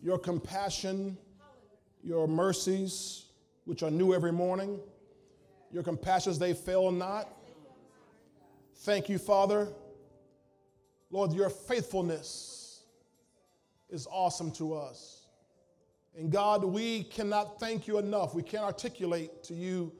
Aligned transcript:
your 0.00 0.18
compassion, 0.18 1.16
your 2.02 2.28
mercies, 2.28 3.26
which 3.64 3.82
are 3.82 3.90
new 3.90 4.14
every 4.14 4.32
morning. 4.32 4.80
Your 5.70 5.82
compassions, 5.82 6.38
they 6.38 6.54
fail 6.54 6.90
not. 6.90 7.28
Thank 8.76 9.08
you, 9.08 9.18
Father. 9.18 9.68
Lord, 11.10 11.32
your 11.32 11.50
faithfulness 11.50 12.82
is 13.90 14.06
awesome 14.10 14.50
to 14.52 14.74
us. 14.74 15.26
And 16.16 16.30
God, 16.30 16.64
we 16.64 17.04
cannot 17.04 17.60
thank 17.60 17.86
you 17.86 17.98
enough. 17.98 18.34
We 18.34 18.42
can't 18.42 18.64
articulate 18.64 19.42
to 19.44 19.54
you 19.54 19.92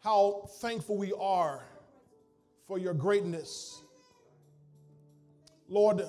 how 0.00 0.48
thankful 0.60 0.96
we 0.96 1.12
are 1.18 1.64
for 2.66 2.78
your 2.78 2.94
greatness. 2.94 3.82
Lord, 5.68 6.02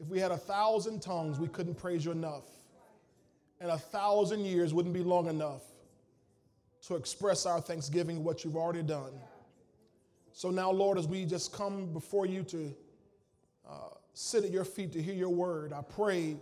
if 0.00 0.06
we 0.06 0.18
had 0.18 0.30
a 0.30 0.36
thousand 0.36 1.02
tongues, 1.02 1.38
we 1.38 1.48
couldn't 1.48 1.74
praise 1.74 2.04
you 2.04 2.12
enough. 2.12 2.44
And 3.60 3.70
a 3.70 3.78
thousand 3.78 4.40
years 4.40 4.72
wouldn't 4.72 4.94
be 4.94 5.02
long 5.02 5.28
enough 5.28 5.62
to 6.86 6.94
express 6.94 7.44
our 7.44 7.60
thanksgiving 7.60 8.22
what 8.22 8.44
you've 8.44 8.56
already 8.56 8.82
done. 8.82 9.12
So 10.32 10.50
now, 10.50 10.70
Lord, 10.70 10.98
as 10.98 11.08
we 11.08 11.24
just 11.24 11.52
come 11.52 11.92
before 11.92 12.24
you 12.24 12.44
to 12.44 12.74
uh, 13.68 13.72
sit 14.14 14.44
at 14.44 14.52
your 14.52 14.64
feet 14.64 14.92
to 14.92 15.02
hear 15.02 15.14
your 15.14 15.30
word, 15.30 15.72
I 15.72 15.82
pray 15.82 16.36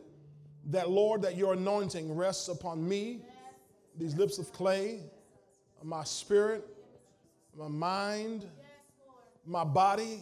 that, 0.66 0.90
Lord, 0.90 1.22
that 1.22 1.36
your 1.36 1.54
anointing 1.54 2.14
rests 2.14 2.48
upon 2.48 2.86
me, 2.86 3.22
these 3.96 4.14
lips 4.14 4.38
of 4.38 4.52
clay, 4.52 5.00
my 5.82 6.04
spirit, 6.04 6.64
my 7.56 7.68
mind, 7.68 8.46
my 9.46 9.64
body. 9.64 10.20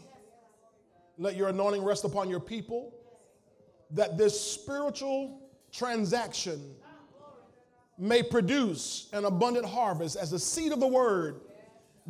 Let 1.19 1.37
your 1.37 1.49
anointing 1.49 1.83
rest 1.83 2.05
upon 2.05 2.29
your 2.29 2.41
people, 2.41 2.93
that 3.95 4.19
this 4.19 4.39
spiritual 4.39 5.41
transaction 5.73 6.75
may 7.97 8.23
produce 8.23 9.09
an 9.13 9.25
abundant 9.25 9.65
harvest 9.65 10.17
as 10.17 10.31
the 10.31 10.39
seed 10.39 10.73
of 10.73 10.81
the 10.81 10.87
word 10.87 11.41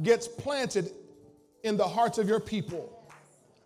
gets 0.03 0.27
planted 0.27 0.91
in 1.63 1.77
the 1.77 1.87
hearts 1.87 2.19
of 2.19 2.29
your 2.29 2.41
people. 2.41 2.91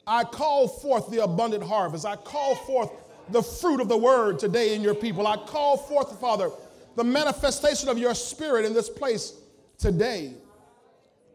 I 0.06 0.24
call 0.24 0.68
forth 0.68 1.10
the 1.10 1.22
abundant 1.22 1.62
harvest. 1.62 2.04
I 2.04 2.16
call 2.16 2.54
forth 2.54 2.90
the 3.30 3.42
fruit 3.42 3.80
of 3.80 3.88
the 3.88 3.96
word 3.96 4.38
today 4.38 4.74
in 4.74 4.82
your 4.82 4.94
people. 4.94 5.26
I 5.26 5.36
call 5.36 5.76
forth, 5.76 6.18
Father, 6.20 6.50
the 6.96 7.04
manifestation 7.04 7.88
of 7.88 7.98
your 7.98 8.14
spirit 8.14 8.64
in 8.64 8.72
this 8.72 8.88
place 8.88 9.34
today. 9.78 10.32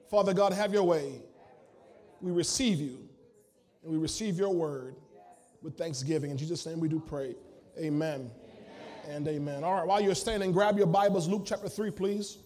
Father 0.09 0.33
God, 0.33 0.53
have 0.53 0.73
your 0.73 0.83
way. 0.83 1.21
We 2.19 2.31
receive 2.31 2.79
you 2.79 2.97
and 3.83 3.91
we 3.91 3.97
receive 3.97 4.37
your 4.37 4.49
word 4.49 4.95
with 5.63 5.77
thanksgiving. 5.77 6.29
In 6.29 6.37
Jesus' 6.37 6.65
name 6.65 6.79
we 6.79 6.89
do 6.89 6.99
pray. 6.99 7.35
Amen, 7.79 8.29
amen. 8.29 9.15
and 9.15 9.27
amen. 9.27 9.63
All 9.63 9.73
right, 9.73 9.87
while 9.87 10.01
you're 10.01 10.13
standing, 10.13 10.51
grab 10.51 10.77
your 10.77 10.87
Bibles, 10.87 11.27
Luke 11.27 11.43
chapter 11.45 11.69
3, 11.69 11.89
please. 11.91 12.37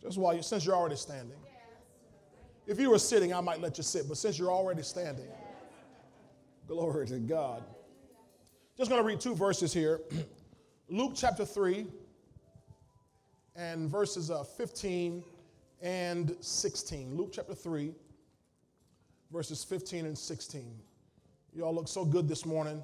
Just 0.00 0.16
while 0.16 0.34
you, 0.34 0.42
since 0.42 0.64
you're 0.64 0.76
already 0.76 0.96
standing. 0.96 1.36
If 2.66 2.78
you 2.78 2.90
were 2.90 2.98
sitting, 2.98 3.34
I 3.34 3.40
might 3.40 3.60
let 3.60 3.76
you 3.78 3.82
sit, 3.82 4.08
but 4.08 4.16
since 4.16 4.38
you're 4.38 4.52
already 4.52 4.82
standing, 4.82 5.28
glory 6.66 7.06
to 7.08 7.18
God. 7.18 7.64
Just 8.76 8.90
going 8.90 9.02
to 9.02 9.06
read 9.06 9.20
two 9.20 9.34
verses 9.34 9.72
here 9.72 10.00
Luke 10.88 11.12
chapter 11.14 11.44
3 11.44 11.86
and 13.56 13.90
verses 13.90 14.30
uh, 14.30 14.44
15 14.44 15.24
and 15.82 16.36
16. 16.40 17.16
Luke 17.16 17.30
chapter 17.32 17.54
3, 17.54 17.92
verses 19.32 19.64
15 19.64 20.06
and 20.06 20.16
16. 20.16 20.78
You 21.58 21.64
all 21.64 21.74
look 21.74 21.88
so 21.88 22.04
good 22.04 22.28
this 22.28 22.46
morning. 22.46 22.80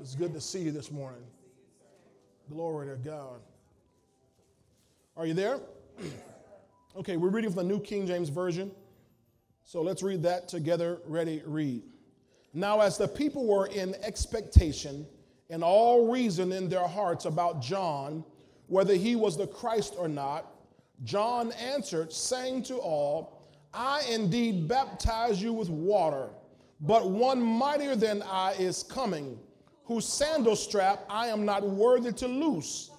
It's 0.00 0.16
good 0.16 0.34
to 0.34 0.40
see 0.40 0.62
you 0.62 0.72
this 0.72 0.90
morning. 0.90 1.22
Glory 2.50 2.88
to 2.88 2.96
God. 2.96 3.38
Are 5.16 5.26
you 5.26 5.34
there? 5.34 5.60
Okay, 6.94 7.16
we're 7.16 7.30
reading 7.30 7.50
from 7.50 7.68
the 7.68 7.74
New 7.74 7.80
King 7.80 8.06
James 8.06 8.28
Version. 8.28 8.70
So 9.64 9.80
let's 9.80 10.02
read 10.02 10.24
that 10.24 10.48
together. 10.48 10.98
Ready, 11.06 11.40
read. 11.46 11.84
Now, 12.52 12.80
as 12.80 12.98
the 12.98 13.08
people 13.08 13.46
were 13.46 13.68
in 13.68 13.94
expectation 14.02 15.06
and 15.48 15.62
all 15.62 16.10
reason 16.10 16.52
in 16.52 16.68
their 16.68 16.86
hearts 16.86 17.24
about 17.24 17.62
John, 17.62 18.24
whether 18.66 18.94
he 18.94 19.16
was 19.16 19.38
the 19.38 19.46
Christ 19.46 19.94
or 19.96 20.08
not, 20.08 20.52
John 21.04 21.52
answered, 21.52 22.12
saying 22.12 22.64
to 22.64 22.76
all, 22.76 23.48
I 23.72 24.02
indeed 24.10 24.68
baptize 24.68 25.40
you 25.40 25.54
with 25.54 25.70
water, 25.70 26.28
but 26.82 27.08
one 27.08 27.40
mightier 27.40 27.94
than 27.94 28.22
I 28.24 28.52
is 28.54 28.82
coming, 28.82 29.38
whose 29.84 30.06
sandal 30.06 30.56
strap 30.56 31.04
I 31.08 31.28
am 31.28 31.44
not 31.44 31.62
worthy 31.62 32.12
to 32.14 32.26
loose. 32.26 32.90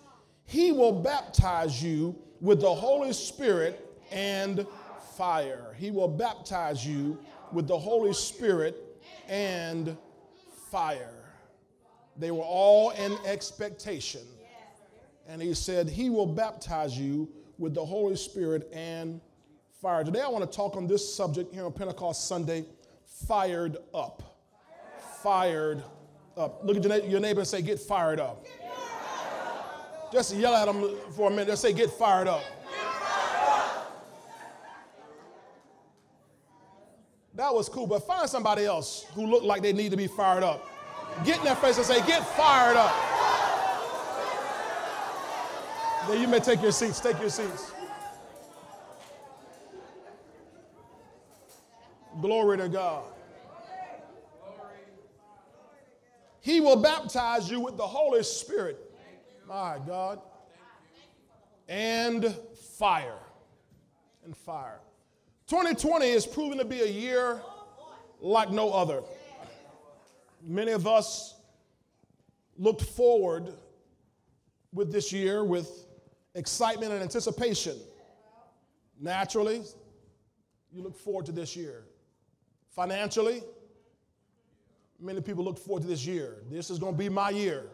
He 0.45 0.71
will 0.71 0.93
baptize 0.93 1.83
you 1.83 2.15
with 2.39 2.61
the 2.61 2.73
Holy 2.73 3.11
Spirit 3.11 3.85
and 4.09 4.65
fire. 5.17 5.75
He 5.77 5.91
will 5.91 6.07
baptize 6.07 6.85
you 6.85 7.19
with 7.51 7.67
the 7.67 7.77
Holy 7.77 8.13
Spirit 8.13 8.77
and 9.27 9.97
fire. 10.71 11.35
They 12.17 12.31
were 12.31 12.43
all 12.43 12.91
in 12.91 13.17
expectation. 13.25 14.21
And 15.27 15.41
he 15.41 15.53
said, 15.53 15.89
He 15.89 16.09
will 16.09 16.25
baptize 16.25 16.97
you 16.97 17.29
with 17.57 17.73
the 17.73 17.85
Holy 17.85 18.15
Spirit 18.15 18.69
and 18.73 19.19
fire. 19.81 20.03
Today 20.03 20.21
I 20.21 20.29
want 20.29 20.49
to 20.49 20.55
talk 20.55 20.77
on 20.77 20.87
this 20.87 21.13
subject 21.13 21.53
here 21.53 21.65
on 21.65 21.73
Pentecost 21.73 22.27
Sunday 22.27 22.65
fired 23.27 23.77
up. 23.93 24.21
Fired 25.21 25.83
up. 26.37 26.61
Look 26.63 26.77
at 26.77 27.09
your 27.09 27.19
neighbor 27.19 27.41
and 27.41 27.47
say, 27.47 27.61
Get 27.61 27.79
fired 27.79 28.19
up. 28.19 28.45
Just 30.11 30.35
yell 30.35 30.53
at 30.53 30.65
them 30.65 30.95
for 31.15 31.29
a 31.29 31.31
minute. 31.31 31.47
Just 31.47 31.61
say, 31.61 31.73
Get 31.73 31.89
fired 31.89 32.27
up. 32.27 32.43
That 37.35 37.53
was 37.53 37.67
cool, 37.67 37.87
but 37.87 38.05
find 38.05 38.29
somebody 38.29 38.65
else 38.65 39.07
who 39.15 39.25
looked 39.25 39.45
like 39.45 39.63
they 39.63 39.73
need 39.73 39.89
to 39.89 39.97
be 39.97 40.07
fired 40.07 40.43
up. 40.43 40.69
Get 41.25 41.39
in 41.39 41.45
their 41.45 41.55
face 41.55 41.77
and 41.77 41.85
say, 41.85 42.05
Get 42.05 42.25
fired 42.35 42.77
up. 42.77 42.93
Then 46.07 46.21
you 46.21 46.27
may 46.27 46.39
take 46.39 46.61
your 46.61 46.71
seats. 46.71 46.99
Take 46.99 47.19
your 47.19 47.29
seats. 47.29 47.71
Glory 52.21 52.57
to 52.57 52.69
God. 52.69 53.12
He 56.43 56.59
will 56.59 56.75
baptize 56.75 57.49
you 57.49 57.61
with 57.61 57.77
the 57.77 57.87
Holy 57.87 58.21
Spirit. 58.21 58.77
My 59.47 59.79
God. 59.87 60.19
And 61.69 62.35
fire. 62.77 63.19
And 64.25 64.35
fire. 64.35 64.81
2020 65.47 66.05
is 66.05 66.27
proven 66.27 66.57
to 66.57 66.65
be 66.65 66.81
a 66.81 66.85
year 66.85 67.41
like 68.19 68.51
no 68.51 68.73
other. 68.73 69.03
Many 70.45 70.73
of 70.73 70.85
us 70.85 71.35
looked 72.57 72.81
forward 72.81 73.53
with 74.73 74.91
this 74.91 75.13
year 75.13 75.45
with 75.45 75.85
excitement 76.35 76.91
and 76.91 77.01
anticipation. 77.01 77.77
Naturally, 78.99 79.61
you 80.73 80.83
look 80.83 80.97
forward 80.97 81.25
to 81.27 81.31
this 81.31 81.55
year. 81.55 81.85
Financially, 82.75 83.43
many 84.99 85.21
people 85.21 85.43
look 85.43 85.57
forward 85.57 85.83
to 85.83 85.87
this 85.87 86.05
year. 86.05 86.37
This 86.49 86.69
is 86.69 86.79
going 86.79 86.93
to 86.93 86.97
be 86.97 87.09
my 87.09 87.29
year. 87.29 87.65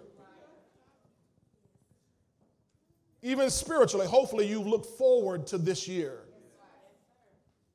Even 3.21 3.49
spiritually, 3.49 4.07
hopefully, 4.07 4.47
you 4.47 4.61
look 4.61 4.85
forward 4.97 5.45
to 5.47 5.57
this 5.57 5.87
year. 5.87 6.21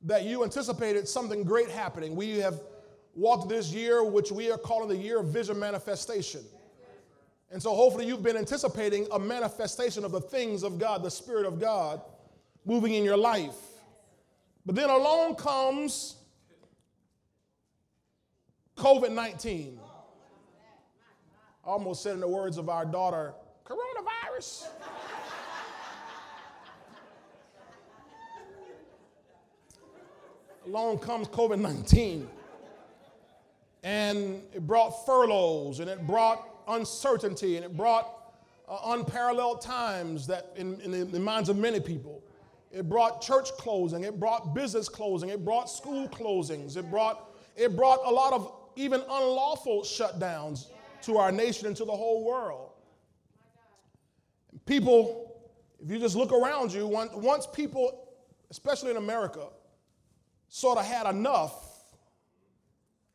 That 0.05 0.25
you 0.25 0.45
anticipated 0.45 1.09
something 1.09 1.45
great 1.45 1.71
happening. 1.71 2.15
We 2.17 2.39
have 2.39 2.61
walked 3.15 3.49
this 3.49 3.73
year, 3.73 4.05
which 4.05 4.33
we 4.33 4.51
are 4.51 4.59
calling 4.59 4.89
the 4.89 4.97
year 4.97 5.21
of 5.21 5.27
vision 5.27 5.59
manifestation. 5.59 6.43
And 7.51 7.63
so 7.63 7.75
hopefully 7.75 8.07
you've 8.07 8.23
been 8.23 8.37
anticipating 8.37 9.07
a 9.13 9.19
manifestation 9.19 10.05
of 10.05 10.13
the 10.13 10.21
things 10.21 10.63
of 10.63 10.79
God, 10.79 11.03
the 11.03 11.11
Spirit 11.11 11.47
of 11.47 11.61
God 11.61 12.01
moving 12.65 12.95
in 12.95 13.05
your 13.05 13.17
life. 13.17 13.55
But 14.67 14.75
then 14.75 14.91
along 14.91 15.37
comes 15.37 16.17
COVID 18.77 19.13
19. 19.13 19.79
Almost 21.65 22.03
said 22.03 22.15
in 22.15 22.21
the 22.21 22.29
words 22.29 22.59
of 22.59 22.69
our 22.69 22.85
daughter, 22.85 23.35
coronavirus. 23.65 24.67
along 30.67 30.99
comes 30.99 31.29
COVID 31.29 31.61
19. 31.61 32.29
And 33.83 34.43
it 34.55 34.67
brought 34.67 35.05
furloughs 35.05 35.81
and 35.81 35.91
it 35.91 36.07
brought 36.07 36.49
uncertainty 36.69 37.57
and 37.57 37.65
it 37.65 37.77
brought 37.77 38.33
uh, 38.69 38.79
unparalleled 38.87 39.61
times 39.61 40.27
that 40.27 40.53
in, 40.57 40.81
in, 40.81 40.91
the, 40.91 41.03
in 41.03 41.11
the 41.11 41.21
minds 41.21 41.49
of 41.49 41.57
many 41.59 41.81
people. 41.81 42.23
It 42.73 42.89
brought 42.89 43.21
church 43.21 43.51
closing, 43.53 44.05
it 44.05 44.19
brought 44.19 44.55
business 44.55 44.89
closing, 44.89 45.29
it 45.29 45.45
brought 45.45 45.71
school 45.71 46.09
closings, 46.09 46.77
it 46.77 46.91
brought, 46.91 47.31
it 47.57 47.77
brought 47.77 48.01
a 48.05 48.11
lot 48.11 48.33
of 48.33 48.64
even 48.77 49.01
unlawful 49.01 49.83
shutdowns 49.83 50.67
to 51.03 51.19
our 51.19 51.31
nation 51.31 51.67
and 51.67 51.77
to 51.77 51.85
the 51.85 51.93
whole 51.93 52.25
world. 52.25 52.71
People, 54.67 55.37
if 55.83 55.91
you 55.91 55.99
just 55.99 56.17
look 56.17 56.33
around 56.33 56.73
you, 56.73 56.87
once 56.87 57.47
people, 57.47 58.09
especially 58.51 58.91
in 58.91 58.97
America, 58.97 59.49
sort 60.49 60.79
of 60.79 60.87
had 60.87 61.07
enough 61.07 61.83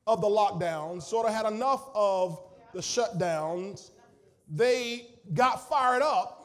of 0.05 0.21
the 0.21 0.27
lockdowns, 0.27 1.03
sort 1.03 1.27
of 1.27 1.33
had 1.33 1.45
enough 1.45 1.89
of 1.95 2.41
the 2.73 2.79
shutdowns, 2.79 3.91
they 4.49 5.07
got 5.33 5.67
fired 5.69 6.01
up 6.01 6.35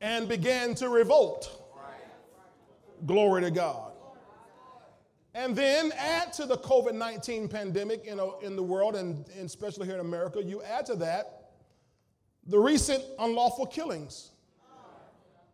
and 0.00 0.28
began 0.28 0.74
to 0.74 0.88
revolt. 0.88 1.50
Glory 3.06 3.42
to 3.42 3.50
God. 3.50 3.91
And 5.34 5.56
then 5.56 5.92
add 5.96 6.32
to 6.34 6.46
the 6.46 6.58
COVID 6.58 6.94
19 6.94 7.48
pandemic 7.48 8.04
you 8.04 8.14
know, 8.16 8.38
in 8.42 8.54
the 8.54 8.62
world, 8.62 8.96
and, 8.96 9.26
and 9.36 9.46
especially 9.46 9.86
here 9.86 9.94
in 9.94 10.00
America, 10.00 10.42
you 10.42 10.62
add 10.62 10.86
to 10.86 10.96
that 10.96 11.50
the 12.46 12.58
recent 12.58 13.02
unlawful 13.18 13.66
killings 13.66 14.30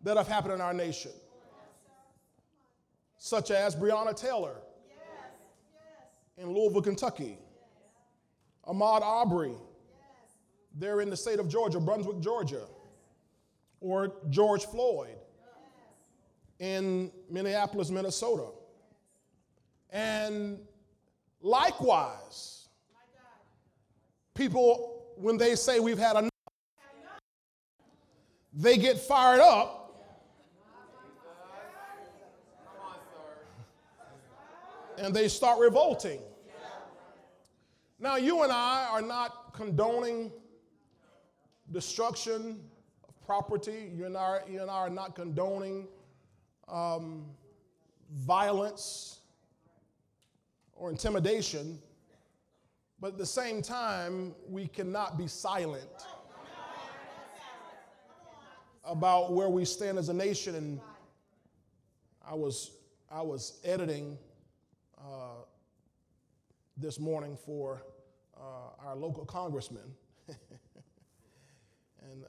that 0.03 0.17
have 0.17 0.27
happened 0.27 0.55
in 0.55 0.61
our 0.61 0.73
nation, 0.73 1.13
such 3.19 3.51
as 3.51 3.77
Breonna 3.77 4.19
Taylor 4.19 4.57
in 6.39 6.53
Louisville, 6.53 6.83
Kentucky, 6.83 7.37
Ahmaud 8.67 9.03
Arbery 9.03 9.55
there 10.75 11.01
in 11.01 11.11
the 11.11 11.17
state 11.17 11.41
of 11.41 11.49
Georgia, 11.49 11.81
Brunswick, 11.81 12.21
Georgia, 12.21 12.65
or 13.81 14.13
George 14.31 14.65
Floyd 14.67 15.17
in 16.59 17.11
Minneapolis, 17.31 17.91
Minnesota. 17.91 18.51
And 19.91 20.59
likewise, 21.41 22.69
people, 24.35 25.07
when 25.17 25.37
they 25.37 25.55
say 25.55 25.81
we've 25.81 25.99
had 25.99 26.17
enough, 26.17 26.31
they 28.53 28.77
get 28.77 28.99
fired 28.99 29.41
up. 29.41 29.77
And 34.99 35.15
they 35.15 35.29
start 35.29 35.61
revolting. 35.61 36.21
Now, 38.01 38.17
you 38.17 38.43
and 38.43 38.53
I 38.53 38.87
are 38.91 39.03
not 39.03 39.53
condoning 39.53 40.33
destruction 41.73 42.61
of 43.09 43.27
property. 43.27 43.93
You 43.95 44.07
and 44.07 44.17
I, 44.17 44.41
you 44.49 44.61
and 44.61 44.71
I 44.71 44.75
are 44.75 44.91
not 44.91 45.15
condoning 45.15 45.87
um, 46.69 47.27
violence 48.13 49.18
or 50.79 50.91
intimidation, 50.91 51.79
but 53.01 53.13
at 53.13 53.19
the 53.19 53.27
same 53.27 53.63
time, 53.63 54.35
we 54.49 54.67
cannot 54.67 55.19
be 55.19 55.27
silent 55.27 56.07
about 58.85 59.33
where 59.33 59.49
we 59.49 59.65
stand 59.65 59.99
as 59.99 60.09
a 60.09 60.15
nation. 60.15 60.55
And 60.55 60.81
I 62.27 62.35
was, 62.35 62.73
I 63.11 63.23
was 63.23 63.61
editing 63.65 64.17
uh, 64.99 65.43
this 66.77 66.99
morning 66.99 67.37
for 67.37 67.83
uh, 68.37 68.87
our 68.87 68.97
local 68.97 69.25
congressman. 69.25 69.95
and 70.29 70.39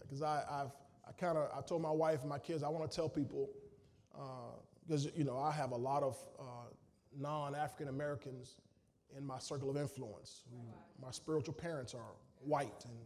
because 0.02 0.22
I, 0.22 0.44
I've, 0.50 0.72
I 1.08 1.12
kind 1.14 1.38
of, 1.38 1.50
I 1.56 1.62
told 1.62 1.82
my 1.82 1.92
wife 1.92 2.22
and 2.22 2.30
my 2.30 2.40
kids, 2.40 2.64
I 2.64 2.70
want 2.70 2.90
to 2.90 2.96
tell 2.96 3.10
people, 3.10 3.50
because, 4.86 5.08
uh, 5.08 5.12
you 5.16 5.24
know, 5.24 5.38
I 5.38 5.52
have 5.52 5.72
a 5.72 5.78
lot 5.78 6.04
of 6.04 6.18
uh, 6.40 6.44
non 7.18 7.56
African 7.56 7.88
Americans 7.88 8.56
in 9.18 9.26
my 9.26 9.40
circle 9.40 9.70
of 9.70 9.78
influence. 9.78 10.44
My 11.02 11.12
spiritual 11.12 11.54
parents 11.54 11.94
are 11.94 12.14
white, 12.42 12.86
and 12.86 12.98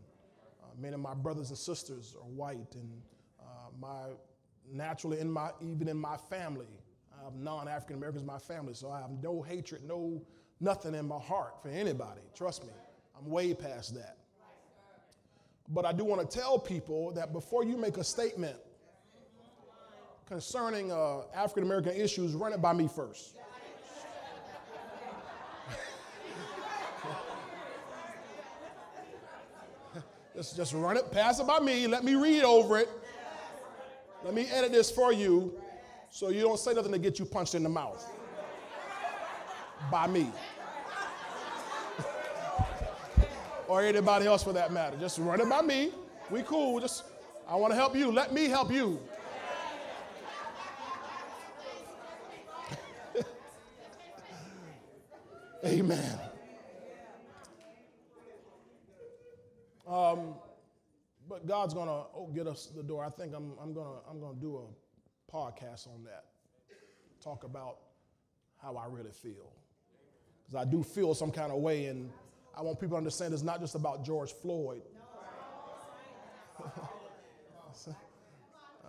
uh, 0.62 0.68
many 0.80 0.96
of 0.96 1.00
my 1.00 1.14
brothers 1.14 1.50
and 1.50 1.58
sisters 1.58 2.16
are 2.20 2.28
white, 2.28 2.76
and 2.76 3.02
uh, 3.40 3.70
my 3.80 4.10
naturally 4.72 5.20
in 5.20 5.32
my 5.32 5.52
even 5.62 5.88
in 5.88 5.98
my 5.98 6.18
family, 6.18 6.68
I 7.20 7.24
have 7.24 7.36
non-African 7.36 7.98
Americans 7.98 8.22
in 8.22 8.28
my 8.28 8.40
family, 8.40 8.74
so 8.74 8.90
I 8.90 9.00
have 9.00 9.12
no 9.22 9.42
hatred, 9.42 9.84
no 9.88 10.22
nothing 10.60 10.96
in 10.96 11.08
my 11.08 11.20
heart 11.20 11.62
for 11.62 11.70
anybody. 11.70 12.22
Trust 12.36 12.64
me, 12.64 12.74
I'm 13.18 13.30
way 13.30 13.54
past 13.54 13.94
that. 13.96 14.18
But 15.70 15.86
I 15.86 15.94
do 15.94 16.04
want 16.04 16.30
to 16.30 16.40
tell 16.40 16.60
people 16.60 17.12
that 17.14 17.32
before 17.32 17.64
you 17.64 17.78
make 17.78 17.98
a 17.98 18.04
statement 18.04 18.58
concerning 20.26 20.92
uh, 20.92 21.22
African 21.34 21.64
American 21.64 21.94
issues, 21.94 22.34
run 22.34 22.54
it 22.54 22.62
by 22.62 22.74
me 22.74 22.88
first. 22.88 23.36
Just, 30.36 30.56
just 30.56 30.74
run 30.74 30.98
it, 30.98 31.12
pass 31.12 31.40
it 31.40 31.48
by 31.48 31.60
me, 31.60 31.88
let 31.88 32.04
me 32.04 32.16
read 32.16 32.44
over 32.44 32.80
it. 32.80 32.90
Let 34.24 34.34
me 34.34 34.48
edit 34.52 34.72
this 34.72 34.90
for 34.90 35.12
you 35.12 35.54
so 36.10 36.30
you 36.30 36.42
don't 36.42 36.58
say 36.58 36.74
nothing 36.74 36.94
to 36.94 37.00
get 37.00 37.20
you 37.20 37.26
punched 37.26 37.56
in 37.56 37.64
the 37.64 37.70
mouth 37.70 38.10
by 39.92 40.08
me. 40.08 40.32
or 43.68 43.82
anybody 43.82 44.26
else 44.26 44.44
for 44.44 44.54
that 44.54 44.72
matter. 44.72 44.96
Just 44.98 45.20
run 45.20 45.42
it 45.42 45.50
by 45.50 45.62
me. 45.62 45.92
We 46.30 46.42
cool. 46.44 46.80
Just 46.80 47.04
I 47.48 47.56
want 47.56 47.72
to 47.72 47.76
help 47.76 47.96
you. 47.96 48.12
Let 48.12 48.34
me 48.34 48.48
help 48.48 48.72
you. 48.72 49.00
Amen. 55.66 56.20
Um, 59.94 60.34
but 61.30 61.46
God's 61.46 61.76
gonna 61.76 62.04
get 62.34 62.48
us 62.48 62.72
the 62.76 62.82
door. 62.82 63.06
I 63.06 63.10
think 63.10 63.34
I'm, 63.36 63.54
I'm 63.62 63.74
gonna 63.74 64.00
I'm 64.10 64.20
gonna 64.20 64.40
do 64.40 64.58
a 64.58 65.32
podcast 65.32 65.88
on 65.88 66.04
that. 66.06 66.26
Talk 67.22 67.44
about 67.44 67.78
how 68.62 68.76
I 68.76 68.88
really 68.88 69.12
feel, 69.12 69.54
because 70.42 70.56
I 70.56 70.66
do 70.70 70.82
feel 70.84 71.14
some 71.14 71.32
kind 71.32 71.52
of 71.52 71.60
way 71.60 71.86
and 71.86 72.10
I 72.58 72.62
want 72.64 72.80
people 72.80 72.96
to 72.96 72.98
understand 72.98 73.34
it's 73.34 73.44
not 73.44 73.60
just 73.60 73.76
about 73.76 74.04
George 74.04 74.32
Floyd. 74.32 74.82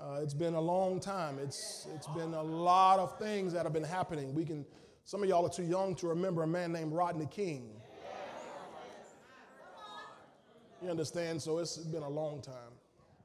uh, 0.00 0.20
it's 0.22 0.34
been 0.34 0.54
a 0.54 0.60
long 0.60 1.00
time. 1.00 1.38
It's, 1.38 1.86
it's 1.94 2.06
been 2.08 2.34
a 2.34 2.42
lot 2.42 2.98
of 2.98 3.18
things 3.18 3.52
that 3.54 3.64
have 3.64 3.72
been 3.72 3.82
happening. 3.84 4.34
We 4.34 4.44
can, 4.44 4.66
some 5.04 5.22
of 5.22 5.28
y'all 5.28 5.46
are 5.46 5.52
too 5.52 5.64
young 5.64 5.94
to 5.96 6.08
remember 6.08 6.42
a 6.42 6.46
man 6.46 6.72
named 6.72 6.92
Rodney 6.92 7.26
King. 7.26 7.70
You 10.84 10.90
understand? 10.90 11.40
So 11.40 11.60
it's 11.60 11.78
been 11.78 12.02
a 12.02 12.08
long 12.08 12.42
time. 12.42 12.54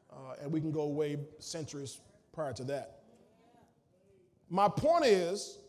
Uh, 0.09 0.35
and 0.41 0.49
we 0.49 0.61
can 0.61 0.71
go 0.71 0.87
way 0.87 1.17
centuries 1.39 1.99
prior 2.31 2.53
to 2.53 2.63
that. 2.63 2.99
My 4.49 4.69
point 4.69 5.03
is, 5.03 5.59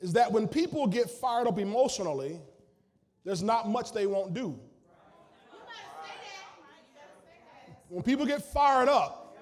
is 0.00 0.12
that 0.12 0.30
when 0.30 0.46
people 0.46 0.86
get 0.86 1.10
fired 1.10 1.48
up 1.48 1.58
emotionally, 1.58 2.40
there's 3.24 3.42
not 3.42 3.68
much 3.68 3.92
they 3.92 4.06
won't 4.06 4.32
do. 4.32 4.60
When 7.88 8.04
people 8.04 8.24
get 8.24 8.40
fired 8.40 8.88
up, 8.88 9.36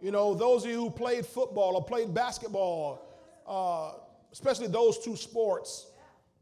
you 0.00 0.12
know, 0.12 0.34
those 0.34 0.64
of 0.64 0.70
you 0.70 0.76
who 0.76 0.90
played 0.90 1.26
football 1.26 1.74
or 1.74 1.84
played 1.84 2.14
basketball, 2.14 3.02
uh, 3.44 3.98
especially 4.30 4.68
those 4.68 4.98
two 5.02 5.16
sports, 5.16 5.88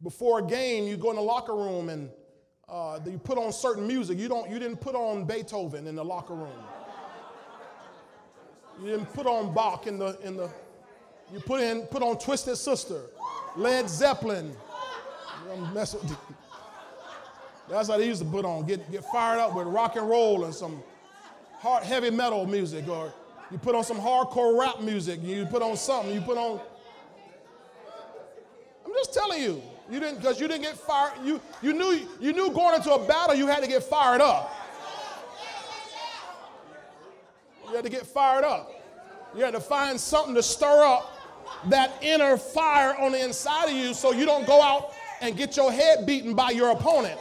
before 0.03 0.41
a 0.41 0.43
game, 0.43 0.87
you 0.87 0.99
go 0.99 1.09
in 1.09 1.17
the 1.17 1.23
locker 1.23 1.55
room 1.55 1.89
and 1.89 2.11
uh, 2.73 2.99
you 3.07 3.19
put 3.19 3.37
on 3.37 3.53
certain 3.53 3.87
music. 3.87 4.19
You, 4.19 4.29
don't, 4.29 4.51
you 4.51 4.59
didn't 4.59 4.79
put 4.79 4.95
on 4.95 5.25
Beethoven 5.25 5.87
in 5.87 5.95
the 5.95 6.05
locker 6.05 6.35
room. 6.35 6.49
You 8.81 8.89
didn't 8.89 9.13
put 9.13 9.27
on 9.27 9.53
Bach 9.53 9.87
in 9.87 9.99
the, 9.99 10.19
in 10.23 10.39
the 10.39 10.51
you 11.33 11.41
put, 11.41 11.61
in, 11.61 11.83
put 11.83 12.03
on 12.03 12.19
Twisted 12.19 12.57
Sister, 12.57 13.03
Led 13.57 13.89
Zeppelin, 13.89 14.57
That's 15.75 15.97
how 17.89 17.97
they 17.97 18.07
used 18.07 18.23
to 18.23 18.29
put 18.29 18.45
on. 18.45 18.67
Get, 18.67 18.91
get 18.91 19.05
fired 19.05 19.39
up 19.39 19.55
with 19.55 19.67
rock 19.67 19.97
and 19.97 20.09
roll 20.09 20.45
and 20.45 20.55
some 20.55 20.83
hard, 21.59 21.85
heavy 21.85 22.11
metal 22.11 22.47
music, 22.47 22.89
or 22.89 23.13
you 23.51 23.59
put 23.59 23.75
on 23.75 23.85
some 23.85 23.99
hardcore 23.99 24.59
rap 24.59 24.81
music. 24.81 25.21
You 25.23 25.47
put 25.47 25.63
on 25.63 25.77
something. 25.77 26.13
You 26.13 26.21
put 26.21 26.37
on. 26.37 26.61
I'm 28.85 28.93
just 28.93 29.15
telling 29.15 29.43
you. 29.43 29.63
You 29.93 30.01
didn't 30.01 30.21
because 30.21 30.41
you 30.41 30.49
didn't 30.49 30.63
get 30.63 30.79
fired. 30.79 31.13
You 31.23 31.39
you 31.61 31.75
knew 31.75 32.09
you 32.19 32.33
knew 32.33 32.51
going 32.51 32.75
into 32.75 32.95
a 32.95 33.07
battle 33.07 33.35
you 33.35 33.47
had 33.47 33.63
to 33.63 33.69
get 33.69 33.83
fired 33.83 34.23
up. 34.23 34.51
You 37.69 37.75
had 37.75 37.85
to 37.85 37.91
get 37.91 38.07
fired 38.07 38.43
up. 38.43 38.73
You 39.37 39.45
had 39.45 39.53
to 39.53 39.61
find 39.61 40.01
something 40.01 40.35
to 40.35 40.43
stir 40.43 40.83
up 40.83 41.13
that 41.69 41.93
inner 42.01 42.39
fire 42.39 42.97
on 42.99 43.13
the 43.13 43.23
inside 43.23 43.67
of 43.67 43.73
you 43.73 43.93
so 43.93 44.13
you 44.13 44.25
don't 44.25 44.47
go 44.47 44.63
out 44.63 44.95
and 45.21 45.37
get 45.37 45.59
your 45.59 45.71
head 45.71 46.07
beaten 46.07 46.35
by 46.35 46.53
your 46.53 46.71
opponent. 46.71 47.21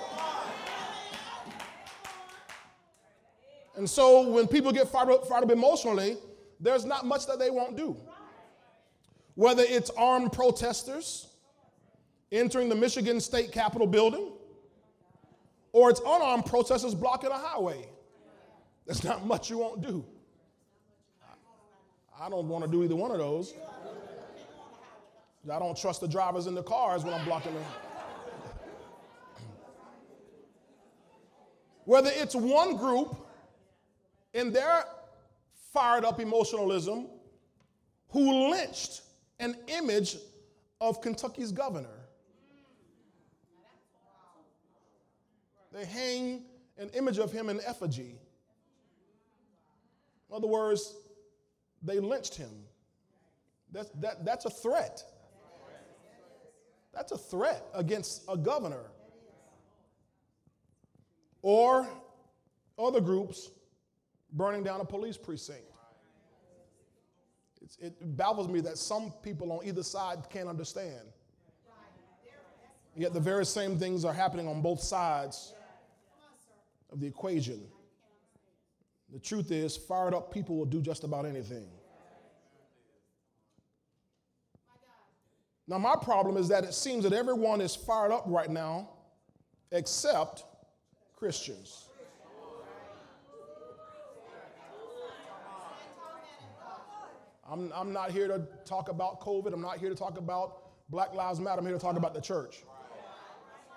And 3.75 3.90
so 3.90 4.30
when 4.30 4.48
people 4.48 4.72
get 4.72 4.88
fired 4.88 5.10
up, 5.10 5.28
fired 5.28 5.44
up 5.44 5.51
emotionally, 5.51 6.16
there's 6.62 6.86
not 6.86 7.06
much 7.06 7.28
that 7.28 7.38
they 7.38 7.50
won't 7.50 7.75
do. 7.75 7.98
Whether 9.36 9.63
it's 9.63 9.90
armed 9.98 10.32
protesters 10.32 11.28
entering 12.32 12.70
the 12.70 12.76
Michigan 12.76 13.20
State 13.20 13.52
Capitol 13.52 13.88
building, 13.88 14.32
or 15.74 15.90
it's 15.90 16.02
unarmed 16.02 16.46
protesters 16.46 16.96
blocking 16.96 17.30
a 17.32 17.38
highway. 17.38 17.88
There's 18.86 19.04
not 19.04 19.26
much 19.26 19.50
you 19.50 19.60
won't 19.60 19.82
do. 19.82 20.06
I 22.20 22.30
don't 22.30 22.48
want 22.48 22.64
to 22.66 22.70
do 22.70 22.84
either 22.84 22.96
one 22.96 23.12
of 23.12 23.18
those. 23.18 23.54
I 25.52 25.58
don't 25.58 25.76
trust 25.76 26.02
the 26.02 26.08
drivers 26.08 26.46
in 26.46 26.54
the 26.54 26.62
cars 26.62 27.04
when 27.04 27.14
I'm 27.14 27.26
blocking 27.26 27.54
them. 27.54 27.64
Whether 31.86 32.12
it's 32.14 32.36
one 32.36 32.78
group 32.78 33.16
in 34.34 34.54
their 34.54 34.84
fired 35.74 36.06
up 36.06 36.20
emotionalism 36.20 37.08
who 38.10 38.52
lynched 38.52 39.02
an 39.40 39.56
image 39.68 40.18
of 40.80 41.02
Kentucky's 41.02 41.52
governor. 41.52 42.00
They 45.72 45.86
hang 45.86 46.44
an 46.78 46.90
image 46.90 47.18
of 47.18 47.32
him 47.32 47.50
in 47.50 47.62
effigy. 47.66 48.20
In 50.30 50.36
other 50.36 50.48
words, 50.48 50.96
they 51.82 52.00
lynched 52.00 52.36
him. 52.36 52.51
That's, 53.72 53.90
that, 54.00 54.25
that's 54.25 54.46
a 54.46 54.50
threat. 54.50 55.04
That's 56.94 57.12
a 57.12 57.18
threat 57.18 57.66
against 57.74 58.24
a 58.28 58.36
governor. 58.36 58.84
Or 61.42 61.88
other 62.78 63.01
groups 63.01 63.50
burning 64.34 64.63
down 64.63 64.82
a 64.82 64.86
police 64.86 65.18
precinct. 65.18 65.63
It's, 67.62 67.78
it 67.78 68.18
baffles 68.18 68.48
me 68.48 68.60
that 68.62 68.78
some 68.78 69.13
people 69.24 69.51
on 69.51 69.66
either 69.66 69.84
side 69.84 70.20
can't 70.30 70.50
understand. 70.50 71.08
Yet 72.96 73.13
the 73.13 73.20
very 73.20 73.46
same 73.46 73.78
things 73.78 74.04
are 74.04 74.13
happening 74.13 74.48
on 74.48 74.62
both 74.62 74.82
sides 74.82 75.54
of 76.91 77.00
the 77.00 77.07
equation. 77.07 77.62
The 79.12 79.19
truth 79.19 79.51
is, 79.51 79.75
fired 79.75 80.13
up 80.13 80.33
people 80.33 80.57
will 80.57 80.65
do 80.65 80.81
just 80.81 81.03
about 81.03 81.25
anything. 81.25 81.67
Now, 85.67 85.77
my 85.77 85.95
problem 86.01 86.38
is 86.38 86.48
that 86.50 86.63
it 86.63 86.74
seems 86.74 87.03
that 87.03 87.13
everyone 87.13 87.62
is 87.62 87.75
fired 87.75 88.12
up 88.12 88.24
right 88.25 88.50
now 88.50 88.89
except 89.71 90.43
Christians. 91.15 91.88
I'm, 97.50 97.71
I'm 97.75 97.91
not 97.91 98.12
here 98.12 98.27
to 98.27 98.48
talk 98.63 98.89
about 98.89 99.19
COVID. 99.19 99.53
I'm 99.53 99.62
not 99.62 99.77
here 99.77 99.89
to 99.89 99.95
talk 99.95 100.17
about 100.17 100.89
Black 100.89 101.13
Lives 101.13 101.39
Matter. 101.39 101.60
I'm 101.60 101.65
here 101.65 101.75
to 101.75 101.81
talk 101.81 101.98
about 101.98 102.13
the 102.13 102.21
church. 102.21 102.63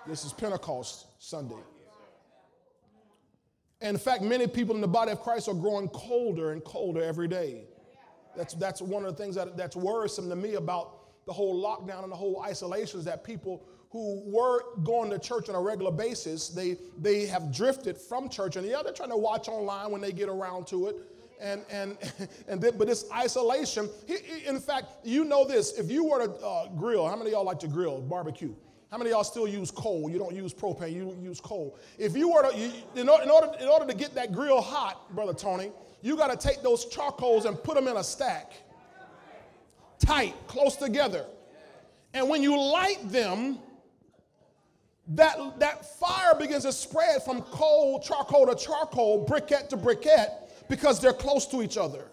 This 0.07 0.25
is 0.25 0.33
Pentecost 0.33 1.07
Sunday. 1.19 1.57
In 3.85 3.99
fact, 3.99 4.23
many 4.23 4.47
people 4.47 4.75
in 4.75 4.81
the 4.81 4.89
body 4.89 5.13
of 5.13 5.21
Christ 5.21 5.47
are 5.47 5.55
growing 5.55 5.89
colder 5.89 6.53
and 6.53 6.65
colder 6.65 7.03
every 7.03 7.29
day. 7.29 7.65
That's, 8.35 8.55
that's 8.55 8.81
one 8.81 9.05
of 9.05 9.15
the 9.15 9.23
things 9.23 9.35
that, 9.35 9.59
that's 9.59 9.77
worrisome 9.77 10.31
to 10.31 10.37
me 10.37 10.55
about 10.55 11.27
the 11.27 11.35
whole 11.35 11.63
lockdown 11.63 12.03
and 12.03 12.11
the 12.11 12.17
whole 12.17 12.43
isolation 12.43 12.99
is 12.99 13.05
that 13.05 13.23
people 13.25 13.63
who 13.91 14.23
were 14.25 14.75
going 14.83 15.11
to 15.11 15.19
church 15.19 15.51
on 15.51 15.55
a 15.55 15.61
regular 15.61 15.93
basis, 15.93 16.49
they, 16.49 16.79
they 16.99 17.27
have 17.27 17.53
drifted 17.53 17.99
from 17.99 18.31
church. 18.31 18.57
And 18.57 18.67
yeah, 18.67 18.83
they're 18.83 18.95
trying 18.95 19.11
to 19.11 19.19
watch 19.19 19.49
online 19.49 19.91
when 19.91 20.01
they 20.01 20.13
get 20.13 20.31
around 20.31 20.67
to 20.69 20.89
it. 20.89 20.97
And, 21.39 21.63
and, 21.71 21.99
and 22.49 22.63
then, 22.63 22.79
but 22.79 22.89
this 22.89 23.05
isolation, 23.13 23.91
in 24.47 24.61
fact, 24.61 24.87
you 25.05 25.25
know 25.25 25.47
this, 25.47 25.79
if 25.79 25.91
you 25.91 26.05
were 26.07 26.27
to 26.27 26.33
uh, 26.33 26.69
grill, 26.69 27.07
how 27.07 27.17
many 27.17 27.29
of 27.31 27.35
y'all 27.35 27.45
like 27.45 27.61
to 27.61 27.69
grill, 27.69 28.01
barbecue? 28.01 28.55
How 28.91 28.99
many 28.99 29.11
of 29.11 29.15
y'all 29.15 29.25
still 29.25 29.49
use 29.49 29.71
coal? 29.71 30.09
You 30.09 30.19
don't 30.19 30.35
use 30.35 30.55
propane, 30.55 30.93
you 30.93 31.17
use 31.21 31.41
coal. 31.41 31.77
If 31.99 32.17
you 32.17 32.33
were 32.33 32.51
to, 32.51 32.57
you, 32.57 32.71
in, 32.95 33.09
order, 33.09 33.51
in 33.61 33.69
order 33.69 33.87
to 33.87 33.95
get 33.95 34.15
that 34.15 34.33
grill 34.33 34.61
hot, 34.61 35.15
Brother 35.15 35.35
Tony, 35.35 35.73
you 36.03 36.17
got 36.17 36.31
to 36.39 36.49
take 36.49 36.63
those 36.63 36.85
charcoals 36.87 37.45
and 37.45 37.61
put 37.63 37.75
them 37.75 37.89
in 37.89 37.97
a 37.97 38.05
stack, 38.05 38.53
tight, 39.99 40.35
close 40.47 40.77
together. 40.77 41.27
And 42.13 42.29
when 42.29 42.43
you 42.43 42.61
light 42.61 42.99
them, 43.11 43.59
that, 45.09 45.59
that 45.59 45.99
fire 45.99 46.35
begins 46.39 46.65
to 46.65 46.73
spread 46.73 47.23
from 47.23 47.43
coal, 47.43 48.01
charcoal 48.01 48.47
to 48.47 48.55
charcoal, 48.55 49.27
briquette 49.27 49.69
to 49.71 49.77
briquette, 49.77 50.31
because 50.69 51.01
they're 51.01 51.13
close 51.13 51.47
to 51.49 51.63
each 51.63 51.77
other. 51.77 52.05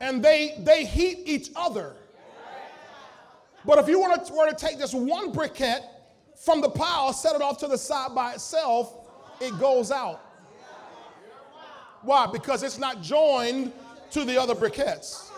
And 0.00 0.22
they, 0.24 0.56
they 0.60 0.84
heat 0.84 1.20
each 1.26 1.50
other. 1.54 1.94
But 3.64 3.78
if 3.78 3.88
you 3.88 4.00
were 4.00 4.16
to, 4.16 4.32
were 4.32 4.48
to 4.48 4.56
take 4.56 4.78
just 4.78 4.94
one 4.94 5.32
briquette 5.32 5.82
from 6.34 6.60
the 6.60 6.70
pile, 6.70 7.12
set 7.12 7.36
it 7.36 7.42
off 7.42 7.58
to 7.58 7.68
the 7.68 7.76
side 7.76 8.14
by 8.14 8.32
itself, 8.32 9.08
it 9.40 9.58
goes 9.58 9.90
out. 9.90 10.20
Why? 12.02 12.26
Because 12.26 12.62
it's 12.62 12.78
not 12.78 13.02
joined 13.02 13.72
to 14.12 14.24
the 14.24 14.40
other 14.40 14.54
briquettes. 14.54 15.30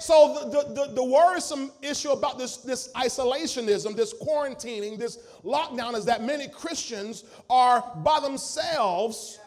So 0.00 0.50
the, 0.50 0.74
the, 0.74 0.92
the, 0.92 1.02
worrisome 1.02 1.72
issue 1.80 2.10
about 2.10 2.38
this, 2.38 2.58
this 2.58 2.92
isolationism, 2.92 3.96
this 3.96 4.12
quarantining, 4.12 4.98
this 4.98 5.16
lockdown 5.42 5.94
is 5.94 6.04
that 6.04 6.22
many 6.22 6.46
Christians 6.46 7.24
are 7.48 7.82
by 8.04 8.20
themselves 8.20 9.38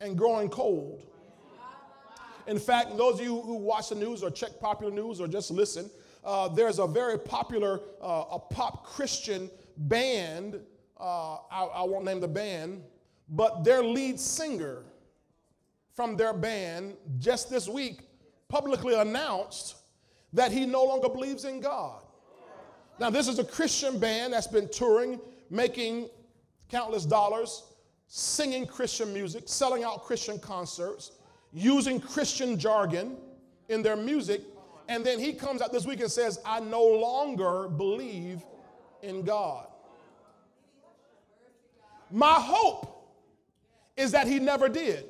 and 0.00 0.18
growing 0.18 0.48
cold. 0.48 1.07
In 2.48 2.58
fact, 2.58 2.96
those 2.96 3.16
of 3.16 3.20
you 3.20 3.40
who 3.42 3.56
watch 3.56 3.90
the 3.90 3.94
news 3.94 4.22
or 4.22 4.30
check 4.30 4.58
popular 4.58 4.90
news 4.90 5.20
or 5.20 5.28
just 5.28 5.50
listen, 5.50 5.90
uh, 6.24 6.48
there's 6.48 6.78
a 6.78 6.86
very 6.86 7.18
popular 7.18 7.80
uh, 8.02 8.24
a 8.32 8.38
pop 8.38 8.86
Christian 8.86 9.50
band. 9.76 10.58
Uh, 10.98 11.36
I, 11.50 11.64
I 11.74 11.82
won't 11.82 12.06
name 12.06 12.20
the 12.20 12.28
band, 12.28 12.82
but 13.28 13.64
their 13.64 13.84
lead 13.84 14.18
singer 14.18 14.82
from 15.92 16.16
their 16.16 16.32
band 16.32 16.96
just 17.18 17.50
this 17.50 17.68
week 17.68 18.00
publicly 18.48 18.94
announced 18.94 19.76
that 20.32 20.50
he 20.50 20.64
no 20.64 20.84
longer 20.84 21.08
believes 21.08 21.44
in 21.44 21.60
God. 21.60 22.02
Now, 22.98 23.10
this 23.10 23.28
is 23.28 23.38
a 23.38 23.44
Christian 23.44 23.98
band 23.98 24.32
that's 24.32 24.46
been 24.46 24.68
touring, 24.70 25.20
making 25.50 26.08
countless 26.68 27.04
dollars, 27.04 27.64
singing 28.06 28.66
Christian 28.66 29.12
music, 29.12 29.44
selling 29.46 29.84
out 29.84 30.02
Christian 30.04 30.38
concerts, 30.38 31.12
using 31.52 32.00
Christian 32.00 32.58
jargon 32.58 33.16
in 33.68 33.82
their 33.82 33.96
music. 33.96 34.42
And 34.88 35.04
then 35.04 35.18
he 35.18 35.32
comes 35.32 35.60
out 35.60 35.72
this 35.72 35.86
week 35.86 36.00
and 36.00 36.10
says, 36.10 36.40
I 36.44 36.60
no 36.60 36.82
longer 36.82 37.68
believe 37.68 38.42
in 39.02 39.22
God. 39.22 39.66
My 42.10 42.34
hope 42.34 42.94
is 43.96 44.12
that 44.12 44.26
he 44.26 44.38
never 44.38 44.68
did. 44.68 45.04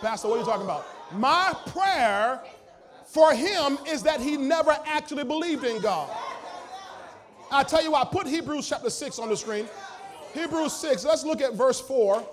Pastor, 0.00 0.28
what 0.28 0.36
are 0.36 0.38
you 0.40 0.46
talking 0.46 0.64
about? 0.64 0.84
My 1.12 1.54
prayer 1.66 2.42
for 3.04 3.34
him 3.34 3.78
is 3.86 4.02
that 4.04 4.20
he 4.20 4.36
never 4.36 4.76
actually 4.86 5.24
believed 5.24 5.64
in 5.64 5.80
God. 5.80 6.08
I 7.52 7.64
tell 7.64 7.82
you 7.82 7.92
what, 7.92 8.10
put 8.10 8.26
Hebrews 8.26 8.68
chapter 8.68 8.90
6 8.90 9.18
on 9.18 9.28
the 9.28 9.36
screen. 9.36 9.68
Hebrews 10.32 10.72
6, 10.72 11.04
let's 11.04 11.24
look 11.24 11.40
at 11.40 11.54
verse 11.54 11.80
4. 11.80 12.24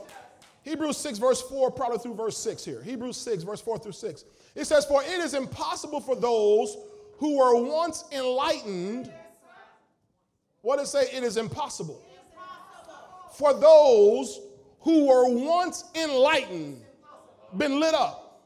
Hebrews 0.67 0.97
6, 0.97 1.17
verse 1.17 1.41
4, 1.43 1.71
probably 1.71 1.97
through 2.00 2.15
verse 2.15 2.38
6 2.38 2.65
here. 2.65 2.83
Hebrews 2.83 3.15
6, 3.15 3.43
verse 3.43 3.62
4 3.62 3.79
through 3.79 3.93
6. 3.93 4.25
It 4.53 4.65
says, 4.65 4.86
For 4.86 5.01
it 5.01 5.19
is 5.19 5.33
impossible 5.33 6.01
for 6.01 6.13
those 6.13 6.75
who 7.19 7.38
were 7.38 7.55
once 7.55 8.03
enlightened. 8.12 9.09
What 10.62 10.77
does 10.77 10.93
it 10.93 11.09
say? 11.09 11.17
It 11.17 11.24
is 11.24 11.38
impossible. 11.38 12.03
For 13.36 13.53
those 13.53 14.41
who 14.81 15.05
were 15.05 15.29
once 15.29 15.86
enlightened 15.95 16.81
been 17.55 17.79
lit 17.79 17.93
up. 17.93 18.41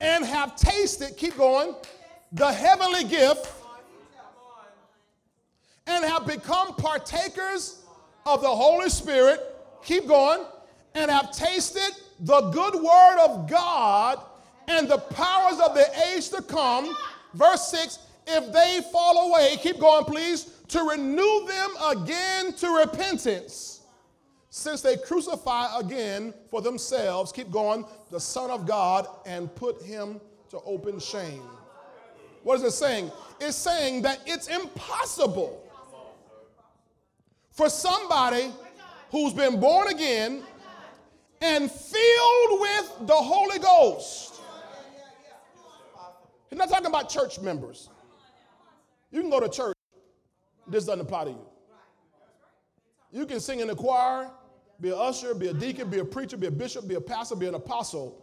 And 0.00 0.22
have 0.22 0.54
tasted, 0.56 1.16
keep 1.16 1.34
going, 1.38 1.74
the 2.30 2.52
heavenly 2.52 3.04
gift 3.04 3.63
and 5.86 6.04
have 6.04 6.26
become 6.26 6.74
partakers 6.74 7.84
of 8.26 8.40
the 8.40 8.48
Holy 8.48 8.88
Spirit, 8.88 9.40
keep 9.82 10.06
going, 10.06 10.44
and 10.94 11.10
have 11.10 11.32
tasted 11.32 11.90
the 12.20 12.40
good 12.50 12.74
word 12.74 13.24
of 13.24 13.48
God 13.48 14.20
and 14.68 14.88
the 14.88 14.98
powers 14.98 15.60
of 15.60 15.74
the 15.74 15.86
age 16.08 16.30
to 16.30 16.40
come. 16.42 16.96
Verse 17.34 17.68
6 17.68 17.98
if 18.26 18.52
they 18.52 18.80
fall 18.90 19.28
away, 19.28 19.56
keep 19.60 19.78
going, 19.78 20.04
please, 20.06 20.44
to 20.68 20.82
renew 20.82 21.46
them 21.46 21.70
again 21.90 22.54
to 22.54 22.68
repentance 22.78 23.82
since 24.48 24.80
they 24.80 24.96
crucify 24.96 25.78
again 25.78 26.32
for 26.50 26.62
themselves, 26.62 27.32
keep 27.32 27.50
going, 27.50 27.84
the 28.10 28.20
Son 28.20 28.50
of 28.50 28.66
God 28.66 29.06
and 29.26 29.54
put 29.54 29.82
him 29.82 30.20
to 30.48 30.58
open 30.64 30.98
shame. 31.00 31.42
What 32.44 32.56
is 32.56 32.62
it 32.62 32.70
saying? 32.70 33.10
It's 33.40 33.56
saying 33.56 34.02
that 34.02 34.20
it's 34.26 34.48
impossible 34.48 35.63
for 37.54 37.70
somebody 37.70 38.50
who's 39.10 39.32
been 39.32 39.58
born 39.60 39.88
again 39.88 40.42
and 41.40 41.70
filled 41.70 42.60
with 42.60 43.06
the 43.06 43.14
Holy 43.14 43.58
Ghost. 43.60 44.40
He's 46.50 46.58
not 46.58 46.68
talking 46.68 46.86
about 46.86 47.08
church 47.08 47.40
members. 47.40 47.88
You 49.10 49.20
can 49.20 49.30
go 49.30 49.38
to 49.40 49.48
church, 49.48 49.76
this 50.66 50.84
doesn't 50.84 51.00
apply 51.00 51.24
to 51.24 51.30
you. 51.30 51.46
You 53.12 53.26
can 53.26 53.38
sing 53.38 53.60
in 53.60 53.68
the 53.68 53.76
choir, 53.76 54.28
be 54.80 54.88
an 54.88 54.96
usher, 54.98 55.34
be 55.34 55.46
a 55.46 55.54
deacon, 55.54 55.88
be 55.88 56.00
a 56.00 56.04
preacher, 56.04 56.36
be 56.36 56.48
a 56.48 56.50
bishop, 56.50 56.88
be 56.88 56.96
a 56.96 57.00
pastor, 57.00 57.36
be 57.36 57.46
an 57.46 57.54
apostle, 57.54 58.20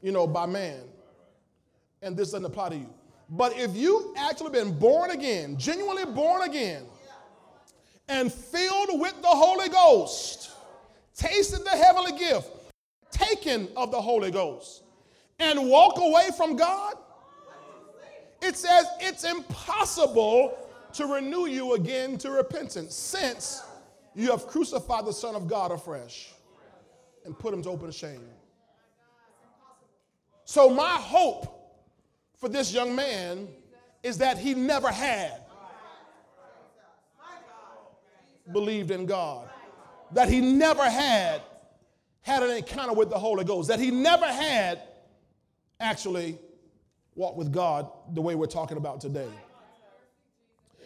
you 0.00 0.12
know, 0.12 0.28
by 0.28 0.46
man. 0.46 0.82
And 2.02 2.16
this 2.16 2.30
doesn't 2.30 2.44
apply 2.44 2.68
to 2.68 2.76
you. 2.76 2.94
But 3.30 3.56
if 3.58 3.74
you've 3.74 4.16
actually 4.16 4.52
been 4.52 4.78
born 4.78 5.10
again, 5.10 5.56
genuinely 5.58 6.04
born 6.04 6.42
again, 6.42 6.84
and 8.10 8.30
filled 8.32 9.00
with 9.00 9.14
the 9.22 9.28
Holy 9.28 9.68
Ghost, 9.68 10.50
tasted 11.14 11.64
the 11.64 11.70
heavenly 11.70 12.18
gift, 12.18 12.50
taken 13.12 13.68
of 13.76 13.92
the 13.92 14.00
Holy 14.00 14.32
Ghost, 14.32 14.82
and 15.38 15.70
walk 15.70 15.96
away 15.98 16.28
from 16.36 16.56
God, 16.56 16.96
it 18.42 18.56
says 18.56 18.86
it's 18.98 19.22
impossible 19.22 20.58
to 20.94 21.06
renew 21.06 21.46
you 21.46 21.74
again 21.74 22.18
to 22.18 22.32
repentance 22.32 22.96
since 22.96 23.62
you 24.16 24.32
have 24.32 24.48
crucified 24.48 25.06
the 25.06 25.12
Son 25.12 25.36
of 25.36 25.46
God 25.46 25.70
afresh 25.70 26.32
and 27.24 27.38
put 27.38 27.54
him 27.54 27.62
to 27.62 27.70
open 27.70 27.92
shame. 27.92 28.24
So, 30.44 30.68
my 30.68 30.96
hope 30.96 31.78
for 32.38 32.48
this 32.48 32.72
young 32.72 32.96
man 32.96 33.46
is 34.02 34.18
that 34.18 34.36
he 34.36 34.54
never 34.54 34.90
had 34.90 35.42
believed 38.52 38.90
in 38.90 39.06
God, 39.06 39.48
that 40.12 40.28
he 40.28 40.40
never 40.40 40.88
had 40.88 41.42
had 42.22 42.42
an 42.42 42.50
encounter 42.50 42.92
with 42.92 43.10
the 43.10 43.18
Holy 43.18 43.44
Ghost, 43.44 43.68
that 43.68 43.80
he 43.80 43.90
never 43.90 44.26
had 44.26 44.82
actually 45.78 46.38
walked 47.14 47.38
with 47.38 47.52
God 47.52 47.88
the 48.12 48.20
way 48.20 48.34
we're 48.34 48.46
talking 48.46 48.76
about 48.76 49.00
today. 49.00 49.28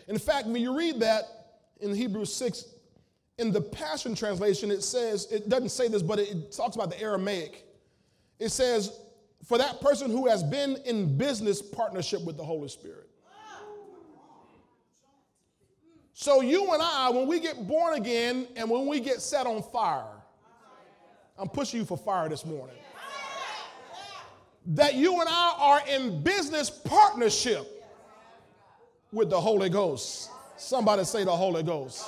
In 0.09 0.19
fact, 0.19 0.47
when 0.47 0.63
you 0.63 0.77
read 0.77 1.01
that 1.01 1.25
in 1.81 1.95
Hebrews 1.95 2.33
6, 2.35 2.67
in 3.39 3.51
the 3.51 3.61
Passion 3.61 4.15
Translation, 4.15 4.71
it 4.71 4.83
says, 4.83 5.27
it 5.33 5.49
doesn't 5.49 5.71
say 5.71 5.89
this, 5.89 6.03
but 6.03 6.19
it 6.19 6.53
talks 6.53 6.77
about 6.77 6.91
the 6.91 7.01
Aramaic. 7.01 7.65
It 8.39 8.51
says, 8.51 9.01
for 9.45 9.59
that 9.59 9.81
person 9.81 10.11
who 10.11 10.29
has 10.29 10.43
been 10.43 10.77
in 10.85 11.19
business 11.19 11.61
partnership 11.61 12.25
with 12.25 12.37
the 12.37 12.45
Holy 12.45 12.69
Spirit. 12.69 13.09
So, 16.17 16.43
you 16.43 16.73
and 16.73 16.81
I, 16.81 17.11
when 17.11 17.27
we 17.27 17.41
get 17.41 17.67
born 17.67 17.95
again 17.95 18.47
and 18.55 18.71
when 18.71 18.87
we 18.87 19.01
get 19.01 19.21
set 19.21 19.49
on 19.49 19.65
fire, 19.65 20.07
I'm 21.37 21.49
pushing 21.49 21.81
you 21.81 21.85
for 21.85 21.99
fire 21.99 22.29
this 22.29 22.47
morning. 22.47 22.77
That 24.67 24.95
you 24.95 25.21
and 25.21 25.29
I 25.29 25.55
are 25.59 25.81
in 25.89 26.23
business 26.23 26.71
partnership 26.71 27.85
with 29.11 29.29
the 29.29 29.41
Holy 29.41 29.69
Ghost. 29.69 30.31
Somebody 30.57 31.03
say 31.03 31.25
the 31.25 31.37
Holy 31.37 31.65
Ghost. 31.65 32.07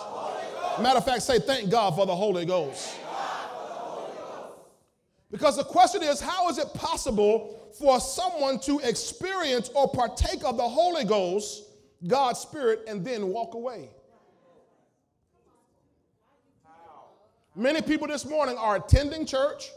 Matter 0.81 0.99
of 0.99 1.05
fact, 1.05 1.23
say 1.23 1.41
thank 1.41 1.69
God 1.69 1.97
for 1.97 2.07
the 2.07 2.15
Holy 2.15 2.47
Ghost. 2.47 2.97
Because 5.33 5.57
the 5.57 5.65
question 5.65 6.05
is, 6.05 6.21
how 6.21 6.49
is 6.49 6.59
it 6.59 6.73
possible 6.75 7.73
for 7.77 7.99
someone 7.99 8.61
to 8.61 8.79
experience 8.85 9.69
or 9.75 9.89
partake 9.91 10.45
of 10.45 10.57
the 10.57 10.69
Holy 10.69 11.05
Ghost, 11.05 11.65
God's 12.07 12.39
Spirit, 12.39 12.85
and 12.87 13.05
then 13.05 13.27
walk 13.27 13.55
away? 13.55 13.91
Many 17.59 17.81
people 17.81 18.07
this 18.07 18.27
morning 18.27 18.59
are 18.59 18.77
attending 18.77 19.25
church. 19.25 19.71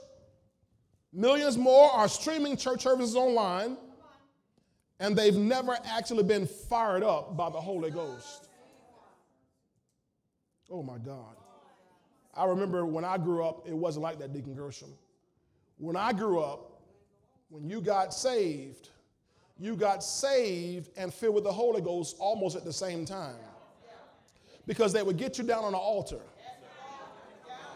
Millions 1.14 1.58
more 1.58 1.90
are 1.90 2.10
streaming 2.10 2.58
church 2.58 2.84
services 2.84 3.16
online, 3.16 3.78
and 5.00 5.16
they've 5.16 5.38
never 5.38 5.78
actually 5.86 6.24
been 6.24 6.46
fired 6.46 7.04
up 7.04 7.38
by 7.38 7.50
the 7.50 7.60
Holy 7.60 7.90
Ghost. 7.90 8.50
Oh 10.70 10.84
my 10.84 10.98
God. 10.98 11.38
I 12.36 12.46
remember 12.46 12.86
when 12.86 13.06
I 13.06 13.18
grew 13.18 13.46
up, 13.46 13.66
it 13.66 13.74
wasn't 13.74 14.04
like 14.04 14.20
that, 14.20 14.34
Deacon 14.34 14.56
Gershom. 14.56 14.94
When 15.78 15.96
I 15.96 16.12
grew 16.12 16.42
up, 16.42 16.82
when 17.48 17.70
you 17.70 17.80
got 17.80 18.14
saved, 18.14 18.90
you 19.58 19.78
got 19.78 20.04
saved 20.04 20.90
and 20.98 21.14
filled 21.14 21.36
with 21.36 21.44
the 21.46 21.52
Holy 21.52 21.80
Ghost 21.80 22.18
almost 22.20 22.58
at 22.58 22.66
the 22.66 22.74
same 22.74 23.06
time. 23.06 23.38
Because 24.68 24.92
they 24.92 25.02
would 25.02 25.18
get 25.18 25.38
you 25.38 25.46
down 25.46 25.64
on 25.64 25.72
the 25.72 25.78
altar. 25.78 26.20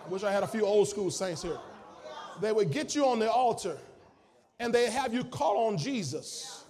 Wish 0.10 0.24
I 0.24 0.32
had 0.32 0.44
a 0.44 0.48
few 0.48 0.66
old 0.66 0.88
school 0.88 1.10
saints 1.12 1.42
here. 1.42 1.58
They 2.42 2.52
would 2.52 2.72
get 2.72 2.96
you 2.96 3.06
on 3.06 3.20
the 3.20 3.32
altar 3.32 3.78
and 4.60 4.74
they 4.74 4.90
have 4.90 5.14
you 5.14 5.24
call 5.24 5.68
on 5.68 5.78
Jesus. 5.78 6.64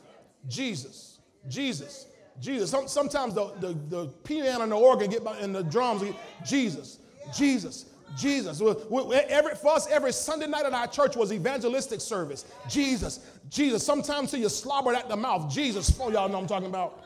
Jesus. 0.48 1.19
Jesus. 1.48 2.08
Jesus. 2.39 2.69
Some, 2.69 2.88
sometimes 2.88 3.36
the, 3.36 3.54
the, 3.60 3.74
the 3.89 4.08
piano 4.24 4.63
and 4.63 4.72
the 4.72 4.76
organ 4.76 5.10
get 5.10 5.24
by, 5.24 5.38
and 5.38 5.54
the 5.54 5.63
drums, 5.63 6.04
Jesus. 6.46 7.00
Jesus. 7.36 7.86
Jesus. 8.17 8.62
Every, 8.62 9.56
for 9.56 9.76
us, 9.76 9.88
every 9.89 10.13
Sunday 10.13 10.48
night 10.48 10.65
at 10.65 10.74
our 10.74 10.88
church 10.88 11.15
was 11.15 11.32
evangelistic 11.32 12.02
service. 12.02 12.46
Jesus, 12.67 13.19
Jesus. 13.50 13.86
Sometimes 13.86 14.32
till 14.32 14.39
you 14.39 14.50
slobbered 14.50 14.96
at 14.96 15.08
the 15.10 15.15
mouth. 15.15 15.54
Jesus, 15.54 15.89
for 15.89 16.12
y'all 16.12 16.30
know 16.30 16.39
I'm 16.39 16.48
talking 16.48 16.69
about. 16.69 17.04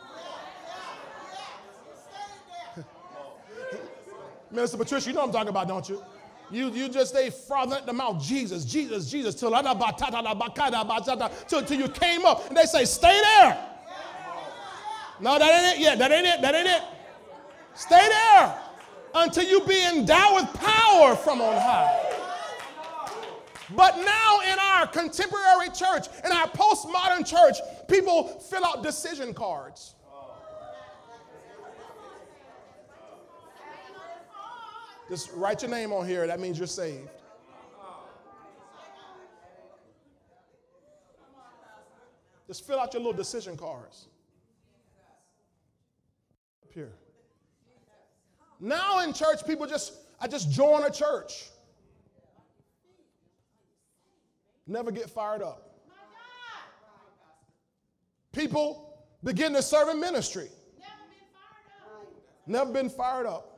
Minister 4.51 4.77
Patricia, 4.77 5.09
you 5.09 5.15
know 5.15 5.23
I'm 5.23 5.31
talking 5.31 5.49
about, 5.49 5.67
don't 5.67 5.87
you? 5.87 6.03
You, 6.49 6.69
you 6.69 6.87
just 6.87 7.11
stay 7.11 7.29
frothing 7.29 7.73
at 7.73 7.85
the 7.85 7.93
mouth, 7.93 8.23
Jesus, 8.23 8.63
Jesus, 8.63 9.11
Jesus, 9.11 9.35
till, 9.35 9.51
till, 11.47 11.63
till 11.63 11.79
you 11.79 11.89
came 11.89 12.25
up. 12.25 12.47
And 12.47 12.55
they 12.55 12.63
say, 12.63 12.85
stay 12.85 13.19
there. 13.21 13.57
No, 15.19 15.39
that 15.39 15.65
ain't 15.65 15.79
it 15.79 15.83
Yeah, 15.83 15.95
That 15.95 16.11
ain't 16.11 16.27
it. 16.27 16.41
That 16.41 16.55
ain't 16.55 16.67
it. 16.67 16.83
Stay 17.75 18.07
there 18.07 18.57
until 19.13 19.43
you 19.43 19.61
be 19.65 19.85
endowed 19.85 20.35
with 20.35 20.53
power 20.53 21.15
from 21.15 21.41
on 21.41 21.55
high. 21.55 22.03
But 23.75 23.97
now 23.97 24.39
in 24.41 24.57
our 24.59 24.87
contemporary 24.87 25.69
church, 25.69 26.07
in 26.23 26.31
our 26.31 26.47
postmodern 26.47 27.27
church, 27.27 27.57
people 27.87 28.27
fill 28.27 28.63
out 28.63 28.81
decision 28.81 29.33
cards. 29.33 29.95
Just 35.09 35.31
write 35.33 35.61
your 35.61 35.71
name 35.71 35.93
on 35.93 36.07
here. 36.07 36.27
That 36.27 36.39
means 36.39 36.57
you're 36.57 36.67
saved. 36.67 37.09
Just 42.47 42.65
fill 42.65 42.79
out 42.79 42.93
your 42.93 43.01
little 43.01 43.17
decision 43.17 43.57
cards. 43.57 44.07
Up 46.63 46.73
here. 46.73 46.93
Now 48.59 48.99
in 48.99 49.13
church, 49.13 49.45
people 49.45 49.67
just, 49.67 49.93
I 50.19 50.27
just 50.27 50.49
join 50.49 50.83
a 50.83 50.91
church. 50.91 51.49
Never 54.65 54.91
get 54.91 55.09
fired 55.09 55.41
up. 55.41 55.63
People 58.33 59.05
begin 59.23 59.53
to 59.53 59.61
serve 59.61 59.89
in 59.89 59.99
ministry. 59.99 60.49
Never 62.45 62.71
been 62.71 62.89
fired 62.89 63.25
up. 63.25 63.56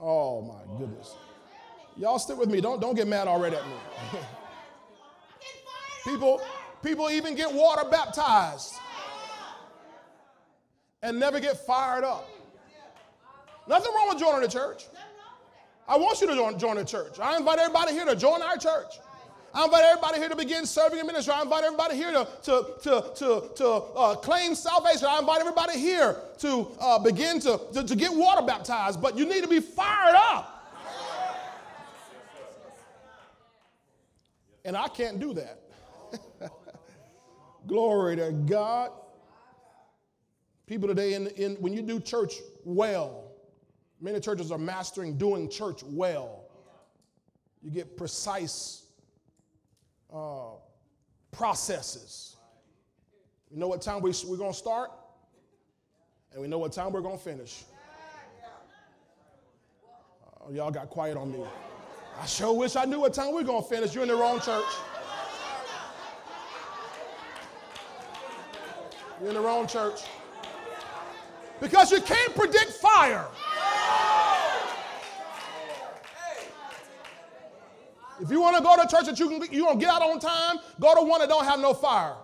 Oh 0.00 0.42
my 0.42 0.78
goodness. 0.78 1.14
Y'all 1.96 2.18
stick 2.18 2.36
with 2.36 2.50
me. 2.50 2.60
Don't, 2.60 2.80
don't 2.80 2.94
get 2.94 3.08
mad 3.08 3.26
already 3.26 3.56
at 3.56 3.66
me. 3.66 3.74
people, 6.04 6.42
people 6.82 7.10
even 7.10 7.34
get 7.34 7.52
water 7.52 7.88
baptized 7.88 8.74
and 11.02 11.18
never 11.18 11.40
get 11.40 11.56
fired 11.66 12.04
up. 12.04 12.28
Nothing 13.68 13.92
wrong 13.94 14.08
with 14.10 14.18
joining 14.18 14.42
the 14.42 14.48
church. 14.48 14.86
I 15.88 15.96
want 15.96 16.20
you 16.20 16.26
to 16.26 16.34
join, 16.34 16.58
join 16.58 16.76
the 16.76 16.84
church. 16.84 17.18
I 17.20 17.36
invite 17.36 17.58
everybody 17.58 17.92
here 17.92 18.04
to 18.04 18.16
join 18.16 18.42
our 18.42 18.56
church. 18.56 18.98
I 19.56 19.64
invite 19.64 19.84
everybody 19.84 20.18
here 20.18 20.28
to 20.28 20.36
begin 20.36 20.66
serving 20.66 20.98
in 20.98 21.06
ministry. 21.06 21.32
I 21.32 21.42
invite 21.42 21.64
everybody 21.64 21.96
here 21.96 22.12
to, 22.12 22.28
to, 22.42 22.66
to, 22.82 23.12
to, 23.16 23.50
to 23.56 23.66
uh, 23.66 24.14
claim 24.16 24.54
salvation. 24.54 25.08
I 25.10 25.18
invite 25.18 25.40
everybody 25.40 25.78
here 25.78 26.16
to 26.38 26.68
uh, 26.78 26.98
begin 26.98 27.40
to, 27.40 27.60
to, 27.72 27.82
to 27.82 27.96
get 27.96 28.12
water 28.12 28.42
baptized. 28.42 29.00
But 29.00 29.16
you 29.16 29.26
need 29.26 29.42
to 29.42 29.48
be 29.48 29.60
fired 29.60 30.14
up. 30.14 30.52
And 34.64 34.76
I 34.76 34.88
can't 34.88 35.18
do 35.18 35.32
that. 35.34 35.60
Glory 37.66 38.16
to 38.16 38.32
God. 38.32 38.90
People 40.66 40.88
today, 40.88 41.14
in, 41.14 41.28
in, 41.28 41.54
when 41.56 41.72
you 41.72 41.82
do 41.82 42.00
church 42.00 42.34
well, 42.64 43.26
Many 44.00 44.20
churches 44.20 44.52
are 44.52 44.58
mastering 44.58 45.16
doing 45.16 45.48
church 45.48 45.82
well. 45.82 46.44
You 47.62 47.70
get 47.70 47.96
precise 47.96 48.85
uh, 50.16 50.56
processes. 51.30 52.36
We 53.50 53.58
know 53.58 53.68
what 53.68 53.82
time 53.82 54.00
we, 54.00 54.12
we're 54.26 54.36
going 54.36 54.52
to 54.52 54.58
start, 54.58 54.90
and 56.32 56.40
we 56.40 56.48
know 56.48 56.58
what 56.58 56.72
time 56.72 56.92
we're 56.92 57.02
going 57.02 57.18
to 57.18 57.22
finish. 57.22 57.64
Uh, 60.24 60.52
y'all 60.52 60.70
got 60.70 60.88
quiet 60.88 61.16
on 61.16 61.32
me. 61.32 61.44
I 62.20 62.26
sure 62.26 62.54
wish 62.54 62.76
I 62.76 62.86
knew 62.86 63.00
what 63.00 63.12
time 63.12 63.34
we 63.34 63.42
are 63.42 63.44
going 63.44 63.62
to 63.62 63.68
finish. 63.68 63.94
You're 63.94 64.04
in 64.04 64.08
the 64.08 64.16
wrong 64.16 64.40
church. 64.40 64.64
You're 69.20 69.30
in 69.30 69.34
the 69.34 69.40
wrong 69.40 69.66
church. 69.66 70.00
Because 71.60 71.90
you 71.90 72.00
can't 72.00 72.34
predict 72.34 72.72
fire. 72.72 73.26
If 78.20 78.30
you 78.30 78.40
want 78.40 78.56
to 78.56 78.62
go 78.62 78.76
to 78.82 78.88
church 78.88 79.06
that 79.06 79.18
you 79.18 79.28
can 79.28 79.52
you 79.52 79.64
gonna 79.64 79.78
get 79.78 79.90
out 79.90 80.02
on 80.02 80.18
time, 80.18 80.58
go 80.80 80.94
to 80.94 81.02
one 81.02 81.20
that 81.20 81.28
don't 81.28 81.44
have 81.44 81.60
no 81.60 81.74
fire. 81.74 82.14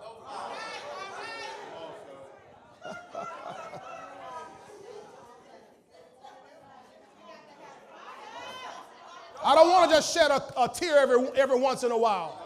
I 9.45 9.55
don't 9.55 9.69
want 9.69 9.89
to 9.89 9.97
just 9.97 10.13
shed 10.13 10.31
a, 10.31 10.41
a 10.61 10.69
tear 10.69 10.99
every, 10.99 11.27
every 11.35 11.59
once 11.59 11.83
in 11.83 11.91
a 11.91 11.97
while. 11.97 12.39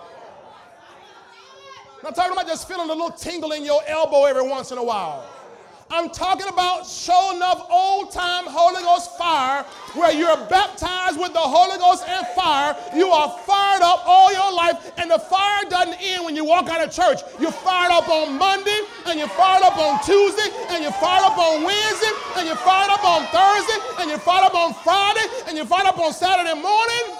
I'm 2.03 2.13
talking 2.13 2.33
about 2.33 2.47
just 2.47 2.67
feeling 2.67 2.89
a 2.89 2.93
little 2.93 3.11
tingle 3.11 3.51
in 3.51 3.63
your 3.63 3.81
elbow 3.87 4.25
every 4.25 4.47
once 4.47 4.71
in 4.71 4.77
a 4.77 4.83
while. 4.83 5.25
I'm 5.89 6.09
talking 6.09 6.47
about 6.47 6.85
showing 6.85 7.37
enough 7.37 7.65
old 7.71 8.11
time 8.11 8.43
Holy 8.45 8.81
Ghost 8.83 9.17
fire 9.17 9.63
where 9.93 10.11
you're 10.11 10.35
baptized 10.47 11.19
with 11.19 11.31
the 11.31 11.39
Holy 11.39 11.77
Ghost 11.77 12.03
and 12.05 12.27
fire. 12.35 12.75
You 12.93 13.07
are 13.07 13.29
fired 13.45 13.81
up 13.81 14.03
all 14.05 14.31
your 14.31 14.51
life, 14.51 14.91
and 14.97 15.09
the 15.09 15.17
fire 15.17 15.63
doesn't 15.69 15.95
end 16.01 16.25
when 16.25 16.35
you 16.35 16.43
walk 16.43 16.67
out 16.69 16.85
of 16.85 16.91
church. 16.91 17.21
You're 17.39 17.51
fired 17.51 17.91
up 17.91 18.09
on 18.09 18.37
Monday, 18.37 18.79
and 19.05 19.17
you're 19.17 19.29
fired 19.29 19.63
up 19.63 19.77
on 19.77 20.03
Tuesday, 20.03 20.51
and 20.69 20.83
you're 20.83 20.91
fired 20.91 21.23
up 21.23 21.37
on 21.37 21.63
Wednesday, 21.63 22.11
and 22.35 22.47
you're 22.47 22.57
fired 22.57 22.91
up 22.91 23.03
on 23.05 23.23
Thursday, 23.31 24.01
and 24.01 24.09
you're 24.09 24.19
fired 24.19 24.45
up 24.45 24.55
on 24.55 24.73
Friday, 24.83 25.25
and 25.47 25.55
you're 25.55 25.65
fired 25.65 25.87
up 25.87 25.97
on 25.99 26.11
Saturday 26.11 26.53
morning. 26.53 27.15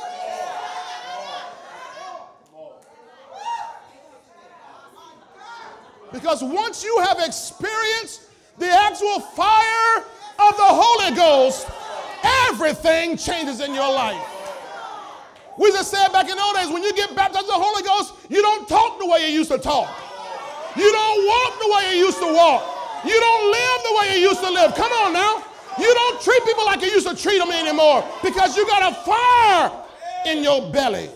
Because 6.11 6.43
once 6.43 6.83
you 6.83 6.99
have 6.99 7.19
experienced 7.19 8.26
the 8.57 8.69
actual 8.69 9.19
fire 9.19 9.97
of 10.39 10.57
the 10.57 10.69
Holy 10.69 11.15
Ghost, 11.15 11.67
everything 12.49 13.17
changes 13.17 13.61
in 13.61 13.73
your 13.73 13.91
life. 13.91 14.21
We 15.57 15.71
just 15.71 15.89
said 15.89 16.09
back 16.11 16.29
in 16.29 16.37
those 16.37 16.53
days, 16.53 16.69
when 16.69 16.83
you 16.83 16.93
get 16.93 17.15
baptized 17.15 17.45
in 17.45 17.47
the 17.47 17.53
Holy 17.53 17.83
Ghost, 17.83 18.13
you 18.29 18.41
don't 18.41 18.67
talk 18.67 18.99
the 18.99 19.07
way 19.07 19.27
you 19.27 19.33
used 19.33 19.51
to 19.51 19.57
talk. 19.57 19.89
You 20.75 20.91
don't 20.91 21.27
walk 21.27 21.59
the 21.59 21.73
way 21.75 21.97
you 21.97 22.05
used 22.05 22.19
to 22.19 22.33
walk. 22.33 22.63
You 23.05 23.19
don't 23.19 23.51
live 23.51 23.83
the 23.83 23.97
way 23.99 24.19
you 24.19 24.29
used 24.29 24.41
to 24.41 24.49
live. 24.51 24.75
Come 24.75 24.91
on 24.91 25.13
now. 25.13 25.43
You 25.79 25.91
don't 25.93 26.21
treat 26.21 26.43
people 26.45 26.65
like 26.65 26.81
you 26.81 26.89
used 26.89 27.07
to 27.07 27.15
treat 27.15 27.37
them 27.39 27.51
anymore 27.51 28.03
because 28.23 28.57
you 28.57 28.65
got 28.67 28.91
a 28.91 28.95
fire 28.95 29.71
in 30.25 30.43
your 30.43 30.71
belly. 30.71 31.09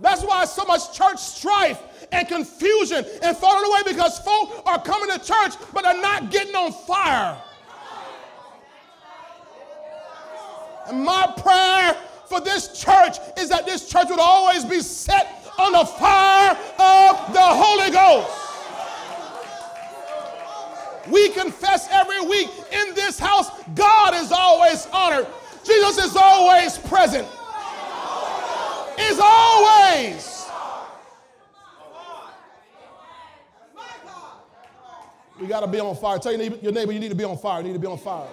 That's 0.00 0.22
why 0.22 0.44
so 0.44 0.64
much 0.64 0.92
church 0.96 1.18
strife 1.18 1.80
and 2.12 2.26
confusion 2.28 3.04
and 3.22 3.36
falling 3.36 3.70
away 3.70 3.80
because 3.86 4.18
folk 4.20 4.62
are 4.66 4.82
coming 4.82 5.10
to 5.10 5.24
church 5.24 5.54
but 5.72 5.82
they're 5.82 6.00
not 6.00 6.30
getting 6.30 6.54
on 6.54 6.72
fire. 6.72 7.40
And 10.88 11.04
my 11.04 11.32
prayer 11.36 11.94
for 12.26 12.40
this 12.40 12.68
church 12.68 13.18
is 13.38 13.48
that 13.50 13.66
this 13.66 13.88
church 13.88 14.06
would 14.08 14.20
always 14.20 14.64
be 14.64 14.80
set 14.80 15.52
on 15.58 15.72
the 15.72 15.84
fire 15.84 16.52
of 16.78 17.32
the 17.32 17.40
Holy 17.40 17.90
Ghost. 17.90 18.44
We 21.10 21.30
confess 21.30 21.88
every 21.90 22.20
week 22.26 22.48
in 22.70 22.94
this 22.94 23.18
house, 23.18 23.50
God 23.74 24.14
is 24.14 24.30
always 24.30 24.86
honored. 24.92 25.26
Jesus 25.64 26.04
is 26.04 26.16
always 26.16 26.78
present. 26.78 27.26
Is 28.98 29.20
always 29.22 30.37
We 35.40 35.46
got 35.46 35.60
to 35.60 35.66
be 35.66 35.78
on 35.78 35.94
fire. 35.96 36.18
Tell 36.18 36.32
your 36.32 36.72
neighbor 36.72 36.92
you 36.92 36.98
need 36.98 37.10
to 37.10 37.14
be 37.14 37.24
on 37.24 37.38
fire. 37.38 37.60
You 37.60 37.68
need 37.68 37.74
to 37.74 37.78
be 37.78 37.86
on 37.86 37.98
fire. 37.98 38.26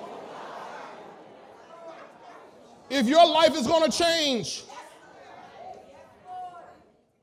If 2.89 3.08
your 3.08 3.26
life 3.28 3.56
is 3.56 3.68
going 3.68 3.89
to 3.89 3.98
change, 3.98 4.63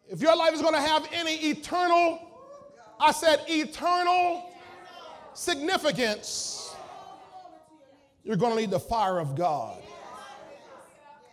if 0.09 0.21
your 0.21 0.37
life 0.37 0.55
is 0.55 0.61
going 0.61 0.75
to 0.75 0.81
have 0.81 1.07
any 1.13 1.35
eternal, 1.51 2.21
I 3.01 3.13
said 3.13 3.41
eternal 3.49 4.51
significance, 5.35 6.75
you're 8.25 8.37
going 8.37 8.55
to 8.55 8.61
need 8.61 8.71
the 8.71 8.81
fire 8.81 9.19
of 9.19 9.35
God. 9.35 9.83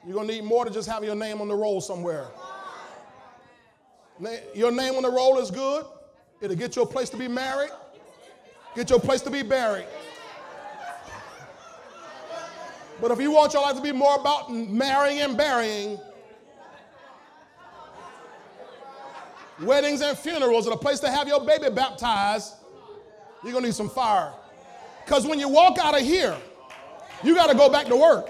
You're 0.05 0.15
going 0.15 0.27
to 0.27 0.33
need 0.33 0.43
more 0.43 0.63
than 0.63 0.73
just 0.73 0.87
having 0.89 1.05
your 1.05 1.15
name 1.15 1.41
on 1.41 1.47
the 1.47 1.55
roll 1.55 1.81
somewhere. 1.81 2.27
Your 4.55 4.71
name 4.71 4.95
on 4.95 5.03
the 5.03 5.11
roll 5.11 5.37
is 5.39 5.51
good. 5.51 5.85
It'll 6.41 6.55
get 6.55 6.75
you 6.75 6.83
a 6.83 6.85
place 6.85 7.09
to 7.09 7.17
be 7.17 7.27
married. 7.27 7.71
Get 8.75 8.89
your 8.89 8.99
place 8.99 9.21
to 9.21 9.29
be 9.29 9.41
buried. 9.41 9.85
But 13.01 13.11
if 13.11 13.21
you 13.21 13.31
want 13.31 13.53
your 13.53 13.61
life 13.61 13.75
to 13.75 13.81
be 13.81 13.91
more 13.91 14.15
about 14.15 14.51
marrying 14.51 15.21
and 15.21 15.37
burying, 15.37 15.99
weddings 19.61 20.01
and 20.01 20.17
funerals, 20.17 20.65
and 20.65 20.75
a 20.75 20.77
place 20.77 20.99
to 20.99 21.09
have 21.09 21.27
your 21.27 21.45
baby 21.45 21.69
baptized, 21.69 22.55
you're 23.43 23.53
going 23.53 23.63
to 23.63 23.69
need 23.69 23.75
some 23.75 23.89
fire. 23.89 24.33
Because 25.05 25.25
when 25.25 25.39
you 25.39 25.47
walk 25.47 25.77
out 25.79 25.99
of 25.99 26.05
here, 26.05 26.37
you 27.23 27.35
got 27.35 27.49
to 27.49 27.55
go 27.55 27.69
back 27.69 27.87
to 27.87 27.95
work. 27.95 28.29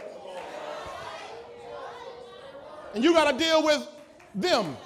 And 2.93 3.03
you 3.03 3.13
got 3.13 3.31
to 3.31 3.37
deal 3.37 3.63
with 3.63 3.87
them. 4.35 4.77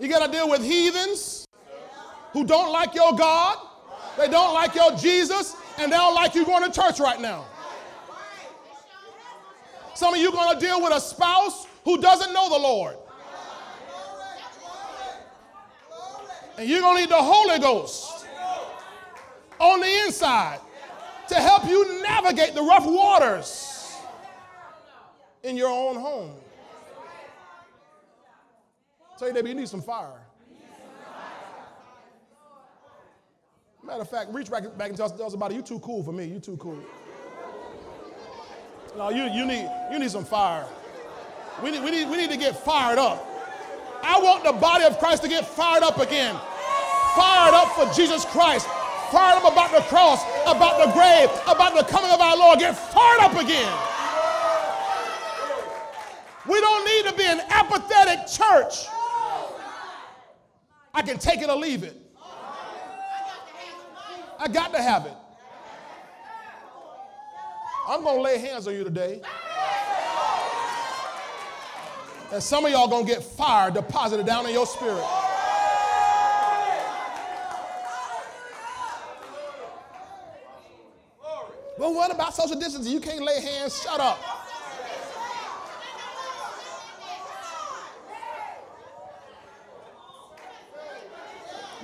You 0.00 0.08
got 0.08 0.24
to 0.24 0.30
deal 0.30 0.48
with 0.48 0.62
heathens 0.62 1.47
who 2.32 2.44
don't 2.44 2.72
like 2.72 2.94
your 2.94 3.12
God, 3.14 3.58
they 4.16 4.28
don't 4.28 4.54
like 4.54 4.74
your 4.74 4.96
Jesus, 4.96 5.56
and 5.78 5.92
they 5.92 5.96
don't 5.96 6.14
like 6.14 6.34
you 6.34 6.44
going 6.44 6.70
to 6.70 6.80
church 6.80 7.00
right 7.00 7.20
now. 7.20 7.46
Some 9.94 10.14
of 10.14 10.20
you 10.20 10.30
going 10.30 10.58
to 10.58 10.64
deal 10.64 10.82
with 10.82 10.92
a 10.92 11.00
spouse 11.00 11.66
who 11.84 12.00
doesn't 12.00 12.32
know 12.32 12.48
the 12.48 12.58
Lord. 12.58 12.96
And 16.56 16.68
you're 16.68 16.80
going 16.80 16.96
to 16.96 17.00
need 17.02 17.10
the 17.10 17.22
Holy 17.22 17.58
Ghost 17.58 18.26
on 19.58 19.80
the 19.80 20.04
inside 20.04 20.60
to 21.28 21.34
help 21.36 21.66
you 21.66 22.02
navigate 22.02 22.54
the 22.54 22.62
rough 22.62 22.86
waters 22.86 23.96
in 25.42 25.56
your 25.56 25.70
own 25.70 25.96
home. 25.96 26.32
Tell 29.18 29.28
you, 29.28 29.34
David, 29.34 29.48
you 29.48 29.54
need 29.54 29.68
some 29.68 29.82
fire. 29.82 30.27
Matter 33.88 34.02
of 34.02 34.10
fact, 34.10 34.34
reach 34.34 34.50
back, 34.50 34.64
back 34.76 34.90
and 34.90 34.96
tell, 34.98 35.06
us, 35.06 35.12
tell 35.12 35.30
somebody, 35.30 35.54
you 35.54 35.62
too 35.62 35.78
cool 35.78 36.02
for 36.02 36.12
me. 36.12 36.26
You 36.26 36.38
too 36.38 36.58
cool. 36.58 36.78
No, 38.98 39.08
you, 39.08 39.24
you, 39.24 39.46
need, 39.46 39.66
you 39.90 39.98
need 39.98 40.10
some 40.10 40.26
fire. 40.26 40.66
We 41.62 41.70
need, 41.70 41.82
we, 41.82 41.90
need, 41.90 42.10
we 42.10 42.18
need 42.18 42.28
to 42.28 42.36
get 42.36 42.54
fired 42.54 42.98
up. 42.98 43.26
I 44.02 44.20
want 44.20 44.44
the 44.44 44.52
body 44.52 44.84
of 44.84 44.98
Christ 44.98 45.22
to 45.22 45.28
get 45.28 45.46
fired 45.46 45.82
up 45.82 45.98
again. 45.98 46.36
Fired 47.16 47.54
up 47.54 47.68
for 47.72 47.90
Jesus 47.94 48.26
Christ. 48.26 48.66
Fired 49.10 49.42
up 49.42 49.50
about 49.50 49.72
the 49.72 49.80
cross, 49.88 50.22
about 50.42 50.84
the 50.84 50.92
grave, 50.92 51.30
about 51.46 51.74
the 51.74 51.82
coming 51.90 52.10
of 52.10 52.20
our 52.20 52.36
Lord. 52.36 52.58
Get 52.58 52.76
fired 52.76 53.20
up 53.20 53.32
again. 53.40 53.72
We 56.46 56.60
don't 56.60 56.84
need 56.84 57.10
to 57.10 57.16
be 57.16 57.24
an 57.24 57.40
apathetic 57.48 58.26
church. 58.26 58.86
I 60.92 61.00
can 61.00 61.16
take 61.16 61.40
it 61.40 61.48
or 61.48 61.56
leave 61.56 61.84
it. 61.84 62.07
I 64.38 64.48
got 64.48 64.72
to 64.72 64.80
have 64.80 65.06
it. 65.06 65.14
I'm 67.88 68.04
going 68.04 68.16
to 68.16 68.22
lay 68.22 68.38
hands 68.38 68.68
on 68.68 68.74
you 68.74 68.84
today. 68.84 69.20
And 72.30 72.42
some 72.42 72.66
of 72.66 72.70
y'all 72.70 72.88
going 72.88 73.06
to 73.06 73.12
get 73.12 73.22
fire 73.22 73.70
deposited 73.70 74.26
down 74.26 74.46
in 74.46 74.52
your 74.52 74.66
spirit. 74.66 75.04
But 81.78 81.94
what 81.94 82.12
about 82.12 82.34
social 82.34 82.58
distancing? 82.58 82.92
You 82.92 83.00
can't 83.00 83.22
lay 83.22 83.40
hands. 83.40 83.82
Shut 83.82 84.00
up. 84.00 84.18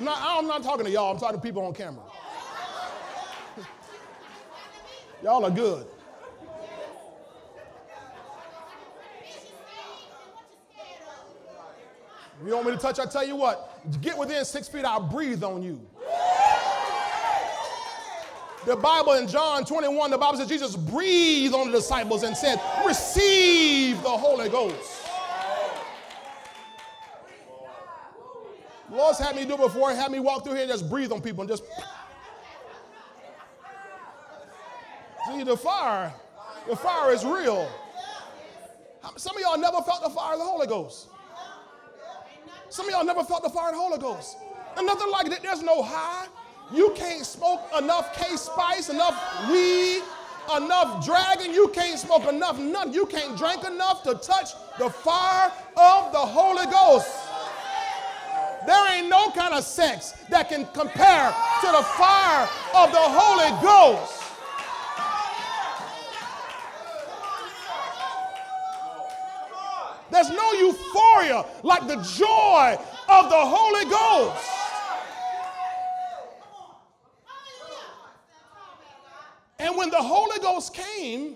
No, 0.01 0.13
I'm 0.15 0.47
not 0.47 0.63
talking 0.63 0.85
to 0.85 0.91
y'all. 0.91 1.13
I'm 1.13 1.21
talking 1.21 1.39
to 1.39 1.43
people 1.43 1.65
on 1.65 1.73
camera. 1.73 2.03
Y'all 5.25 5.43
are 5.43 5.51
good. 5.51 5.87
You 12.45 12.53
want 12.53 12.67
me 12.67 12.73
to 12.73 12.79
touch, 12.79 12.99
I 12.99 13.07
tell 13.07 13.27
you 13.27 13.35
what, 13.35 13.81
get 14.03 14.19
within 14.19 14.45
six 14.45 14.69
feet, 14.69 14.85
I'll 14.85 15.01
breathe 15.01 15.43
on 15.43 15.63
you. 15.63 15.81
The 18.67 18.77
Bible 18.77 19.15
in 19.15 19.27
John 19.27 19.65
21, 19.65 20.11
the 20.11 20.19
Bible 20.19 20.37
says 20.37 20.47
Jesus 20.47 20.77
breathed 20.77 21.55
on 21.55 21.71
the 21.71 21.79
disciples 21.79 22.23
and 22.23 22.37
said, 22.37 22.61
Receive 22.87 24.03
the 24.03 24.11
Holy 24.11 24.51
Ghost. 24.51 25.07
Lord's 28.91 29.19
had 29.19 29.37
me 29.37 29.47
do 29.47 29.57
before, 29.57 29.91
had 29.95 30.13
me 30.13 30.21
walk 30.21 30.45
through 30.45 30.53
here 30.53 30.65
and 30.65 30.71
just 30.71 30.91
breathe 30.91 31.13
on 31.13 31.23
people 31.23 31.41
and 31.41 31.49
just. 31.49 31.65
See, 35.35 35.43
the 35.43 35.57
fire, 35.57 36.15
the 36.69 36.77
fire 36.77 37.13
is 37.13 37.25
real. 37.25 37.69
Some 39.17 39.37
of 39.37 39.43
y'all 39.43 39.59
never 39.59 39.83
felt 39.83 40.03
the 40.03 40.11
fire 40.11 40.35
of 40.35 40.39
the 40.39 40.45
Holy 40.45 40.67
Ghost. 40.69 41.09
Some 42.69 42.87
of 42.87 42.93
y'all 42.93 43.05
never 43.05 43.25
felt 43.25 43.43
the 43.43 43.51
fire 43.51 43.71
of 43.71 43.75
the 43.75 43.81
Holy 43.81 43.99
Ghost. 43.99 44.37
And 44.77 44.87
nothing 44.87 45.11
like 45.11 45.29
that. 45.31 45.43
There's 45.43 45.63
no 45.63 45.83
high. 45.83 46.27
You 46.73 46.93
can't 46.95 47.27
smoke 47.27 47.63
enough 47.77 48.17
K 48.17 48.37
Spice, 48.37 48.91
enough 48.91 49.17
weed, 49.51 50.03
enough 50.57 51.05
dragon. 51.05 51.53
You 51.53 51.69
can't 51.69 51.99
smoke 51.99 52.27
enough 52.27 52.59
none. 52.59 52.93
You 52.93 53.07
can't 53.07 53.37
drink 53.37 53.65
enough 53.65 54.05
to 54.05 54.15
touch 54.15 54.51
the 54.79 54.89
fire 54.89 55.51
of 55.77 56.13
the 56.13 56.19
Holy 56.19 56.67
Ghost. 56.67 57.11
There 58.67 58.97
ain't 58.97 59.09
no 59.09 59.31
kind 59.31 59.53
of 59.53 59.65
sex 59.65 60.13
that 60.31 60.49
can 60.49 60.65
compare 60.67 61.35
to 61.61 61.67
the 61.67 61.83
fire 61.83 62.49
of 62.75 62.93
the 62.93 62.99
Holy 62.99 63.51
Ghost. 63.63 64.24
There's 70.15 70.31
no 70.31 70.53
euphoria 70.53 71.45
like 71.65 71.89
the 71.89 71.97
joy 71.97 72.79
of 73.09 73.29
the 73.29 73.37
Holy 73.37 73.85
Ghost. 73.91 74.49
And 79.59 79.77
when 79.77 79.91
the 79.91 80.01
Holy 80.01 80.39
Ghost 80.39 80.73
came, 80.73 81.35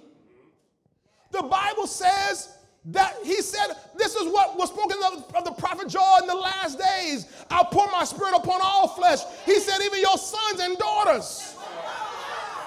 the 1.33 1.43
Bible 1.43 1.89
says 1.89 2.57
that 2.85 3.17
he 3.25 3.43
said, 3.43 3.75
This 3.97 4.15
is 4.15 4.33
what 4.33 4.57
was 4.57 4.69
spoken 4.69 4.99
of, 5.07 5.35
of, 5.35 5.45
the 5.45 5.51
prophet 5.51 5.89
Joel 5.89 6.19
in 6.21 6.29
the 6.29 6.37
last 6.37 6.79
days. 6.79 7.27
I'll 7.51 7.65
pour 7.65 7.91
my 7.91 8.05
spirit 8.05 8.35
upon 8.37 8.61
all 8.63 8.87
flesh. 8.87 9.19
He 9.45 9.59
said, 9.59 9.81
Even 9.85 9.99
your 9.99 10.19
sons 10.19 10.61
and 10.61 10.79
daughters. 10.79 11.57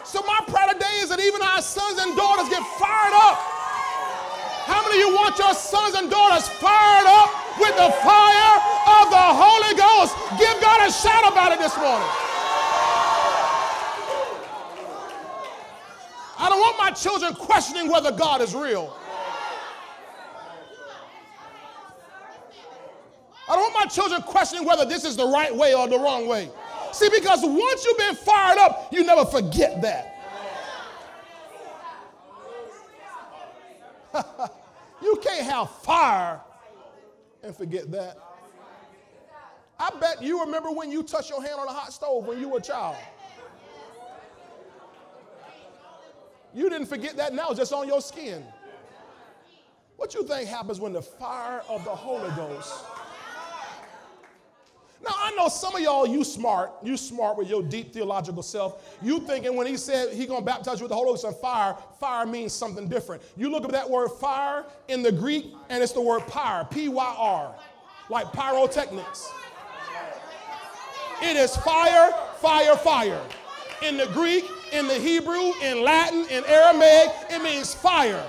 So, 0.04 0.22
my 0.24 0.42
prayer 0.46 0.74
today 0.74 1.00
is 1.00 1.08
that 1.08 1.22
even 1.22 1.42
our 1.42 1.62
sons 1.62 2.02
and 2.02 2.18
daughters 2.18 2.50
get 2.50 2.62
fired 2.78 3.14
up. 3.14 3.61
How 4.66 4.82
many 4.84 5.02
of 5.02 5.08
you 5.08 5.16
want 5.16 5.38
your 5.38 5.54
sons 5.54 5.96
and 5.96 6.10
daughters 6.10 6.48
fired 6.48 7.08
up 7.08 7.30
with 7.60 7.76
the 7.76 7.90
fire 8.04 8.54
of 9.02 9.10
the 9.10 9.28
Holy 9.34 9.74
Ghost? 9.76 10.16
Give 10.38 10.62
God 10.62 10.88
a 10.88 10.92
shout 10.92 11.32
about 11.32 11.52
it 11.52 11.60
this 11.60 11.76
morning. 11.78 12.08
I 16.38 16.50
don't 16.50 16.60
want 16.60 16.78
my 16.78 16.92
children 16.92 17.36
questioning 17.36 17.90
whether 17.90 18.12
God 18.12 18.42
is 18.42 18.56
real. 18.56 18.96
I 23.48 23.56
don't 23.56 23.74
want 23.74 23.86
my 23.86 23.86
children 23.86 24.22
questioning 24.22 24.66
whether 24.66 24.86
this 24.86 25.04
is 25.04 25.16
the 25.16 25.28
right 25.28 25.54
way 25.56 25.74
or 25.74 25.88
the 25.88 26.00
wrong 26.00 26.28
way. 26.28 26.50
See, 26.94 27.10
because 27.10 27.42
once 27.44 27.86
you've 27.86 27.98
been 27.98 28.16
fired 28.16 28.58
up, 28.58 28.94
you 28.94 29.04
never 29.04 29.26
forget 29.26 29.82
that. 29.82 30.11
you 35.02 35.20
can't 35.24 35.46
have 35.46 35.70
fire 35.70 36.42
and 37.44 37.56
forget 37.56 37.92
that. 37.92 38.18
I 39.80 39.90
bet 40.00 40.22
you 40.22 40.42
remember 40.42 40.70
when 40.72 40.92
you 40.92 41.02
touched 41.02 41.30
your 41.30 41.42
hand 41.42 41.56
on 41.60 41.68
a 41.68 41.72
hot 41.72 41.92
stove 41.92 42.26
when 42.26 42.40
you 42.40 42.50
were 42.50 42.60
a 42.60 42.62
child. 42.62 42.96
You 46.54 46.70
didn't 46.70 46.88
forget 46.88 47.16
that 47.18 47.34
now, 47.34 47.54
just 47.54 47.74
on 47.74 47.88
your 47.88 48.02
skin. 48.02 48.44
What 49.96 50.14
you 50.14 50.24
think 50.24 50.50
happens 50.50 50.80
when 50.80 50.94
the 50.94 51.02
fire 51.02 51.62
of 51.70 51.84
the 51.84 51.96
Holy 51.96 52.30
Ghost 52.36 52.74
now 55.04 55.16
I 55.16 55.34
know 55.36 55.48
some 55.48 55.76
of 55.76 55.82
y'all, 55.82 56.06
you 56.06 56.24
smart, 56.24 56.72
you 56.84 56.96
smart 56.96 57.38
with 57.38 57.50
your 57.50 57.64
deep 57.64 57.92
theological 57.92 58.44
self. 58.44 58.98
You 59.02 59.20
thinking 59.20 59.56
when 59.56 59.66
he 59.66 59.76
said 59.76 60.14
he 60.14 60.28
gonna 60.28 60.46
baptize 60.46 60.80
you 60.80 60.84
with 60.84 60.92
the 60.92 60.96
Holy 60.96 61.10
Ghost 61.10 61.24
and 61.24 61.36
fire, 61.36 61.76
fire 62.00 62.26
means 62.26 62.54
something 62.54 62.88
different. 62.88 63.24
You 63.36 63.50
look 63.50 63.64
at 63.66 63.72
that 63.72 63.90
word 63.90 64.10
fire 64.10 64.64
in 64.90 65.02
the 65.02 65.12
Greek, 65.12 65.54
and 65.70 65.82
it's 65.82 65.94
the 65.94 66.02
word 66.02 66.28
pyre, 66.28 66.66
P-Y-R, 66.66 67.56
like 68.10 68.32
pyrotechnics. 68.32 69.32
It 71.24 71.36
is 71.36 71.56
fire, 71.58 72.12
fire, 72.40 72.76
fire. 72.76 73.22
In 73.82 73.98
the 73.98 74.08
Greek, 74.08 74.46
in 74.72 74.88
the 74.88 74.96
Hebrew, 74.96 75.54
in 75.62 75.84
Latin, 75.84 76.26
in 76.30 76.44
Aramaic, 76.46 77.10
it 77.30 77.42
means 77.44 77.74
fire. 77.74 78.24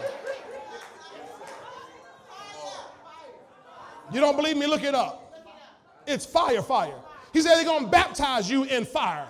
You 4.13 4.21
don't 4.21 4.37
believe 4.37 4.57
me? 4.57 4.67
Look 4.67 4.83
it 4.83 4.95
up. 4.95 5.22
It's 6.07 6.27
fire, 6.27 6.62
fire. 6.62 6.95
He 7.33 7.41
said 7.41 7.57
they're 7.57 7.65
going 7.65 7.85
to 7.85 7.91
baptize 7.91 8.51
you 8.51 8.65
in 8.65 8.85
fire. 8.85 9.29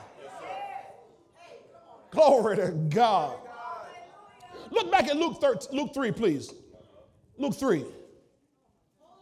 Glory 2.11 2.57
to 2.57 2.69
God. 2.89 3.37
Look 4.71 4.91
back 4.91 5.09
at 5.09 5.17
Luke, 5.17 5.41
13, 5.41 5.77
Luke 5.77 5.95
3, 5.95 6.13
please. 6.13 6.53
Luke 7.39 7.55
3. 7.55 7.85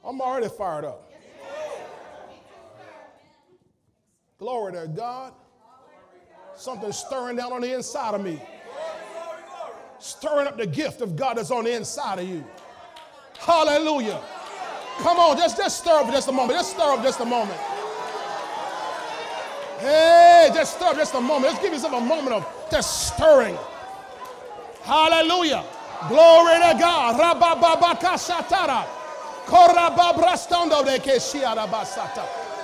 I'm 0.05 0.21
already 0.21 0.49
fired 0.49 0.85
up. 0.85 1.13
Glory 4.39 4.73
to 4.73 4.89
God. 4.89 5.35
Something 6.57 6.93
stirring 6.93 7.37
down 7.37 7.53
on 7.53 7.61
the 7.61 7.75
inside 7.75 8.15
of 8.15 8.23
me. 8.23 8.41
Stirring 9.99 10.47
up 10.47 10.57
the 10.57 10.67
gift 10.67 11.01
of 11.01 11.15
God 11.15 11.37
that's 11.37 11.51
on 11.51 11.65
the 11.65 11.75
inside 11.75 12.19
of 12.19 12.29
you. 12.29 12.45
Hallelujah. 13.39 14.21
Come 15.03 15.19
on, 15.19 15.37
just, 15.37 15.57
just 15.57 15.79
stir 15.79 15.99
up 15.99 16.07
just 16.11 16.29
a 16.29 16.33
moment. 16.33 16.59
Just 16.59 16.73
stir 16.73 16.93
up 16.93 17.03
just 17.03 17.21
a 17.21 17.25
moment. 17.25 17.59
Hey, 19.81 20.51
just 20.53 20.77
stir 20.77 20.87
up 20.87 20.97
just 20.97 21.15
a 21.15 21.21
moment. 21.21 21.53
Let's 21.53 21.63
give 21.63 21.73
yourself 21.73 21.95
a 21.95 22.01
moment 22.01 22.35
of 22.37 22.47
just 22.71 23.15
stirring. 23.15 23.57
Hallelujah. 24.83 25.65
Glory 26.09 26.55
to 26.61 26.77
God. 26.79 27.17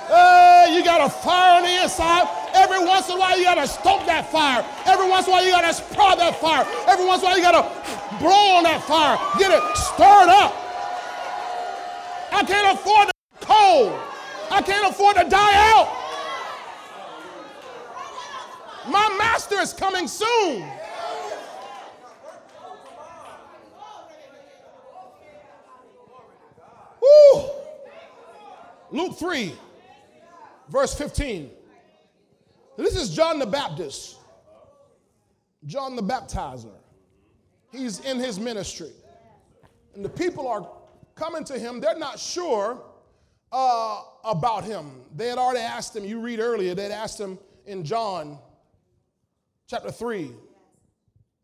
Hey, 0.08 0.74
you 0.76 0.84
got 0.84 1.00
a 1.00 1.10
fire 1.10 1.56
on 1.56 1.62
the 1.64 1.82
inside. 1.82 2.28
Every 2.54 2.84
once 2.84 3.08
in 3.08 3.16
a 3.16 3.18
while, 3.18 3.36
you 3.38 3.44
got 3.44 3.56
to 3.56 3.66
stoke 3.66 4.04
that 4.06 4.30
fire. 4.30 4.64
Every 4.86 5.08
once 5.08 5.26
in 5.26 5.32
a 5.32 5.36
while, 5.36 5.44
you 5.44 5.50
got 5.50 5.62
to 5.62 5.74
sprout 5.74 6.18
that 6.18 6.36
fire. 6.40 6.66
Every 6.86 7.04
once 7.06 7.22
in 7.22 7.26
a 7.26 7.30
while, 7.30 7.38
you 7.38 7.42
got 7.42 7.56
to 7.58 8.18
blow 8.18 8.56
on 8.56 8.64
that 8.64 8.82
fire. 8.84 9.18
Get 9.38 9.50
it 9.50 9.62
stirred 9.76 10.28
up. 10.28 10.65
I 12.36 12.44
can't 12.44 12.78
afford 12.78 13.08
to 13.08 13.14
cold. 13.46 13.98
I 14.50 14.60
can't 14.60 14.90
afford 14.90 15.16
to 15.16 15.26
die 15.26 15.54
out. 15.72 15.88
My 18.90 19.16
master 19.16 19.58
is 19.58 19.72
coming 19.72 20.06
soon. 20.06 20.70
Woo. 27.00 27.50
Luke 28.90 29.18
3, 29.18 29.54
verse 30.68 30.94
15. 30.94 31.50
This 32.76 32.96
is 32.96 33.08
John 33.16 33.38
the 33.38 33.46
Baptist, 33.46 34.18
John 35.64 35.96
the 35.96 36.02
Baptizer. 36.02 36.68
He's 37.72 38.00
in 38.00 38.18
his 38.18 38.38
ministry. 38.38 38.92
And 39.94 40.04
the 40.04 40.10
people 40.10 40.46
are 40.46 40.75
coming 41.16 41.42
to 41.44 41.58
him, 41.58 41.80
they're 41.80 41.98
not 41.98 42.20
sure 42.20 42.80
uh, 43.50 44.02
about 44.24 44.64
him. 44.64 44.90
They 45.14 45.28
had 45.28 45.38
already 45.38 45.60
asked 45.60 45.96
him, 45.96 46.04
you 46.04 46.20
read 46.20 46.38
earlier, 46.38 46.74
they'd 46.74 46.92
asked 46.92 47.18
him 47.18 47.38
in 47.64 47.82
John 47.82 48.38
chapter 49.66 49.90
3 49.90 50.30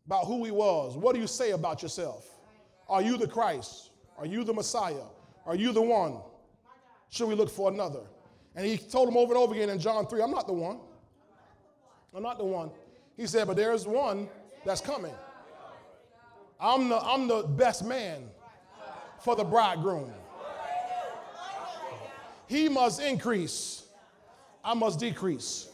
about 0.05 0.25
who 0.25 0.45
he 0.45 0.51
was. 0.51 0.95
What 0.95 1.15
do 1.15 1.19
you 1.19 1.27
say 1.27 1.51
about 1.51 1.81
yourself? 1.81 2.29
Are 2.87 3.01
you 3.01 3.17
the 3.17 3.27
Christ? 3.27 3.89
Are 4.17 4.25
you 4.25 4.43
the 4.43 4.53
Messiah? 4.53 5.03
Are 5.45 5.55
you 5.55 5.73
the 5.73 5.81
one? 5.81 6.19
Should 7.09 7.27
we 7.27 7.35
look 7.35 7.49
for 7.49 7.71
another? 7.71 8.01
And 8.55 8.65
he 8.65 8.77
told 8.77 9.07
them 9.07 9.17
over 9.17 9.33
and 9.33 9.41
over 9.41 9.53
again 9.53 9.69
in 9.69 9.79
John 9.79 10.05
3, 10.05 10.21
I'm 10.21 10.31
not 10.31 10.45
the 10.45 10.53
one. 10.53 10.79
I'm 12.15 12.21
not 12.21 12.37
the 12.37 12.45
one. 12.45 12.69
He 13.17 13.25
said, 13.25 13.47
but 13.47 13.55
there's 13.55 13.87
one 13.87 14.29
that's 14.65 14.81
coming. 14.81 15.13
I'm 16.59 16.89
the, 16.89 16.99
I'm 16.99 17.27
the 17.27 17.43
best 17.43 17.83
man 17.83 18.29
for 19.23 19.35
the 19.35 19.43
bridegroom. 19.43 20.11
He 22.47 22.69
must 22.69 23.01
increase, 23.01 23.83
I 24.63 24.73
must 24.73 24.99
decrease. 24.99 25.69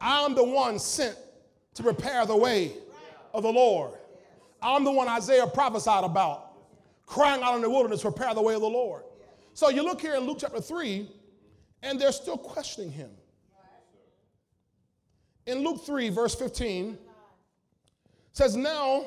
I'm 0.00 0.34
the 0.34 0.44
one 0.44 0.78
sent 0.78 1.16
to 1.74 1.82
prepare 1.82 2.26
the 2.26 2.36
way 2.36 2.74
of 3.32 3.42
the 3.42 3.52
Lord. 3.52 3.92
I'm 4.60 4.84
the 4.84 4.92
one 4.92 5.08
Isaiah 5.08 5.46
prophesied 5.46 6.04
about, 6.04 6.52
crying 7.06 7.42
out 7.42 7.56
in 7.56 7.62
the 7.62 7.70
wilderness, 7.70 8.02
prepare 8.02 8.34
the 8.34 8.42
way 8.42 8.54
of 8.54 8.60
the 8.60 8.68
Lord. 8.68 9.02
So 9.54 9.70
you 9.70 9.82
look 9.82 10.00
here 10.00 10.14
in 10.14 10.20
Luke 10.20 10.38
chapter 10.40 10.60
3, 10.60 11.08
and 11.82 12.00
they're 12.00 12.12
still 12.12 12.38
questioning 12.38 12.92
him. 12.92 13.10
In 15.46 15.64
Luke 15.64 15.84
3, 15.84 16.10
verse 16.10 16.34
15, 16.34 16.98
says, 18.32 18.54
Now, 18.54 19.04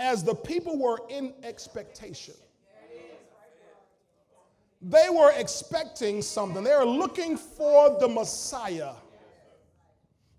as 0.00 0.24
the 0.24 0.34
people 0.34 0.78
were 0.78 0.98
in 1.10 1.34
expectation, 1.44 2.34
they 4.80 5.08
were 5.10 5.30
expecting 5.36 6.22
something. 6.22 6.64
They 6.64 6.74
were 6.74 6.86
looking 6.86 7.36
for 7.36 7.98
the 8.00 8.08
Messiah. 8.08 8.94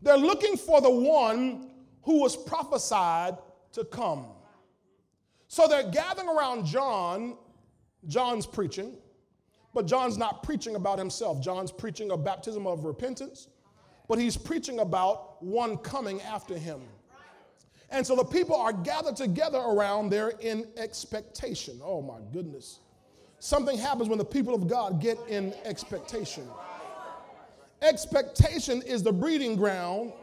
They're 0.01 0.17
looking 0.17 0.57
for 0.57 0.81
the 0.81 0.89
one 0.89 1.69
who 2.01 2.19
was 2.19 2.35
prophesied 2.35 3.37
to 3.73 3.85
come. 3.85 4.25
So 5.47 5.67
they're 5.67 5.91
gathering 5.91 6.27
around 6.27 6.65
John. 6.65 7.37
John's 8.07 8.47
preaching, 8.47 8.97
but 9.75 9.85
John's 9.85 10.17
not 10.17 10.41
preaching 10.41 10.73
about 10.73 10.97
himself. 10.97 11.39
John's 11.39 11.71
preaching 11.71 12.09
a 12.09 12.17
baptism 12.17 12.65
of 12.65 12.83
repentance, 12.83 13.47
but 14.07 14.17
he's 14.17 14.35
preaching 14.35 14.79
about 14.79 15.43
one 15.43 15.77
coming 15.77 16.19
after 16.23 16.57
him. 16.57 16.81
And 17.91 18.07
so 18.07 18.15
the 18.15 18.23
people 18.23 18.55
are 18.55 18.71
gathered 18.71 19.17
together 19.17 19.59
around 19.59 20.09
there 20.09 20.29
in 20.39 20.65
expectation. 20.77 21.79
Oh 21.83 22.01
my 22.01 22.19
goodness. 22.31 22.79
Something 23.39 23.77
happens 23.77 24.07
when 24.07 24.17
the 24.17 24.25
people 24.25 24.55
of 24.55 24.67
God 24.67 25.01
get 25.01 25.17
in 25.27 25.53
expectation. 25.65 26.47
Expectation 27.81 28.81
is 28.83 29.03
the 29.03 29.11
breeding 29.11 29.55
ground 29.55 30.13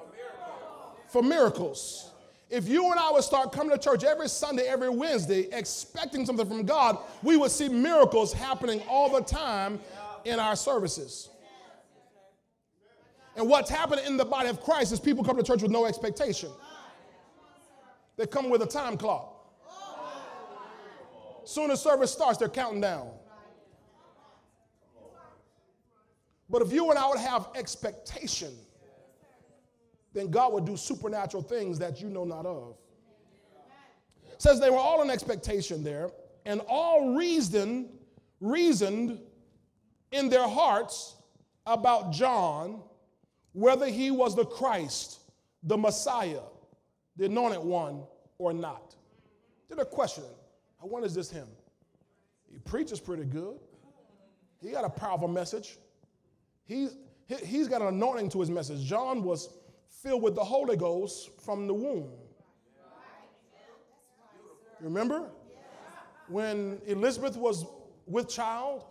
for 1.08 1.22
miracles. 1.22 2.12
If 2.48 2.66
you 2.66 2.90
and 2.90 2.98
I 2.98 3.10
would 3.10 3.24
start 3.24 3.52
coming 3.52 3.76
to 3.76 3.78
church 3.78 4.04
every 4.04 4.28
Sunday, 4.28 4.62
every 4.66 4.88
Wednesday, 4.88 5.48
expecting 5.52 6.24
something 6.24 6.46
from 6.46 6.64
God, 6.64 6.98
we 7.22 7.36
would 7.36 7.50
see 7.50 7.68
miracles 7.68 8.32
happening 8.32 8.80
all 8.88 9.10
the 9.10 9.20
time 9.20 9.80
in 10.24 10.38
our 10.38 10.56
services. 10.56 11.28
And 13.36 13.48
what's 13.48 13.68
happening 13.68 14.06
in 14.06 14.16
the 14.16 14.24
body 14.24 14.48
of 14.48 14.62
Christ 14.62 14.92
is 14.92 15.00
people 15.00 15.22
come 15.22 15.36
to 15.36 15.42
church 15.42 15.60
with 15.60 15.70
no 15.70 15.84
expectation. 15.84 16.50
They 18.18 18.26
come 18.26 18.50
with 18.50 18.60
a 18.62 18.66
time 18.66 18.98
clock. 18.98 19.36
Soon 21.44 21.70
as 21.70 21.80
service 21.80 22.12
starts, 22.12 22.36
they're 22.36 22.48
counting 22.48 22.80
down. 22.80 23.08
But 26.50 26.62
if 26.62 26.72
you 26.72 26.90
and 26.90 26.98
I 26.98 27.08
would 27.08 27.20
have 27.20 27.48
expectation, 27.54 28.52
then 30.12 30.30
God 30.30 30.52
would 30.52 30.66
do 30.66 30.76
supernatural 30.76 31.42
things 31.42 31.78
that 31.78 32.02
you 32.02 32.08
know 32.08 32.24
not 32.24 32.44
of. 32.44 32.76
It 34.32 34.42
says 34.42 34.60
they 34.60 34.70
were 34.70 34.76
all 34.76 35.00
in 35.02 35.10
expectation 35.10 35.84
there, 35.84 36.10
and 36.44 36.60
all 36.68 37.14
reasoned, 37.14 37.88
reasoned 38.40 39.20
in 40.10 40.28
their 40.28 40.48
hearts 40.48 41.16
about 41.66 42.12
John, 42.12 42.82
whether 43.52 43.86
he 43.86 44.10
was 44.10 44.34
the 44.34 44.44
Christ, 44.44 45.20
the 45.62 45.76
Messiah, 45.76 46.40
the 47.18 47.26
anointed 47.26 47.60
one, 47.60 48.04
or 48.38 48.52
not. 48.52 48.94
Did 49.68 49.80
a 49.80 49.84
question. 49.84 50.24
I 50.80 50.86
wonder 50.86 51.06
is 51.06 51.14
this 51.14 51.30
him? 51.30 51.48
He 52.50 52.58
preaches 52.58 53.00
pretty 53.00 53.24
good. 53.24 53.58
He 54.62 54.70
got 54.70 54.84
a 54.84 54.88
powerful 54.88 55.28
message. 55.28 55.76
He's, 56.64 56.96
he's 57.44 57.68
got 57.68 57.82
an 57.82 57.88
anointing 57.88 58.30
to 58.30 58.40
his 58.40 58.50
message. 58.50 58.84
John 58.84 59.22
was 59.22 59.50
filled 59.88 60.22
with 60.22 60.36
the 60.36 60.44
Holy 60.44 60.76
Ghost 60.76 61.30
from 61.40 61.66
the 61.66 61.74
womb. 61.74 62.08
You 64.80 64.84
Remember? 64.84 65.30
When 66.28 66.80
Elizabeth 66.86 67.36
was 67.36 67.66
with 68.06 68.28
child 68.28 68.84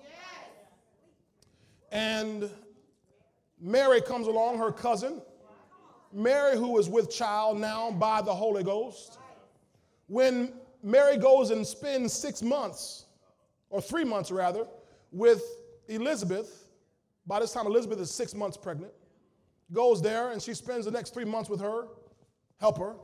and 1.92 2.50
Mary 3.60 4.02
comes 4.02 4.28
along, 4.28 4.58
her 4.58 4.72
cousin. 4.72 5.22
Mary, 6.14 6.56
who 6.56 6.78
is 6.78 6.90
with 6.90 7.12
child 7.12 7.60
now 7.60 7.92
by 7.92 8.22
the 8.22 8.34
Holy 8.34 8.64
Ghost. 8.64 9.20
When 10.08 10.54
Mary 10.84 11.18
goes 11.18 11.52
and 11.52 11.66
spends 11.66 12.14
six 12.14 12.42
months, 12.42 13.06
or 13.70 13.82
three 13.82 14.04
months 14.04 14.32
rather, 14.32 14.66
with 15.12 15.44
Elizabeth, 15.88 16.68
by 17.26 17.40
this 17.40 17.52
time, 17.52 17.66
Elizabeth 17.66 18.00
is 18.00 18.10
six 18.10 18.34
months 18.34 18.56
pregnant, 18.56 18.94
goes 19.74 20.02
there 20.02 20.32
and 20.32 20.42
she 20.42 20.54
spends 20.54 20.86
the 20.86 20.92
next 20.92 21.14
three 21.14 21.26
months 21.26 21.50
with 21.50 21.60
her, 21.60 21.88
help 22.60 22.78
her 22.78 22.96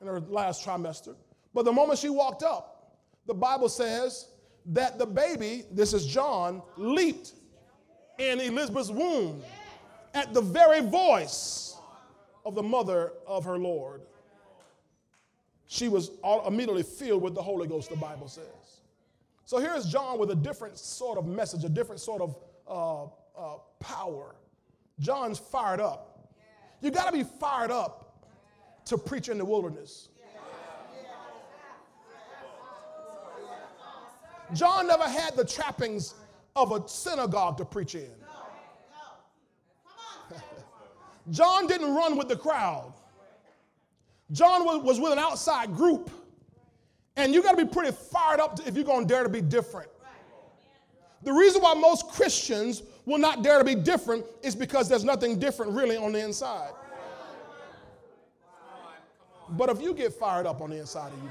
in 0.00 0.06
her 0.06 0.20
last 0.20 0.64
trimester. 0.64 1.16
But 1.52 1.64
the 1.64 1.72
moment 1.72 1.98
she 1.98 2.08
walked 2.08 2.42
up, 2.42 2.98
the 3.26 3.34
Bible 3.34 3.68
says 3.68 4.28
that 4.66 4.98
the 4.98 5.06
baby, 5.06 5.64
this 5.72 5.92
is 5.92 6.06
John, 6.06 6.62
leaped 6.76 7.32
in 8.18 8.40
Elizabeth's 8.40 8.90
womb 8.90 9.42
at 10.14 10.32
the 10.32 10.40
very 10.40 10.80
voice 10.80 11.71
of 12.44 12.54
the 12.54 12.62
mother 12.62 13.12
of 13.26 13.44
her 13.44 13.58
Lord. 13.58 14.02
She 15.66 15.88
was 15.88 16.10
immediately 16.46 16.82
filled 16.82 17.22
with 17.22 17.34
the 17.34 17.42
Holy 17.42 17.66
Ghost, 17.66 17.88
the 17.88 17.96
Bible 17.96 18.28
says. 18.28 18.80
So 19.44 19.58
here's 19.58 19.86
John 19.86 20.18
with 20.18 20.30
a 20.30 20.34
different 20.34 20.78
sort 20.78 21.18
of 21.18 21.26
message, 21.26 21.64
a 21.64 21.68
different 21.68 22.00
sort 22.00 22.22
of 22.22 22.36
uh, 22.68 23.04
uh, 23.38 23.58
power. 23.80 24.34
John's 25.00 25.38
fired 25.38 25.80
up. 25.80 26.28
You 26.80 26.90
got 26.90 27.06
to 27.06 27.12
be 27.12 27.24
fired 27.24 27.70
up 27.70 28.26
to 28.86 28.98
preach 28.98 29.28
in 29.28 29.38
the 29.38 29.44
wilderness. 29.44 30.08
John 34.54 34.86
never 34.86 35.04
had 35.04 35.34
the 35.34 35.44
trappings 35.44 36.14
of 36.54 36.72
a 36.72 36.86
synagogue 36.86 37.56
to 37.56 37.64
preach 37.64 37.94
in. 37.94 38.10
John 41.30 41.66
didn't 41.66 41.94
run 41.94 42.16
with 42.16 42.28
the 42.28 42.36
crowd. 42.36 42.92
John 44.32 44.64
was, 44.64 44.98
with 44.98 45.12
an 45.12 45.18
outside 45.18 45.74
group. 45.74 46.10
And 47.16 47.34
you 47.34 47.42
got 47.42 47.56
to 47.56 47.64
be 47.64 47.70
pretty 47.70 47.92
fired 47.92 48.40
up 48.40 48.58
if 48.66 48.74
you're 48.74 48.84
going 48.84 49.06
to 49.06 49.14
dare 49.14 49.22
to 49.22 49.28
be 49.28 49.42
different. 49.42 49.90
The 51.22 51.32
reason 51.32 51.60
why 51.60 51.74
most 51.74 52.08
Christians 52.08 52.82
will 53.04 53.18
not 53.18 53.42
dare 53.42 53.58
to 53.58 53.64
be 53.64 53.74
different 53.74 54.24
is 54.42 54.56
because 54.56 54.88
there's 54.88 55.04
nothing 55.04 55.38
different 55.38 55.72
really 55.72 55.96
on 55.96 56.12
the 56.12 56.24
inside. 56.24 56.70
But 59.50 59.68
if 59.68 59.82
you 59.82 59.92
get 59.92 60.14
fired 60.14 60.46
up 60.46 60.60
on 60.62 60.70
the 60.70 60.78
inside 60.78 61.12
of 61.12 61.22
you, 61.22 61.30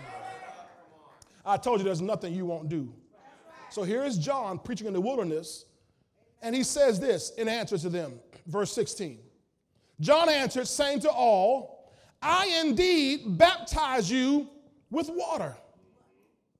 I 1.43 1.57
told 1.57 1.79
you 1.79 1.85
there's 1.85 2.01
nothing 2.01 2.33
you 2.33 2.45
won't 2.45 2.69
do. 2.69 2.93
So 3.69 3.83
here 3.83 4.03
is 4.03 4.17
John 4.17 4.59
preaching 4.59 4.85
in 4.85 4.93
the 4.93 5.01
wilderness, 5.01 5.65
and 6.41 6.55
he 6.55 6.63
says 6.63 6.99
this 6.99 7.31
in 7.31 7.47
answer 7.47 7.77
to 7.79 7.89
them, 7.89 8.19
verse 8.45 8.71
16. 8.73 9.17
John 10.01 10.29
answered, 10.29 10.67
saying 10.67 11.01
to 11.01 11.11
all, 11.11 11.89
I 12.21 12.61
indeed 12.65 13.37
baptize 13.37 14.11
you 14.11 14.49
with 14.89 15.09
water. 15.09 15.55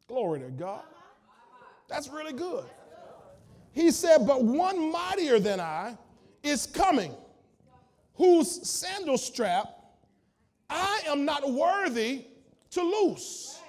Glory 0.08 0.40
to 0.40 0.50
God. 0.50 0.84
That's 1.90 2.08
really 2.08 2.34
good. 2.34 2.64
He 3.74 3.92
said, 3.92 4.26
But 4.26 4.44
one 4.44 4.92
mightier 4.92 5.40
than 5.40 5.60
I 5.60 5.98
is 6.44 6.66
coming, 6.66 7.14
whose 8.16 8.70
sandal 8.70 9.18
strap 9.18 9.68
I 10.70 11.02
am 11.08 11.26
not 11.26 11.52
worthy 11.52 12.26
to 12.72 12.82
loose. 12.82 13.60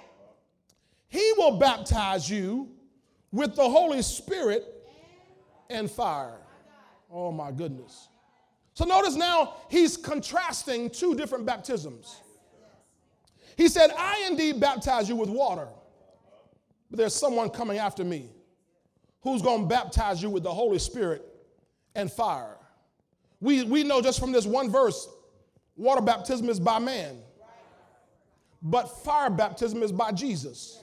He 1.09 1.33
will 1.37 1.57
baptize 1.57 2.29
you 2.29 2.69
with 3.31 3.55
the 3.55 3.69
Holy 3.69 4.01
Spirit 4.01 4.65
and 5.69 5.91
fire. 5.91 6.39
Oh 7.11 7.31
my 7.31 7.51
goodness. 7.51 8.07
So 8.73 8.85
notice 8.85 9.15
now 9.15 9.55
he's 9.69 9.97
contrasting 9.97 10.89
two 10.89 11.15
different 11.15 11.45
baptisms. 11.45 12.21
He 13.55 13.67
said, 13.67 13.91
I 13.97 14.27
indeed 14.29 14.59
baptize 14.59 15.07
you 15.07 15.15
with 15.15 15.29
water, 15.29 15.67
but 16.89 16.97
there's 16.97 17.13
someone 17.13 17.49
coming 17.49 17.77
after 17.77 18.03
me 18.03 18.29
who's 19.21 19.41
going 19.41 19.61
to 19.61 19.67
baptize 19.67 20.21
you 20.21 20.29
with 20.29 20.43
the 20.43 20.53
Holy 20.53 20.79
Spirit 20.79 21.23
and 21.95 22.11
fire. 22.11 22.57
We, 23.39 23.63
we 23.63 23.83
know 23.83 24.01
just 24.01 24.19
from 24.19 24.31
this 24.31 24.45
one 24.45 24.71
verse 24.71 25.07
water 25.75 26.01
baptism 26.01 26.49
is 26.49 26.59
by 26.59 26.79
man, 26.79 27.17
but 28.61 28.85
fire 29.03 29.29
baptism 29.29 29.83
is 29.83 29.91
by 29.91 30.11
Jesus. 30.11 30.81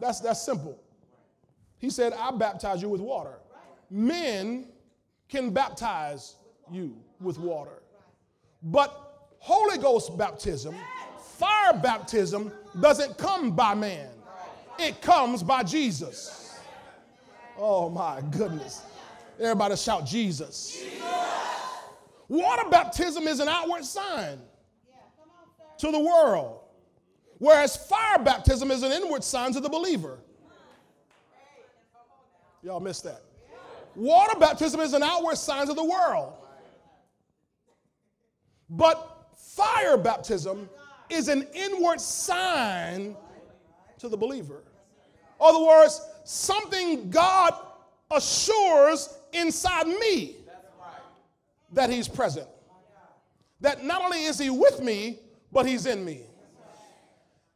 That's, 0.00 0.20
that's 0.20 0.42
simple. 0.42 0.80
He 1.78 1.90
said, 1.90 2.12
I 2.12 2.30
baptize 2.32 2.80
you 2.82 2.88
with 2.88 3.00
water. 3.00 3.38
Men 3.90 4.71
can 5.32 5.48
baptize 5.50 6.36
you 6.70 6.94
with 7.18 7.38
water. 7.38 7.82
But 8.62 9.30
Holy 9.38 9.78
Ghost 9.78 10.16
baptism, 10.18 10.76
fire 11.38 11.72
baptism, 11.72 12.52
doesn't 12.80 13.16
come 13.16 13.56
by 13.56 13.74
man. 13.74 14.10
It 14.78 15.00
comes 15.00 15.42
by 15.42 15.62
Jesus. 15.62 16.60
Oh 17.56 17.88
my 17.88 18.20
goodness. 18.30 18.82
Everybody 19.40 19.74
shout 19.76 20.04
Jesus. 20.04 20.76
Jesus. 20.76 21.02
Water 22.28 22.68
baptism 22.68 23.26
is 23.26 23.40
an 23.40 23.48
outward 23.48 23.86
sign 23.86 24.38
to 25.78 25.90
the 25.90 25.98
world, 25.98 26.60
whereas 27.38 27.74
fire 27.74 28.18
baptism 28.18 28.70
is 28.70 28.82
an 28.82 28.92
inward 28.92 29.24
sign 29.24 29.52
to 29.54 29.60
the 29.60 29.68
believer. 29.68 30.18
Y'all 32.62 32.80
missed 32.80 33.04
that. 33.04 33.22
Water 33.94 34.38
baptism 34.38 34.80
is 34.80 34.94
an 34.94 35.02
outward 35.02 35.36
sign 35.36 35.68
of 35.68 35.76
the 35.76 35.84
world. 35.84 36.34
But 38.70 39.08
Fire 39.36 39.98
baptism 39.98 40.68
is 41.10 41.28
an 41.28 41.46
inward 41.52 42.00
sign 42.00 43.14
to 43.98 44.08
the 44.08 44.16
believer. 44.16 44.62
In 45.38 45.46
other 45.46 45.62
words, 45.62 46.00
something 46.24 47.10
God 47.10 47.54
assures 48.10 49.10
inside 49.32 49.86
me 49.86 50.36
that 51.72 51.90
He's 51.90 52.08
present. 52.08 52.46
That 53.60 53.84
not 53.84 54.02
only 54.02 54.24
is 54.24 54.38
He 54.38 54.48
with 54.48 54.80
me, 54.80 55.18
but 55.52 55.66
He's 55.66 55.84
in 55.84 56.02
me. 56.02 56.22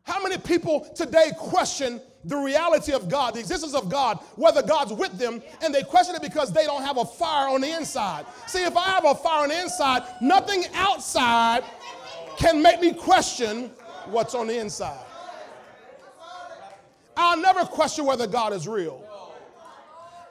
How 0.03 0.23
many 0.23 0.37
people 0.39 0.81
today 0.95 1.33
question 1.37 2.01
the 2.27 2.37
reality 2.37 2.93
of 2.93 3.09
God, 3.09 3.35
the 3.35 3.41
existence 3.41 3.75
of 3.75 3.89
God, 3.89 4.19
whether 4.35 4.61
God's 4.61 4.93
with 4.93 5.17
them, 5.17 5.43
and 5.63 5.75
they 5.75 5.83
question 5.83 6.15
it 6.17 6.23
because 6.23 6.53
they 6.53 6.65
don't 6.65 6.83
have 6.83 6.99
a 6.99 7.05
fire 7.05 7.49
on 7.49 7.61
the 7.61 7.71
inside? 7.71 8.27
See, 8.47 8.65
if 8.65 8.77
I 8.77 8.87
have 8.87 9.05
a 9.05 9.15
fire 9.15 9.45
on 9.45 9.49
the 9.49 9.61
inside, 9.61 10.03
nothing 10.21 10.65
outside 10.75 11.63
can 12.37 12.61
make 12.61 12.81
me 12.81 12.93
question 12.93 13.71
what's 14.07 14.35
on 14.35 14.49
the 14.49 14.59
inside. 14.59 15.05
I'll 17.17 17.41
never 17.41 17.65
question 17.65 18.05
whether 18.05 18.27
God 18.27 18.53
is 18.53 18.69
real. 18.69 19.03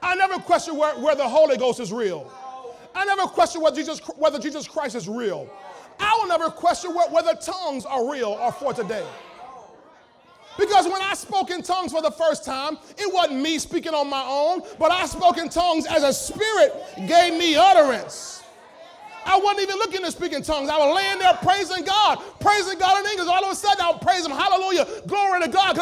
I 0.02 0.14
never 0.14 0.34
question 0.34 0.76
where, 0.76 0.94
where 1.00 1.16
the 1.16 1.28
Holy 1.28 1.56
Ghost 1.56 1.80
is 1.80 1.92
real. 1.92 2.30
I 2.94 3.04
never 3.06 3.22
question 3.22 3.60
whether 3.60 3.76
Jesus, 3.76 3.98
whether 4.16 4.38
Jesus 4.38 4.68
Christ 4.68 4.94
is 4.94 5.08
real. 5.08 5.50
I 5.98 6.16
will 6.20 6.28
never 6.28 6.50
question 6.50 6.94
whether 6.94 7.34
tongues 7.34 7.86
are 7.86 8.10
real 8.10 8.38
or 8.40 8.52
for 8.52 8.72
today. 8.72 9.06
Because 10.58 10.86
when 10.86 11.02
I 11.02 11.14
spoke 11.14 11.50
in 11.50 11.62
tongues 11.62 11.92
for 11.92 12.02
the 12.02 12.10
first 12.10 12.44
time, 12.44 12.78
it 12.96 13.12
wasn't 13.12 13.40
me 13.40 13.58
speaking 13.58 13.94
on 13.94 14.08
my 14.08 14.24
own, 14.26 14.62
but 14.78 14.90
I 14.90 15.06
spoke 15.06 15.38
in 15.38 15.48
tongues 15.48 15.86
as 15.86 16.02
a 16.02 16.12
spirit 16.12 16.72
gave 17.06 17.38
me 17.38 17.56
utterance. 17.56 18.42
I 19.26 19.38
wasn't 19.40 19.62
even 19.62 19.76
looking 19.78 20.02
to 20.02 20.12
speak 20.12 20.32
in 20.32 20.42
tongues. 20.42 20.70
I 20.70 20.78
was 20.78 20.94
laying 20.94 21.18
there 21.18 21.34
praising 21.34 21.84
God, 21.84 22.22
praising 22.38 22.78
God 22.78 23.04
in 23.04 23.10
English. 23.10 23.28
All 23.28 23.44
of 23.44 23.50
a 23.50 23.54
sudden, 23.56 23.84
I 23.84 23.90
would 23.90 24.00
praise 24.00 24.24
Him. 24.24 24.30
Hallelujah. 24.30 24.86
Glory 25.08 25.40
to 25.40 25.48
God. 25.48 25.76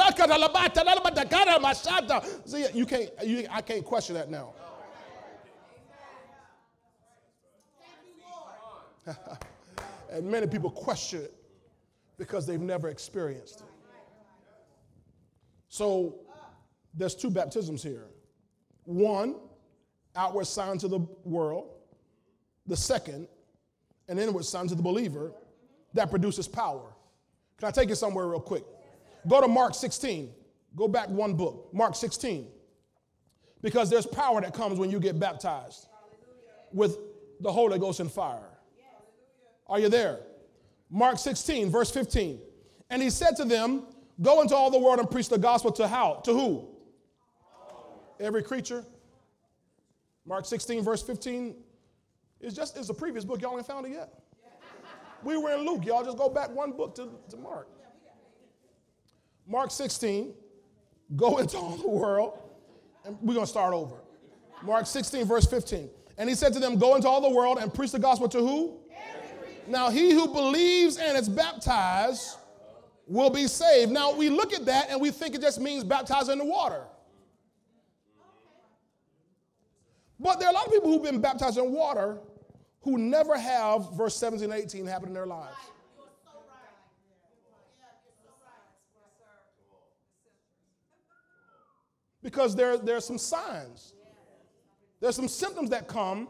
See, 2.47 2.66
you 2.72 2.87
can't, 2.87 3.11
you, 3.22 3.47
I 3.51 3.61
can't 3.61 3.85
question 3.85 4.14
that 4.14 4.31
now. 4.31 4.55
and 10.11 10.25
many 10.31 10.47
people 10.47 10.70
question 10.70 11.20
it 11.20 11.35
because 12.16 12.47
they've 12.47 12.59
never 12.61 12.89
experienced 12.89 13.61
it. 13.61 13.66
So 15.75 16.20
there's 16.95 17.16
two 17.16 17.31
baptisms 17.31 17.83
here. 17.83 18.07
One, 18.85 19.35
outward 20.14 20.47
sign 20.47 20.79
to 20.79 20.87
the 20.87 21.01
world. 21.25 21.68
The 22.68 22.77
second, 22.77 23.27
an 24.07 24.20
inward 24.20 24.45
sign 24.45 24.68
to 24.68 24.77
the 24.77 24.83
believer 24.85 25.33
that 25.95 26.11
produces 26.11 26.47
power. 26.47 26.95
Can 27.59 27.66
I 27.66 27.72
take 27.72 27.89
you 27.89 27.97
somewhere 27.97 28.29
real 28.29 28.39
quick? 28.39 28.62
Go 29.27 29.41
to 29.41 29.49
Mark 29.49 29.75
16. 29.75 30.31
Go 30.77 30.87
back 30.87 31.09
one 31.09 31.35
book, 31.35 31.70
Mark 31.72 31.97
16. 31.97 32.47
Because 33.61 33.91
there's 33.91 34.07
power 34.07 34.41
that 34.43 34.55
comes 34.55 34.79
when 34.79 34.93
you 34.93 35.01
get 35.01 35.18
baptized 35.18 35.89
with 36.72 36.99
the 37.41 37.51
Holy 37.51 37.81
Ghost 37.81 37.99
and 37.99 38.12
fire. 38.12 38.49
Are 39.66 39.81
you 39.81 39.89
there? 39.89 40.20
Mark 40.89 41.18
16, 41.18 41.68
verse 41.68 41.91
15. 41.91 42.39
And 42.91 43.03
he 43.03 43.11
said 43.11 43.35
to 43.39 43.45
them, 43.45 43.89
Go 44.23 44.43
into 44.43 44.55
all 44.55 44.71
the 44.71 44.79
world 44.79 44.99
and 44.99 45.11
preach 45.11 45.29
the 45.29 45.39
gospel 45.39 45.73
to 45.73 45.89
how? 45.89 46.23
To 46.25 46.33
who? 46.33 46.69
Every 48.21 48.43
creature. 48.43 48.85
Mark 50.25 50.47
16, 50.47 50.83
verse 50.83 51.03
15 51.03 51.57
it's 52.45 52.55
just 52.55 52.77
it's 52.77 52.91
a 52.91 52.95
previous 52.95 53.25
book. 53.25 53.41
Y'all 53.41 53.57
ain't 53.57 53.67
found 53.67 53.87
it 53.87 53.93
yet. 53.93 54.12
We 55.23 55.39
were 55.39 55.53
in 55.53 55.65
Luke. 55.65 55.87
Y'all 55.87 56.05
just 56.05 56.19
go 56.19 56.29
back 56.29 56.55
one 56.55 56.73
book 56.73 56.95
to, 56.97 57.09
to 57.31 57.37
Mark. 57.39 57.69
Mark 59.47 59.71
16, 59.71 60.35
go 61.17 61.39
into 61.39 61.57
all 61.57 61.77
the 61.77 61.89
world, 61.89 62.39
and 63.07 63.17
we're 63.23 63.35
going 63.35 63.47
to 63.47 63.51
start 63.51 63.73
over. 63.73 63.97
Mark 64.62 64.87
16, 64.87 65.25
verse 65.25 65.47
15. 65.47 65.89
And 66.19 66.29
he 66.29 66.35
said 66.35 66.53
to 66.53 66.59
them, 66.59 66.79
Go 66.79 66.95
into 66.95 67.09
all 67.09 67.23
the 67.23 67.35
world 67.35 67.59
and 67.59 67.73
preach 67.73 67.93
the 67.93 67.99
gospel 67.99 68.29
to 68.29 68.39
who? 68.39 68.79
Now, 69.67 69.89
he 69.89 70.12
who 70.12 70.29
believes 70.29 70.99
and 70.99 71.17
is 71.17 71.27
baptized 71.27 72.37
will 73.07 73.31
be 73.31 73.47
saved. 73.47 73.93
Now, 73.93 74.15
we 74.15 74.31
look 74.31 74.53
at 74.53 74.65
that 74.67 74.91
and 74.91 75.01
we 75.01 75.11
think 75.11 75.35
it 75.35 75.41
just 75.41 75.61
means 75.61 75.85
baptized 75.85 76.31
in 76.31 76.39
the 76.39 76.45
water. 76.45 76.83
But 80.19 80.39
there 80.39 80.49
are 80.49 80.53
a 80.53 80.55
lot 80.55 80.67
of 80.67 80.73
people 80.73 80.91
who've 80.91 81.03
been 81.03 81.21
baptized 81.21 81.59
in 81.59 81.73
water 81.73 82.19
who 82.81 82.99
never 82.99 83.37
have 83.37 83.95
verse 83.95 84.17
17 84.17 84.51
and 84.51 84.63
18 84.63 84.87
happen 84.87 85.09
in 85.09 85.15
their 85.15 85.27
lives. 85.27 85.57
Because 92.23 92.57
there, 92.57 92.79
there 92.79 92.97
are 92.97 93.03
some 93.03 93.19
signs. 93.19 93.93
There's 95.01 95.17
some 95.17 95.29
symptoms 95.29 95.69
that 95.71 95.89
come 95.89 96.29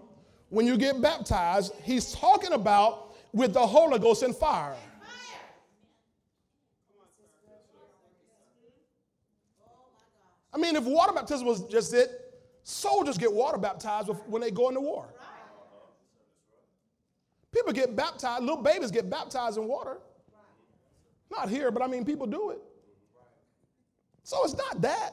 when 0.48 0.66
you 0.66 0.76
get 0.76 1.00
baptized. 1.00 1.72
He's 1.84 2.12
talking 2.12 2.52
about 2.52 3.14
with 3.32 3.52
the 3.52 3.64
Holy 3.64 4.00
Ghost 4.00 4.24
and 4.24 4.34
fire. 4.34 4.74
I 10.54 10.58
mean, 10.58 10.76
if 10.76 10.84
water 10.84 11.12
baptism 11.12 11.46
was 11.46 11.64
just 11.64 11.92
it, 11.92 12.10
soldiers 12.62 13.18
get 13.18 13.32
water 13.32 13.58
baptized 13.58 14.08
when 14.26 14.40
they 14.40 14.50
go 14.50 14.68
into 14.68 14.80
war. 14.80 15.12
People 17.52 17.72
get 17.72 17.96
baptized, 17.96 18.42
little 18.42 18.62
babies 18.62 18.90
get 18.90 19.10
baptized 19.10 19.58
in 19.58 19.66
water. 19.66 19.98
Not 21.30 21.48
here, 21.48 21.70
but 21.70 21.82
I 21.82 21.88
mean, 21.88 22.04
people 22.04 22.26
do 22.26 22.50
it. 22.50 22.60
So 24.22 24.44
it's 24.44 24.56
not 24.56 24.80
that. 24.82 25.10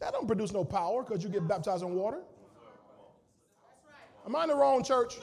That 0.00 0.12
don't 0.12 0.26
produce 0.26 0.52
no 0.52 0.64
power 0.64 1.02
because 1.02 1.22
you 1.22 1.30
get 1.30 1.46
baptized 1.46 1.82
in 1.82 1.94
water. 1.94 2.18
Am 4.26 4.36
I 4.36 4.42
in 4.42 4.48
the 4.50 4.56
wrong 4.56 4.84
church? 4.84 5.14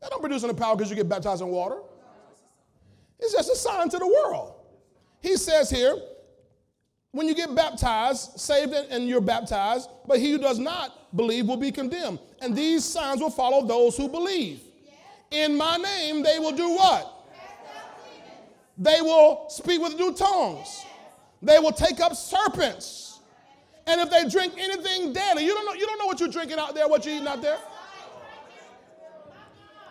That 0.00 0.10
don't 0.10 0.20
produce 0.20 0.44
any 0.44 0.54
power 0.54 0.76
because 0.76 0.90
you 0.90 0.96
get 0.96 1.08
baptized 1.08 1.42
in 1.42 1.48
water. 1.48 1.78
It's 3.18 3.32
just 3.32 3.50
a 3.50 3.56
sign 3.56 3.88
to 3.88 3.98
the 3.98 4.06
world. 4.06 4.54
He 5.20 5.36
says 5.36 5.70
here, 5.70 5.96
when 7.12 7.28
you 7.28 7.34
get 7.34 7.54
baptized, 7.54 8.40
saved 8.40 8.72
and 8.72 9.06
you're 9.06 9.20
baptized, 9.20 9.88
but 10.08 10.18
he 10.18 10.32
who 10.32 10.38
does 10.38 10.58
not 10.58 11.14
believe 11.14 11.46
will 11.46 11.58
be 11.58 11.70
condemned. 11.70 12.18
And 12.40 12.56
these 12.56 12.84
signs 12.84 13.20
will 13.20 13.30
follow 13.30 13.66
those 13.66 13.96
who 13.96 14.08
believe. 14.08 14.60
In 15.30 15.56
my 15.56 15.76
name, 15.76 16.22
they 16.22 16.38
will 16.38 16.56
do 16.56 16.70
what? 16.70 17.28
They 18.78 19.00
will 19.02 19.46
speak 19.50 19.80
with 19.82 19.96
new 19.96 20.14
tongues. 20.14 20.84
They 21.42 21.58
will 21.58 21.72
take 21.72 22.00
up 22.00 22.14
serpents. 22.14 23.20
And 23.86 24.00
if 24.00 24.10
they 24.10 24.26
drink 24.28 24.54
anything 24.56 25.12
deadly, 25.12 25.44
you 25.44 25.52
don't 25.52 25.66
know, 25.66 25.74
you 25.74 25.86
don't 25.86 25.98
know 25.98 26.06
what 26.06 26.18
you're 26.18 26.30
drinking 26.30 26.58
out 26.58 26.74
there, 26.74 26.88
what 26.88 27.04
you're 27.04 27.14
eating 27.14 27.28
out 27.28 27.42
there. 27.42 27.58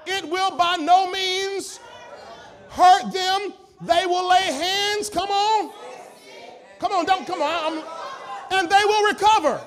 It 0.08 0.28
will 0.28 0.58
by 0.58 0.78
no 0.78 1.12
means 1.12 1.80
hurt 2.70 3.14
them. 3.14 3.54
They 3.82 4.06
will 4.08 4.28
lay 4.28 4.44
hands, 4.44 5.10
come 5.10 5.30
on 5.30 5.72
Come 6.82 6.94
on, 6.94 7.06
don't 7.06 7.28
come 7.28 7.44
on. 7.44 7.74
I'm, 7.74 7.84
and 8.60 8.68
they 8.68 8.82
will 8.84 9.08
recover. 9.14 9.62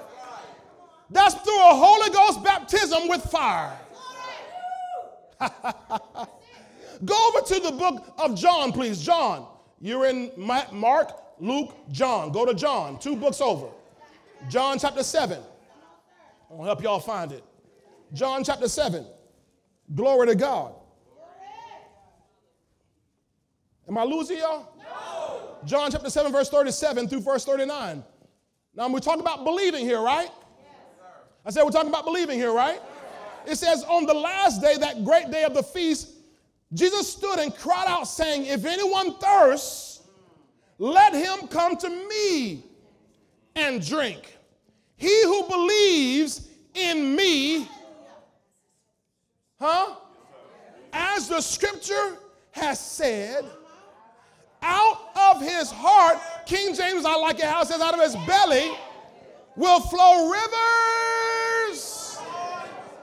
That's 1.11 1.37
through 1.37 1.61
a 1.61 1.75
Holy 1.77 2.11
Ghost 2.11 2.43
baptism 2.43 3.07
with 3.07 3.23
fire. 3.23 3.79
Go 7.05 7.29
over 7.29 7.47
to 7.47 7.61
the 7.61 7.71
book 7.71 8.15
of 8.19 8.35
John, 8.35 8.73
please. 8.73 9.01
John. 9.01 9.47
You're 9.81 10.07
in 10.07 10.33
Mark, 10.37 11.13
Luke, 11.39 11.77
John. 11.93 12.33
Go 12.33 12.45
to 12.45 12.53
John, 12.53 12.99
two 12.99 13.15
books 13.15 13.41
over. 13.41 13.69
John 14.49 14.81
chapter 14.81 15.05
7. 15.05 15.39
I'll 16.51 16.65
help 16.65 16.83
y'all 16.83 16.99
find 16.99 17.31
it. 17.31 17.45
John 18.13 18.43
chapter 18.43 18.67
7. 18.67 19.07
Glory 19.95 20.27
to 20.27 20.35
God. 20.35 20.75
Am 23.89 23.99
I 23.99 24.03
losing 24.03 24.39
y'all? 24.39 24.75
John 25.67 25.91
chapter 25.91 26.11
7, 26.11 26.33
verse 26.33 26.49
37 26.49 27.09
through 27.09 27.21
verse 27.21 27.45
39. 27.45 28.05
Now 28.75 28.89
we're 28.89 28.99
talking 29.01 29.21
about 29.21 29.45
believing 29.45 29.85
here, 29.85 30.01
right? 30.01 30.31
I 31.45 31.51
said 31.51 31.63
we're 31.65 31.71
talking 31.71 31.89
about 31.91 32.05
believing 32.05 32.39
here, 32.39 32.53
right? 32.53 32.81
It 33.47 33.57
says, 33.57 33.85
On 33.85 34.07
the 34.07 34.15
last 34.15 34.61
day, 34.61 34.77
that 34.79 35.05
great 35.05 35.31
day 35.31 35.45
of 35.45 35.55
the 35.55 35.63
feast, 35.63 36.11
Jesus 36.73 37.11
stood 37.11 37.39
and 37.39 37.55
cried 37.55 37.87
out, 37.87 38.05
saying, 38.05 38.47
If 38.47 38.65
anyone 38.65 39.17
thirsts, 39.19 40.03
let 40.79 41.15
him 41.15 41.47
come 41.49 41.77
to 41.77 41.89
me 41.89 42.65
and 43.55 43.85
drink. 43.85 44.37
He 44.97 45.23
who 45.25 45.45
believes 45.49 46.49
in 46.75 47.15
me, 47.15 47.69
huh? 49.61 49.97
As 50.93 51.29
the 51.29 51.41
scripture 51.41 52.19
has 52.53 52.81
said, 52.81 53.45
out 54.65 55.11
of 55.31 55.43
his 55.43 55.71
heart, 55.71 56.19
King 56.47 56.75
James, 56.75 57.05
I 57.05 57.17
like 57.17 57.39
it 57.39 57.45
how 57.45 57.63
it 57.63 57.69
says, 57.69 57.81
out 57.81 57.95
of 57.95 58.01
his 58.01 58.17
belly 58.27 58.71
will 59.57 59.81
flow 59.81 60.31
rivers 60.31 62.19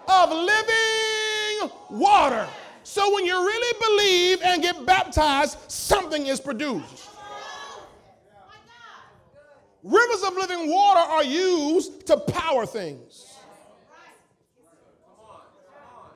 of 0.07 0.29
living 0.31 1.71
water. 1.89 2.47
So 2.83 3.13
when 3.13 3.25
you 3.25 3.35
really 3.35 3.79
believe 3.79 4.41
and 4.43 4.61
get 4.61 4.85
baptized, 4.85 5.57
something 5.71 6.25
is 6.27 6.41
produced. 6.41 7.09
Rivers 9.83 10.23
of 10.23 10.33
living 10.35 10.69
water 10.69 10.99
are 10.99 11.23
used 11.23 12.05
to 12.07 12.17
power 12.17 12.65
things. 12.65 13.27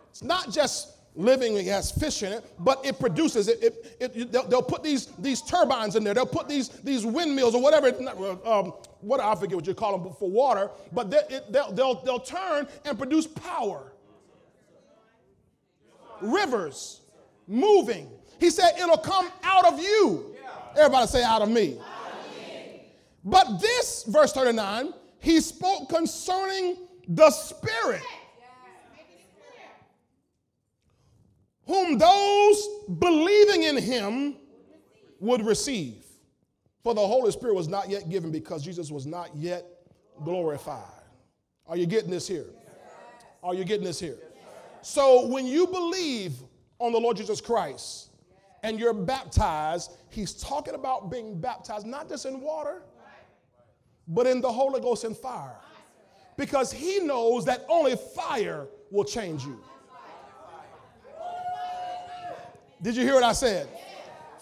It's 0.10 0.24
not 0.24 0.52
just 0.52 0.95
living, 1.16 1.56
it 1.56 1.66
has 1.66 1.92
fish 1.92 2.24
in 2.24 2.34
it, 2.34 2.46
but 2.60 2.86
it 2.86 3.00
produces 3.00 3.48
it. 3.48 3.64
it, 3.64 3.98
it 4.00 4.32
they'll, 4.32 4.48
they'll, 4.48 4.62
put 4.62 4.84
these, 4.84 5.08
these 5.20 5.42
turbines 5.42 5.96
in 5.96 6.04
there, 6.04 6.14
they'll 6.14 6.26
put 6.26 6.48
these, 6.48 6.70
these 6.70 7.06
windmills 7.06 7.56
or 7.56 7.62
whatever, 7.62 7.88
um, 8.46 8.74
what 9.02 9.20
I 9.20 9.36
forget 9.36 9.56
what 9.56 9.68
you 9.68 9.74
call 9.74 9.98
them 9.98 10.14
for 10.14 10.30
water, 10.30 10.70
but 10.92 11.10
they, 11.10 11.22
it, 11.30 11.52
they'll, 11.52 11.72
they'll, 11.72 12.04
they'll 12.04 12.20
turn 12.20 12.68
and 12.86 12.98
produce 12.98 13.28
power. 13.28 13.94
Rivers 16.22 17.02
moving. 17.48 18.10
He 18.40 18.50
said, 18.50 18.72
It'll 18.80 18.98
come 18.98 19.30
out 19.44 19.66
of 19.72 19.80
you. 19.80 20.36
Everybody 20.78 21.08
say, 21.08 21.24
Out 21.24 21.42
of 21.42 21.50
me. 21.50 21.78
But 23.24 23.60
this, 23.60 24.04
verse 24.08 24.32
39, 24.34 24.94
he 25.20 25.42
spoke 25.42 25.90
concerning 25.90 26.78
the 27.08 27.32
Spirit, 27.32 28.04
whom 31.66 31.98
those 31.98 32.68
believing 33.00 33.64
in 33.64 33.78
him 33.78 34.38
would 35.20 35.46
receive. 35.46 36.06
For 36.84 36.94
the 36.94 37.06
Holy 37.06 37.32
Spirit 37.32 37.56
was 37.56 37.68
not 37.68 37.90
yet 37.90 38.10
given 38.10 38.32
because 38.32 38.64
Jesus 38.64 38.92
was 38.92 39.06
not 39.06 39.36
yet 39.36 39.66
glorified. 40.24 40.84
Are 41.68 41.76
you 41.76 41.86
getting 41.88 42.12
this 42.12 42.28
here? 42.28 42.46
Are 43.42 43.56
you 43.56 43.64
getting 43.64 43.86
this 43.86 44.00
here? 44.00 44.18
So 44.82 45.28
when 45.28 45.48
you 45.48 45.66
believe 45.66 46.34
on 46.78 46.92
the 46.92 47.00
Lord 47.00 47.18
Jesus 47.18 47.42
Christ 47.42 48.10
and 48.62 48.80
you're 48.80 48.94
baptized, 48.94 49.92
he's 50.10 50.34
talking 50.34 50.76
about 50.76 51.10
being 51.10 51.40
baptized 51.40 51.88
not 51.88 52.08
just 52.08 52.26
in 52.26 52.40
water 52.40 52.84
but 54.08 54.28
in 54.28 54.42
the 54.42 54.52
Holy 54.52 54.80
Ghost 54.80 55.04
and 55.04 55.16
fire. 55.16 55.58
Because 56.38 56.72
he 56.72 57.00
knows 57.00 57.46
that 57.46 57.66
only 57.70 57.96
fire 57.96 58.68
will 58.92 59.06
change 59.06 59.44
you. 59.46 59.60
Did 62.82 62.96
you 62.96 63.04
hear 63.04 63.16
what 63.16 63.24
I 63.24 63.34
said? 63.34 63.68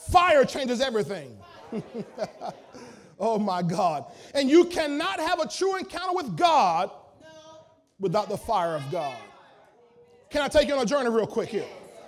Fire 0.09 0.43
changes 0.45 0.81
everything. 0.81 1.37
oh 3.19 3.39
my 3.39 3.61
God. 3.61 4.05
And 4.33 4.49
you 4.49 4.65
cannot 4.65 5.19
have 5.19 5.39
a 5.39 5.47
true 5.47 5.77
encounter 5.77 6.15
with 6.15 6.35
God 6.35 6.91
without 7.99 8.29
the 8.29 8.37
fire 8.37 8.75
of 8.75 8.83
God. 8.91 9.17
Can 10.29 10.41
I 10.41 10.47
take 10.47 10.67
you 10.67 10.75
on 10.75 10.81
a 10.81 10.85
journey 10.85 11.09
real 11.09 11.27
quick 11.27 11.49
here? 11.49 11.65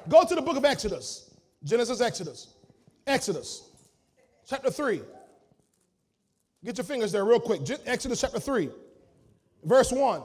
Go 0.09 0.23
to 0.25 0.35
the 0.35 0.41
book 0.41 0.57
of 0.57 0.65
Exodus. 0.65 1.35
Genesis, 1.63 2.01
Exodus. 2.01 2.55
Exodus, 3.07 3.69
chapter 4.47 4.71
3. 4.71 5.01
Get 6.63 6.77
your 6.77 6.85
fingers 6.85 7.11
there 7.11 7.23
real 7.23 7.39
quick. 7.39 7.61
Exodus 7.85 8.19
chapter 8.19 8.39
3, 8.39 8.69
verse 9.63 9.91
1. 9.91 10.21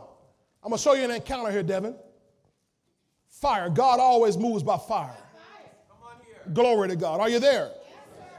I'm 0.63 0.71
going 0.71 0.79
to 0.79 0.83
show 0.83 0.95
you 0.95 1.05
an 1.05 1.11
encounter 1.11 1.51
here, 1.51 1.63
Devin. 1.63 1.95
Fire. 3.29 3.69
God 3.69 4.01
always 4.01 4.39
moves 4.39 4.63
by 4.63 4.79
fire. 4.79 5.17
Glory 6.53 6.89
to 6.89 6.97
God. 6.97 7.21
Are 7.21 7.29
you 7.29 7.39
there? 7.39 7.71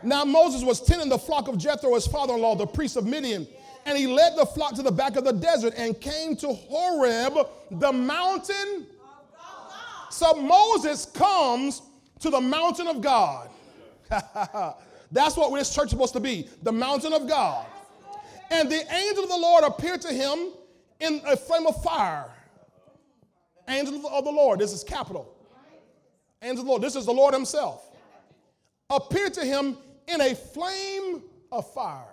now 0.03 0.25
Moses 0.25 0.63
was 0.63 0.81
tending 0.81 1.09
the 1.09 1.19
flock 1.19 1.47
of 1.47 1.57
Jethro, 1.57 1.93
his 1.93 2.07
father-in-law, 2.07 2.55
the 2.55 2.65
priest 2.65 2.97
of 2.97 3.05
Midian, 3.05 3.47
and 3.85 3.97
he 3.97 4.07
led 4.07 4.35
the 4.35 4.45
flock 4.45 4.73
to 4.75 4.81
the 4.81 4.91
back 4.91 5.15
of 5.15 5.23
the 5.23 5.33
desert 5.33 5.73
and 5.77 5.99
came 5.99 6.35
to 6.37 6.47
Horeb, 6.53 7.47
the 7.71 7.91
mountain. 7.91 8.87
So 10.09 10.33
Moses 10.33 11.05
comes 11.05 11.81
to 12.19 12.29
the 12.29 12.41
mountain 12.41 12.87
of 12.87 13.01
God. 13.01 13.49
That's 15.11 15.35
what 15.35 15.53
this 15.53 15.73
church 15.73 15.85
is 15.85 15.91
supposed 15.91 16.13
to 16.13 16.19
be, 16.19 16.47
the 16.63 16.71
mountain 16.71 17.13
of 17.13 17.27
God. 17.27 17.65
And 18.49 18.69
the 18.69 18.93
angel 18.93 19.23
of 19.23 19.29
the 19.29 19.37
Lord 19.37 19.63
appeared 19.63 20.01
to 20.01 20.13
him 20.13 20.51
in 20.99 21.21
a 21.25 21.35
flame 21.35 21.67
of 21.67 21.81
fire. 21.81 22.29
Angel 23.67 24.07
of 24.07 24.25
the 24.25 24.31
Lord, 24.31 24.59
this 24.59 24.73
is 24.73 24.83
capital. 24.83 25.33
Angel 26.41 26.59
of 26.59 26.65
the 26.65 26.69
Lord, 26.71 26.81
this 26.81 26.95
is 26.95 27.05
the 27.05 27.13
Lord 27.13 27.33
Himself. 27.33 27.90
Appeared 28.91 29.33
to 29.35 29.45
him 29.45 29.77
in 30.07 30.21
a 30.21 30.35
flame 30.35 31.23
of 31.51 31.71
fire. 31.73 32.05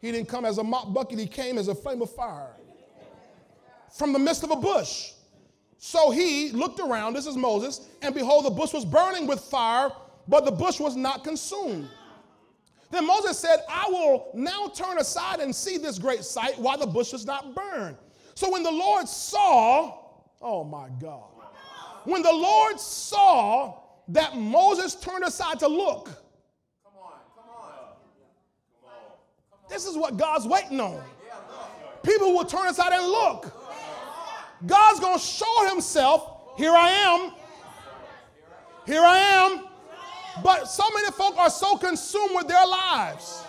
He 0.00 0.10
didn't 0.10 0.28
come 0.28 0.44
as 0.44 0.58
a 0.58 0.64
mop 0.64 0.92
bucket, 0.92 1.18
he 1.18 1.26
came 1.26 1.58
as 1.58 1.68
a 1.68 1.74
flame 1.74 2.02
of 2.02 2.10
fire 2.10 2.56
from 3.90 4.12
the 4.12 4.18
midst 4.18 4.42
of 4.44 4.50
a 4.50 4.56
bush. 4.56 5.12
So 5.78 6.10
he 6.10 6.52
looked 6.52 6.80
around, 6.80 7.14
this 7.14 7.26
is 7.26 7.36
Moses, 7.36 7.88
and 8.02 8.14
behold, 8.14 8.44
the 8.44 8.50
bush 8.50 8.72
was 8.72 8.84
burning 8.84 9.26
with 9.26 9.40
fire, 9.40 9.90
but 10.28 10.44
the 10.44 10.50
bush 10.52 10.78
was 10.78 10.96
not 10.96 11.24
consumed. 11.24 11.88
Then 12.90 13.06
Moses 13.06 13.38
said, 13.38 13.60
I 13.68 13.86
will 13.88 14.30
now 14.34 14.68
turn 14.68 14.98
aside 14.98 15.40
and 15.40 15.54
see 15.54 15.78
this 15.78 15.98
great 15.98 16.24
sight 16.24 16.58
while 16.58 16.76
the 16.76 16.86
bush 16.86 17.12
is 17.12 17.24
not 17.24 17.54
burned. 17.54 17.96
So 18.34 18.50
when 18.50 18.62
the 18.62 18.70
Lord 18.70 19.08
saw, 19.08 19.98
oh 20.42 20.64
my 20.64 20.88
God, 21.00 21.28
when 22.04 22.22
the 22.22 22.32
Lord 22.32 22.80
saw 22.80 23.79
that 24.12 24.36
Moses 24.36 24.94
turned 24.94 25.24
aside 25.24 25.58
to 25.60 25.68
look, 25.68 26.06
come 26.84 26.92
on, 27.00 27.12
come 27.34 27.44
on. 27.48 27.70
This 29.68 29.86
is 29.86 29.96
what 29.96 30.16
God's 30.16 30.46
waiting 30.46 30.80
on. 30.80 31.02
People 32.02 32.32
will 32.34 32.44
turn 32.44 32.68
aside 32.68 32.92
and 32.92 33.06
look. 33.06 33.52
God's 34.66 35.00
going 35.00 35.18
to 35.18 35.24
show 35.24 35.68
himself, 35.68 36.38
here 36.56 36.72
I 36.72 36.90
am. 36.90 37.32
Here 38.86 39.02
I 39.02 39.18
am. 39.18 39.64
But 40.42 40.68
so 40.68 40.84
many 40.94 41.10
folk 41.12 41.38
are 41.38 41.50
so 41.50 41.76
consumed 41.76 42.34
with 42.34 42.48
their 42.48 42.66
lives. 42.66 43.44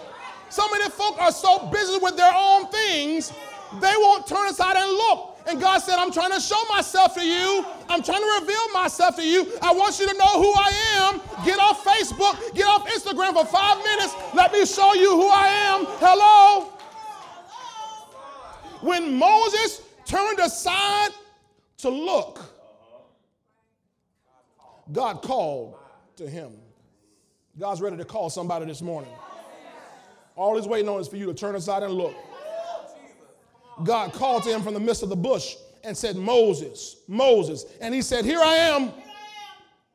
So 0.50 0.70
many 0.70 0.90
folk 0.90 1.20
are 1.22 1.32
so 1.32 1.68
busy 1.68 1.98
with 2.00 2.18
their 2.18 2.32
own 2.34 2.68
things, 2.68 3.32
they 3.80 3.94
won't 3.98 4.28
turn 4.28 4.50
aside 4.50 4.76
and 4.76 4.92
look. 4.92 5.31
And 5.48 5.60
God 5.60 5.80
said, 5.80 5.96
I'm 5.98 6.12
trying 6.12 6.32
to 6.32 6.40
show 6.40 6.62
myself 6.70 7.16
to 7.16 7.26
you. 7.26 7.66
I'm 7.90 8.04
trying 8.04 8.22
to 8.22 8.40
reveal 8.42 8.70
myself 8.74 9.16
to 9.18 9.24
you. 9.24 9.48
I 9.62 9.74
want 9.74 10.00
you 10.00 10.08
to 10.08 10.14
know 10.18 10.42
who 10.42 10.54
I 10.54 10.72
am. 10.98 11.46
Get 11.46 11.60
off 11.60 11.84
Facebook, 11.84 12.54
get 12.54 12.68
off 12.68 12.88
Instagram 12.88 13.34
for 13.34 13.46
five 13.46 13.78
minutes. 13.84 14.16
Let 14.34 14.54
me 14.54 14.66
show 14.66 14.94
you 14.94 15.12
who 15.12 15.30
I 15.30 15.48
am. 15.48 15.86
Hello? 16.00 16.74
When 18.82 19.18
Moses 19.18 19.82
turned 20.06 20.40
aside 20.40 21.12
to 21.78 21.90
look, 21.90 22.40
God 24.92 25.22
called 25.22 25.78
to 26.18 26.30
him. 26.30 26.54
God's 27.60 27.82
ready 27.82 27.98
to 27.98 28.06
call 28.06 28.30
somebody 28.30 28.66
this 28.66 28.82
morning. 28.82 29.12
All 30.36 30.56
he's 30.56 30.68
waiting 30.68 30.90
on 30.90 31.00
is 31.00 31.08
for 31.08 31.18
you 31.18 31.26
to 31.28 31.34
turn 31.34 31.56
aside 31.56 31.84
and 31.84 31.94
look. 31.94 32.16
God 33.84 34.14
called 34.14 34.44
to 34.44 34.50
him 34.50 34.62
from 34.62 34.74
the 34.74 34.80
midst 34.80 35.04
of 35.04 35.10
the 35.10 35.16
bush 35.16 35.56
and 35.84 35.98
said, 35.98 36.16
Moses, 36.16 36.98
Moses. 37.08 37.66
And 37.80 37.94
he 37.94 38.02
said, 38.02 38.26
Here 38.26 38.40
I 38.40 38.56
am. 38.56 38.92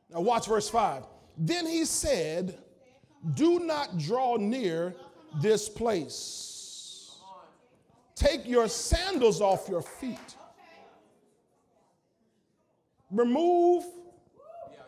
Now, 0.09 0.21
watch 0.21 0.47
verse 0.47 0.69
5. 0.69 1.03
Then 1.37 1.65
he 1.65 1.85
said, 1.85 2.57
Do 3.35 3.59
not 3.59 3.97
draw 3.97 4.37
near 4.37 4.95
this 5.41 5.69
place. 5.69 7.15
Take 8.15 8.47
your 8.47 8.67
sandals 8.67 9.41
off 9.41 9.67
your 9.69 9.81
feet. 9.81 10.17
Remove 13.11 13.85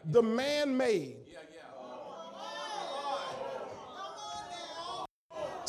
the 0.06 0.24
man 0.24 0.76
made 0.76 1.16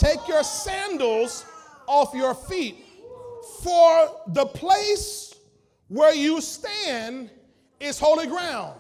Take 0.01 0.27
your 0.29 0.43
sandals 0.43 1.45
off 1.87 2.15
your 2.15 2.35
feet, 2.35 2.87
for 3.63 4.11
the 4.29 4.47
place 4.47 5.35
where 5.89 6.15
you 6.15 6.41
stand 6.41 7.31
is 7.81 7.99
holy 7.99 8.27
ground. 8.27 8.79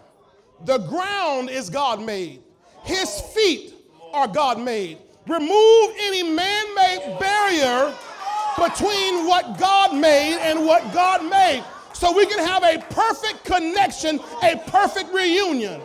The 0.64 0.78
ground 0.78 1.50
is 1.50 1.70
God 1.70 2.02
made, 2.02 2.42
His 2.84 3.20
feet 3.34 3.74
are 4.12 4.28
God 4.28 4.60
made. 4.60 4.98
Remove 5.26 5.94
any 6.00 6.22
man 6.22 6.74
made 6.74 7.16
barrier 7.20 7.94
between 8.56 9.26
what 9.26 9.58
God 9.58 9.94
made 9.94 10.38
and 10.40 10.66
what 10.66 10.92
God 10.92 11.24
made 11.24 11.64
so 11.92 12.12
we 12.16 12.26
can 12.26 12.38
have 12.38 12.64
a 12.64 12.78
perfect 12.90 13.44
connection, 13.44 14.18
a 14.42 14.56
perfect 14.66 15.12
reunion. 15.12 15.80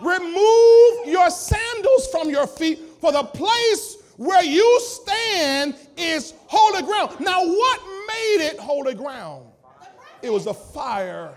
Remove 0.00 1.06
your 1.06 1.30
sandals 1.30 2.08
from 2.08 2.28
your 2.28 2.46
feet 2.46 2.80
for 3.00 3.12
the 3.12 3.22
place 3.22 3.98
where 4.16 4.42
you 4.42 4.80
stand 4.80 5.74
is 5.96 6.34
holy 6.46 6.82
ground. 6.82 7.18
Now, 7.20 7.44
what 7.44 7.80
made 8.08 8.46
it 8.46 8.58
holy 8.58 8.94
ground? 8.94 9.46
It 10.22 10.30
was 10.32 10.44
the 10.44 10.54
fire 10.54 11.34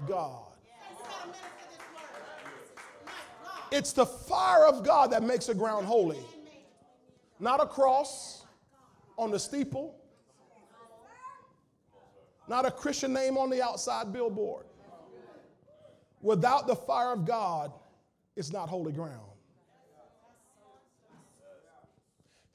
of 0.00 0.08
God. 0.08 0.42
It's 3.70 3.92
the 3.92 4.06
fire 4.06 4.66
of 4.66 4.84
God 4.84 5.10
that 5.12 5.22
makes 5.22 5.46
the 5.46 5.54
ground 5.54 5.86
holy. 5.86 6.18
Not 7.38 7.62
a 7.62 7.66
cross 7.66 8.44
on 9.16 9.30
the 9.30 9.38
steeple, 9.38 9.94
not 12.48 12.64
a 12.64 12.70
Christian 12.70 13.12
name 13.12 13.36
on 13.36 13.50
the 13.50 13.62
outside 13.62 14.12
billboard. 14.12 14.64
Without 16.22 16.66
the 16.66 16.74
fire 16.74 17.12
of 17.12 17.24
God, 17.24 17.72
it's 18.36 18.52
not 18.52 18.68
holy 18.68 18.92
ground. 18.92 19.27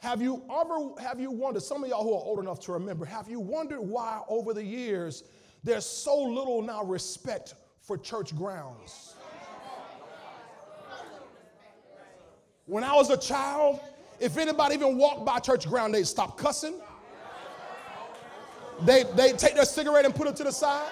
Have 0.03 0.21
you 0.21 0.43
ever 0.53 1.01
have 1.01 1.21
you 1.21 1.31
wondered, 1.31 1.63
some 1.63 1.81
of 1.81 1.89
y'all 1.89 2.03
who 2.03 2.13
are 2.13 2.21
old 2.21 2.39
enough 2.39 2.59
to 2.65 2.73
remember, 2.73 3.05
have 3.05 3.29
you 3.29 3.39
wondered 3.39 3.79
why 3.79 4.19
over 4.27 4.53
the 4.53 4.61
years 4.61 5.23
there's 5.63 5.85
so 5.85 6.21
little 6.21 6.61
now 6.61 6.83
respect 6.83 7.53
for 7.79 7.97
church 7.97 8.35
grounds? 8.35 9.15
When 12.65 12.83
I 12.83 12.93
was 12.93 13.11
a 13.11 13.17
child, 13.17 13.79
if 14.19 14.35
anybody 14.35 14.75
even 14.75 14.97
walked 14.97 15.23
by 15.23 15.39
church 15.39 15.69
ground, 15.69 15.93
they'd 15.93 16.05
stop 16.05 16.37
cussing. 16.37 16.81
They 18.81 19.05
they 19.15 19.31
take 19.31 19.55
their 19.55 19.63
cigarette 19.63 20.03
and 20.03 20.13
put 20.13 20.27
it 20.27 20.35
to 20.35 20.43
the 20.43 20.51
side. 20.51 20.91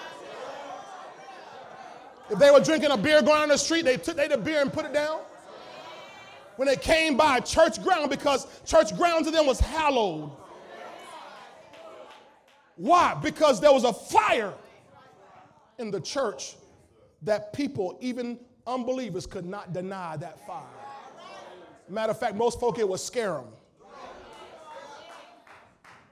If 2.30 2.38
they 2.38 2.50
were 2.50 2.60
drinking 2.60 2.92
a 2.92 2.96
beer 2.96 3.20
going 3.20 3.42
on 3.42 3.50
the 3.50 3.58
street, 3.58 3.84
they 3.84 3.98
took 3.98 4.16
they 4.16 4.28
the 4.28 4.38
beer 4.38 4.62
and 4.62 4.72
put 4.72 4.86
it 4.86 4.94
down. 4.94 5.20
When 6.56 6.68
they 6.68 6.76
came 6.76 7.16
by 7.16 7.40
church 7.40 7.82
ground, 7.82 8.10
because 8.10 8.46
church 8.64 8.96
ground 8.96 9.24
to 9.24 9.30
them 9.30 9.46
was 9.46 9.58
hallowed. 9.58 10.30
Why? 12.76 13.14
Because 13.22 13.60
there 13.60 13.72
was 13.72 13.84
a 13.84 13.92
fire 13.92 14.52
in 15.78 15.90
the 15.90 16.00
church 16.00 16.56
that 17.22 17.52
people, 17.52 17.98
even 18.00 18.38
unbelievers, 18.66 19.26
could 19.26 19.46
not 19.46 19.72
deny 19.72 20.16
that 20.16 20.46
fire. 20.46 20.64
Matter 21.88 22.12
of 22.12 22.18
fact, 22.18 22.36
most 22.36 22.60
folk 22.60 22.78
it 22.78 22.88
would 22.88 23.00
scare 23.00 23.34
them. 23.34 23.46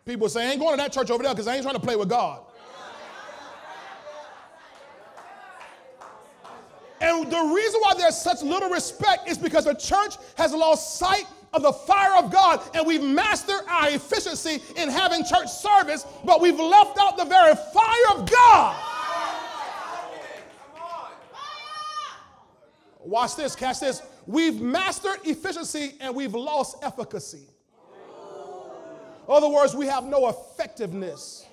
People 0.05 0.29
say, 0.29 0.47
I 0.47 0.51
ain't 0.53 0.61
going 0.61 0.73
to 0.73 0.77
that 0.79 0.93
church 0.93 1.11
over 1.11 1.23
there 1.23 1.33
because 1.33 1.47
I 1.47 1.55
ain't 1.55 1.63
trying 1.63 1.77
to 1.77 1.81
play 1.81 1.97
with 1.97 2.09
God. 2.09 2.43
And 7.01 7.31
the 7.31 7.53
reason 7.55 7.81
why 7.81 7.95
there's 7.97 8.17
such 8.17 8.43
little 8.43 8.69
respect 8.69 9.29
is 9.29 9.39
because 9.39 9.65
the 9.65 9.75
church 9.75 10.17
has 10.37 10.53
lost 10.53 10.99
sight 10.99 11.25
of 11.53 11.63
the 11.63 11.73
fire 11.73 12.17
of 12.23 12.31
God 12.31 12.61
and 12.75 12.87
we've 12.87 13.03
mastered 13.03 13.63
our 13.69 13.91
efficiency 13.91 14.63
in 14.77 14.89
having 14.89 15.25
church 15.25 15.49
service, 15.49 16.05
but 16.25 16.41
we've 16.41 16.59
left 16.59 16.99
out 16.99 17.17
the 17.17 17.25
very 17.25 17.55
fire 17.55 18.19
of 18.19 18.31
God. 18.31 18.85
Watch 23.03 23.35
this, 23.35 23.57
catch 23.57 23.81
this. 23.81 24.03
We've 24.27 24.61
mastered 24.61 25.21
efficiency 25.25 25.95
and 26.01 26.15
we've 26.15 26.35
lost 26.35 26.77
efficacy. 26.83 27.47
In 29.27 29.37
other 29.37 29.49
words, 29.49 29.75
we 29.75 29.87
have 29.87 30.05
no 30.05 30.29
effectiveness 30.29 31.47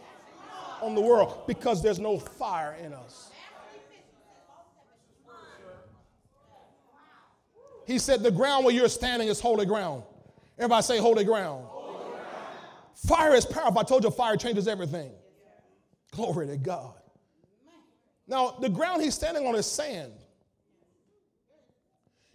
on 0.82 0.94
the 0.94 1.02
world 1.02 1.48
because 1.48 1.82
there's 1.82 2.00
no 2.00 2.20
fire 2.20 2.76
in 2.84 2.94
us. 2.94 3.32
He 7.88 7.98
said, 7.98 8.22
The 8.22 8.32
ground 8.32 8.66
where 8.66 8.76
you're 8.76 8.90
standing 8.90 9.30
is 9.30 9.40
holy 9.40 9.66
ground. 9.66 10.04
Everybody 10.60 10.84
say, 10.84 10.98
Holy 11.00 11.24
ground. 11.24 11.66
Holy 11.70 12.10
ground. 12.10 12.26
Fire 12.96 13.34
is 13.34 13.46
powerful. 13.46 13.80
I 13.80 13.84
told 13.84 14.04
you, 14.04 14.12
fire 14.12 14.36
changes 14.36 14.68
everything. 14.68 15.12
Glory 16.12 16.48
to 16.48 16.58
God. 16.58 16.94
Now, 18.28 18.58
the 18.60 18.68
ground 18.68 19.02
he's 19.02 19.16
standing 19.16 19.48
on 19.48 19.56
is 19.56 19.66
sand. 19.66 20.12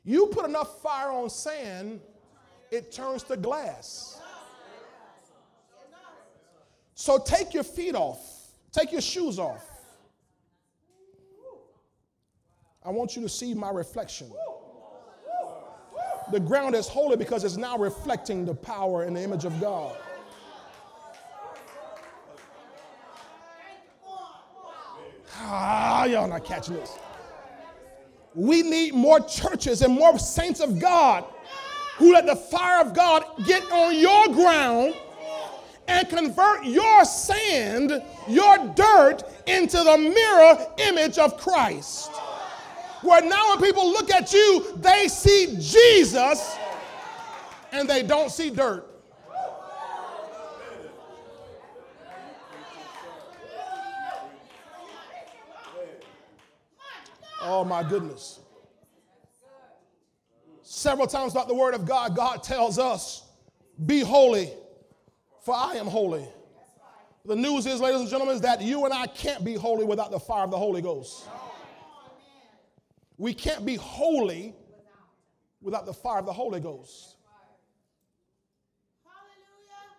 You 0.04 0.26
put 0.28 0.46
enough 0.46 0.80
fire 0.82 1.10
on 1.10 1.28
sand, 1.28 2.00
it 2.70 2.90
turns 2.90 3.22
to 3.24 3.36
glass. 3.36 4.20
So 6.94 7.18
take 7.18 7.52
your 7.52 7.62
feet 7.62 7.94
off, 7.94 8.18
take 8.72 8.90
your 8.90 9.00
shoes 9.00 9.38
off. 9.38 9.68
I 12.84 12.90
want 12.90 13.14
you 13.14 13.22
to 13.22 13.28
see 13.28 13.54
my 13.54 13.70
reflection. 13.70 14.32
The 16.32 16.40
ground 16.40 16.74
is 16.74 16.88
holy 16.88 17.16
because 17.16 17.44
it's 17.44 17.58
now 17.58 17.76
reflecting 17.76 18.46
the 18.46 18.54
power 18.54 19.02
and 19.02 19.14
the 19.14 19.22
image 19.22 19.44
of 19.44 19.60
God. 19.60 19.94
Ah, 25.36 26.06
y'all 26.06 26.26
not 26.26 26.42
catching 26.42 26.76
this. 26.76 26.98
We 28.34 28.62
need 28.62 28.94
more 28.94 29.20
churches 29.20 29.82
and 29.82 29.92
more 29.92 30.18
saints 30.18 30.60
of 30.60 30.80
God 30.80 31.26
who 31.96 32.14
let 32.14 32.24
the 32.24 32.36
fire 32.36 32.80
of 32.80 32.94
God 32.94 33.24
get 33.44 33.70
on 33.70 33.94
your 33.94 34.28
ground 34.28 34.94
and 35.86 36.08
convert 36.08 36.64
your 36.64 37.04
sand, 37.04 38.02
your 38.26 38.56
dirt, 38.68 39.22
into 39.46 39.76
the 39.76 39.98
mirror 39.98 40.66
image 40.78 41.18
of 41.18 41.36
Christ. 41.36 42.10
Where 43.02 43.20
now 43.20 43.50
when 43.50 43.60
people 43.60 43.90
look 43.90 44.10
at 44.10 44.32
you, 44.32 44.76
they 44.76 45.08
see 45.08 45.56
Jesus 45.58 46.56
and 47.72 47.88
they 47.88 48.02
don't 48.02 48.30
see 48.30 48.50
dirt. 48.50 48.88
Oh 57.44 57.64
my 57.64 57.82
goodness. 57.82 58.38
Several 60.62 61.08
times 61.08 61.32
throughout 61.32 61.48
the 61.48 61.54
Word 61.54 61.74
of 61.74 61.84
God, 61.84 62.14
God 62.16 62.42
tells 62.42 62.78
us, 62.78 63.24
Be 63.84 64.00
holy, 64.00 64.50
for 65.44 65.54
I 65.54 65.74
am 65.74 65.86
holy. 65.86 66.26
The 67.24 67.36
news 67.36 67.66
is, 67.66 67.80
ladies 67.80 68.00
and 68.00 68.10
gentlemen, 68.10 68.36
is 68.36 68.40
that 68.42 68.60
you 68.62 68.84
and 68.84 68.94
I 68.94 69.06
can't 69.06 69.44
be 69.44 69.54
holy 69.54 69.84
without 69.84 70.10
the 70.10 70.18
fire 70.18 70.44
of 70.44 70.50
the 70.50 70.58
Holy 70.58 70.82
Ghost. 70.82 71.28
We 73.18 73.34
can't 73.34 73.64
be 73.64 73.76
holy 73.76 74.54
without 75.60 75.86
the 75.86 75.92
fire 75.92 76.18
of 76.18 76.26
the 76.26 76.32
Holy 76.32 76.60
Ghost. 76.60 77.16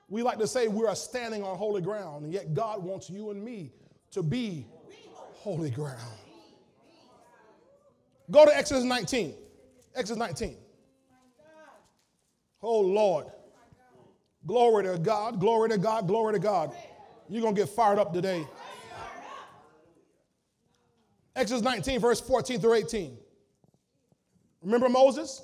We 0.09 0.22
like 0.22 0.38
to 0.39 0.47
say 0.47 0.68
we 0.68 0.86
are 0.86 0.95
standing 0.95 1.43
on 1.43 1.57
holy 1.57 1.82
ground, 1.82 2.26
and 2.26 2.34
yet 2.34 2.53
God 2.53 2.84
wants 2.84 3.09
you 3.09 3.32
and 3.32 3.43
me 3.43 3.72
to 4.11 4.22
be 4.22 4.68
holy 5.34 5.72
ground. 5.72 5.99
Go 8.30 8.45
to 8.45 8.55
Exodus 8.55 8.84
19. 8.84 9.34
Exodus 9.95 10.20
19. 10.20 10.57
Oh, 12.61 12.80
Lord. 12.80 13.28
Glory 14.45 14.84
to 14.84 14.97
God, 14.97 15.39
glory 15.39 15.70
to 15.70 15.78
God, 15.78 16.07
glory 16.07 16.34
to 16.34 16.39
God. 16.39 16.74
You're 17.30 17.41
going 17.41 17.55
to 17.55 17.61
get 17.61 17.70
fired 17.70 17.97
up 17.97 18.14
today. 18.14 18.45
Exodus 21.36 21.63
19, 21.63 21.99
verse 21.99 22.21
14 22.21 22.59
through 22.59 22.73
18. 22.75 23.17
Remember 24.61 24.88
Moses? 24.89 25.41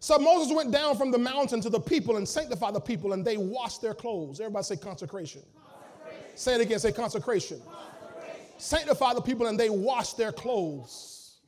So 0.00 0.18
Moses 0.18 0.54
went 0.54 0.70
down 0.70 0.96
from 0.96 1.10
the 1.10 1.18
mountain 1.18 1.60
to 1.60 1.70
the 1.70 1.80
people 1.80 2.16
and 2.16 2.28
sanctified 2.28 2.74
the 2.74 2.80
people, 2.80 3.12
and 3.12 3.24
they 3.24 3.36
washed 3.36 3.82
their 3.82 3.94
clothes. 3.94 4.40
Everybody 4.40 4.64
say 4.64 4.76
consecration. 4.76 5.42
consecration. 5.54 6.36
Say 6.36 6.54
it 6.54 6.60
again, 6.60 6.78
say 6.78 6.92
consecration. 6.92 7.60
consecration. 7.60 8.44
Sanctify 8.58 9.14
the 9.14 9.20
people, 9.20 9.46
and 9.46 9.58
they 9.58 9.70
washed 9.70 10.16
their 10.16 10.30
clothes. 10.30 11.38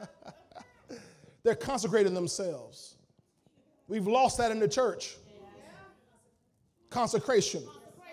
They're 1.42 1.54
consecrating 1.54 2.14
themselves. 2.14 2.94
We've 3.86 4.06
lost 4.06 4.38
that 4.38 4.50
in 4.50 4.58
the 4.58 4.68
church. 4.68 5.16
Consecration. 6.88 7.62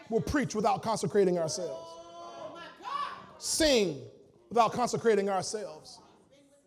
We'll 0.09 0.19
preach 0.19 0.53
without 0.53 0.83
consecrating 0.83 1.39
ourselves. 1.39 1.87
Oh, 1.87 2.59
Sing 3.37 4.01
without 4.51 4.73
consecrating 4.73 5.29
ourselves. 5.29 5.99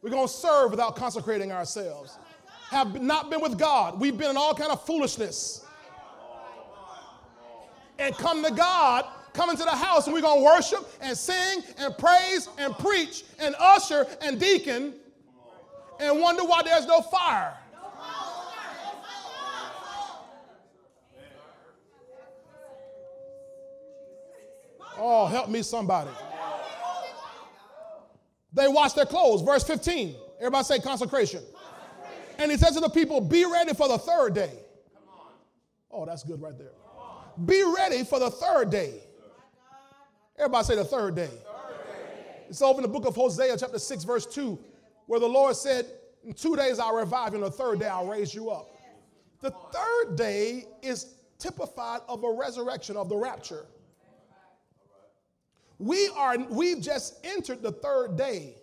We're 0.00 0.08
going 0.08 0.26
to 0.26 0.32
serve 0.32 0.70
without 0.70 0.96
consecrating 0.96 1.52
ourselves. 1.52 2.16
Have 2.70 3.00
not 3.00 3.28
been 3.30 3.42
with 3.42 3.58
God. 3.58 4.00
We've 4.00 4.16
been 4.16 4.30
in 4.30 4.36
all 4.38 4.54
kind 4.54 4.72
of 4.72 4.84
foolishness. 4.86 5.66
And 7.98 8.16
come 8.16 8.42
to 8.42 8.50
God, 8.50 9.04
come 9.34 9.50
into 9.50 9.64
the 9.64 9.70
house, 9.70 10.06
and 10.06 10.14
we're 10.14 10.22
going 10.22 10.40
to 10.40 10.44
worship 10.44 10.90
and 11.02 11.16
sing 11.16 11.62
and 11.76 11.96
praise 11.98 12.48
and 12.56 12.76
preach 12.78 13.24
and 13.38 13.54
usher 13.58 14.06
and 14.22 14.40
deacon 14.40 14.94
and 16.00 16.20
wonder 16.20 16.42
why 16.42 16.62
there's 16.62 16.86
no 16.86 17.02
fire. 17.02 17.54
Oh, 24.96 25.26
help 25.26 25.50
me, 25.50 25.60
somebody. 25.60 26.10
They 28.54 28.68
wash 28.68 28.92
their 28.92 29.06
clothes. 29.06 29.42
Verse 29.42 29.64
15. 29.64 30.14
Everybody 30.38 30.64
say 30.64 30.78
consecration. 30.78 31.40
consecration. 31.40 32.34
And 32.38 32.50
he 32.50 32.56
says 32.56 32.74
to 32.74 32.80
the 32.80 32.88
people, 32.88 33.20
Be 33.20 33.44
ready 33.44 33.74
for 33.74 33.88
the 33.88 33.98
third 33.98 34.34
day. 34.34 34.52
Oh, 35.90 36.04
that's 36.04 36.24
good 36.24 36.40
right 36.40 36.56
there. 36.56 36.72
Be 37.44 37.62
ready 37.76 38.04
for 38.04 38.18
the 38.18 38.30
third 38.30 38.70
day. 38.70 38.94
Everybody 40.38 40.64
say 40.64 40.76
the 40.76 40.84
third 40.84 41.14
day. 41.14 41.30
It's 42.48 42.62
over 42.62 42.78
in 42.78 42.82
the 42.82 42.88
book 42.88 43.06
of 43.06 43.14
Hosea, 43.14 43.56
chapter 43.56 43.78
6, 43.78 44.04
verse 44.04 44.26
2, 44.26 44.58
where 45.06 45.20
the 45.20 45.28
Lord 45.28 45.56
said, 45.56 45.86
In 46.24 46.32
two 46.32 46.56
days 46.56 46.78
I'll 46.78 46.94
revive 46.94 47.32
you, 47.32 47.38
and 47.38 47.46
the 47.46 47.50
third 47.50 47.80
day 47.80 47.86
I'll 47.88 48.06
raise 48.06 48.34
you 48.34 48.50
up. 48.50 48.68
The 49.40 49.50
third 49.50 50.16
day 50.16 50.64
is 50.82 51.14
typified 51.38 52.00
of 52.08 52.24
a 52.24 52.32
resurrection 52.32 52.96
of 52.96 53.08
the 53.08 53.16
rapture. 53.16 53.66
We 55.78 56.08
are 56.16 56.38
we've 56.50 56.80
just 56.80 57.24
entered 57.24 57.62
the 57.62 57.72
third 57.72 58.16
day. 58.16 58.54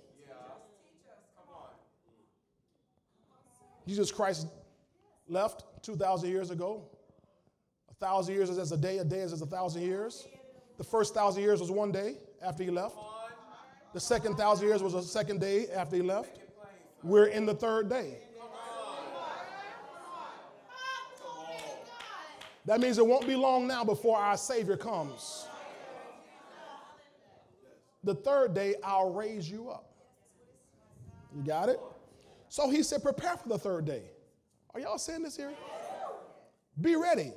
Jesus 3.87 4.11
Christ 4.11 4.47
left 5.27 5.63
2,000 5.83 6.29
years 6.29 6.51
ago. 6.51 6.83
A 7.89 7.93
thousand 7.95 8.35
years 8.35 8.49
is 8.49 8.57
as 8.57 8.71
a 8.71 8.77
day, 8.77 8.99
a 8.99 9.03
day 9.03 9.19
is 9.19 9.33
as 9.33 9.41
a 9.41 9.45
thousand 9.45 9.81
years. 9.81 10.27
The 10.77 10.83
first 10.83 11.13
thousand 11.13 11.43
years 11.43 11.59
was 11.59 11.71
one 11.71 11.91
day 11.91 12.15
after 12.41 12.63
he 12.63 12.69
left. 12.69 12.95
The 13.93 13.99
second 13.99 14.37
thousand 14.37 14.67
years 14.67 14.81
was 14.81 14.93
a 14.93 15.03
second 15.03 15.41
day 15.41 15.67
after 15.67 15.97
he 15.97 16.01
left. 16.01 16.39
We're 17.03 17.25
in 17.25 17.45
the 17.45 17.53
third 17.53 17.89
day. 17.89 18.19
That 22.65 22.79
means 22.79 22.99
it 22.99 23.05
won't 23.05 23.27
be 23.27 23.35
long 23.35 23.67
now 23.67 23.83
before 23.83 24.17
our 24.17 24.37
Savior 24.37 24.77
comes. 24.77 25.47
The 28.03 28.15
third 28.15 28.53
day, 28.53 28.75
I'll 28.83 29.11
raise 29.11 29.49
you 29.49 29.69
up. 29.69 29.91
You 31.35 31.43
got 31.43 31.69
it? 31.69 31.79
So 32.49 32.69
he 32.69 32.83
said, 32.83 33.03
prepare 33.03 33.37
for 33.37 33.47
the 33.47 33.57
third 33.57 33.85
day. 33.85 34.03
Are 34.73 34.79
y'all 34.79 34.97
saying 34.97 35.23
this 35.23 35.37
here? 35.37 35.51
Be 36.79 36.95
ready. 36.95 37.31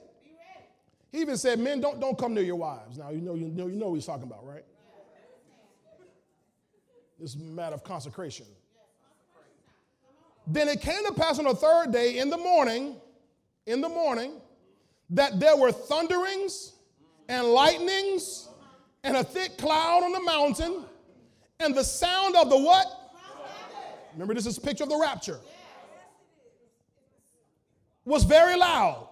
He 1.12 1.20
even 1.20 1.36
said, 1.36 1.60
men, 1.60 1.80
don't, 1.80 2.00
don't 2.00 2.18
come 2.18 2.34
near 2.34 2.42
your 2.42 2.56
wives. 2.56 2.98
Now, 2.98 3.10
you 3.10 3.20
know, 3.20 3.34
you 3.34 3.46
know, 3.46 3.66
you 3.66 3.76
know 3.76 3.88
what 3.88 3.94
he's 3.94 4.06
talking 4.06 4.24
about, 4.24 4.44
right? 4.44 4.64
This 7.20 7.36
matter 7.36 7.74
of 7.74 7.84
consecration. 7.84 8.46
Then 10.46 10.68
it 10.68 10.80
came 10.80 11.04
to 11.06 11.12
pass 11.12 11.38
on 11.38 11.44
the 11.44 11.54
third 11.54 11.92
day 11.92 12.18
in 12.18 12.30
the 12.30 12.36
morning, 12.36 12.96
in 13.66 13.80
the 13.80 13.88
morning, 13.88 14.40
that 15.10 15.38
there 15.38 15.56
were 15.56 15.70
thunderings 15.70 16.72
and 17.28 17.46
lightnings 17.46 18.48
and 19.04 19.16
a 19.16 19.22
thick 19.22 19.56
cloud 19.58 20.02
on 20.02 20.12
the 20.12 20.22
mountain 20.22 20.84
and 21.60 21.74
the 21.74 21.84
sound 21.84 22.34
of 22.34 22.50
the 22.50 22.58
what? 22.58 22.86
Remember, 24.14 24.34
this 24.34 24.46
is 24.46 24.58
a 24.58 24.60
picture 24.60 24.82
of 24.82 24.90
the 24.90 24.98
rapture. 24.98 25.38
Was 28.04 28.24
very 28.24 28.56
loud 28.56 29.08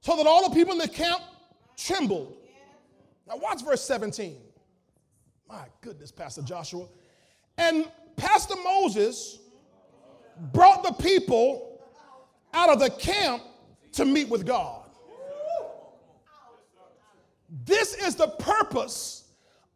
so 0.00 0.16
that 0.16 0.26
all 0.26 0.48
the 0.48 0.54
people 0.54 0.72
in 0.72 0.78
the 0.78 0.88
camp 0.88 1.22
trembled. 1.76 2.36
Now, 3.26 3.36
watch 3.36 3.62
verse 3.64 3.82
17. 3.82 4.36
My 5.48 5.64
goodness, 5.80 6.10
Pastor 6.10 6.42
Joshua. 6.42 6.86
And 7.58 7.90
Pastor 8.16 8.54
Moses 8.62 9.38
brought 10.52 10.82
the 10.82 10.92
people 10.92 11.80
out 12.54 12.70
of 12.70 12.80
the 12.80 12.90
camp 12.90 13.42
to 13.92 14.04
meet 14.04 14.28
with 14.28 14.46
God. 14.46 14.79
This 17.64 17.94
is 17.94 18.14
the 18.14 18.28
purpose 18.28 19.24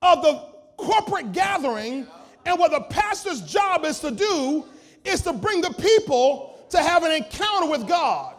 of 0.01 0.23
the 0.23 0.35
corporate 0.77 1.33
gathering, 1.33 2.07
and 2.47 2.59
what 2.59 2.71
the 2.71 2.81
pastor's 2.83 3.41
job 3.41 3.85
is 3.85 4.01
to 4.01 4.11
do 4.11 4.65
is 5.05 5.23
to 5.23 5.33
bring 5.33 5.61
the 5.61 5.73
people 5.75 6.59
to 6.71 6.79
have 6.79 7.03
an 7.05 7.13
encounter 7.13 7.69
with 7.69 7.87
God. 7.89 8.35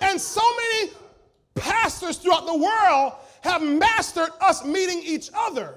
And 0.00 0.20
so 0.20 0.42
many 0.56 0.92
pastors 1.54 2.16
throughout 2.18 2.46
the 2.46 2.56
world 2.56 3.14
have 3.40 3.62
mastered 3.62 4.30
us 4.40 4.64
meeting 4.64 5.00
each 5.02 5.30
other, 5.34 5.74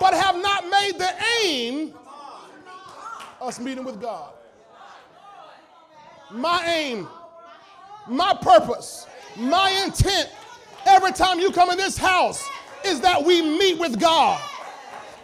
but 0.00 0.14
have 0.14 0.40
not 0.40 0.68
made 0.68 0.98
the 0.98 1.10
aim 1.42 1.94
us 3.40 3.58
meeting 3.58 3.84
with 3.84 4.00
God. 4.00 4.32
My 6.30 6.64
aim, 6.66 7.08
my 8.08 8.34
purpose, 8.40 9.06
my 9.36 9.70
intent 9.84 10.30
every 10.86 11.12
time 11.12 11.40
you 11.40 11.50
come 11.50 11.70
in 11.70 11.78
this 11.78 11.96
house 11.96 12.48
is 12.84 13.00
that 13.00 13.22
we 13.24 13.42
meet 13.42 13.78
with 13.78 13.98
God. 13.98 14.40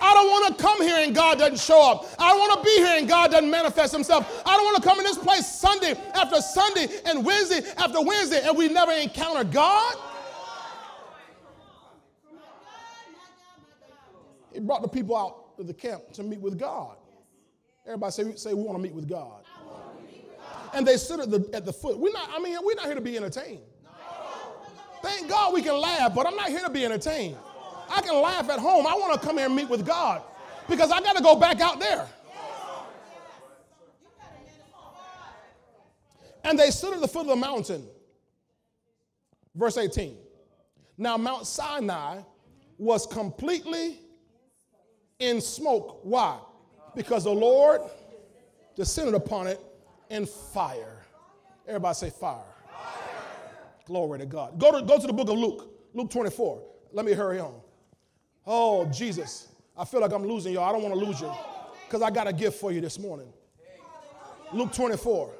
I 0.03 0.15
don't 0.15 0.31
want 0.31 0.57
to 0.57 0.63
come 0.63 0.81
here 0.81 0.97
and 1.05 1.15
God 1.15 1.39
doesn't 1.39 1.61
show 1.61 1.93
up. 1.93 2.07
I 2.19 2.31
don't 2.31 2.39
want 2.39 2.59
to 2.59 2.65
be 2.65 2.77
here 2.77 2.99
and 2.99 3.07
God 3.07 3.33
doesn't 3.33 3.51
manifest 3.51 3.93
himself. 3.93 4.43
I 4.47 4.57
don't 4.57 4.65
want 4.65 4.83
to 4.83 4.89
come 4.89 4.99
in 4.99 5.05
this 5.05 5.19
place 5.19 5.47
Sunday 5.47 5.95
after 6.15 6.41
Sunday 6.41 6.89
and 7.05 7.25
Wednesday 7.25 7.61
after 7.77 8.01
Wednesday 8.01 8.41
and 8.43 8.57
we 8.57 8.69
never 8.69 8.93
encounter 8.93 9.45
God. 9.45 9.97
He 14.55 14.61
brought 14.61 14.83
the 14.83 14.89
people 14.89 15.17
out 15.17 15.57
to 15.59 15.65
the 15.65 15.75
camp 15.75 16.13
to 16.15 16.23
meet 16.23 16.41
with 16.41 16.59
God. 16.59 16.97
Everybody 17.87 18.13
say, 18.13 18.35
say 18.37 18.55
we 18.55 18.63
want 18.63 18.79
to 18.79 18.83
meet 18.83 18.95
with 18.95 19.09
God. 19.09 19.40
And 20.73 20.87
they 20.87 20.97
stood 20.97 21.21
at 21.21 21.31
the, 21.31 21.49
at 21.53 21.65
the 21.65 21.73
foot. 21.73 21.99
We're 21.99 22.13
not, 22.13 22.31
I 22.33 22.41
mean, 22.41 22.57
we're 22.63 22.75
not 22.75 22.87
here 22.87 22.95
to 22.95 23.01
be 23.01 23.17
entertained. 23.17 23.63
Thank 25.03 25.29
God 25.29 25.55
we 25.55 25.63
can 25.63 25.79
laugh, 25.79 26.15
but 26.15 26.27
I'm 26.27 26.37
not 26.37 26.49
here 26.49 26.61
to 26.61 26.71
be 26.71 26.85
entertained. 26.85 27.37
I 27.89 28.03
can 28.03 28.21
laugh 28.21 28.49
at 28.51 28.59
home. 28.59 28.87
I 28.87 28.95
want 28.95 29.21
to 29.21 29.27
come 29.27 29.39
here 29.39 29.47
and 29.47 29.57
meet 29.57 29.69
with 29.69 29.87
God 29.87 30.23
because 30.69 30.91
I 30.91 31.01
got 31.01 31.17
to 31.17 31.23
go 31.23 31.37
back 31.37 31.61
out 31.61 31.81
there. 31.81 32.07
And 36.45 36.59
they 36.59 36.71
stood 36.71 36.95
at 36.95 37.01
the 37.01 37.09
foot 37.09 37.23
of 37.23 37.29
the 37.29 37.37
mountain. 37.37 37.87
Verse 39.55 39.77
18. 39.77 40.17
Now, 40.97 41.17
Mount 41.17 41.47
Sinai 41.47 42.21
was 42.79 43.07
completely 43.07 43.99
in 45.19 45.41
smoke. 45.41 46.01
Why? 46.03 46.39
Because 46.95 47.25
the 47.25 47.31
Lord 47.31 47.81
descended 48.77 49.15
upon 49.15 49.47
it 49.47 49.61
in 50.11 50.27
fire. 50.27 50.99
Everybody 51.67 51.95
say 51.95 52.11
fire. 52.11 52.43
fire. 52.67 52.83
Glory 53.87 54.19
to 54.19 54.27
God. 54.27 54.59
Go 54.59 54.73
to, 54.73 54.85
go 54.85 54.99
to 54.99 55.07
the 55.07 55.13
book 55.13 55.29
of 55.29 55.39
Luke, 55.39 55.71
Luke 55.95 56.11
24. 56.11 56.63
Let 56.93 57.07
me 57.07 57.13
hurry 57.13 57.39
on. 57.39 57.55
Oh, 58.47 58.85
Jesus. 58.87 59.49
I 59.77 59.85
feel 59.85 60.01
like 60.01 60.13
I'm 60.13 60.27
losing 60.27 60.53
y'all. 60.53 60.65
I 60.65 60.73
don't 60.73 60.83
want 60.83 60.95
to 60.95 61.01
lose 61.01 61.21
you 61.21 61.33
because 61.87 62.03
I 62.03 62.11
got 62.11 62.27
a 62.27 62.33
gift 62.33 62.61
for 62.61 62.73
you 62.73 62.81
this 62.81 62.99
morning. 62.99 63.33
Luke 64.53 64.73
24. 64.73 65.31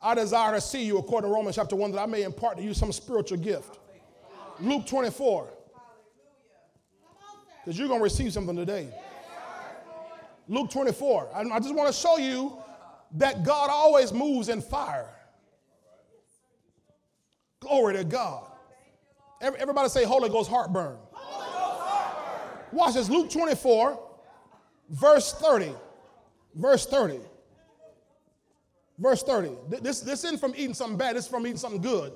I 0.00 0.14
desire 0.14 0.54
to 0.54 0.60
see 0.60 0.84
you, 0.84 0.98
according 0.98 1.30
to 1.30 1.34
Romans 1.34 1.56
chapter 1.56 1.76
1, 1.76 1.92
that 1.92 2.00
I 2.00 2.06
may 2.06 2.22
impart 2.22 2.58
to 2.58 2.62
you 2.62 2.74
some 2.74 2.92
spiritual 2.92 3.38
gift. 3.38 3.78
Luke 4.60 4.86
24. 4.86 5.48
Because 7.64 7.78
you're 7.78 7.88
going 7.88 8.00
to 8.00 8.04
receive 8.04 8.32
something 8.32 8.56
today. 8.56 8.88
Luke 10.48 10.70
24. 10.70 11.28
I 11.34 11.58
just 11.60 11.74
want 11.74 11.86
to 11.86 11.94
show 11.94 12.18
you 12.18 12.61
that 13.14 13.44
God 13.44 13.70
always 13.70 14.12
moves 14.12 14.48
in 14.48 14.60
fire. 14.60 15.10
Glory 17.60 17.94
to 17.94 18.04
God. 18.04 18.44
Everybody 19.40 19.88
say 19.88 20.04
Holy 20.04 20.28
Ghost 20.28 20.48
heartburn. 20.48 20.96
Watch 22.72 22.94
this 22.94 23.10
Luke 23.10 23.30
24, 23.30 24.00
verse 24.90 25.32
30. 25.34 25.72
Verse 26.54 26.86
30. 26.86 27.20
Verse 28.98 29.22
30. 29.22 29.50
This, 29.80 30.00
this 30.00 30.24
isn't 30.24 30.38
from 30.38 30.54
eating 30.56 30.74
something 30.74 30.96
bad, 30.96 31.16
this 31.16 31.24
is 31.24 31.30
from 31.30 31.46
eating 31.46 31.58
something 31.58 31.80
good. 31.82 32.12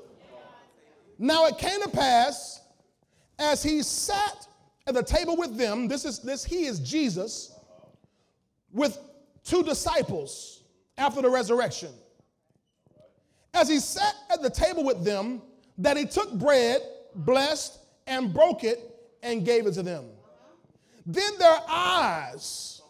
Now 1.19 1.47
it 1.47 1.59
came 1.59 1.83
to 1.83 1.89
pass 1.89 2.61
as 3.39 3.63
he 3.63 3.83
sat 3.83 4.47
at 4.87 4.95
the 4.95 5.03
table 5.03 5.37
with 5.37 5.57
them, 5.57 5.89
this 5.89 6.05
is 6.05 6.21
this 6.21 6.45
he 6.45 6.67
is 6.67 6.79
Jesus, 6.79 7.59
with 8.73 8.99
two 9.43 9.63
disciples 9.63 10.63
after 10.99 11.23
the 11.23 11.31
resurrection. 11.31 11.91
As 13.55 13.69
he 13.69 13.79
sat 13.79 14.15
at 14.31 14.43
the 14.43 14.51
table 14.51 14.85
with 14.85 15.05
them, 15.05 15.43
that 15.79 15.97
he 15.97 16.05
took 16.05 16.33
bread, 16.35 16.81
blessed, 17.15 17.79
and 18.07 18.33
broke 18.33 18.65
it, 18.65 18.79
and 19.23 19.45
gave 19.45 19.67
it 19.67 19.73
to 19.75 19.83
them. 19.83 20.05
Then 21.05 21.39
their 21.39 21.59
eyes 21.69 22.83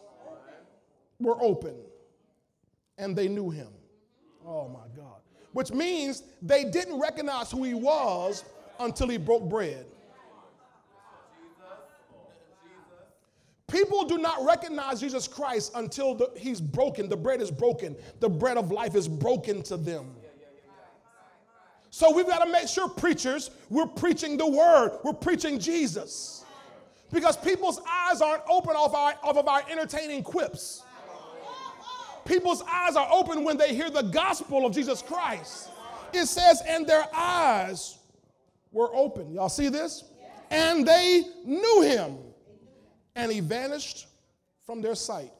were 1.19 1.41
open 1.41 1.75
and 2.97 3.15
they 3.15 3.27
knew 3.27 3.49
him. 3.49 3.69
Oh 4.45 4.67
my 4.67 4.87
God. 4.95 5.21
Which 5.53 5.71
means 5.71 6.23
they 6.41 6.63
didn't 6.65 6.99
recognize 6.99 7.51
who 7.51 7.63
he 7.63 7.73
was 7.73 8.43
until 8.79 9.07
he 9.07 9.17
broke 9.17 9.49
bread. 9.49 9.85
People 13.67 14.05
do 14.05 14.17
not 14.17 14.45
recognize 14.45 15.01
Jesus 15.01 15.27
Christ 15.27 15.73
until 15.75 16.15
the, 16.15 16.31
he's 16.37 16.61
broken. 16.61 17.09
The 17.09 17.17
bread 17.17 17.41
is 17.41 17.51
broken. 17.51 17.97
The 18.21 18.29
bread 18.29 18.57
of 18.57 18.71
life 18.71 18.95
is 18.95 19.07
broken 19.07 19.61
to 19.63 19.75
them. 19.75 20.15
So 21.89 22.13
we've 22.13 22.27
got 22.27 22.43
to 22.45 22.51
make 22.51 22.67
sure, 22.67 22.87
preachers, 22.87 23.49
we're 23.69 23.87
preaching 23.87 24.37
the 24.37 24.47
word, 24.47 24.99
we're 25.03 25.13
preaching 25.13 25.59
Jesus 25.59 26.45
because 27.11 27.37
people's 27.37 27.79
eyes 27.89 28.21
aren't 28.21 28.43
open 28.49 28.75
off, 28.75 28.93
our, 28.93 29.15
off 29.23 29.37
of 29.37 29.47
our 29.47 29.63
entertaining 29.69 30.23
quips. 30.23 30.83
People's 32.25 32.61
eyes 32.69 32.95
are 32.95 33.07
open 33.11 33.43
when 33.43 33.57
they 33.57 33.73
hear 33.73 33.89
the 33.89 34.01
gospel 34.01 34.65
of 34.65 34.73
Jesus 34.73 35.01
Christ. 35.01 35.69
It 36.13 36.25
says, 36.25 36.61
and 36.67 36.85
their 36.85 37.07
eyes 37.15 37.97
were 38.71 38.93
open. 38.93 39.33
Y'all 39.33 39.49
see 39.49 39.69
this? 39.69 40.03
And 40.51 40.85
they 40.85 41.23
knew 41.45 41.81
him, 41.81 42.17
and 43.17 43.29
he 43.29 43.41
vanished 43.41 44.07
from 44.65 44.81
their 44.81 44.95
sight. 44.95 45.33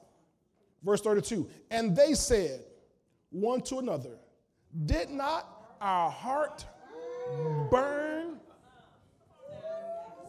Verse 0.83 0.99
32 1.01 1.49
And 1.71 1.95
they 1.95 2.13
said 2.13 2.61
one 3.29 3.61
to 3.61 3.79
another, 3.79 4.17
Did 4.85 5.09
not 5.09 5.47
our 5.79 6.11
heart 6.11 6.65
burn 7.71 8.17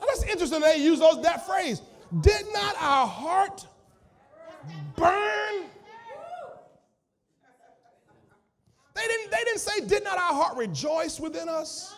that's 0.09 0.22
interesting 0.24 0.61
they 0.61 0.78
use 0.78 0.99
those, 0.99 1.22
that 1.22 1.46
phrase. 1.46 1.82
Did 2.20 2.46
not 2.53 2.74
our 2.80 3.07
heart 3.07 3.66
burn? 4.96 5.64
They 8.94 9.07
didn't, 9.07 9.30
they 9.30 9.44
didn't 9.44 9.61
say, 9.61 9.80
Did 9.86 10.05
not 10.05 10.18
our 10.18 10.34
heart 10.34 10.57
rejoice 10.57 11.20
within 11.20 11.49
us? 11.49 11.94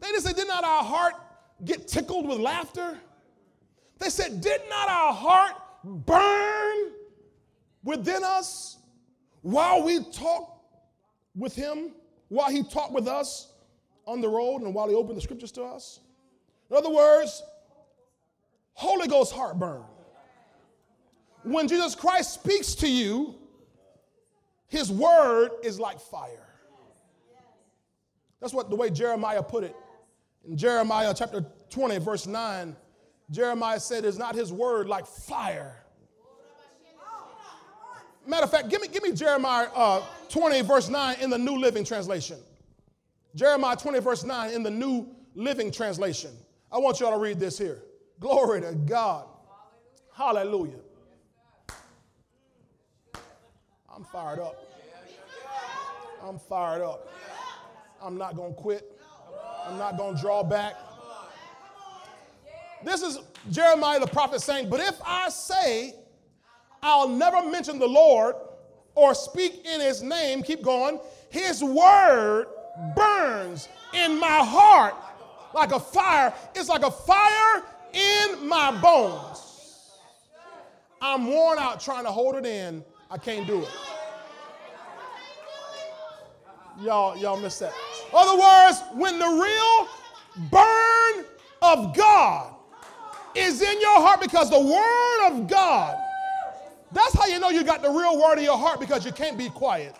They 0.00 0.08
didn't 0.08 0.22
say, 0.22 0.32
Did 0.32 0.48
not 0.48 0.64
our 0.64 0.82
heart 0.82 1.14
get 1.64 1.86
tickled 1.86 2.26
with 2.26 2.38
laughter? 2.38 2.98
They 4.00 4.08
said, 4.08 4.40
Did 4.40 4.62
not 4.68 4.88
our 4.88 5.12
heart 5.12 5.52
burn 5.84 6.92
within 7.84 8.24
us 8.24 8.78
while 9.42 9.84
we 9.84 10.02
talked 10.10 10.64
with 11.36 11.54
him, 11.54 11.92
while 12.28 12.50
he 12.50 12.64
talked 12.64 12.92
with 12.92 13.06
us 13.06 13.52
on 14.06 14.20
the 14.20 14.28
road, 14.28 14.62
and 14.62 14.74
while 14.74 14.88
he 14.88 14.94
opened 14.94 15.16
the 15.16 15.22
scriptures 15.22 15.52
to 15.52 15.62
us? 15.62 16.00
In 16.70 16.76
other 16.76 16.90
words, 16.90 17.42
Holy 18.72 19.06
Ghost 19.06 19.32
heartburn. 19.32 19.82
When 21.42 21.68
Jesus 21.68 21.94
Christ 21.94 22.34
speaks 22.34 22.74
to 22.76 22.90
you, 22.90 23.34
his 24.66 24.90
word 24.90 25.50
is 25.62 25.78
like 25.78 26.00
fire. 26.00 26.46
That's 28.40 28.54
what 28.54 28.70
the 28.70 28.76
way 28.76 28.88
Jeremiah 28.88 29.42
put 29.42 29.64
it. 29.64 29.76
In 30.48 30.56
Jeremiah 30.56 31.12
chapter 31.16 31.44
20, 31.68 31.98
verse 31.98 32.26
9, 32.26 32.74
Jeremiah 33.30 33.80
said, 33.80 34.04
Is 34.04 34.18
not 34.18 34.34
his 34.34 34.52
word 34.52 34.88
like 34.88 35.06
fire? 35.06 35.76
Matter 38.26 38.44
of 38.44 38.50
fact, 38.50 38.68
give 38.68 38.82
me, 38.82 38.88
give 38.88 39.02
me 39.02 39.12
Jeremiah 39.12 39.68
uh, 39.74 40.02
20, 40.28 40.60
verse 40.62 40.88
9 40.88 41.16
in 41.20 41.30
the 41.30 41.38
New 41.38 41.56
Living 41.56 41.84
Translation. 41.84 42.38
Jeremiah 43.34 43.76
20, 43.76 43.98
verse 44.00 44.24
9 44.24 44.52
in 44.52 44.62
the 44.62 44.70
New 44.70 45.08
Living 45.34 45.72
Translation. 45.72 46.30
I 46.70 46.78
want 46.78 47.00
y'all 47.00 47.12
to 47.12 47.18
read 47.18 47.40
this 47.40 47.56
here. 47.56 47.82
Glory 48.18 48.60
to 48.60 48.74
God. 48.74 49.26
Hallelujah. 50.14 50.80
I'm 53.94 54.04
fired 54.04 54.38
up. 54.38 54.62
I'm 56.22 56.38
fired 56.38 56.82
up. 56.82 57.10
I'm 58.02 58.18
not 58.18 58.36
going 58.36 58.54
to 58.54 58.60
quit. 58.60 59.00
I'm 59.66 59.78
not 59.78 59.96
going 59.96 60.16
to 60.16 60.20
draw 60.20 60.42
back. 60.42 60.74
This 62.84 63.02
is 63.02 63.18
Jeremiah 63.50 64.00
the 64.00 64.06
prophet 64.06 64.40
saying, 64.40 64.70
But 64.70 64.80
if 64.80 65.00
I 65.04 65.28
say, 65.28 65.94
I'll 66.82 67.08
never 67.08 67.48
mention 67.48 67.78
the 67.78 67.88
Lord 67.88 68.36
or 68.94 69.14
speak 69.14 69.66
in 69.66 69.80
his 69.80 70.02
name, 70.02 70.42
keep 70.42 70.62
going, 70.62 70.98
his 71.28 71.62
word 71.62 72.46
burns 72.96 73.68
in 73.94 74.18
my 74.18 74.44
heart 74.44 74.94
like 75.54 75.72
a 75.72 75.80
fire. 75.80 76.32
It's 76.54 76.68
like 76.68 76.82
a 76.82 76.90
fire 76.90 77.62
in 77.92 78.48
my 78.48 78.78
bones. 78.80 79.46
I'm 81.02 81.26
worn 81.26 81.58
out 81.58 81.80
trying 81.80 82.04
to 82.04 82.10
hold 82.10 82.36
it 82.36 82.46
in. 82.46 82.84
I 83.10 83.18
can't 83.18 83.46
do 83.46 83.62
it. 83.62 83.68
Y'all, 86.80 87.16
y'all 87.16 87.38
missed 87.38 87.60
that. 87.60 87.74
Other 88.12 88.40
words, 88.40 88.82
when 88.94 89.18
the 89.18 89.26
real 89.26 89.88
burn 90.50 91.26
of 91.62 91.94
God 91.94 92.54
is 93.34 93.62
in 93.62 93.80
your 93.80 94.00
heart 94.00 94.20
because 94.20 94.50
the 94.50 94.60
word 94.60 95.28
of 95.30 95.48
God, 95.48 95.96
that's 96.92 97.14
how 97.14 97.26
you 97.26 97.38
know 97.38 97.50
you 97.50 97.64
got 97.64 97.82
the 97.82 97.90
real 97.90 98.20
word 98.20 98.38
in 98.38 98.44
your 98.44 98.58
heart 98.58 98.80
because 98.80 99.04
you 99.04 99.12
can't 99.12 99.38
be 99.38 99.48
quiet. 99.48 99.94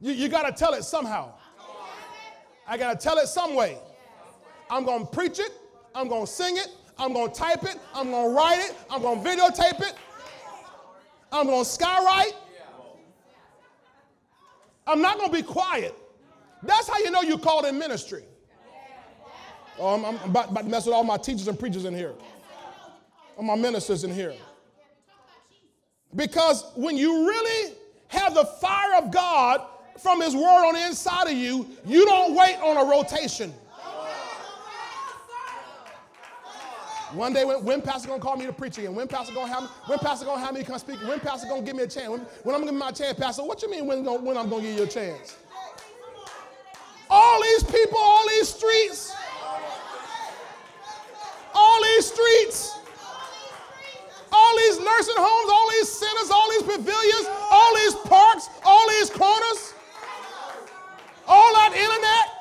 You, 0.00 0.12
you 0.12 0.28
got 0.28 0.44
to 0.44 0.52
tell 0.52 0.74
it 0.74 0.84
somehow. 0.84 1.32
I 2.66 2.76
got 2.76 2.98
to 2.98 3.02
tell 3.02 3.18
it 3.18 3.26
some 3.28 3.54
way. 3.54 3.78
I'm 4.70 4.84
going 4.84 5.06
to 5.06 5.10
preach 5.10 5.38
it. 5.38 5.52
I'm 5.94 6.08
going 6.08 6.26
to 6.26 6.30
sing 6.30 6.56
it. 6.56 6.68
I'm 6.98 7.12
going 7.12 7.30
to 7.30 7.34
type 7.34 7.64
it. 7.64 7.78
I'm 7.94 8.10
going 8.10 8.30
to 8.30 8.36
write 8.36 8.58
it. 8.58 8.76
I'm 8.90 9.02
going 9.02 9.22
to 9.22 9.28
videotape 9.28 9.80
it. 9.80 9.94
I'm 11.32 11.46
going 11.46 11.64
to 11.64 11.70
skywrite. 11.70 12.34
I'm 14.86 15.02
not 15.02 15.18
going 15.18 15.30
to 15.30 15.36
be 15.36 15.42
quiet. 15.42 15.94
That's 16.62 16.88
how 16.88 16.98
you 16.98 17.10
know 17.10 17.22
you're 17.22 17.38
called 17.38 17.66
in 17.66 17.78
ministry. 17.78 18.24
Oh, 19.78 19.94
I'm, 19.94 20.04
I'm 20.04 20.16
about, 20.30 20.50
about, 20.50 20.64
to 20.64 20.68
mess 20.68 20.86
with 20.86 20.94
all 20.94 21.04
my 21.04 21.16
teachers 21.16 21.46
and 21.48 21.58
preachers 21.58 21.84
in 21.84 21.94
here, 21.94 22.14
all 23.36 23.44
my 23.44 23.54
ministers 23.54 24.04
in 24.04 24.12
here. 24.12 24.34
Because 26.14 26.64
when 26.74 26.96
you 26.96 27.28
really 27.28 27.74
have 28.08 28.34
the 28.34 28.44
fire 28.44 28.96
of 28.96 29.12
God 29.12 29.62
from 29.98 30.20
His 30.20 30.34
Word 30.34 30.66
on 30.66 30.74
the 30.74 30.86
inside 30.86 31.28
of 31.28 31.34
you, 31.34 31.66
you 31.86 32.04
don't 32.06 32.34
wait 32.34 32.56
on 32.56 32.76
a 32.76 32.90
rotation. 32.90 33.52
One 37.12 37.32
day 37.32 37.44
when, 37.44 37.64
when 37.64 37.80
pastor 37.80 38.08
gonna 38.08 38.20
call 38.20 38.36
me 38.36 38.44
to 38.44 38.52
preach 38.52 38.76
again? 38.76 38.94
When 38.94 39.08
pastor 39.08 39.32
gonna 39.32 39.50
have 39.50 39.62
me? 39.62 39.68
When 39.86 39.98
pastor 39.98 40.26
gonna 40.26 40.44
have 40.44 40.54
me 40.54 40.62
come 40.62 40.78
speak? 40.78 40.98
When 41.06 41.18
pastor 41.20 41.48
gonna 41.48 41.62
give 41.62 41.74
me 41.74 41.84
a 41.84 41.86
chance? 41.86 42.08
When, 42.08 42.20
when 42.20 42.54
I'm 42.54 42.60
gonna 42.60 42.72
give 42.72 42.78
my 42.78 42.90
chance, 42.90 43.18
pastor? 43.18 43.44
What 43.44 43.62
you 43.62 43.70
mean 43.70 43.86
when, 43.86 44.04
when 44.04 44.36
I'm 44.36 44.50
gonna 44.50 44.62
give 44.62 44.76
you 44.76 44.82
a 44.82 44.86
chance? 44.86 45.36
All 47.08 47.42
these 47.42 47.64
people, 47.64 47.98
all 47.98 48.28
these 48.28 48.48
streets, 48.50 49.14
all 51.54 51.82
these 51.82 52.06
streets, 52.06 52.78
all 54.32 54.56
these 54.56 54.78
nursing 54.78 55.14
homes, 55.16 55.50
all 55.50 55.70
these 55.70 55.88
centers, 55.88 56.30
all 56.30 56.50
these 56.50 56.62
pavilions, 56.62 57.26
all 57.50 57.74
these 57.76 57.94
parks, 58.06 58.48
all 58.64 58.88
these 58.88 59.10
corners, 59.10 59.74
all 61.26 61.52
that 61.54 61.72
internet. 61.74 62.38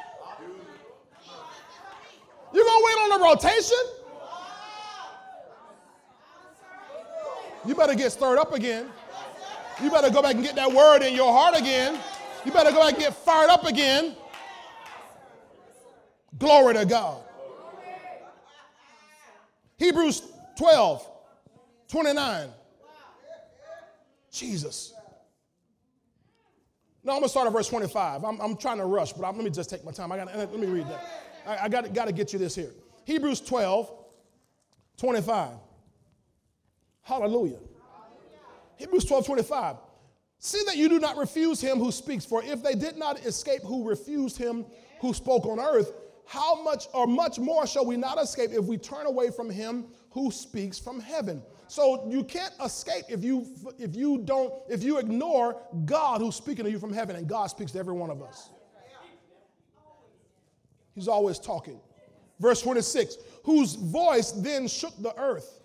You 2.53 2.65
gonna 2.65 2.85
wait 2.85 2.97
on 3.03 3.19
the 3.19 3.25
rotation? 3.25 3.77
You 7.65 7.75
better 7.75 7.95
get 7.95 8.11
stirred 8.11 8.39
up 8.39 8.53
again. 8.53 8.87
You 9.83 9.91
better 9.91 10.09
go 10.09 10.21
back 10.21 10.35
and 10.35 10.43
get 10.43 10.55
that 10.55 10.71
word 10.71 11.03
in 11.03 11.13
your 11.13 11.31
heart 11.31 11.55
again. 11.55 11.99
You 12.45 12.51
better 12.51 12.71
go 12.71 12.79
back 12.79 12.93
and 12.93 13.03
get 13.03 13.13
fired 13.13 13.49
up 13.49 13.65
again. 13.65 14.15
Glory 16.39 16.75
to 16.75 16.85
God. 16.85 17.26
Hebrews 19.77 20.23
12, 20.57 21.09
29. 21.87 22.49
Jesus. 24.31 24.93
Now 27.03 27.13
I'm 27.13 27.19
gonna 27.19 27.29
start 27.29 27.47
at 27.47 27.53
verse 27.53 27.69
25. 27.69 28.23
I'm, 28.23 28.39
I'm 28.41 28.57
trying 28.57 28.77
to 28.79 28.85
rush, 28.85 29.13
but 29.13 29.25
I'm, 29.25 29.35
let 29.35 29.45
me 29.45 29.49
just 29.49 29.69
take 29.69 29.85
my 29.85 29.91
time. 29.91 30.11
I 30.11 30.17
got 30.17 30.35
let 30.35 30.59
me 30.59 30.67
read 30.67 30.87
that. 30.87 31.05
I, 31.47 31.65
I 31.65 31.69
got 31.69 32.05
to 32.05 32.11
get 32.11 32.33
you 32.33 32.39
this 32.39 32.53
here. 32.53 32.71
Hebrews 33.05 33.39
12, 33.39 33.89
25. 34.97 35.51
Hallelujah. 37.03 37.59
Hebrews 38.75 39.05
12, 39.05 39.25
25. 39.25 39.77
See 40.39 40.61
that 40.65 40.75
you 40.75 40.89
do 40.89 40.99
not 40.99 41.17
refuse 41.17 41.61
him 41.61 41.77
who 41.77 41.91
speaks, 41.91 42.25
for 42.25 42.43
if 42.43 42.61
they 42.61 42.75
did 42.75 42.97
not 42.97 43.25
escape 43.25 43.61
who 43.63 43.87
refused 43.87 44.37
him 44.37 44.65
who 44.99 45.13
spoke 45.13 45.45
on 45.45 45.59
earth, 45.59 45.93
how 46.27 46.61
much 46.61 46.87
or 46.93 47.07
much 47.07 47.39
more 47.39 47.65
shall 47.65 47.85
we 47.85 47.97
not 47.97 48.21
escape 48.21 48.51
if 48.51 48.65
we 48.65 48.77
turn 48.77 49.05
away 49.05 49.31
from 49.31 49.49
him 49.49 49.85
who 50.11 50.31
speaks 50.31 50.77
from 50.77 50.99
heaven? 50.99 51.41
So 51.67 52.07
you 52.09 52.23
can't 52.23 52.53
escape 52.63 53.05
if 53.09 53.23
you 53.23 53.45
if 53.77 53.95
you 53.95 54.19
don't 54.19 54.53
if 54.69 54.83
you 54.83 54.99
ignore 54.99 55.61
God 55.85 56.21
who's 56.21 56.35
speaking 56.35 56.65
to 56.65 56.71
you 56.71 56.79
from 56.79 56.93
heaven, 56.93 57.15
and 57.15 57.27
God 57.27 57.47
speaks 57.47 57.71
to 57.73 57.79
every 57.79 57.93
one 57.93 58.09
of 58.09 58.21
us. 58.21 58.49
He's 60.95 61.07
always 61.07 61.39
talking. 61.39 61.79
Verse 62.39 62.61
26, 62.61 63.17
whose 63.43 63.75
voice 63.75 64.31
then 64.31 64.67
shook 64.67 64.93
the 65.01 65.15
earth 65.19 65.57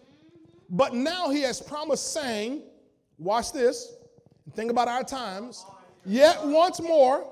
but 0.73 0.95
now 0.95 1.29
he 1.29 1.43
has 1.43 1.61
promised, 1.61 2.15
saying, 2.15 2.63
Watch 3.19 3.53
this, 3.53 3.95
think 4.55 4.71
about 4.71 4.89
our 4.89 5.05
times. 5.05 5.65
Yet 6.05 6.45
once 6.45 6.81
more, 6.81 7.31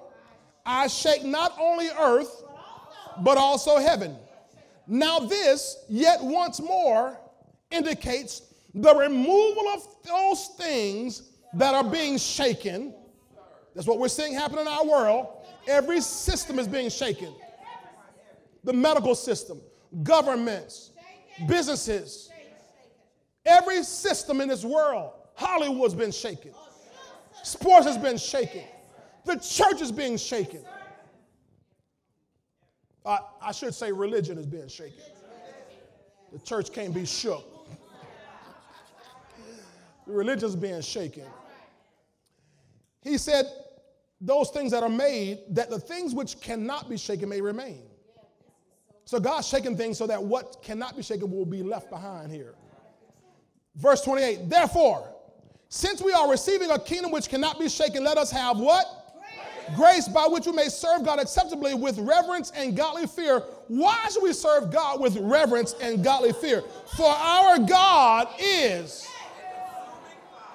I 0.65 0.87
shake 0.87 1.25
not 1.25 1.57
only 1.59 1.89
earth, 1.99 2.45
but 3.23 3.39
also 3.39 3.79
heaven. 3.79 4.17
Now, 4.87 5.21
this, 5.21 5.85
yet 5.89 6.23
once 6.23 6.61
more, 6.61 7.19
indicates 7.71 8.43
the 8.75 8.95
removal 8.95 9.69
of 9.75 9.87
those 10.05 10.49
things 10.59 11.31
that 11.55 11.75
are 11.75 11.85
being 11.85 12.19
shaken. 12.19 12.95
That's 13.75 13.87
what 13.87 13.99
we're 13.99 14.09
seeing 14.09 14.35
happen 14.35 14.59
in 14.59 14.67
our 14.67 14.85
world. 14.85 15.29
Every 15.69 16.01
system 16.01 16.59
is 16.59 16.67
being 16.67 16.91
shaken 16.91 17.35
the 18.63 18.73
medical 18.75 19.15
system, 19.15 19.59
governments, 20.03 20.91
businesses 21.49 22.31
Every 23.45 23.83
system 23.83 24.41
in 24.41 24.49
this 24.49 24.65
world, 24.65 25.13
Hollywood's 25.35 25.95
been 25.95 26.13
shaken, 26.13 26.53
sports 27.43 27.87
has 27.87 27.97
been 27.97 28.19
shaken, 28.19 28.65
the 29.25 29.37
church 29.37 29.81
is 29.81 29.91
being 29.91 30.17
shaken. 30.17 30.61
Uh, 33.05 33.19
I 33.41 33.53
should 33.53 33.75
say 33.75 33.93
religion 33.93 34.39
is 34.39 34.47
being 34.47 34.69
shaken. 34.69 35.03
The 36.33 36.39
church 36.39 36.73
can't 36.73 36.95
be 36.95 37.07
shook. 37.07 37.45
The 40.07 40.13
religion's 40.13 40.57
being 40.57 40.81
shaken. 40.81 41.25
He 43.03 43.17
said, 43.17 43.47
those 44.21 44.51
things 44.51 44.73
that 44.73 44.83
are 44.83 44.89
made, 44.89 45.39
that 45.51 45.71
the 45.71 45.79
things 45.79 46.15
which 46.15 46.41
cannot 46.41 46.91
be 46.91 46.97
shaken 46.97 47.29
may 47.29 47.41
remain. 47.41 47.83
So 49.05 49.19
God's 49.19 49.49
shaking 49.49 49.77
things 49.77 49.99
so 49.99 50.07
that 50.07 50.23
what 50.23 50.63
cannot 50.63 50.97
be 50.97 51.03
shaken 51.03 51.31
will 51.31 51.47
be 51.47 51.63
left 51.63 51.91
behind 51.91 52.31
here. 52.31 52.55
Verse 53.77 54.03
28 54.03 54.51
Therefore, 54.51 55.09
since 55.69 56.03
we 56.03 56.13
are 56.13 56.31
receiving 56.31 56.71
a 56.71 56.79
kingdom 56.79 57.11
which 57.11 57.29
cannot 57.29 57.59
be 57.59 57.69
shaken, 57.69 58.05
let 58.05 58.19
us 58.19 58.31
have 58.31 58.59
what? 58.59 59.00
Grace 59.77 60.09
by 60.09 60.27
which 60.27 60.47
we 60.47 60.53
may 60.53 60.69
serve 60.69 61.05
God 61.05 61.19
acceptably 61.21 61.75
with 61.75 61.99
reverence 61.99 62.51
and 62.57 62.77
godly 62.77 63.07
fear. 63.07 63.41
Why 63.69 64.09
should 64.11 64.23
we 64.23 64.33
serve 64.33 64.73
God 64.73 65.01
with 65.01 65.17
reverence 65.17 65.75
and 65.81 66.03
godly 66.03 66.33
fear? 66.33 66.63
For 66.97 67.07
our 67.07 67.59
God 67.59 68.29
is. 68.39 69.07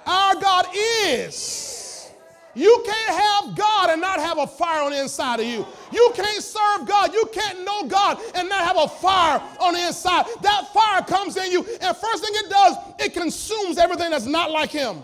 Our 0.06 0.36
God 0.36 0.68
is. 0.74 2.12
You 2.56 2.84
can't 2.86 3.22
have 3.22 3.56
God 3.56 3.90
and 3.90 4.00
not 4.00 4.20
have 4.20 4.38
a 4.38 4.48
fire 4.48 4.84
on 4.84 4.92
the 4.92 5.02
inside 5.02 5.42
of 5.42 5.46
you. 5.46 5.66
You 5.92 6.12
can't 6.16 6.42
serve 6.42 6.88
God. 6.88 7.14
You 7.14 7.26
can't 7.34 7.66
know 7.66 7.84
God 7.84 8.18
and 8.34 8.48
not 8.48 8.64
have 8.64 8.78
a 8.78 8.88
fire 8.88 9.42
on 9.60 9.74
the 9.74 9.86
inside. 9.86 10.26
That 10.42 10.70
fire 10.74 11.02
comes 11.02 11.36
in 11.36 11.52
you, 11.52 11.66
and 11.82 11.98
first 11.98 12.24
thing 12.24 12.34
it 12.34 12.50
does, 12.50 12.76
it 13.00 13.14
consumes 13.14 13.78
everything 13.78 14.10
that's 14.10 14.26
not 14.26 14.52
like 14.52 14.72
Him. 14.72 15.02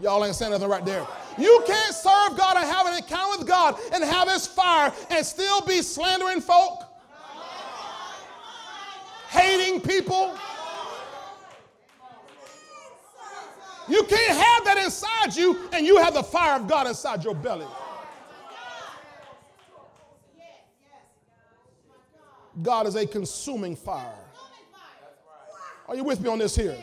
Y'all 0.00 0.24
ain't 0.24 0.34
saying 0.34 0.52
nothing 0.52 0.68
right 0.68 0.84
there. 0.84 1.06
You 1.38 1.62
can't 1.66 1.94
serve 1.94 2.36
God 2.36 2.56
and 2.56 2.66
have 2.66 2.86
an 2.86 2.96
encounter 2.96 3.38
with 3.38 3.46
God 3.46 3.78
and 3.92 4.04
have 4.04 4.28
His 4.28 4.46
fire 4.46 4.92
and 5.10 5.24
still 5.24 5.60
be 5.62 5.82
slandering 5.82 6.40
folk, 6.40 6.84
hating 9.28 9.80
people. 9.80 10.36
You 13.88 14.04
can't 14.04 14.38
have 14.38 14.64
that 14.64 14.78
inside 14.84 15.34
you 15.34 15.68
and 15.72 15.84
you 15.86 15.98
have 15.98 16.14
the 16.14 16.22
fire 16.22 16.60
of 16.60 16.68
God 16.68 16.86
inside 16.86 17.24
your 17.24 17.34
belly. 17.34 17.66
God 22.60 22.86
is 22.86 22.96
a 22.96 23.06
consuming 23.06 23.76
fire. 23.76 24.14
Are 25.88 25.96
you 25.96 26.04
with 26.04 26.20
me 26.20 26.28
on 26.28 26.38
this 26.38 26.54
here? 26.54 26.76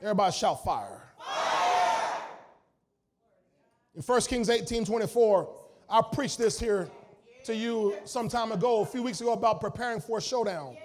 Everybody 0.00 0.32
shout 0.32 0.62
fire. 0.64 1.03
In 3.96 4.02
1 4.02 4.20
Kings 4.22 4.50
18 4.50 4.84
24, 4.84 5.54
I 5.88 6.02
preached 6.12 6.38
this 6.38 6.58
here 6.58 6.88
to 7.44 7.54
you 7.54 7.96
some 8.04 8.28
time 8.28 8.50
ago, 8.50 8.80
a 8.80 8.86
few 8.86 9.02
weeks 9.02 9.20
ago, 9.20 9.32
about 9.32 9.60
preparing 9.60 10.00
for 10.00 10.18
a 10.18 10.20
showdown. 10.20 10.76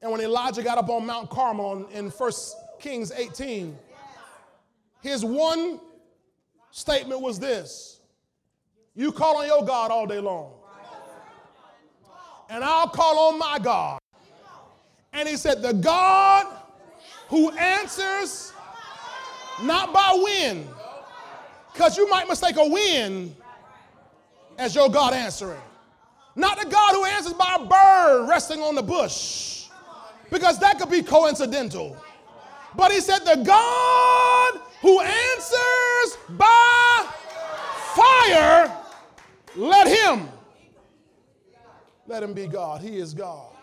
And 0.00 0.12
when 0.12 0.20
Elijah 0.20 0.62
got 0.62 0.78
up 0.78 0.88
on 0.88 1.06
Mount 1.06 1.28
Carmel 1.28 1.88
in 1.88 2.08
1 2.08 2.32
Kings 2.78 3.10
18, 3.10 3.76
his 5.02 5.24
one 5.24 5.80
statement 6.70 7.20
was 7.20 7.40
this 7.40 8.00
You 8.94 9.10
call 9.10 9.38
on 9.38 9.46
your 9.46 9.64
God 9.64 9.90
all 9.90 10.06
day 10.06 10.20
long, 10.20 10.52
and 12.48 12.62
I'll 12.62 12.88
call 12.88 13.32
on 13.32 13.38
my 13.38 13.58
God. 13.58 13.98
And 15.12 15.28
he 15.28 15.36
said, 15.36 15.62
The 15.62 15.74
God 15.74 16.46
who 17.28 17.50
answers 17.50 18.52
not 19.62 19.92
by 19.92 20.12
wind, 20.22 20.68
because 21.80 21.96
you 21.96 22.06
might 22.10 22.28
mistake 22.28 22.56
a 22.58 22.68
wind 22.68 23.34
as 24.58 24.74
your 24.74 24.90
God 24.90 25.14
answering. 25.14 25.62
Not 26.36 26.60
the 26.60 26.68
God 26.68 26.92
who 26.92 27.06
answers 27.06 27.32
by 27.32 27.56
a 27.58 27.64
bird 27.64 28.28
resting 28.28 28.60
on 28.60 28.74
the 28.74 28.82
bush, 28.82 29.64
because 30.30 30.58
that 30.58 30.78
could 30.78 30.90
be 30.90 31.02
coincidental. 31.02 31.96
But 32.76 32.92
he 32.92 33.00
said, 33.00 33.20
The 33.20 33.42
God 33.42 34.60
who 34.82 35.00
answers 35.00 36.18
by 36.28 37.08
fire, 37.94 38.76
let 39.56 39.88
him. 39.88 40.28
Let 42.06 42.22
him 42.22 42.34
be 42.34 42.46
God. 42.46 42.82
He 42.82 42.98
is 42.98 43.14
God. 43.14 43.56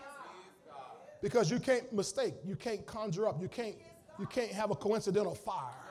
Because 1.21 1.51
you 1.51 1.59
can't 1.59 1.93
mistake, 1.93 2.33
you 2.43 2.55
can't 2.55 2.83
conjure 2.87 3.27
up, 3.27 3.39
you 3.39 3.47
can't, 3.47 3.75
you 4.17 4.25
can't 4.25 4.51
have 4.51 4.71
a 4.71 4.75
coincidental 4.75 5.35
fire. 5.35 5.86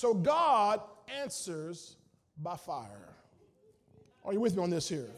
So 0.00 0.14
God 0.14 0.80
answers 1.20 1.96
by 2.42 2.56
fire. 2.56 3.10
Are 4.24 4.32
you 4.32 4.40
with 4.40 4.56
me 4.56 4.62
on 4.62 4.70
this 4.70 4.88
here? 4.88 5.10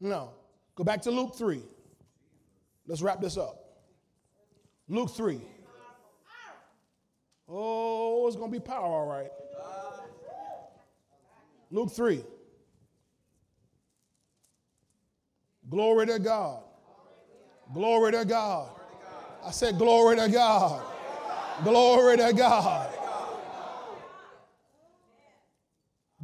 No. 0.00 0.30
Go 0.74 0.82
back 0.82 1.00
to 1.02 1.12
Luke 1.12 1.36
3. 1.36 1.62
Let's 2.88 3.00
wrap 3.00 3.20
this 3.20 3.36
up. 3.36 3.64
Luke 4.88 5.08
3. 5.14 5.40
Oh, 7.48 8.26
it's 8.26 8.34
going 8.34 8.50
to 8.50 8.58
be 8.58 8.60
power, 8.60 8.82
all 8.82 9.06
right. 9.06 9.30
Luke 11.70 11.92
3. 11.92 12.24
Glory 15.68 16.06
to 16.06 16.18
God. 16.18 16.64
Glory 17.72 18.10
to 18.10 18.24
God. 18.24 18.70
I 19.44 19.52
said, 19.52 19.78
Glory 19.78 20.16
to 20.16 20.28
God. 20.28 20.89
Glory 21.64 22.16
to 22.16 22.32
God. 22.32 22.88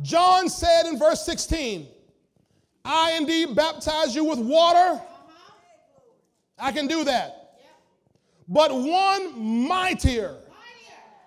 John 0.02 0.48
said 0.48 0.86
in 0.86 0.98
verse 0.98 1.24
16, 1.24 1.88
I 2.84 3.12
indeed 3.12 3.54
baptize 3.54 4.14
you 4.14 4.24
with 4.24 4.38
water. 4.38 5.00
I 6.58 6.72
can 6.72 6.86
do 6.86 7.04
that. 7.04 7.58
But 8.48 8.74
one 8.74 9.66
mightier 9.66 10.36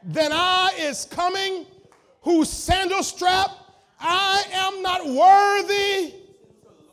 than 0.03 0.31
I 0.31 0.71
is 0.77 1.05
coming, 1.05 1.65
whose 2.21 2.49
sandal 2.49 3.03
strap 3.03 3.51
I 3.99 4.43
am 4.53 4.81
not 4.81 5.05
worthy 5.05 6.13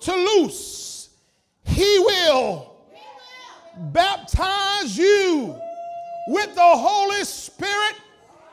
to 0.01 0.15
loose. 0.15 1.11
He 1.65 1.99
will 2.01 2.77
baptize 3.93 4.97
you 4.97 5.61
with 6.29 6.55
the 6.55 6.61
Holy 6.61 7.25
Spirit. 7.25 7.97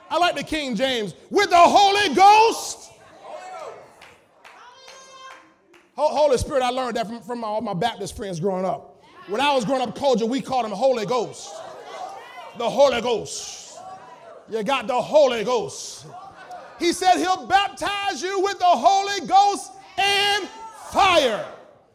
I 0.10 0.18
like 0.18 0.36
the 0.36 0.44
King 0.44 0.76
James. 0.76 1.16
With 1.30 1.50
the 1.50 1.56
Holy 1.58 2.14
Ghost. 2.14 2.92
Holy 5.96 6.38
Spirit, 6.38 6.64
I 6.64 6.70
learned 6.70 6.98
that 6.98 7.08
from, 7.08 7.22
from 7.22 7.44
all 7.44 7.62
my 7.62 7.74
Baptist 7.74 8.16
friends 8.16 8.40
growing 8.40 8.66
up. 8.66 9.04
When 9.28 9.40
I 9.40 9.54
was 9.54 9.66
growing 9.66 9.82
up 9.82 9.96
culture, 9.96 10.26
we 10.26 10.42
called 10.42 10.66
him 10.66 10.72
Holy 10.72 11.06
Ghost. 11.06 11.54
The 12.58 12.70
Holy 12.70 13.02
Ghost. 13.02 13.78
You 14.50 14.64
got 14.64 14.88
the 14.88 15.02
Holy 15.02 15.44
Ghost. 15.44 16.06
He 16.80 16.92
said 16.92 17.18
he'll 17.18 17.48
baptize 17.48 18.22
you 18.22 18.42
with 18.42 18.60
the 18.60 18.66
Holy 18.66 19.26
Ghost 19.26 19.72
and 19.98 20.48
fire. 20.92 21.46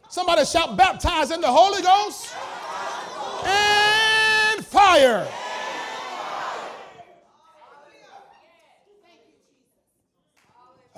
Somebody 0.08 0.44
shout, 0.44 0.76
baptize 0.76 1.30
in 1.30 1.40
the 1.40 1.48
Holy 1.48 1.82
Ghost 1.82 2.34
and 3.44 4.64
fire. 4.64 5.28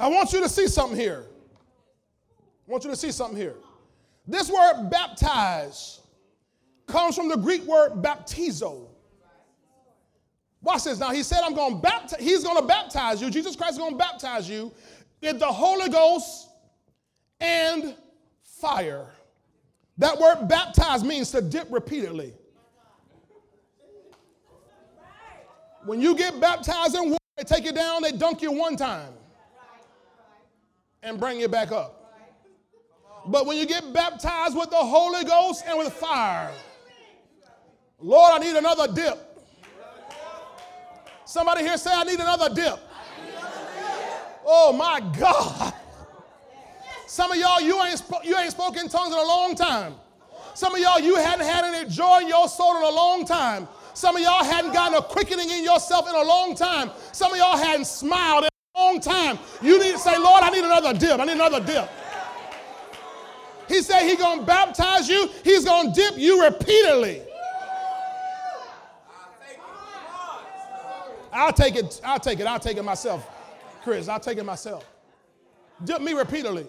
I 0.01 0.07
want 0.07 0.33
you 0.33 0.41
to 0.41 0.49
see 0.49 0.67
something 0.67 0.99
here. 0.99 1.27
I 2.67 2.71
want 2.71 2.85
you 2.85 2.91
to 2.91 2.97
see 2.97 3.13
something 3.13 3.37
here. 3.37 3.57
This 4.27 4.51
word 4.51 4.89
baptize 4.89 6.01
comes 6.87 7.15
from 7.15 7.29
the 7.29 7.37
Greek 7.37 7.65
word 7.65 8.03
baptizo. 8.03 8.87
Watch 10.63 10.85
this. 10.85 10.99
Now 10.99 11.11
he 11.11 11.23
said, 11.23 11.41
I'm 11.45 11.55
going 11.55 11.77
to 11.77 11.83
baptize, 11.83 12.19
he's 12.19 12.43
going 12.43 12.57
to 12.57 12.67
baptize 12.67 13.21
you. 13.21 13.31
Jesus 13.31 13.55
Christ 13.55 13.73
is 13.73 13.79
going 13.79 13.93
to 13.93 13.99
baptize 13.99 14.49
you 14.49 14.73
in 15.21 15.39
the 15.39 15.47
Holy 15.47 15.91
Ghost 15.91 16.49
and 17.39 17.95
fire. 18.43 19.07
That 19.99 20.19
word 20.19 20.49
baptize 20.49 21.05
means 21.05 21.31
to 21.33 21.43
dip 21.43 21.71
repeatedly. 21.71 22.33
When 25.85 26.01
you 26.01 26.17
get 26.17 26.41
baptized 26.41 26.95
in 26.95 27.11
water, 27.11 27.19
they 27.37 27.45
take 27.45 27.67
you 27.67 27.73
down, 27.73 28.01
they 28.01 28.13
dunk 28.13 28.41
you 28.41 28.51
one 28.51 28.77
time 28.77 29.13
and 31.03 31.19
bring 31.19 31.41
you 31.41 31.49
back 31.49 31.73
up. 31.73 31.97
But 33.27 33.47
when 33.47 33.59
you 33.59 33.67
get 33.67 33.93
baptized 33.93 34.57
with 34.57 34.71
the 34.71 34.77
Holy 34.77 35.25
Ghost 35.25 35.65
and 35.67 35.79
with 35.79 35.93
fire, 35.93 36.51
Lord, 37.99 38.33
I 38.33 38.39
need 38.39 38.57
another 38.57 38.93
dip. 38.93 39.27
Somebody 41.25 41.63
here 41.63 41.77
say, 41.77 41.91
I 41.93 42.05
need 42.05 42.19
another 42.19 42.53
dip. 42.55 42.79
Oh 44.45 44.73
my 44.73 45.01
God. 45.19 45.75
Some 47.07 47.33
of 47.33 47.39
y'all, 47.39 47.61
you 47.61 47.81
ain't, 47.83 48.03
you 48.25 48.37
ain't 48.37 48.51
spoken 48.53 48.89
tongues 48.89 49.13
in 49.13 49.19
a 49.19 49.25
long 49.25 49.55
time. 49.55 49.95
Some 50.55 50.75
of 50.75 50.81
y'all, 50.81 50.99
you 50.99 51.17
hadn't 51.17 51.47
had 51.47 51.65
any 51.65 51.89
joy 51.89 52.21
in 52.23 52.29
your 52.29 52.49
soul 52.49 52.77
in 52.77 52.83
a 52.83 52.91
long 52.91 53.25
time. 53.25 53.69
Some 53.95 54.17
of 54.17 54.23
y'all 54.23 54.45
hadn't 54.45 54.73
gotten 54.73 54.97
a 54.99 55.03
quickening 55.03 55.51
in 55.51 55.63
yourself 55.63 56.09
in 56.09 56.15
a 56.15 56.23
long 56.23 56.55
time. 56.55 56.91
Some 57.13 57.33
of 57.33 57.39
y'all 57.39 57.57
hadn't 57.57 57.87
smiled 57.87 58.50
long 58.81 59.01
time. 59.01 59.39
You 59.63 59.79
need 59.79 59.93
to 59.93 59.99
say, 59.99 60.17
Lord, 60.19 60.43
I 60.43 60.51
need 60.51 60.65
another 60.65 60.93
dip. 60.95 61.21
I 61.21 61.25
need 61.25 61.33
another 61.33 61.61
dip. 61.61 61.89
He 63.69 63.83
said 63.83 64.03
he's 64.03 64.19
going 64.19 64.41
to 64.41 64.47
baptize 64.47 65.09
you. 65.09 65.29
He's 65.45 65.65
going 65.65 65.93
to 65.93 66.01
dip 66.01 66.19
you 66.19 66.45
repeatedly. 66.45 67.23
I'll 71.33 71.53
take 71.53 71.77
it. 71.77 72.01
I'll 72.05 72.19
take 72.19 72.41
it. 72.41 72.47
I'll 72.47 72.59
take 72.59 72.77
it 72.77 72.85
myself. 72.85 73.29
Chris, 73.85 74.09
I'll 74.09 74.19
take 74.21 74.39
it 74.39 74.45
myself. 74.45 74.85
Dip 75.85 76.03
me 76.03 76.13
repeatedly. 76.13 76.67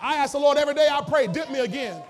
I 0.00 0.16
ask 0.16 0.32
the 0.32 0.38
Lord 0.38 0.58
every 0.58 0.74
day, 0.74 0.88
I 0.90 1.00
pray, 1.00 1.28
dip 1.28 1.48
me 1.48 1.60
again. 1.60 2.02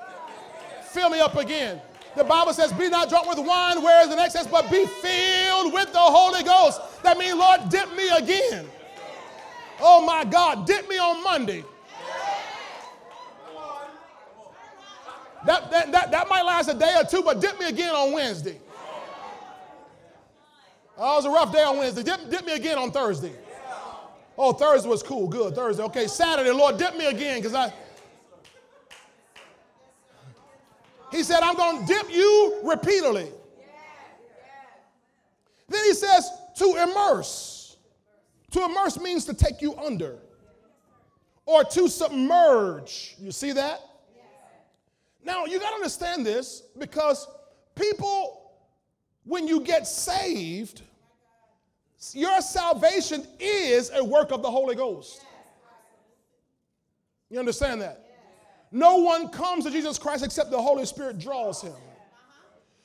Fill 0.90 1.10
me 1.10 1.20
up 1.20 1.36
again. 1.36 1.80
The 2.16 2.24
Bible 2.24 2.54
says, 2.54 2.72
be 2.72 2.88
not 2.88 3.10
drunk 3.10 3.28
with 3.28 3.38
wine, 3.38 3.82
where 3.82 4.02
is 4.02 4.12
an 4.12 4.18
excess, 4.18 4.46
but 4.46 4.70
be 4.70 4.86
filled 4.86 5.41
with 5.70 5.92
the 5.92 5.98
Holy 5.98 6.42
Ghost. 6.42 6.80
That 7.02 7.18
means, 7.18 7.34
Lord, 7.34 7.68
dip 7.68 7.94
me 7.94 8.08
again. 8.10 8.66
Oh 9.80 10.04
my 10.04 10.24
God, 10.24 10.66
dip 10.66 10.88
me 10.88 10.96
on 10.98 11.22
Monday. 11.22 11.64
That, 15.44 15.70
that, 15.72 15.90
that, 15.90 16.10
that 16.12 16.28
might 16.28 16.44
last 16.44 16.68
a 16.68 16.74
day 16.74 16.94
or 16.96 17.04
two, 17.04 17.22
but 17.22 17.40
dip 17.40 17.58
me 17.58 17.66
again 17.66 17.94
on 17.94 18.12
Wednesday. 18.12 18.60
Oh, 20.96 21.14
it 21.14 21.16
was 21.16 21.24
a 21.24 21.30
rough 21.30 21.52
day 21.52 21.62
on 21.62 21.78
Wednesday. 21.78 22.02
Dip, 22.02 22.30
dip 22.30 22.44
me 22.46 22.52
again 22.54 22.78
on 22.78 22.92
Thursday. 22.92 23.32
Oh, 24.38 24.52
Thursday 24.52 24.88
was 24.88 25.02
cool. 25.02 25.26
Good. 25.26 25.54
Thursday. 25.54 25.82
Okay. 25.82 26.06
Saturday, 26.06 26.50
Lord, 26.52 26.78
dip 26.78 26.96
me 26.96 27.06
again 27.06 27.38
because 27.38 27.54
I. 27.54 27.72
He 31.10 31.22
said, 31.22 31.40
I'm 31.42 31.56
going 31.56 31.86
to 31.86 31.92
dip 31.92 32.10
you 32.10 32.60
repeatedly. 32.62 33.30
Then 35.68 35.84
he 35.84 35.94
says, 35.94 36.28
to 36.58 36.76
immerse. 36.82 37.76
To 38.52 38.64
immerse 38.64 39.00
means 39.00 39.24
to 39.26 39.34
take 39.34 39.62
you 39.62 39.76
under 39.76 40.18
or 41.46 41.64
to 41.64 41.88
submerge. 41.88 43.16
You 43.18 43.32
see 43.32 43.52
that? 43.52 43.80
Now, 45.24 45.44
you 45.44 45.58
got 45.58 45.70
to 45.70 45.74
understand 45.76 46.26
this 46.26 46.62
because 46.78 47.26
people, 47.74 48.52
when 49.24 49.46
you 49.46 49.60
get 49.60 49.86
saved, 49.86 50.82
your 52.12 52.40
salvation 52.40 53.26
is 53.38 53.90
a 53.94 54.02
work 54.02 54.32
of 54.32 54.42
the 54.42 54.50
Holy 54.50 54.74
Ghost. 54.74 55.24
You 57.30 57.38
understand 57.38 57.80
that? 57.80 58.04
No 58.72 58.96
one 58.96 59.28
comes 59.28 59.64
to 59.64 59.70
Jesus 59.70 59.98
Christ 59.98 60.24
except 60.24 60.50
the 60.50 60.60
Holy 60.60 60.84
Spirit 60.84 61.18
draws 61.18 61.62
him. 61.62 61.74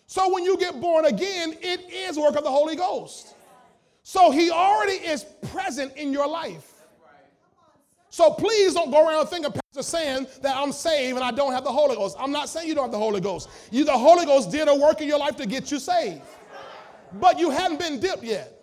So 0.07 0.33
when 0.33 0.45
you 0.45 0.57
get 0.57 0.79
born 0.79 1.05
again, 1.05 1.53
it 1.61 1.91
is 1.91 2.17
work 2.17 2.35
of 2.37 2.43
the 2.43 2.49
Holy 2.49 2.77
Ghost. 2.77 3.35
So 4.03 4.31
he 4.31 4.49
already 4.49 4.93
is 4.93 5.25
present 5.51 5.95
in 5.97 6.13
your 6.13 6.27
life. 6.27 6.73
So 8.09 8.31
please 8.31 8.73
don't 8.73 8.89
go 8.89 9.05
around 9.05 9.27
thinking, 9.27 9.51
Pastor, 9.51 9.83
saying 9.83 10.27
that 10.41 10.55
I'm 10.55 10.71
saved 10.71 11.17
and 11.17 11.25
I 11.25 11.31
don't 11.31 11.51
have 11.51 11.65
the 11.65 11.71
Holy 11.71 11.97
Ghost. 11.97 12.15
I'm 12.17 12.31
not 12.31 12.47
saying 12.47 12.69
you 12.69 12.73
don't 12.73 12.85
have 12.85 12.91
the 12.91 12.97
Holy 12.97 13.19
Ghost. 13.19 13.49
You, 13.69 13.83
the 13.83 13.91
Holy 13.91 14.25
Ghost 14.25 14.49
did 14.49 14.69
a 14.69 14.75
work 14.75 15.01
in 15.01 15.09
your 15.09 15.19
life 15.19 15.35
to 15.35 15.45
get 15.45 15.69
you 15.71 15.77
saved, 15.77 16.21
but 17.19 17.37
you 17.37 17.49
hadn't 17.49 17.79
been 17.79 17.99
dipped 17.99 18.23
yet. 18.23 18.53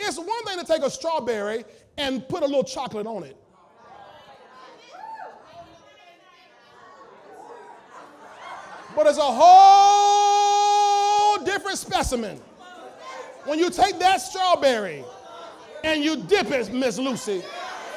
It's 0.00 0.18
one 0.18 0.44
thing 0.44 0.58
to 0.58 0.64
take 0.64 0.82
a 0.82 0.90
strawberry 0.90 1.64
and 1.96 2.28
put 2.28 2.42
a 2.42 2.46
little 2.46 2.64
chocolate 2.64 3.06
on 3.06 3.22
it. 3.22 3.36
But 8.94 9.06
it's 9.06 9.18
a 9.18 9.22
whole 9.22 10.82
different 11.44 11.78
specimen. 11.78 12.40
When 13.44 13.58
you 13.58 13.70
take 13.70 13.98
that 13.98 14.18
strawberry 14.18 15.04
and 15.82 16.04
you 16.04 16.16
dip 16.16 16.50
it, 16.50 16.72
Miss 16.72 16.98
Lucy. 16.98 17.42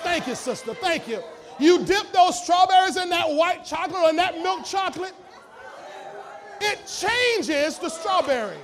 Thank 0.04 0.28
you, 0.28 0.36
sister. 0.36 0.74
Thank 0.74 1.08
you. 1.08 1.22
You 1.60 1.86
dip 1.86 2.12
those 2.12 2.42
strawberries 2.42 2.98
in 2.98 3.10
that 3.10 3.30
white 3.30 3.66
chocolate 3.66 4.04
or 4.04 4.10
in 4.10 4.16
that 4.18 4.36
milk 4.36 4.66
chocolate, 4.66 5.14
it 6.62 6.80
changes 6.86 7.78
the 7.78 7.90
strawberry. 7.90 8.58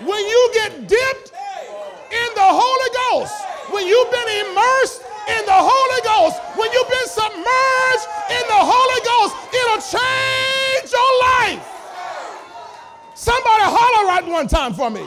When 0.00 0.26
you 0.26 0.50
get 0.54 0.88
dipped 0.88 1.32
in 2.10 2.34
the 2.34 2.42
Holy 2.42 2.90
Ghost, 3.10 3.34
when 3.70 3.86
you've 3.86 4.10
been 4.10 4.46
immersed 4.46 5.02
in 5.28 5.46
the 5.46 5.52
Holy 5.52 6.00
Ghost, 6.02 6.40
when 6.56 6.72
you've 6.72 6.88
been 6.88 7.08
submerged 7.08 8.06
in 8.30 8.44
the 8.48 8.60
Holy 8.60 9.00
Ghost, 9.04 9.34
it'll 9.52 9.82
change 9.84 10.92
your 10.92 11.12
life. 11.22 11.64
Somebody 13.14 13.64
holler 13.64 14.06
right 14.08 14.26
one 14.26 14.48
time 14.48 14.74
for 14.74 14.90
me. 14.90 15.06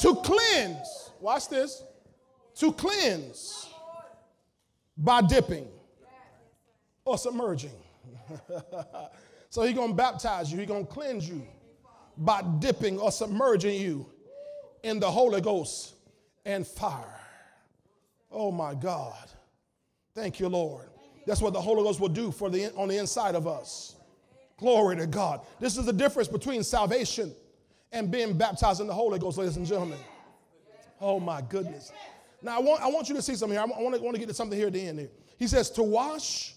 To 0.00 0.14
cleanse, 0.16 1.12
watch 1.18 1.48
this, 1.48 1.82
to 2.56 2.72
cleanse 2.72 3.70
by 4.98 5.22
dipping 5.22 5.66
or 7.06 7.16
submerging. 7.16 7.70
so 9.50 9.62
he's 9.62 9.74
going 9.74 9.90
to 9.90 9.94
baptize 9.94 10.50
you, 10.50 10.58
he's 10.58 10.68
going 10.68 10.86
to 10.86 10.92
cleanse 10.92 11.28
you 11.28 11.46
by 12.18 12.42
dipping 12.58 12.98
or 12.98 13.10
submerging 13.10 13.80
you 13.80 14.06
in 14.82 15.00
the 15.00 15.10
Holy 15.10 15.40
Ghost 15.40 15.94
and 16.44 16.66
fire. 16.66 17.20
Oh 18.30 18.50
my 18.50 18.74
God. 18.74 19.30
Thank 20.14 20.38
you, 20.38 20.48
Lord. 20.48 20.86
That's 21.26 21.40
what 21.40 21.52
the 21.52 21.60
Holy 21.60 21.82
Ghost 21.82 22.00
will 22.00 22.08
do 22.08 22.30
for 22.30 22.50
the 22.50 22.72
on 22.74 22.88
the 22.88 22.98
inside 22.98 23.34
of 23.34 23.46
us. 23.46 23.96
Glory 24.58 24.96
to 24.96 25.06
God. 25.06 25.40
This 25.58 25.76
is 25.76 25.86
the 25.86 25.92
difference 25.92 26.28
between 26.28 26.62
salvation 26.62 27.34
and 27.92 28.10
being 28.10 28.36
baptized 28.36 28.80
in 28.80 28.86
the 28.86 28.94
Holy 28.94 29.18
Ghost, 29.18 29.38
ladies 29.38 29.56
and 29.56 29.66
gentlemen. 29.66 29.98
Oh 31.00 31.18
my 31.18 31.42
goodness. 31.42 31.92
Now 32.42 32.56
I 32.56 32.60
want, 32.60 32.82
I 32.82 32.88
want 32.88 33.08
you 33.08 33.14
to 33.14 33.22
see 33.22 33.34
something 33.34 33.56
here. 33.56 33.62
I 33.62 33.82
want, 33.82 33.94
to, 33.96 34.02
want 34.02 34.14
to 34.14 34.20
get 34.20 34.28
to 34.28 34.34
something 34.34 34.56
here 34.56 34.68
at 34.68 34.74
the 34.74 34.86
end 34.86 34.98
here. 34.98 35.10
He 35.38 35.46
says 35.46 35.70
to 35.70 35.82
wash, 35.82 36.54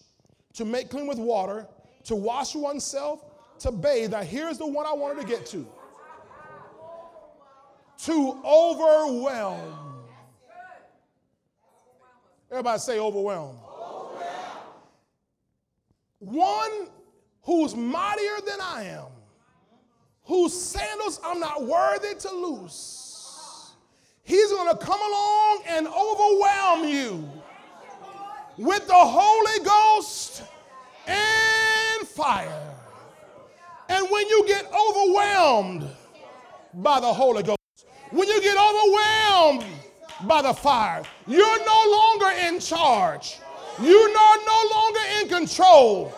to 0.58 0.66
make 0.66 0.90
clean 0.90 1.08
with 1.08 1.20
water, 1.20 1.68
to 2.04 2.16
wash 2.16 2.56
oneself, 2.56 3.24
to 3.60 3.72
bathe. 3.72 4.12
Now 4.12 4.24
here's 4.24 4.58
the 4.58 4.68
one 4.68 4.86
I 4.86 4.94
wanted 4.94 5.22
to 5.22 5.28
get 5.28 5.46
to. 5.48 5.66
To 8.06 8.38
overwhelm. 8.44 10.04
Everybody 12.52 12.80
say 12.80 13.00
overwhelm. 13.00 13.56
overwhelm. 13.66 14.58
One 16.20 16.88
who's 17.42 17.76
mightier 17.76 18.38
than 18.46 18.60
I 18.62 18.84
am, 18.84 19.08
whose 20.24 20.60
sandals 20.60 21.20
I'm 21.24 21.40
not 21.40 21.66
worthy 21.66 22.16
to 22.16 22.32
loose 22.32 23.08
He's 24.28 24.52
going 24.52 24.70
to 24.70 24.76
come 24.76 25.00
along 25.00 25.64
and 25.70 25.88
overwhelm 25.88 26.90
you 26.90 27.30
with 28.58 28.88
the 28.88 28.94
Holy 28.94 29.64
Ghost 29.64 30.44
and 31.06 32.08
fire. 32.08 32.76
And 33.90 34.06
when 34.10 34.28
you 34.28 34.46
get 34.48 34.66
overwhelmed 34.66 35.88
by 36.74 37.00
the 37.00 37.14
Holy 37.14 37.44
Ghost, 37.44 37.58
when 38.12 38.28
you 38.28 38.42
get 38.42 38.58
overwhelmed 38.58 39.66
by 40.24 40.42
the 40.42 40.54
fire, 40.54 41.04
you're 41.28 41.66
no 41.66 41.84
longer 41.92 42.48
in 42.48 42.60
charge. 42.60 43.40
You're 43.82 44.14
no 44.14 44.70
longer 44.74 45.00
in 45.22 45.30
control. 45.30 46.12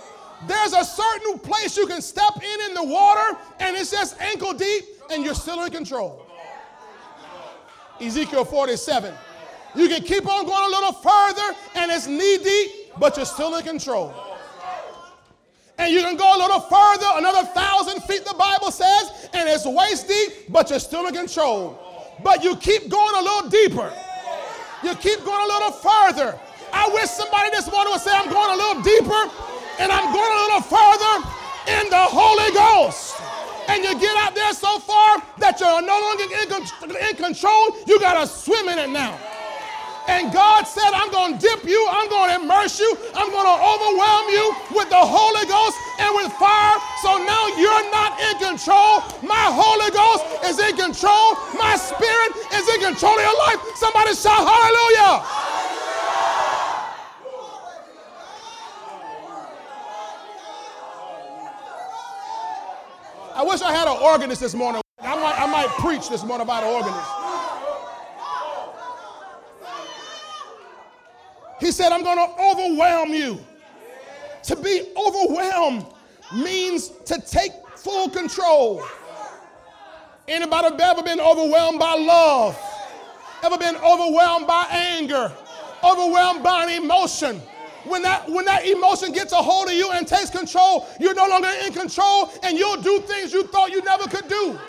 There's 0.47 0.73
a 0.73 0.85
certain 0.85 1.39
place 1.39 1.75
you 1.75 1.85
can 1.85 2.01
step 2.01 2.37
in 2.37 2.69
in 2.69 2.73
the 2.73 2.83
water 2.83 3.37
and 3.59 3.75
it's 3.75 3.91
just 3.91 4.19
ankle 4.21 4.53
deep 4.53 4.85
and 5.11 5.25
you're 5.25 5.35
still 5.35 5.63
in 5.65 5.71
control. 5.71 6.25
Ezekiel 7.99 8.45
47. 8.45 9.13
You 9.75 9.87
can 9.87 10.03
keep 10.03 10.25
on 10.25 10.45
going 10.45 10.65
a 10.65 10.69
little 10.69 10.93
further 10.93 11.55
and 11.75 11.91
it's 11.91 12.07
knee 12.07 12.37
deep, 12.37 12.99
but 12.99 13.17
you're 13.17 13.25
still 13.25 13.55
in 13.55 13.63
control. 13.63 14.13
And 15.77 15.93
you 15.93 16.01
can 16.01 16.17
go 16.17 16.35
a 16.35 16.39
little 16.39 16.59
further, 16.59 17.05
another 17.15 17.47
thousand 17.47 18.01
feet, 18.03 18.25
the 18.25 18.35
Bible 18.37 18.71
says, 18.71 19.29
and 19.33 19.47
it's 19.47 19.65
waist 19.65 20.07
deep, 20.07 20.51
but 20.51 20.69
you're 20.69 20.79
still 20.79 21.07
in 21.07 21.13
control. 21.13 21.79
But 22.21 22.43
you 22.43 22.55
keep 22.57 22.89
going 22.89 23.15
a 23.15 23.21
little 23.21 23.49
deeper. 23.49 23.93
You 24.83 24.95
keep 24.95 25.23
going 25.23 25.43
a 25.43 25.47
little 25.47 25.71
further. 25.71 26.37
I 26.73 26.89
wish 26.93 27.09
somebody 27.09 27.49
this 27.51 27.71
morning 27.71 27.93
would 27.93 28.01
say, 28.01 28.11
I'm 28.13 28.29
going 28.29 28.51
a 28.51 28.57
little 28.57 28.81
deeper 28.81 29.21
and 29.79 29.91
I'm 29.91 30.11
going 30.13 30.31
a 30.31 30.41
little 30.43 30.61
further 30.61 31.13
in 31.67 31.89
the 31.89 32.03
Holy 32.11 32.53
Ghost 32.53 33.15
and 33.69 33.83
you 33.83 33.93
get 33.99 34.17
out 34.17 34.33
there 34.33 34.51
so 34.53 34.79
far 34.79 35.21
that 35.37 35.59
you're 35.59 35.81
no 35.81 35.99
longer 36.01 36.25
in, 37.09 37.15
control, 37.15 37.77
you 37.85 37.99
got 37.99 38.19
to 38.19 38.27
swim 38.27 38.67
in 38.67 38.79
it 38.79 38.89
now. 38.89 39.17
And 40.09 40.33
God 40.33 40.65
said, 40.65 40.89
I'm 40.89 41.11
going 41.11 41.37
to 41.37 41.39
dip 41.39 41.63
you, 41.65 41.77
I'm 41.89 42.09
going 42.09 42.33
to 42.33 42.41
immerse 42.41 42.79
you, 42.79 42.97
I'm 43.13 43.29
going 43.29 43.45
to 43.45 43.57
overwhelm 43.61 44.25
you 44.33 44.45
with 44.73 44.89
the 44.89 44.97
Holy 44.97 45.45
Ghost 45.45 45.77
and 46.01 46.09
with 46.17 46.33
fire. 46.33 46.81
So 47.05 47.21
now 47.21 47.45
you're 47.61 47.85
not 47.93 48.17
in 48.17 48.35
control. 48.41 49.05
My 49.21 49.53
Holy 49.53 49.93
Ghost 49.93 50.25
is 50.49 50.57
in 50.57 50.73
control. 50.75 51.37
My 51.61 51.77
spirit 51.77 52.31
is 52.57 52.65
in 52.73 52.89
control 52.89 53.13
of 53.13 53.21
your 53.21 53.37
life. 53.37 53.61
Somebody 53.77 54.17
shout 54.17 54.41
hallelujah. 54.41 55.21
I 63.37 63.43
wish 63.45 63.61
I 63.61 63.71
had 63.71 63.87
an 63.87 64.01
organist 64.01 64.41
this 64.41 64.55
morning. 64.55 64.81
I 64.99 65.15
might, 65.15 65.39
I 65.39 65.45
might 65.45 65.69
preach 65.77 66.09
this 66.09 66.25
morning 66.25 66.43
about 66.43 66.63
an 66.63 66.73
organist. 66.73 67.28
He 71.59 71.71
said, 71.71 71.91
I'm 71.91 72.03
going 72.03 72.17
to 72.17 72.41
overwhelm 72.41 73.13
you. 73.13 73.39
To 74.43 74.55
be 74.55 74.93
overwhelmed 74.95 75.85
means 76.33 76.89
to 77.05 77.19
take 77.21 77.51
full 77.75 78.09
control. 78.09 78.83
Anybody 80.27 80.83
ever 80.83 81.03
been 81.03 81.19
overwhelmed 81.19 81.79
by 81.79 81.95
love? 81.95 82.57
Ever 83.43 83.57
been 83.57 83.75
overwhelmed 83.77 84.47
by 84.47 84.67
anger? 84.69 85.31
Overwhelmed 85.83 86.43
by 86.43 86.65
an 86.65 86.83
emotion? 86.83 87.41
When 87.85 88.01
that, 88.03 88.29
when 88.29 88.45
that 88.45 88.67
emotion 88.67 89.11
gets 89.11 89.31
a 89.31 89.37
hold 89.37 89.67
of 89.67 89.73
you 89.73 89.91
and 89.91 90.05
takes 90.07 90.29
control, 90.29 90.87
you're 90.99 91.15
no 91.15 91.27
longer 91.27 91.49
in 91.65 91.73
control 91.73 92.31
and 92.43 92.57
you'll 92.57 92.81
do 92.81 92.99
things 92.99 93.33
you 93.33 93.43
thought 93.47 93.71
you 93.71 93.81
never 93.83 94.03
could 94.07 94.27
do. 94.27 94.59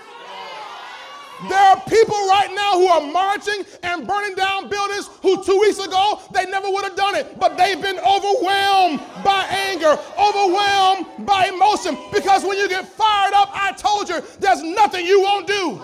There 1.49 1.59
are 1.59 1.81
people 1.89 2.17
right 2.29 2.51
now 2.55 2.75
who 2.75 2.87
are 2.87 3.12
marching 3.12 3.65
and 3.83 4.07
burning 4.07 4.35
down 4.35 4.69
buildings 4.69 5.09
who 5.23 5.43
two 5.43 5.59
weeks 5.61 5.79
ago 5.79 6.21
they 6.33 6.45
never 6.47 6.69
would 6.69 6.85
have 6.85 6.97
done 6.97 7.15
it, 7.15 7.39
but 7.39 7.57
they've 7.57 7.81
been 7.81 7.99
overwhelmed 7.99 9.01
by 9.25 9.45
anger, 9.51 9.99
overwhelmed 10.19 11.07
by 11.27 11.47
emotion. 11.47 11.97
Because 12.12 12.45
when 12.45 12.59
you 12.59 12.69
get 12.69 12.87
fired 12.87 13.33
up, 13.35 13.51
I 13.53 13.73
told 13.73 14.09
you, 14.09 14.21
there's 14.39 14.62
nothing 14.62 15.07
you 15.07 15.23
won't 15.23 15.47
do. 15.47 15.81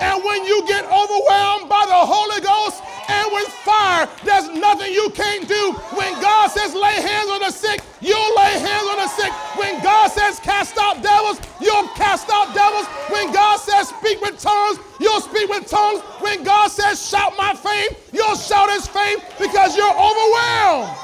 And 0.00 0.22
when 0.24 0.44
you 0.44 0.66
get 0.66 0.84
overwhelmed 0.84 1.68
by 1.68 1.84
the 1.86 2.00
Holy 2.06 2.40
Ghost 2.40 2.82
and 3.08 3.32
with 3.32 3.48
fire, 3.64 4.08
there's 4.24 4.48
nothing 4.48 4.92
you 4.92 5.10
can't 5.10 5.48
do. 5.48 5.72
When 5.96 6.12
God 6.20 6.50
says 6.50 6.74
lay 6.74 7.00
hands 7.00 7.30
on 7.30 7.40
the 7.40 7.50
sick, 7.50 7.82
you'll 8.00 8.36
lay 8.36 8.58
hands 8.58 8.86
on 8.88 8.96
the 8.96 9.08
sick. 9.08 9.32
When 9.56 9.82
God 9.82 10.10
says 10.10 10.38
cast 10.40 10.78
out 10.78 11.02
devils, 11.02 11.40
you'll 11.60 11.88
cast 11.96 12.30
out 12.30 12.54
devils. 12.54 12.86
When 13.10 13.32
God 13.32 13.58
says 13.58 13.88
speak 13.88 14.20
with 14.20 14.38
tongues, 14.40 14.78
you'll 15.00 15.20
speak 15.20 15.48
with 15.48 15.66
tongues. 15.66 16.00
When 16.20 16.44
God 16.44 16.70
says 16.70 17.04
shout 17.04 17.34
my 17.36 17.54
fame, 17.54 17.90
you'll 18.12 18.36
shout 18.36 18.70
his 18.70 18.86
fame 18.86 19.18
because 19.38 19.76
you're 19.76 19.90
overwhelmed. 19.90 20.94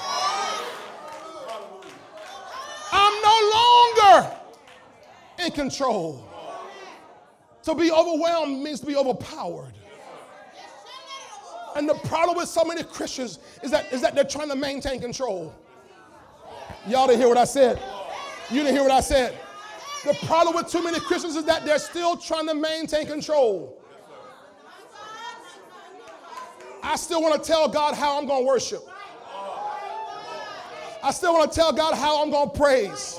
I'm 2.92 3.22
no 3.22 3.38
longer 3.58 4.36
in 5.44 5.50
control. 5.50 6.33
To 7.64 7.74
be 7.74 7.90
overwhelmed 7.90 8.62
means 8.62 8.80
to 8.80 8.86
be 8.86 8.94
overpowered. 8.94 9.72
And 11.76 11.88
the 11.88 11.94
problem 11.94 12.36
with 12.36 12.48
so 12.48 12.62
many 12.62 12.82
Christians 12.82 13.38
is 13.62 13.70
that, 13.70 13.90
is 13.92 14.00
that 14.02 14.14
they're 14.14 14.24
trying 14.24 14.50
to 14.50 14.56
maintain 14.56 15.00
control. 15.00 15.52
Y'all 16.86 17.06
didn't 17.06 17.20
hear 17.20 17.28
what 17.28 17.38
I 17.38 17.44
said. 17.44 17.80
You 18.50 18.62
didn't 18.62 18.74
hear 18.74 18.82
what 18.82 18.92
I 18.92 19.00
said. 19.00 19.36
The 20.04 20.14
problem 20.26 20.54
with 20.54 20.70
too 20.70 20.84
many 20.84 21.00
Christians 21.00 21.36
is 21.36 21.46
that 21.46 21.64
they're 21.64 21.78
still 21.78 22.16
trying 22.16 22.46
to 22.48 22.54
maintain 22.54 23.06
control. 23.06 23.80
I 26.82 26.96
still 26.96 27.22
want 27.22 27.42
to 27.42 27.48
tell 27.48 27.66
God 27.66 27.94
how 27.94 28.18
I'm 28.18 28.26
going 28.26 28.42
to 28.42 28.46
worship. 28.46 28.86
I 31.02 31.10
still 31.10 31.32
want 31.32 31.50
to 31.50 31.58
tell 31.58 31.72
God 31.72 31.94
how 31.94 32.22
I'm 32.22 32.30
going 32.30 32.50
to 32.50 32.56
praise. 32.56 33.18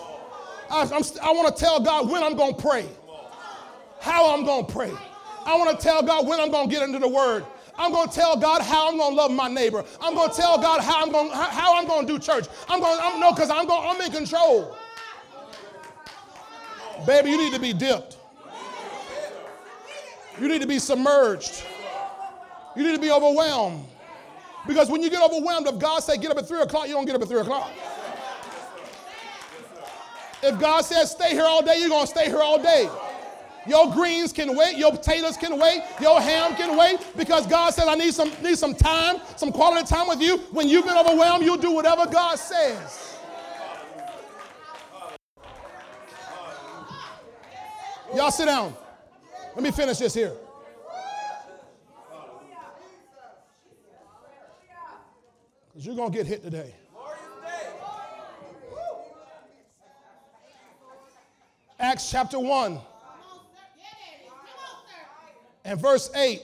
I, 0.70 0.84
I 0.84 1.32
want 1.32 1.56
to 1.56 1.64
tell 1.64 1.80
God 1.80 2.10
when 2.10 2.22
I'm 2.24 2.36
going 2.36 2.56
to 2.56 2.62
pray 2.62 2.88
how 4.06 4.32
I'm 4.32 4.46
going 4.46 4.68
to 4.68 4.72
pray. 4.72 4.92
I 5.46 5.58
want 5.58 5.78
to 5.78 5.84
tell 5.84 6.04
God 6.04 6.28
when 6.28 6.40
I'm 6.40 6.52
going 6.52 6.70
to 6.70 6.74
get 6.74 6.84
into 6.84 7.00
the 7.00 7.08
word. 7.08 7.44
I'm 7.76 7.92
going 7.92 8.08
to 8.08 8.14
tell 8.14 8.38
God 8.38 8.62
how 8.62 8.90
I'm 8.90 8.98
going 8.98 9.12
to 9.12 9.16
love 9.18 9.32
my 9.32 9.50
neighbor. 9.50 9.84
I'm 10.00 10.14
going 10.14 10.30
to 10.30 10.36
tell 10.36 10.62
God 10.62 10.82
how 10.82 11.02
I'm 11.02 11.12
going 11.12 11.32
how 11.32 11.76
I'm 11.76 11.88
going 11.88 12.06
to 12.06 12.14
do 12.14 12.20
church. 12.20 12.46
I'm 12.70 12.80
going 12.80 12.98
I'm, 13.02 13.20
no 13.20 13.34
cuz 13.34 13.50
I'm 13.50 13.68
gonna 13.68 13.90
I'm 13.90 14.00
in 14.00 14.12
control. 14.12 14.78
Baby, 17.06 17.32
you 17.32 17.38
need 17.38 17.54
to 17.54 17.60
be 17.60 17.74
dipped. 17.74 18.18
You 20.40 20.48
need 20.48 20.62
to 20.62 20.68
be 20.68 20.80
submerged. 20.80 21.64
You 22.76 22.84
need 22.84 22.96
to 22.96 23.02
be 23.02 23.12
overwhelmed. 23.12 23.86
Because 24.68 24.90
when 24.90 25.02
you 25.02 25.10
get 25.10 25.22
overwhelmed, 25.22 25.68
if 25.68 25.80
God 25.80 26.00
say 26.00 26.18
get 26.18 26.32
up 26.32 26.38
at 26.38 26.48
3 26.48 26.62
o'clock, 26.62 26.88
you 26.88 26.94
don't 26.94 27.06
get 27.06 27.16
up 27.16 27.22
at 27.22 27.28
3 27.28 27.42
o'clock. 27.42 27.72
If 30.44 30.60
God 30.60 30.82
says 30.82 31.12
stay 31.12 31.32
here 31.32 31.46
all 31.46 31.64
day, 31.64 31.80
you're 31.80 31.90
to 31.90 32.08
stay 32.08 32.26
here 32.26 32.42
all 32.42 32.62
day. 32.62 32.90
Your 33.68 33.92
greens 33.92 34.32
can 34.32 34.56
wait, 34.56 34.78
your 34.78 34.92
potatoes 34.92 35.38
can 35.38 35.60
wait, 35.60 35.82
your 36.00 36.22
ham 36.22 36.56
can 36.56 36.78
wait 36.78 37.00
because 37.18 37.48
God 37.48 37.74
said, 37.74 37.88
I 37.88 37.96
need 37.96 38.14
some, 38.14 38.32
need 38.44 38.58
some 38.58 38.76
time, 38.76 39.18
some 39.38 39.52
quality 39.52 39.88
time 39.88 40.08
with 40.08 40.22
you. 40.22 40.38
When 40.52 40.70
you've 40.70 40.86
been 40.86 40.98
overwhelmed, 40.98 41.44
you'll 41.44 41.58
do 41.58 41.72
whatever 41.72 42.06
God 42.06 42.38
says. 42.38 43.18
Y'all 48.16 48.32
sit 48.32 48.46
down. 48.46 48.74
Let 49.56 49.64
me 49.64 49.72
finish 49.72 49.98
this 49.98 50.14
here. 50.14 50.34
Because 55.68 55.86
you're 55.86 55.96
going 55.96 56.12
to 56.12 56.18
get 56.18 56.28
hit 56.28 56.44
today. 56.44 56.74
Acts 61.78 62.10
chapter 62.10 62.40
1 62.40 62.80
and 65.66 65.82
verse 65.82 66.10
8. 66.16 66.42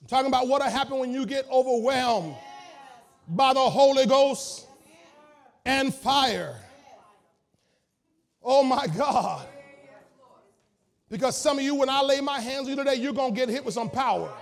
I'm 0.00 0.08
talking 0.08 0.26
about 0.26 0.48
what 0.48 0.62
will 0.62 0.70
happen 0.70 0.98
when 0.98 1.12
you 1.12 1.26
get 1.26 1.46
overwhelmed 1.50 2.34
by 3.28 3.52
the 3.52 3.60
Holy 3.60 4.06
Ghost 4.06 4.66
and 5.64 5.94
fire. 5.94 6.56
Oh 8.42 8.62
my 8.62 8.86
God. 8.86 9.46
Because 11.10 11.36
some 11.36 11.58
of 11.58 11.64
you, 11.64 11.74
when 11.74 11.88
I 11.88 12.02
lay 12.02 12.20
my 12.20 12.40
hands 12.40 12.64
on 12.64 12.70
you 12.70 12.76
today, 12.76 12.96
you're 12.96 13.12
going 13.12 13.34
to 13.34 13.38
get 13.38 13.48
hit 13.48 13.64
with 13.64 13.74
some 13.74 13.88
power. 13.88 14.32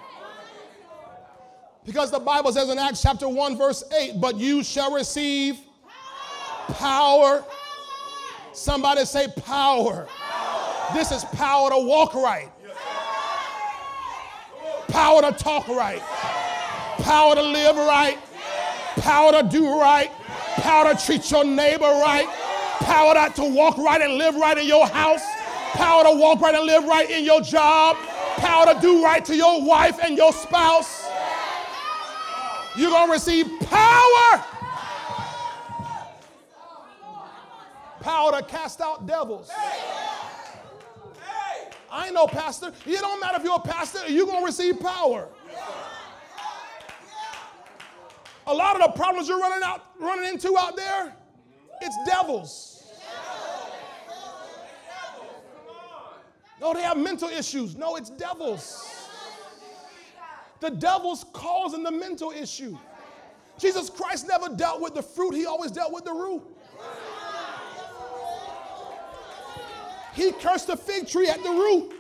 Because 1.85 2.11
the 2.11 2.21
Bible 2.21 2.53
says 2.53 2.71
in 2.71 2.79
Acts 2.79 3.03
chapter 3.03 3.29
1, 3.29 3.59
verse 3.59 3.83
8, 3.97 4.21
but 4.21 4.37
you 4.37 4.63
shall 4.63 4.95
receive 4.95 5.59
power. 6.69 7.45
Somebody 8.53 9.05
say 9.05 9.27
power. 9.45 10.09
This 10.95 11.11
is 11.11 11.25
power 11.25 11.71
to 11.71 11.79
walk 11.79 12.15
right 12.15 12.51
power 14.93 15.23
to 15.23 15.33
talk 15.33 15.67
right, 15.69 16.03
power 16.99 17.35
to 17.35 17.43
live 17.43 17.77
right, 17.77 18.19
power 18.97 19.33
to 19.33 19.49
do 19.49 19.81
right, 19.81 20.11
power 20.57 20.95
to 20.95 21.07
treat 21.07 21.31
your 21.31 21.45
neighbor 21.45 21.85
right, 21.85 22.29
power 22.81 23.15
to 23.31 23.43
walk 23.43 23.79
right 23.79 24.03
and 24.03 24.15
live 24.15 24.37
right 24.37 24.59
in 24.59 24.67
your 24.67 24.87
house, 24.87 25.25
power 25.73 26.05
to 26.05 26.15
walk 26.15 26.43
right 26.43 26.55
and 26.55 26.67
live 26.67 26.85
right 26.85 27.11
in 27.11 27.25
your 27.25 27.41
job, 27.41 27.97
power 28.37 28.75
to 28.75 28.79
do 28.81 29.03
right 29.03 29.25
to 29.25 29.35
your 29.35 29.65
wife 29.65 29.99
and 30.05 30.17
your 30.17 30.33
spouse. 30.33 31.09
You're 32.77 32.91
going 32.91 33.07
to 33.07 33.13
receive 33.13 33.47
power. 33.61 34.45
Power 38.01 38.33
to 38.33 38.43
cast 38.43 38.81
out 38.81 39.07
devils. 39.07 39.51
I 41.93 42.07
ain't 42.07 42.15
no 42.15 42.27
pastor. 42.27 42.73
It 42.87 43.01
don't 43.01 43.21
matter 43.21 43.37
if 43.37 43.45
you're 43.45 43.55
a 43.55 43.61
pastor, 43.61 44.01
you're 44.09 44.27
going 44.27 44.41
to 44.41 44.47
receive 44.47 44.81
power. 44.81 45.29
A 48.47 48.55
lot 48.55 48.81
of 48.81 48.83
the 48.83 48.99
problems 48.99 49.29
you're 49.29 49.39
running 49.39 49.63
out, 49.63 49.85
running 50.01 50.33
into 50.33 50.57
out 50.59 50.75
there, 50.75 51.15
it's 51.83 51.97
devils. 52.07 52.83
No, 56.61 56.73
they 56.73 56.83
have 56.83 56.97
mental 56.97 57.29
issues. 57.29 57.77
No, 57.77 57.97
it's 57.97 58.09
devils. 58.09 58.89
The 60.61 60.71
devil's 60.71 61.25
causing 61.33 61.83
the 61.83 61.91
mental 61.91 62.31
issue. 62.31 62.79
Jesus 63.59 63.91
Christ 63.91 64.29
never 64.29 64.49
dealt 64.49 64.81
with 64.81 64.95
the 64.95 65.03
fruit, 65.03 65.35
he 65.35 65.45
always 65.45 65.73
dealt 65.73 65.93
with 65.93 66.05
the 66.05 66.13
root. 66.13 66.43
He 70.15 70.33
cursed 70.33 70.67
the 70.67 70.77
fig 70.77 71.09
tree 71.09 71.29
at 71.29 71.43
the 71.43 71.51
root. 71.51 71.95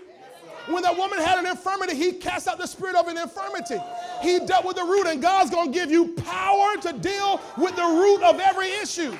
When 0.68 0.82
that 0.84 0.96
woman 0.96 1.18
had 1.18 1.38
an 1.38 1.46
infirmity, 1.46 1.96
he 1.96 2.12
cast 2.12 2.46
out 2.46 2.58
the 2.58 2.66
spirit 2.66 2.94
of 2.94 3.08
an 3.08 3.18
infirmity. 3.18 3.78
He 4.20 4.38
dealt 4.40 4.64
with 4.64 4.76
the 4.76 4.84
root, 4.84 5.06
and 5.06 5.20
God's 5.20 5.50
going 5.50 5.72
to 5.72 5.78
give 5.78 5.90
you 5.90 6.14
power 6.14 6.76
to 6.82 6.92
deal 6.92 7.40
with 7.58 7.74
the 7.74 7.82
root 7.82 8.22
of 8.22 8.38
every 8.38 8.70
issue. 8.70 9.16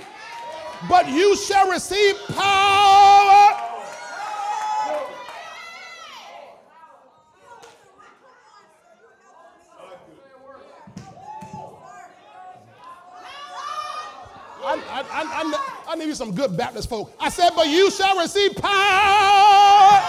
But 0.89 1.09
you 1.09 1.37
shall 1.37 1.69
receive 1.71 2.17
power. 2.29 3.73
I, 14.65 14.75
I, 14.89 15.03
I, 15.11 15.83
I, 15.89 15.95
need 15.97 16.01
you 16.13 16.17
some 16.17 16.35
good 16.35 16.57
Baptist 16.57 16.91
folk. 16.91 17.15
I 17.19 17.31
said, 17.31 17.51
but 17.57 17.69
you 17.69 17.91
shall 17.91 18.19
receive 18.19 18.55
power 18.57 20.01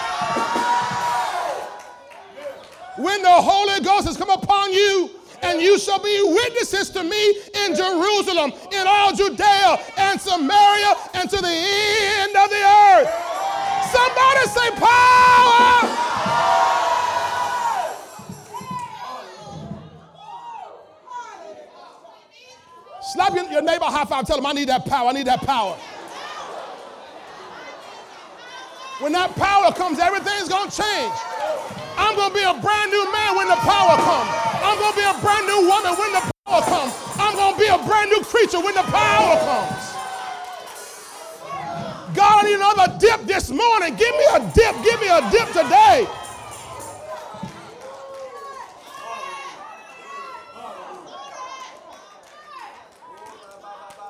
when 2.98 3.22
the 3.22 3.30
Holy 3.30 3.80
Ghost 3.84 4.08
has 4.08 4.18
come 4.18 4.30
upon 4.30 4.74
you, 4.74 5.10
and 5.42 5.62
you 5.62 5.80
shall 5.80 6.04
be 6.04 6.22
witnesses 6.22 6.90
to 6.92 7.04
me 7.04 7.30
in 7.66 7.74
Jerusalem, 7.74 8.52
in 8.72 8.86
all 8.86 9.14
Judea 9.14 9.78
and 9.98 10.20
Samaria, 10.20 10.94
and 11.14 11.30
to 11.30 11.38
the 11.38 11.48
end 11.48 12.36
of 12.36 12.50
the 12.50 12.64
earth. 12.64 13.10
Somebody 13.92 14.46
say 14.48 14.72
power. 14.76 15.90
Slap 23.14 23.36
your, 23.36 23.62
neighbor 23.62 23.86
high 23.86 24.06
five. 24.06 24.26
Tell 24.26 24.38
him, 24.38 24.46
I 24.46 24.54
need 24.54 24.70
that 24.70 24.86
power. 24.86 25.10
I 25.10 25.12
need 25.14 25.28
that 25.28 25.42
power. 25.42 25.78
When 29.00 29.12
that 29.14 29.36
power 29.36 29.74
comes, 29.74 29.98
everything's 29.98 30.48
going 30.48 30.70
to 30.70 30.76
change. 30.78 31.16
I'm 31.98 32.16
going 32.16 32.30
to 32.30 32.38
be 32.38 32.46
a 32.46 32.54
brand 32.54 32.92
new 32.94 33.06
man 33.12 33.36
when 33.36 33.48
the 33.50 33.58
power 33.66 33.98
comes. 33.98 34.30
I'm 34.62 34.78
going 34.78 34.94
to 34.94 35.00
be 35.02 35.08
a 35.10 35.18
brand 35.18 35.46
new 35.50 35.66
woman 35.66 35.94
when 35.98 36.12
the 36.14 36.24
power 36.46 36.62
comes. 36.62 36.94
I'm 37.18 37.34
going 37.36 37.54
to 37.54 37.60
be 37.60 37.68
a 37.68 37.80
brand 37.90 38.10
new 38.14 38.22
creature 38.22 38.62
when 38.62 38.76
the 38.76 38.86
power 38.86 39.34
comes. 39.42 39.94
God, 42.14 42.46
I 42.46 42.48
need 42.48 42.62
another 42.62 42.98
dip 43.00 43.26
this 43.26 43.50
morning. 43.50 43.96
Give 43.96 44.14
me 44.14 44.26
a 44.30 44.40
dip. 44.54 44.76
Give 44.86 45.02
me 45.02 45.10
a 45.10 45.22
dip 45.34 45.48
today. 45.50 46.06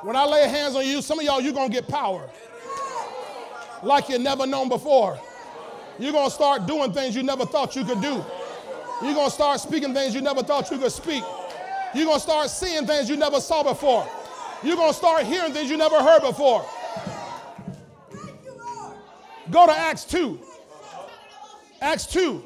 When 0.04 0.18
I 0.18 0.26
lay 0.26 0.50
hands 0.50 0.76
on 0.76 0.86
you, 0.86 1.02
some 1.02 1.20
of 1.20 1.26
y'all, 1.26 1.40
you're 1.40 1.54
going 1.54 1.70
to 1.70 1.74
get 1.74 1.88
power 1.88 2.30
like 3.84 4.10
you 4.10 4.18
never 4.18 4.46
known 4.46 4.70
before. 4.70 5.20
You're 6.00 6.12
going 6.12 6.28
to 6.28 6.34
start 6.34 6.66
doing 6.66 6.92
things 6.94 7.16
you 7.16 7.24
never 7.24 7.46
thought 7.46 7.76
you 7.76 7.84
could 7.84 8.02
do. 8.02 8.24
You're 9.02 9.14
going 9.14 9.28
to 9.28 9.34
start 9.34 9.60
speaking 9.60 9.94
things 9.94 10.16
you 10.16 10.22
never 10.22 10.42
thought 10.42 10.72
you 10.72 10.78
could 10.78 10.92
speak. 10.92 11.24
You're 11.94 12.06
going 12.06 12.18
to 12.18 12.24
start 12.24 12.50
seeing 12.50 12.88
things 12.88 13.10
you 13.10 13.18
never 13.18 13.40
saw 13.40 13.64
before. 13.64 14.08
You're 14.64 14.78
going 14.78 14.92
to 14.92 14.98
start 14.98 15.26
hearing 15.26 15.54
things 15.54 15.70
you 15.70 15.78
never 15.78 16.02
heard 16.02 16.22
before. 16.22 16.66
Go 19.52 19.68
to 19.68 19.74
Acts 19.74 20.06
2. 20.06 20.40
Acts 21.82 22.06
2. 22.08 22.44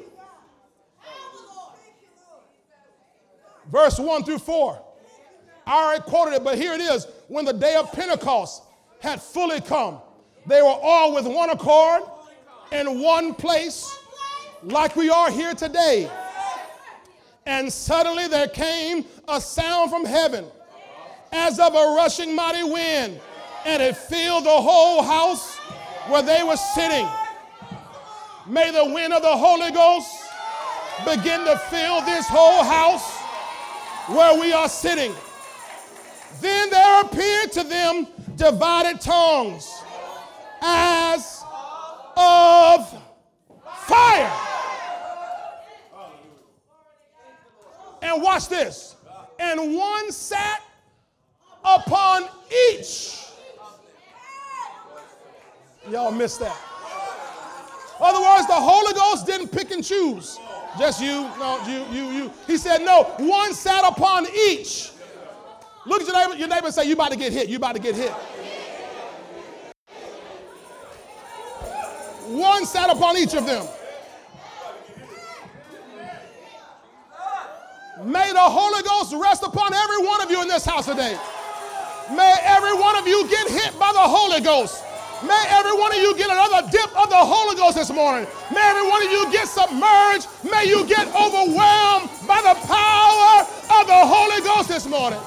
Verse 3.70 3.98
1 3.98 4.24
through 4.24 4.38
4. 4.38 4.82
I 5.66 5.84
already 5.84 6.02
quoted 6.02 6.34
it, 6.34 6.44
but 6.44 6.58
here 6.58 6.72
it 6.72 6.80
is. 6.80 7.06
When 7.28 7.44
the 7.44 7.52
day 7.52 7.76
of 7.76 7.92
Pentecost 7.92 8.62
had 9.00 9.22
fully 9.22 9.60
come, 9.60 10.00
they 10.48 10.62
were 10.62 10.78
all 10.82 11.14
with 11.14 11.26
one 11.26 11.50
accord 11.50 12.02
in 12.72 13.00
one 13.00 13.34
place, 13.34 13.98
like 14.62 14.96
we 14.96 15.10
are 15.10 15.30
here 15.30 15.54
today. 15.54 16.10
And 17.44 17.70
suddenly 17.70 18.28
there 18.28 18.48
came 18.48 19.04
a 19.28 19.40
sound 19.40 19.90
from 19.90 20.06
heaven 20.06 20.46
as 21.32 21.60
of 21.60 21.74
a 21.74 21.94
rushing 21.94 22.34
mighty 22.34 22.64
wind, 22.64 23.20
and 23.66 23.82
it 23.82 23.94
filled 23.96 24.44
the 24.44 24.50
whole 24.50 25.02
house 25.02 25.56
where 26.08 26.22
they 26.22 26.42
were 26.42 26.56
sitting. 26.56 27.06
May 28.46 28.70
the 28.70 28.86
wind 28.86 29.12
of 29.12 29.20
the 29.20 29.36
Holy 29.36 29.70
Ghost 29.70 30.10
begin 31.04 31.44
to 31.44 31.58
fill 31.68 32.00
this 32.02 32.26
whole 32.26 32.64
house 32.64 33.16
where 34.08 34.40
we 34.40 34.54
are 34.54 34.68
sitting. 34.68 35.12
Then 36.40 36.70
there 36.70 37.02
appeared 37.02 37.52
to 37.52 37.64
them 37.64 38.06
divided 38.36 39.02
tongues 39.02 39.82
as 40.62 41.44
of 42.16 43.02
fire. 43.86 44.32
And 48.02 48.22
watch 48.22 48.48
this. 48.48 48.96
And 49.38 49.74
one 49.74 50.10
sat 50.12 50.62
upon 51.64 52.24
each. 52.70 53.24
Y'all 55.90 56.10
missed 56.10 56.40
that. 56.40 56.56
In 57.98 58.04
other 58.04 58.20
words, 58.20 58.46
the 58.46 58.54
Holy 58.54 58.92
Ghost 58.94 59.26
didn't 59.26 59.48
pick 59.48 59.70
and 59.70 59.82
choose. 59.82 60.38
Just 60.78 61.00
you, 61.00 61.28
no, 61.38 61.60
you, 61.66 61.84
you, 61.90 62.10
you. 62.12 62.32
He 62.46 62.56
said, 62.56 62.82
no, 62.82 63.04
one 63.18 63.52
sat 63.54 63.84
upon 63.84 64.26
each. 64.48 64.92
Look 65.88 66.02
at 66.02 66.06
your 66.06 66.16
neighbor, 66.16 66.38
your 66.38 66.48
neighbor 66.48 66.66
and 66.66 66.74
say, 66.74 66.84
You 66.84 66.92
about 66.92 67.12
to 67.12 67.16
get 67.16 67.32
hit. 67.32 67.48
You 67.48 67.56
about 67.56 67.74
to 67.74 67.80
get 67.80 67.94
hit. 67.94 68.12
One 72.28 72.66
sat 72.66 72.90
upon 72.90 73.16
each 73.16 73.34
of 73.34 73.46
them. 73.46 73.66
May 78.04 78.32
the 78.32 78.38
Holy 78.38 78.82
Ghost 78.82 79.14
rest 79.16 79.42
upon 79.42 79.74
every 79.74 80.06
one 80.06 80.20
of 80.22 80.30
you 80.30 80.42
in 80.42 80.48
this 80.48 80.64
house 80.64 80.86
today. 80.86 81.18
May 82.14 82.36
every 82.44 82.74
one 82.74 82.96
of 82.96 83.06
you 83.08 83.26
get 83.28 83.48
hit 83.48 83.78
by 83.78 83.92
the 83.92 83.98
Holy 83.98 84.40
Ghost. 84.40 84.84
May 85.26 85.44
every 85.48 85.72
one 85.72 85.90
of 85.90 85.98
you 85.98 86.16
get 86.16 86.30
another 86.30 86.68
dip 86.70 86.96
of 86.96 87.10
the 87.10 87.16
Holy 87.16 87.56
Ghost 87.56 87.76
this 87.76 87.90
morning. 87.90 88.28
May 88.54 88.60
every 88.60 88.88
one 88.88 89.04
of 89.04 89.10
you 89.10 89.32
get 89.32 89.48
submerged. 89.48 90.28
May 90.44 90.66
you 90.68 90.86
get 90.86 91.08
overwhelmed 91.08 92.10
by 92.28 92.40
the 92.44 92.54
power 92.68 93.40
of 93.80 93.86
the 93.88 94.00
Holy 94.06 94.40
Ghost 94.42 94.68
this 94.68 94.86
morning. 94.86 95.18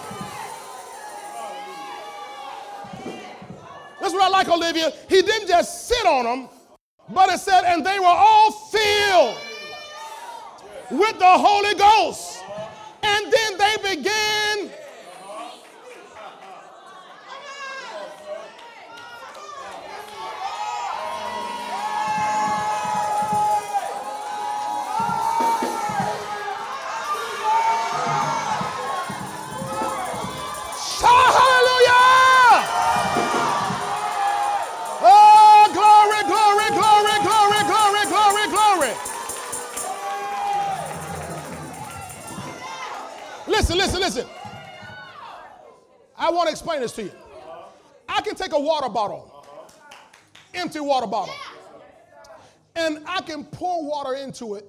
That's 3.99 4.13
what 4.13 4.23
I 4.23 4.29
like, 4.29 4.47
Olivia. 4.47 4.91
He 5.09 5.21
didn't 5.21 5.47
just 5.47 5.87
sit 5.87 6.05
on 6.05 6.23
them, 6.25 6.49
but 7.13 7.29
it 7.29 7.39
said, 7.39 7.63
and 7.65 7.85
they 7.85 7.99
were 7.99 8.05
all 8.05 8.51
filled 8.51 9.37
with 10.91 11.19
the 11.19 11.25
Holy 11.25 11.75
Ghost. 11.75 12.43
And 13.03 13.33
then 13.33 13.57
they 13.57 13.95
began 13.95 14.69
I 46.31 46.33
want 46.33 46.47
to 46.47 46.51
explain 46.51 46.79
this 46.79 46.93
to 46.93 47.03
you. 47.03 47.11
I 48.07 48.21
can 48.21 48.35
take 48.35 48.53
a 48.53 48.59
water 48.59 48.87
bottle, 48.87 49.45
empty 50.53 50.79
water 50.79 51.05
bottle, 51.05 51.35
and 52.73 53.03
I 53.05 53.19
can 53.19 53.43
pour 53.43 53.85
water 53.85 54.15
into 54.15 54.55
it, 54.55 54.65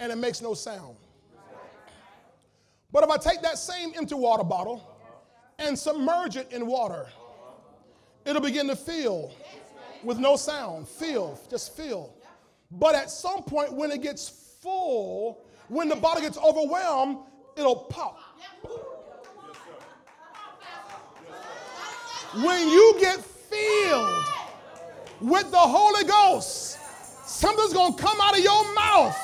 and 0.00 0.10
it 0.10 0.18
makes 0.18 0.42
no 0.42 0.54
sound. 0.54 0.96
But 2.90 3.04
if 3.04 3.10
I 3.10 3.16
take 3.16 3.42
that 3.42 3.58
same 3.58 3.92
empty 3.96 4.16
water 4.16 4.42
bottle 4.42 4.98
and 5.60 5.78
submerge 5.78 6.36
it 6.36 6.50
in 6.50 6.66
water, 6.66 7.06
it'll 8.24 8.42
begin 8.42 8.66
to 8.66 8.76
fill 8.76 9.32
with 10.02 10.18
no 10.18 10.34
sound. 10.34 10.88
Fill, 10.88 11.38
just 11.48 11.76
fill. 11.76 12.12
But 12.72 12.96
at 12.96 13.08
some 13.08 13.44
point, 13.44 13.72
when 13.72 13.92
it 13.92 14.02
gets 14.02 14.56
full, 14.60 15.44
when 15.68 15.88
the 15.88 15.94
bottle 15.94 16.22
gets 16.22 16.38
overwhelmed, 16.38 17.18
it'll 17.56 17.76
pop. 17.76 18.18
When 22.34 22.68
you 22.68 22.94
get 23.00 23.18
filled 23.24 24.24
with 25.20 25.50
the 25.50 25.58
Holy 25.58 26.04
Ghost, 26.04 26.78
something's 27.26 27.72
going 27.72 27.94
to 27.94 28.00
come 28.00 28.20
out 28.20 28.38
of 28.38 28.44
your 28.44 28.72
mouth. 28.72 29.16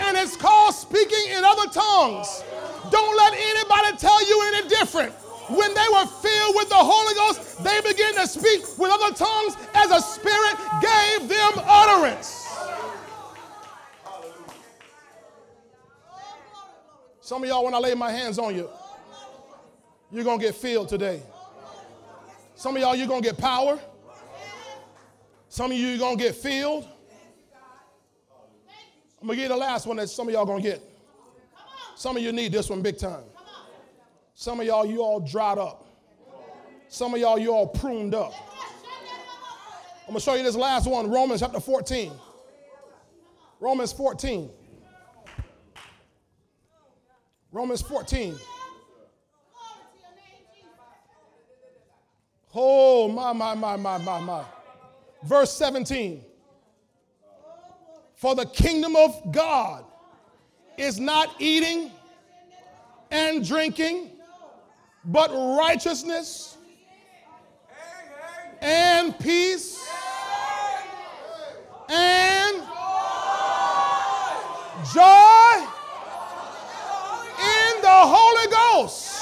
And 0.00 0.14
it's 0.18 0.36
called 0.36 0.74
speaking 0.74 1.30
in 1.30 1.44
other 1.44 1.70
tongues. 1.70 2.44
Don't 2.90 3.16
let 3.16 3.32
anybody 3.32 3.96
tell 3.96 4.28
you 4.28 4.42
any 4.52 4.68
different. 4.68 5.12
When 5.48 5.72
they 5.72 5.86
were 5.90 6.04
filled 6.04 6.54
with 6.54 6.68
the 6.68 6.76
Holy 6.76 7.14
Ghost, 7.14 7.64
they 7.64 7.80
began 7.80 8.14
to 8.16 8.26
speak 8.26 8.78
with 8.78 8.90
other 8.92 9.14
tongues 9.14 9.56
as 9.74 9.88
the 9.88 10.00
Spirit 10.02 10.56
gave 10.82 11.30
them 11.30 11.52
utterance. 11.66 12.46
Some 17.22 17.42
of 17.42 17.48
y'all, 17.48 17.64
when 17.64 17.72
I 17.72 17.78
lay 17.78 17.94
my 17.94 18.10
hands 18.10 18.38
on 18.38 18.54
you, 18.54 18.68
you're 20.12 20.24
going 20.24 20.38
to 20.38 20.44
get 20.44 20.54
filled 20.54 20.90
today. 20.90 21.22
Some 22.58 22.74
of 22.74 22.82
y'all, 22.82 22.96
you're 22.96 23.06
going 23.06 23.22
to 23.22 23.28
get 23.28 23.38
power. 23.38 23.78
Some 25.48 25.70
of 25.70 25.78
you, 25.78 25.86
you're 25.86 25.98
going 25.98 26.18
to 26.18 26.24
get 26.24 26.34
filled. 26.34 26.88
I'm 29.22 29.28
going 29.28 29.28
to 29.28 29.34
give 29.36 29.42
you 29.44 29.48
the 29.48 29.56
last 29.56 29.86
one 29.86 29.96
that 29.98 30.08
some 30.08 30.26
of 30.26 30.34
y'all 30.34 30.44
going 30.44 30.60
to 30.64 30.68
get. 30.68 30.82
Some 31.94 32.16
of 32.16 32.22
you 32.24 32.32
need 32.32 32.50
this 32.50 32.68
one 32.68 32.82
big 32.82 32.98
time. 32.98 33.22
Some 34.34 34.58
of 34.58 34.66
y'all, 34.66 34.84
you 34.84 35.04
all 35.04 35.20
dried 35.20 35.58
up. 35.58 35.86
Some 36.88 37.14
of 37.14 37.20
y'all, 37.20 37.38
you 37.38 37.52
all 37.52 37.68
pruned 37.68 38.12
up. 38.12 38.32
I'm 40.00 40.08
going 40.08 40.18
to 40.18 40.20
show 40.20 40.34
you 40.34 40.42
this 40.42 40.56
last 40.56 40.90
one, 40.90 41.08
Romans 41.08 41.42
chapter 41.42 41.60
14. 41.60 42.10
Romans 43.60 43.92
14. 43.92 44.50
Romans 47.52 47.82
14. 47.82 48.34
Oh, 52.60 53.06
my, 53.06 53.32
my, 53.32 53.54
my, 53.54 53.76
my, 53.76 53.98
my, 53.98 54.18
my. 54.18 54.44
Verse 55.22 55.52
17. 55.52 56.24
For 58.16 58.34
the 58.34 58.46
kingdom 58.46 58.96
of 58.96 59.30
God 59.30 59.84
is 60.76 60.98
not 60.98 61.36
eating 61.38 61.92
and 63.12 63.46
drinking 63.46 64.10
but 65.04 65.30
righteousness 65.30 66.56
and 68.60 69.16
peace 69.20 69.88
and 71.88 72.56
joy 74.92 75.66
in 77.38 77.82
the 77.82 77.88
Holy 77.88 78.50
Ghost. 78.50 79.17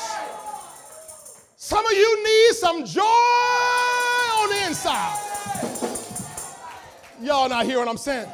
Some 1.67 1.85
of 1.85 1.91
you 1.91 2.23
need 2.23 2.53
some 2.55 2.85
joy 2.85 3.03
on 3.03 4.51
the 4.51 4.67
inside. 4.69 5.19
Y'all 7.21 7.49
not 7.49 7.67
hear 7.67 7.81
what 7.81 7.89
I'm 7.89 7.97
saying? 7.97 8.29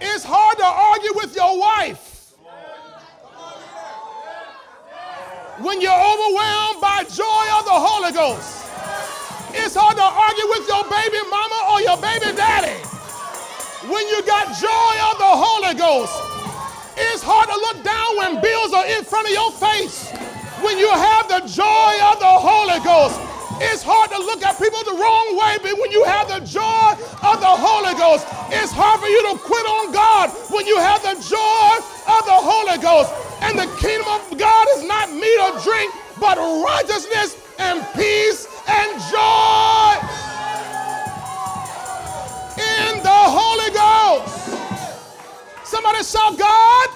It's 0.00 0.24
hard 0.24 0.56
to 0.56 0.64
argue 0.64 1.12
with 1.14 1.36
your 1.36 1.60
wife 1.60 2.32
when 5.60 5.82
you're 5.82 5.92
overwhelmed 5.92 6.80
by 6.80 7.04
joy 7.04 7.44
of 7.60 7.68
the 7.68 7.76
Holy 7.76 8.12
Ghost. 8.16 8.64
It's 9.52 9.76
hard 9.76 10.00
to 10.00 10.08
argue 10.08 10.48
with 10.48 10.64
your 10.64 10.80
baby 10.88 11.20
mama 11.28 11.76
or 11.76 11.84
your 11.84 12.00
baby 12.00 12.32
daddy 12.32 12.80
when 13.92 14.08
you 14.08 14.24
got 14.24 14.56
joy 14.56 14.92
of 15.12 15.20
the 15.20 15.32
Holy 15.36 15.76
Ghost. 15.76 16.16
It's 16.96 17.20
hard 17.22 17.44
to 17.44 17.56
look 17.60 17.84
down 17.84 18.16
when 18.16 18.40
bills 18.40 18.72
are 18.72 18.86
in 18.86 19.04
front 19.04 19.28
of 19.28 19.34
your 19.36 19.52
face 19.52 20.10
when 20.62 20.78
you 20.78 20.90
have 20.90 21.28
the 21.28 21.40
joy 21.48 21.92
of 22.12 22.18
the 22.20 22.34
Holy 22.34 22.80
Ghost. 22.84 23.18
It's 23.60 23.82
hard 23.84 24.08
to 24.10 24.18
look 24.18 24.40
at 24.42 24.56
people 24.56 24.80
the 24.88 24.96
wrong 24.96 25.36
way, 25.36 25.60
but 25.60 25.76
when 25.76 25.92
you 25.92 26.04
have 26.04 26.28
the 26.28 26.40
joy 26.40 26.96
of 27.20 27.36
the 27.44 27.54
Holy 27.60 27.92
Ghost, 27.92 28.24
it's 28.48 28.72
hard 28.72 29.00
for 29.00 29.08
you 29.08 29.20
to 29.28 29.36
quit 29.36 29.66
on 29.66 29.92
God 29.92 30.32
when 30.48 30.64
you 30.64 30.80
have 30.80 31.04
the 31.04 31.12
joy 31.20 31.72
of 32.08 32.22
the 32.24 32.38
Holy 32.40 32.80
Ghost. 32.80 33.12
And 33.44 33.58
the 33.58 33.68
kingdom 33.76 34.08
of 34.08 34.32
God 34.38 34.66
is 34.76 34.84
not 34.84 35.12
meat 35.12 35.38
or 35.44 35.60
drink, 35.60 35.92
but 36.16 36.40
righteousness 36.40 37.36
and 37.60 37.84
peace 37.92 38.48
and 38.64 38.88
joy 39.12 39.92
in 42.56 42.92
the 43.04 43.20
Holy 43.28 43.70
Ghost. 43.76 44.40
Somebody 45.68 46.00
shout, 46.00 46.36
God, 46.40 46.88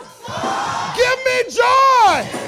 give 0.96 1.18
me 1.28 1.36
joy. 1.52 2.43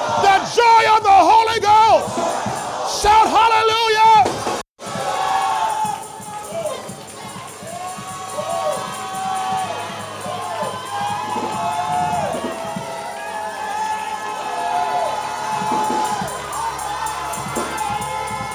The 0.00 0.36
joy 0.56 0.82
of 0.96 1.02
the 1.02 1.18
Holy 1.30 1.60
Ghost. 1.60 3.02
Shout 3.02 3.28
hallelujah. 3.28 4.24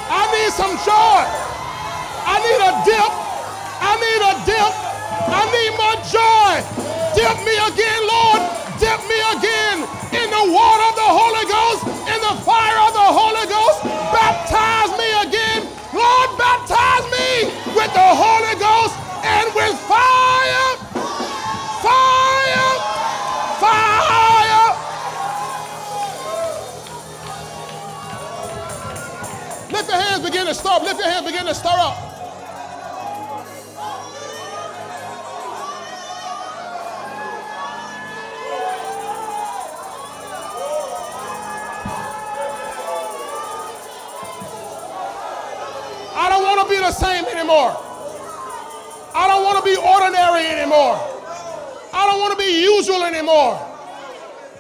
I 0.10 0.24
need 0.34 0.52
some 0.52 0.76
joy. 0.82 1.22
I 2.26 2.36
need 2.42 2.62
a 2.66 2.74
dip. 2.90 3.14
I 3.82 3.94
need 4.02 4.22
a 4.26 4.34
dip. 4.50 4.74
I 5.30 5.42
need 5.54 5.74
my 5.78 5.94
joy. 6.10 6.54
Dip 7.16 7.38
me 7.46 7.56
again, 7.70 7.95
with 17.86 17.94
the 17.94 18.00
Holy 18.02 18.56
Ghost 18.58 18.98
and 19.24 19.54
with 19.54 19.78
fire. 19.86 20.78
Fire. 21.86 22.72
Fire. 23.62 24.68
Lift 29.72 29.90
your 29.90 30.02
hands, 30.02 30.24
begin 30.26 30.46
to 30.48 30.56
stir. 30.56 30.80
Lift 30.82 31.00
your 31.00 31.10
hands, 31.10 31.26
begin 31.28 31.46
to 31.46 31.54
stir 31.54 31.70
up. 31.70 32.15
Want 46.66 46.78
to 46.78 46.82
be 46.82 46.86
the 46.86 46.92
same 46.92 47.26
anymore. 47.26 47.78
I 49.14 49.28
don't 49.28 49.44
want 49.44 49.58
to 49.60 49.66
be 49.66 49.78
ordinary 49.78 50.48
anymore. 50.48 50.98
I 51.94 52.10
don't 52.10 52.20
want 52.20 52.38
to 52.38 52.42
be 52.44 52.62
usual 52.62 53.04
anymore. 53.04 53.54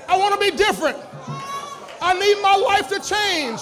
I 0.08 0.18
want 0.18 0.34
to 0.34 0.40
be 0.40 0.56
different. 0.56 0.98
I 2.02 2.14
need 2.14 2.38
my 2.42 2.56
life 2.56 2.88
to 2.90 3.00
change. 3.02 3.60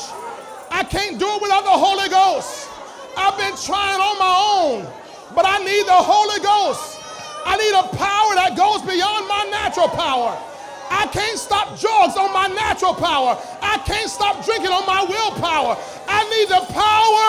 I 0.70 0.84
can't 0.84 1.18
do 1.18 1.28
it 1.28 1.42
without 1.42 1.64
the 1.64 1.72
Holy 1.72 2.10
Ghost. 2.10 2.68
I've 3.16 3.38
been 3.38 3.56
trying 3.56 4.02
on 4.02 4.20
my 4.20 4.36
own, 4.60 4.94
but 5.34 5.46
I 5.48 5.64
need 5.64 5.88
the 5.88 6.02
Holy 6.04 6.40
Ghost. 6.44 7.00
I 7.46 7.56
need 7.56 7.72
a 7.72 7.88
power 7.96 8.36
that 8.36 8.58
goes 8.58 8.82
beyond 8.84 9.28
my 9.28 9.48
natural 9.52 9.88
power. 9.88 10.36
I 10.90 11.08
can't 11.08 11.38
stop 11.38 11.80
drugs 11.80 12.18
on 12.18 12.34
my 12.34 12.48
natural 12.48 12.94
power. 12.94 13.38
I 13.62 13.78
can't 13.86 14.10
stop 14.10 14.44
drinking 14.46 14.72
on 14.72 14.86
my 14.86 15.04
willpower. 15.04 15.78
I 16.08 16.24
need 16.32 16.48
the 16.50 16.64
power 16.74 17.28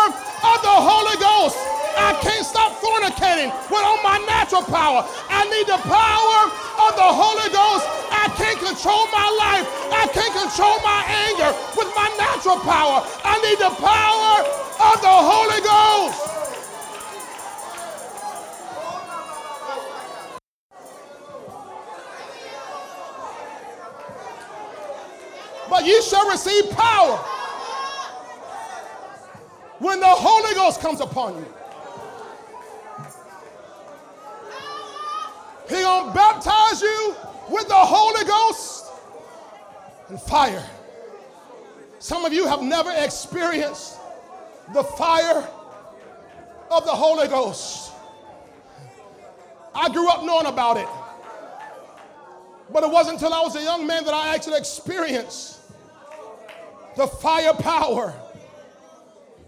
of 0.55 0.59
the 0.63 0.77
Holy 0.77 1.17
Ghost. 1.21 1.57
I 1.95 2.19
can't 2.21 2.45
stop 2.45 2.75
fornicating 2.83 3.55
with 3.71 3.85
on 3.85 4.03
my 4.03 4.19
natural 4.27 4.63
power. 4.67 5.07
I 5.31 5.47
need 5.47 5.67
the 5.71 5.79
power 5.87 6.39
of 6.85 6.91
the 6.99 7.11
Holy 7.11 7.49
Ghost. 7.55 7.87
I 8.11 8.29
can't 8.35 8.59
control 8.59 9.07
my 9.15 9.29
life. 9.39 9.67
I 9.95 10.11
can't 10.11 10.35
control 10.35 10.77
my 10.83 11.01
anger 11.07 11.51
with 11.79 11.91
my 11.95 12.11
natural 12.19 12.59
power. 12.61 13.07
I 13.23 13.39
need 13.47 13.59
the 13.63 13.75
power 13.79 14.35
of 14.91 14.97
the 15.01 15.17
Holy 15.17 15.61
Ghost. 15.63 16.35
But 25.69 25.85
ye 25.85 26.01
shall 26.03 26.29
receive 26.29 26.71
power 26.71 27.17
when 29.79 30.01
the 30.01 30.07
Holy 30.07 30.55
Ghost 30.55 30.81
comes 30.81 31.01
upon 31.01 31.37
you. 31.37 31.47
He 35.69 35.83
gonna 35.83 36.13
baptize 36.13 36.83
you 36.83 37.15
with 37.51 37.69
the 37.69 37.75
Holy 37.75 38.25
Ghost 38.25 38.87
and 40.09 40.21
fire. 40.21 40.65
Some 41.99 42.25
of 42.25 42.33
you 42.33 42.47
have 42.47 42.63
never 42.63 42.93
experienced 42.99 43.99
the 44.75 44.85
fire 44.85 45.49
of 46.71 46.85
the 46.85 46.91
Holy 46.91 47.29
Ghost. 47.29 47.93
I 49.75 49.89
grew 49.89 50.09
up 50.09 50.23
knowing 50.23 50.47
about 50.47 50.77
it. 50.77 50.89
But 52.75 52.83
it 52.83 52.91
wasn't 52.91 53.23
until 53.23 53.33
I 53.33 53.41
was 53.41 53.55
a 53.55 53.63
young 53.63 53.87
man 53.87 54.05
that 54.05 54.15
I 54.15 54.35
actually 54.35 54.59
experienced 54.59 55.61
the 56.97 57.07
fire 57.07 57.55
power 57.55 58.13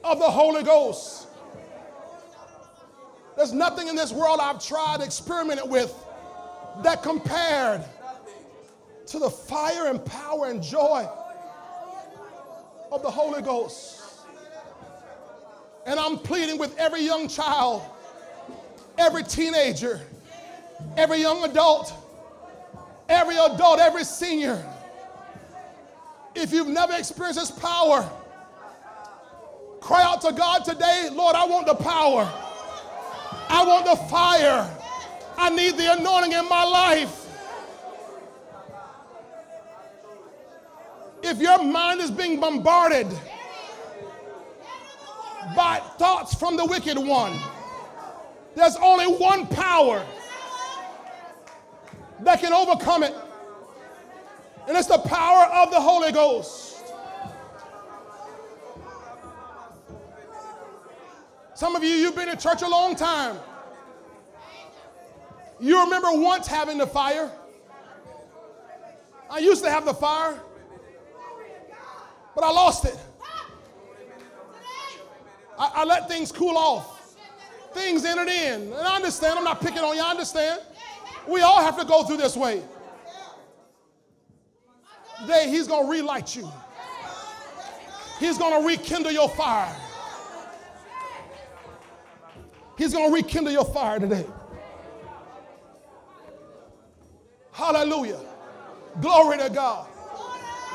of 0.05 0.21
the 0.21 0.31
Holy 0.31 0.63
Ghost. 0.63 1.27
There's 3.37 3.53
nothing 3.53 3.89
in 3.89 3.97
this 3.97 4.13
world 4.13 4.39
I've 4.41 4.65
tried, 4.65 5.01
experimented 5.01 5.69
with 5.69 5.93
that 6.85 7.03
compared 7.03 7.85
to 9.07 9.19
the 9.19 9.29
fire 9.29 9.89
and 9.89 10.05
power 10.05 10.47
and 10.47 10.63
joy 10.63 11.09
of 12.93 13.03
the 13.03 13.11
Holy 13.11 13.43
Ghost. 13.43 14.05
And 15.85 15.99
I'm 15.99 16.17
pleading 16.19 16.59
with 16.59 16.79
every 16.79 17.01
young 17.01 17.27
child, 17.27 17.83
every 18.97 19.25
teenager, 19.25 20.01
every 20.97 21.19
young 21.19 21.43
adult, 21.43 21.93
every 23.09 23.37
adult, 23.37 23.81
every 23.81 24.05
senior. 24.05 24.65
If 26.35 26.53
you've 26.53 26.69
never 26.69 26.95
experienced 26.95 27.41
His 27.41 27.51
power, 27.51 28.09
cry 29.81 30.03
out 30.03 30.21
to 30.23 30.33
God 30.33 30.65
today 30.65 31.09
Lord, 31.13 31.35
I 31.35 31.47
want 31.47 31.67
the 31.67 31.75
power. 31.75 32.31
I 33.49 33.65
want 33.65 33.87
the 33.87 33.97
fire. 34.09 34.71
I 35.39 35.51
need 35.51 35.77
the 35.77 35.93
anointing 35.93 36.33
in 36.33 36.49
my 36.49 36.65
life. 36.65 37.23
If 41.23 41.41
your 41.41 41.63
mind 41.63 42.01
is 42.01 42.11
being 42.11 42.41
bombarded 42.41 43.09
by 45.55 45.81
thoughts 45.99 46.35
from 46.35 46.57
the 46.57 46.65
wicked 46.65 46.99
one, 46.99 47.39
there's 48.55 48.77
only 48.77 49.07
one 49.07 49.47
power 49.47 50.05
that 52.21 52.41
can 52.41 52.53
overcome 52.53 53.03
it, 53.03 53.15
and 54.69 54.77
it's 54.77 54.89
the 54.89 54.99
power 54.99 55.47
of 55.47 55.71
the 55.71 55.81
Holy 55.81 56.13
Ghost. 56.13 56.85
Some 61.55 61.75
of 61.75 61.83
you, 61.83 61.91
you've 61.91 62.15
been 62.15 62.29
in 62.29 62.39
church 62.39 62.63
a 62.63 62.69
long 62.69 62.95
time. 62.95 63.39
You 65.59 65.83
remember 65.85 66.09
once 66.13 66.47
having 66.47 66.77
the 66.77 66.87
fire. 66.87 67.31
I 69.31 69.39
used 69.39 69.65
to 69.65 69.71
have 69.71 69.87
the 69.87 69.95
fire, 69.95 70.39
but 72.35 72.45
I 72.45 72.51
lost 72.51 72.85
it. 72.85 72.97
I, 75.59 75.71
I 75.77 75.85
let 75.85 76.09
things 76.09 76.31
cool 76.31 76.59
off. 76.59 77.17
Things 77.73 78.05
entered 78.05 78.29
in. 78.29 78.63
And 78.65 78.75
I 78.75 78.97
understand. 78.97 79.39
I'm 79.39 79.45
not 79.45 79.61
picking 79.61 79.79
on 79.79 79.97
you. 79.97 80.03
I 80.03 80.11
understand. 80.11 80.61
We 81.29 81.41
all 81.41 81.61
have 81.61 81.79
to 81.79 81.85
go 81.85 82.05
through 82.05 82.19
this 82.19 82.37
way. 82.37 82.63
Today, 85.21 85.49
he's 85.51 85.67
going 85.67 85.87
to 85.87 85.91
relight 85.91 86.37
you. 86.37 86.51
He's 88.21 88.39
going 88.39 88.61
to 88.61 88.67
rekindle 88.67 89.13
your 89.13 89.29
fire. 89.31 89.75
He's 92.79 92.93
going 92.93 93.11
to 93.11 93.15
rekindle 93.15 93.53
your 93.53 93.65
fire 93.65 93.99
today. 93.99 94.27
Hallelujah. 97.53 98.21
Glory 99.01 99.39
to 99.39 99.49
God. 99.49 99.89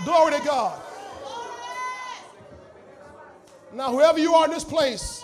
Glory 0.04 0.34
to 0.34 0.44
God. 0.44 0.82
Now, 3.74 3.92
whoever 3.92 4.20
you 4.20 4.34
are 4.34 4.46
in 4.46 4.52
this 4.52 4.64
place, 4.64 5.24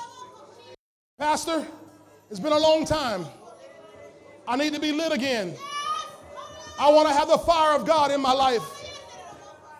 Pastor, 1.17 1.65
it's 2.29 2.39
been 2.39 2.53
a 2.53 2.59
long 2.59 2.85
time. 2.85 3.25
I 4.48 4.56
need 4.56 4.74
to 4.74 4.80
be 4.80 4.91
lit 4.91 5.11
again. 5.11 5.56
I 6.80 6.90
want 6.91 7.07
to 7.10 7.14
have 7.14 7.28
the 7.28 7.38
fire 7.38 7.76
of 7.76 7.86
God 7.86 8.11
in 8.11 8.22
my 8.22 8.34
life. 8.34 8.64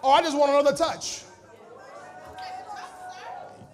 Or 0.02 0.14
I 0.14 0.22
just 0.22 0.38
want 0.38 0.52
another 0.52 0.76
touch. 0.76 1.23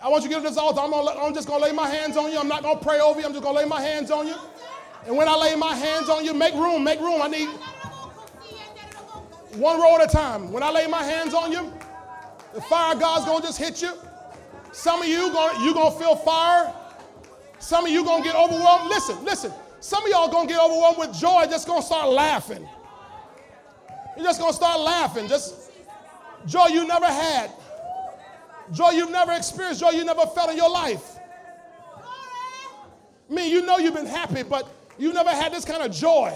I 0.01 0.09
want 0.09 0.23
you 0.23 0.29
to 0.29 0.35
get 0.35 0.43
to 0.43 0.49
this 0.49 0.57
altar. 0.57 0.81
I'm, 0.81 0.91
gonna, 0.91 1.19
I'm 1.19 1.33
just 1.33 1.47
going 1.47 1.61
to 1.61 1.65
lay 1.65 1.71
my 1.71 1.89
hands 1.89 2.17
on 2.17 2.31
you. 2.31 2.37
I'm 2.37 2.49
not 2.49 2.61
going 2.61 2.77
to 2.77 2.83
pray 2.83 2.99
over 2.99 3.19
you. 3.19 3.25
I'm 3.25 3.31
just 3.31 3.43
going 3.43 3.55
to 3.55 3.61
lay 3.61 3.67
my 3.67 3.81
hands 3.81 4.11
on 4.11 4.27
you. 4.27 4.35
And 5.07 5.15
when 5.15 5.27
I 5.27 5.35
lay 5.35 5.55
my 5.55 5.73
hands 5.73 6.09
on 6.09 6.25
you, 6.25 6.33
make 6.33 6.53
room, 6.53 6.83
make 6.83 6.99
room. 6.99 7.21
I 7.21 7.27
need 7.27 7.47
one 9.55 9.79
row 9.79 9.95
at 9.95 10.03
a 10.03 10.11
time. 10.11 10.51
When 10.51 10.61
I 10.61 10.71
lay 10.71 10.87
my 10.87 11.03
hands 11.03 11.33
on 11.33 11.51
you, 11.51 11.71
the 12.53 12.61
fire 12.61 12.93
of 12.93 12.99
God's 12.99 13.25
going 13.25 13.41
to 13.41 13.47
just 13.47 13.57
hit 13.57 13.81
you. 13.81 13.93
Some 14.73 15.01
of 15.01 15.07
you 15.07 15.31
gonna, 15.31 15.63
you 15.63 15.73
going 15.73 15.93
to 15.93 15.99
feel 15.99 16.15
fire. 16.17 16.73
Some 17.59 17.85
of 17.85 17.91
you 17.91 18.03
going 18.03 18.23
to 18.23 18.29
get 18.29 18.35
overwhelmed. 18.35 18.89
Listen, 18.89 19.23
listen. 19.23 19.53
Some 19.83 20.05
of 20.05 20.09
y'all 20.09 20.29
to 20.29 20.47
get 20.47 20.61
overwhelmed 20.61 20.97
with 20.97 21.13
joy, 21.13 21.45
just 21.49 21.67
to 21.67 21.81
start 21.81 22.09
laughing. 22.09 22.65
You're 24.15 24.23
just 24.23 24.39
to 24.39 24.53
start 24.53 24.79
laughing. 24.79 25.27
Just 25.27 25.71
joy 26.45 26.67
you 26.67 26.87
never 26.87 27.05
had. 27.05 27.51
Joy 28.71 28.91
you've 28.91 29.11
never 29.11 29.33
experienced, 29.33 29.81
joy 29.81 29.89
you 29.89 30.05
never 30.05 30.25
felt 30.27 30.51
in 30.51 30.55
your 30.55 30.69
life. 30.69 31.17
I 33.29 33.33
mean, 33.33 33.51
you 33.51 33.65
know 33.65 33.77
you've 33.77 33.93
been 33.93 34.05
happy, 34.05 34.43
but 34.43 34.69
you 34.97 35.11
never 35.11 35.31
had 35.31 35.51
this 35.51 35.65
kind 35.65 35.83
of 35.83 35.91
joy 35.91 36.33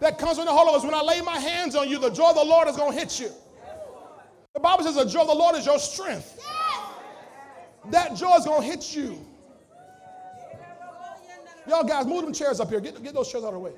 that 0.00 0.18
comes 0.18 0.36
from 0.36 0.46
the 0.46 0.52
Holy 0.52 0.72
Ghost. 0.72 0.84
When 0.84 0.92
I 0.92 1.02
lay 1.02 1.20
my 1.20 1.38
hands 1.38 1.76
on 1.76 1.88
you, 1.88 2.00
the 2.00 2.10
joy 2.10 2.30
of 2.30 2.34
the 2.34 2.44
Lord 2.44 2.66
is 2.66 2.74
to 2.74 2.90
hit 2.90 3.20
you. 3.20 3.30
The 4.54 4.60
Bible 4.60 4.82
says 4.82 4.96
the 4.96 5.04
joy 5.04 5.20
of 5.20 5.28
the 5.28 5.34
Lord 5.34 5.54
is 5.54 5.66
your 5.66 5.78
strength. 5.78 6.36
That 7.90 8.16
joy 8.16 8.38
is 8.38 8.44
to 8.44 8.60
hit 8.60 8.96
you. 8.96 9.24
Y'all 11.66 11.84
guys, 11.84 12.06
move 12.06 12.24
them 12.24 12.32
chairs 12.32 12.60
up 12.60 12.68
here. 12.68 12.80
Get, 12.80 13.02
get 13.02 13.14
those 13.14 13.30
chairs 13.30 13.44
out 13.44 13.48
of 13.48 13.54
the 13.54 13.60
way. 13.60 13.72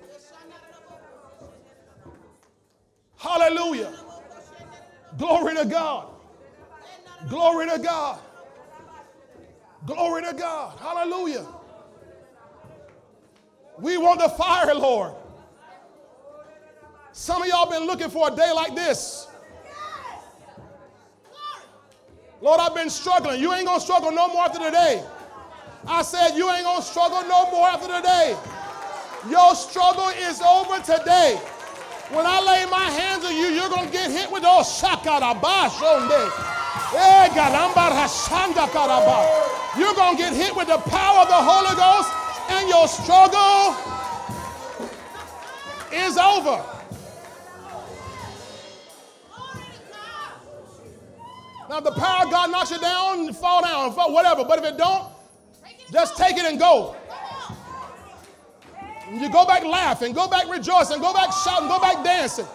Hallelujah. 3.16 3.92
Glory 5.18 5.54
to 5.56 5.64
God. 5.64 6.08
Glory 7.28 7.68
to 7.68 7.78
God. 7.78 8.20
Glory 9.86 10.22
to 10.22 10.34
God. 10.34 10.78
Hallelujah. 10.78 11.46
We 13.78 13.98
want 13.98 14.20
the 14.20 14.28
fire, 14.28 14.74
Lord. 14.74 15.14
Some 17.12 17.42
of 17.42 17.48
y'all 17.48 17.70
been 17.70 17.86
looking 17.86 18.10
for 18.10 18.30
a 18.32 18.36
day 18.36 18.52
like 18.52 18.74
this. 18.74 19.28
Lord, 22.40 22.60
I've 22.60 22.74
been 22.74 22.90
struggling. 22.90 23.40
You 23.40 23.54
ain't 23.54 23.66
gonna 23.66 23.80
struggle 23.80 24.12
no 24.12 24.28
more 24.28 24.44
after 24.44 24.58
today. 24.58 25.02
I 25.88 26.02
said, 26.02 26.36
You 26.36 26.50
ain't 26.50 26.64
gonna 26.64 26.82
struggle 26.82 27.22
no 27.28 27.50
more 27.50 27.68
after 27.68 27.86
today. 27.86 28.36
Your 29.28 29.54
struggle 29.54 30.08
is 30.08 30.40
over 30.42 30.78
today. 30.82 31.40
When 32.10 32.24
I 32.24 32.40
lay 32.40 32.66
my 32.70 32.90
hands 32.90 33.24
on 33.24 33.34
you, 33.34 33.46
you're 33.46 33.68
gonna 33.68 33.90
get 33.90 34.10
hit 34.10 34.30
with 34.30 34.42
those 34.42 34.66
shakarabashonde. 34.80 36.54
Eh, 36.94 37.34
you're 39.76 39.94
to 39.94 40.16
get 40.16 40.32
hit 40.32 40.54
with 40.56 40.68
the 40.68 40.78
power 40.78 41.20
of 41.20 41.28
the 41.28 41.34
Holy 41.34 41.74
Ghost, 41.76 42.10
and 42.50 42.68
your 42.68 42.88
struggle 42.88 43.74
is 45.92 46.16
over. 46.16 46.64
Now, 51.68 51.80
the 51.80 51.90
power 51.92 52.24
of 52.24 52.30
God 52.30 52.50
knocks 52.52 52.70
you 52.70 52.78
down, 52.78 53.32
fall 53.32 53.62
down, 53.62 53.92
fall, 53.92 54.12
whatever. 54.12 54.44
But 54.44 54.60
if 54.60 54.64
it 54.66 54.78
don't, 54.78 55.15
just 55.92 56.16
take 56.16 56.36
it 56.36 56.44
and 56.44 56.58
go. 56.58 56.96
You 59.12 59.30
go 59.30 59.46
back 59.46 59.64
laughing, 59.64 60.12
go 60.12 60.26
back 60.28 60.48
rejoicing, 60.48 61.00
go 61.00 61.12
back 61.12 61.32
shouting, 61.32 61.68
go 61.68 61.78
back 61.78 62.02
dancing. 62.04 62.46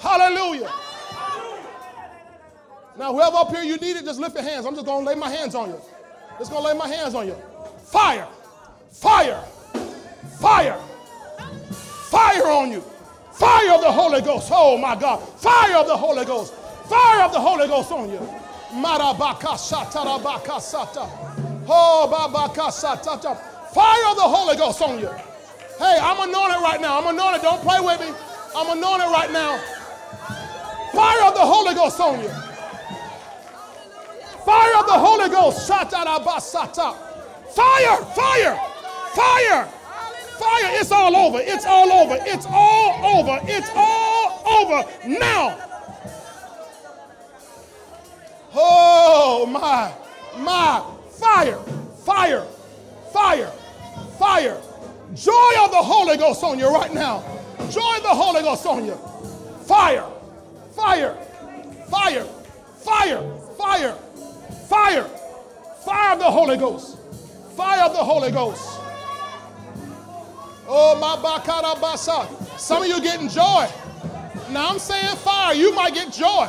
Hallelujah. 0.00 0.72
Now, 2.96 3.12
whoever 3.12 3.36
up 3.36 3.50
here 3.50 3.62
you 3.62 3.76
need 3.76 3.96
it, 3.96 4.04
just 4.04 4.20
lift 4.20 4.34
your 4.34 4.44
hands. 4.44 4.66
I'm 4.66 4.74
just 4.74 4.86
going 4.86 5.04
to 5.04 5.10
lay 5.10 5.16
my 5.16 5.30
hands 5.30 5.54
on 5.54 5.70
you. 5.70 5.80
Just 6.38 6.50
going 6.50 6.62
to 6.62 6.68
lay 6.68 6.78
my 6.78 6.88
hands 6.88 7.14
on 7.14 7.26
you. 7.26 7.34
Fire, 7.84 8.28
fire, 8.90 9.42
fire, 10.38 10.78
fire 12.10 12.46
on 12.46 12.70
you. 12.70 12.84
Fire 13.40 13.72
of 13.72 13.80
the 13.80 13.90
Holy 13.90 14.20
Ghost. 14.20 14.50
Oh 14.52 14.76
my 14.76 14.94
God. 14.94 15.16
Fire 15.38 15.76
of 15.78 15.86
the 15.86 15.96
Holy 15.96 16.26
Ghost. 16.26 16.52
Fire 16.90 17.24
of 17.24 17.32
the 17.32 17.40
Holy 17.40 17.66
Ghost 17.66 17.90
on 17.90 18.10
you. 18.10 18.18
Oh, 21.66 22.06
Fire 23.72 24.10
of 24.10 24.16
the 24.16 24.22
Holy 24.22 24.56
Ghost 24.58 24.82
on 24.82 24.98
you. 25.00 25.08
Hey, 25.78 25.98
I'm 26.02 26.28
anointed 26.28 26.60
right 26.60 26.80
now. 26.82 27.00
I'm 27.00 27.06
anointed. 27.06 27.40
Don't 27.40 27.62
play 27.62 27.80
with 27.80 27.98
me. 28.00 28.12
I'm 28.54 28.76
anointed 28.76 29.08
right 29.08 29.32
now. 29.32 29.58
Fire 30.92 31.22
of 31.24 31.32
the 31.32 31.40
Holy 31.40 31.74
Ghost 31.74 31.98
on 31.98 32.20
you. 32.20 32.28
Fire 34.44 34.76
of 34.78 34.86
the 34.86 34.98
Holy 34.98 35.30
Ghost. 35.30 35.66
Fire, 37.56 37.96
fire, 38.14 38.56
fire, 39.14 39.68
fire. 40.40 40.80
It's 40.80 40.90
all 40.90 41.14
over. 41.14 41.38
It's 41.40 41.66
all 41.66 41.92
over. 41.92 42.16
It's 42.20 42.46
all 42.48 43.18
over. 43.18 43.38
It's 43.44 43.70
all 43.74 44.42
over 44.58 44.88
now. 45.06 45.58
Oh, 48.54 49.46
my, 49.46 49.92
my. 50.42 50.84
Fire, 51.10 51.58
fire, 52.04 52.46
fire, 53.12 53.52
fire. 54.18 54.60
Joy 55.14 55.52
of 55.62 55.70
the 55.70 55.82
Holy 55.92 56.16
Ghost 56.16 56.42
on 56.42 56.58
you 56.58 56.68
right 56.72 56.92
now. 56.94 57.22
Joy 57.68 57.96
of 57.98 58.02
the 58.02 58.08
Holy 58.08 58.40
Ghost 58.40 58.64
on 58.64 58.86
you. 58.86 58.94
Fire. 59.66 60.06
Fire, 60.74 61.14
fire, 61.90 62.24
fire, 62.78 63.22
fire, 63.58 63.94
fire, 64.68 65.04
fire 65.84 66.12
of 66.12 66.18
the 66.18 66.30
Holy 66.30 66.56
Ghost, 66.56 66.96
fire 67.56 67.84
of 67.84 67.92
the 67.92 68.02
Holy 68.02 68.30
Ghost. 68.30 68.79
Oh, 70.72 70.94
my 71.00 71.16
bakara 71.16 71.74
basa. 71.74 72.28
Some 72.56 72.82
of 72.82 72.88
you 72.88 73.00
getting 73.00 73.28
joy. 73.28 73.66
Now 74.50 74.68
I'm 74.68 74.78
saying 74.78 75.16
fire. 75.16 75.52
You 75.52 75.74
might 75.74 75.94
get 75.94 76.12
joy. 76.12 76.48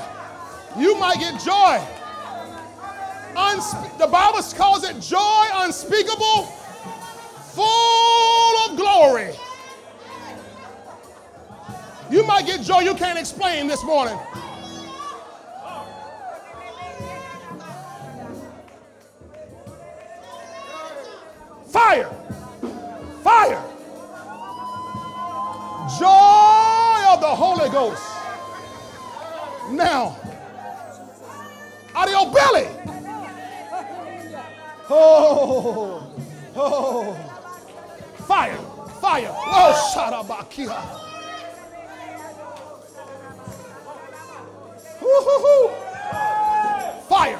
You 0.78 0.96
might 1.00 1.18
get 1.18 1.42
joy. 1.42 1.82
Unspe- 3.36 3.98
the 3.98 4.06
Bible 4.06 4.44
calls 4.56 4.84
it 4.84 5.00
joy 5.00 5.46
unspeakable, 5.56 6.44
full 7.56 8.58
of 8.70 8.78
glory. 8.78 9.34
You 12.12 12.24
might 12.24 12.46
get 12.46 12.62
joy 12.62 12.82
you 12.82 12.94
can't 12.94 13.18
explain 13.18 13.66
this 13.66 13.84
morning. 13.84 14.20
Fire! 21.66 22.10
Fire! 23.24 23.71
Joy 26.00 27.04
of 27.14 27.20
the 27.22 27.28
Holy 27.28 27.70
Ghost. 27.70 28.04
Now, 29.72 30.16
out 31.96 32.08
of 32.08 32.14
your 32.14 32.32
belly. 32.32 32.68
Oh, 34.90 36.04
oh, 36.56 37.14
fire, 38.28 38.58
fire. 39.00 39.32
Oh, 39.32 39.92
shadabakia. 39.94 40.82
Woo-hoo-hoo. 45.02 45.70
Fire. 47.08 47.40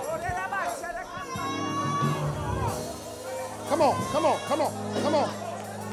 Come 3.70 3.82
on, 3.82 3.96
come 4.12 4.26
on, 4.26 4.40
come 4.48 4.62
on, 4.62 5.02
come 5.02 5.16
on. 5.16 5.30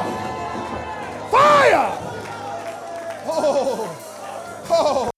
Fire! 1.29 1.91
Oh, 3.27 3.83
oh, 4.71 5.09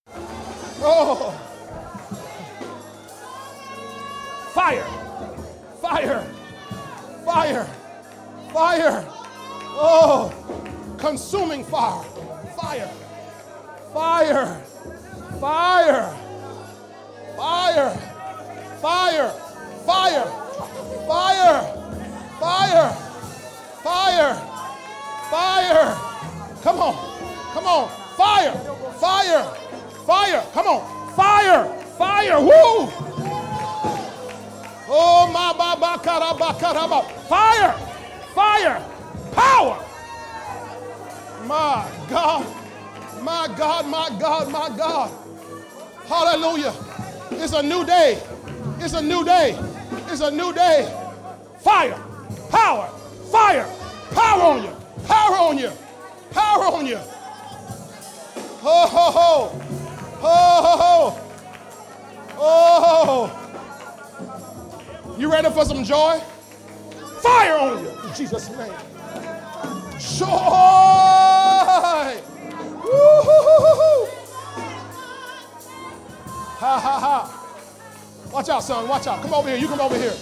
oh. 0.82 1.34
Fire! 4.56 4.88
Fire! 5.84 6.24
Fire! 7.26 7.68
Fire! 8.52 9.21
Oh, 9.74 10.32
consuming 10.98 11.64
fire! 11.64 12.04
Fire! 12.56 12.92
Fire! 13.94 14.62
Fire! 15.40 16.18
Fire! 17.38 17.94
Fire! 18.82 19.32
Fire! 19.88 20.32
Fire! 21.08 21.62
Fire! 22.40 22.90
Fire! 23.84 24.36
Fire! 25.30 25.98
Come 26.62 26.80
on! 26.80 26.96
Come 27.54 27.66
on! 27.66 27.90
Fire! 28.18 28.54
Fire! 29.00 29.44
Fire! 30.06 30.44
Come 30.54 30.68
on! 30.68 31.16
Fire! 31.16 31.66
Fire! 31.98 32.40
Woo! 32.40 32.90
Oh 34.94 35.30
my 35.32 35.54
ba 35.54 35.80
ba 35.80 35.98
karaba 36.04 36.54
karaba. 36.60 37.04
Fire! 37.28 37.74
Fire! 38.36 38.84
Power! 39.34 39.86
My 41.46 41.90
God! 42.10 42.62
My 43.22 43.48
God, 43.56 43.86
my 43.88 44.10
God, 44.20 44.52
my 44.52 44.76
God. 44.76 45.12
Hallelujah. 46.08 46.74
It's 47.32 47.54
a 47.54 47.62
new 47.62 47.86
day. 47.86 48.20
It's 48.80 48.94
a 48.96 49.02
new 49.02 49.24
day. 49.24 49.58
It's 50.08 50.22
a 50.22 50.32
new 50.32 50.52
day. 50.54 50.92
Fire, 51.60 52.00
power, 52.50 52.88
fire, 53.32 53.70
power 54.12 54.42
on 54.42 54.64
you, 54.64 54.76
power 55.06 55.38
on 55.38 55.58
you, 55.60 55.72
power 56.32 56.66
on 56.66 56.88
you. 56.88 56.98
Ho, 58.62 58.88
ho, 58.88 59.12
ho. 59.12 59.48
Ho, 60.20 60.62
ho, 60.62 60.78
ho. 60.78 61.18
Oh. 62.38 63.30
You 65.20 65.32
ready 65.32 65.50
for 65.52 65.64
some 65.64 65.84
joy? 65.84 66.20
Fire 67.22 67.58
on 67.58 67.84
you 67.84 67.90
in 67.90 68.14
Jesus' 68.16 68.50
name. 68.50 68.74
Joy. 70.02 70.28
Woo-hoo-hoo-hoo. 72.84 74.08
Ha 76.58 76.80
ha 76.80 77.00
ha. 77.00 78.30
Watch 78.34 78.50
out, 78.50 78.64
son. 78.64 78.88
Watch 78.88 79.08
out. 79.08 79.22
Come 79.22 79.34
over 79.34 79.50
here. 79.50 79.58
You 79.58 79.68
come 79.68 79.82
over 79.82 79.96
here. 79.96 80.14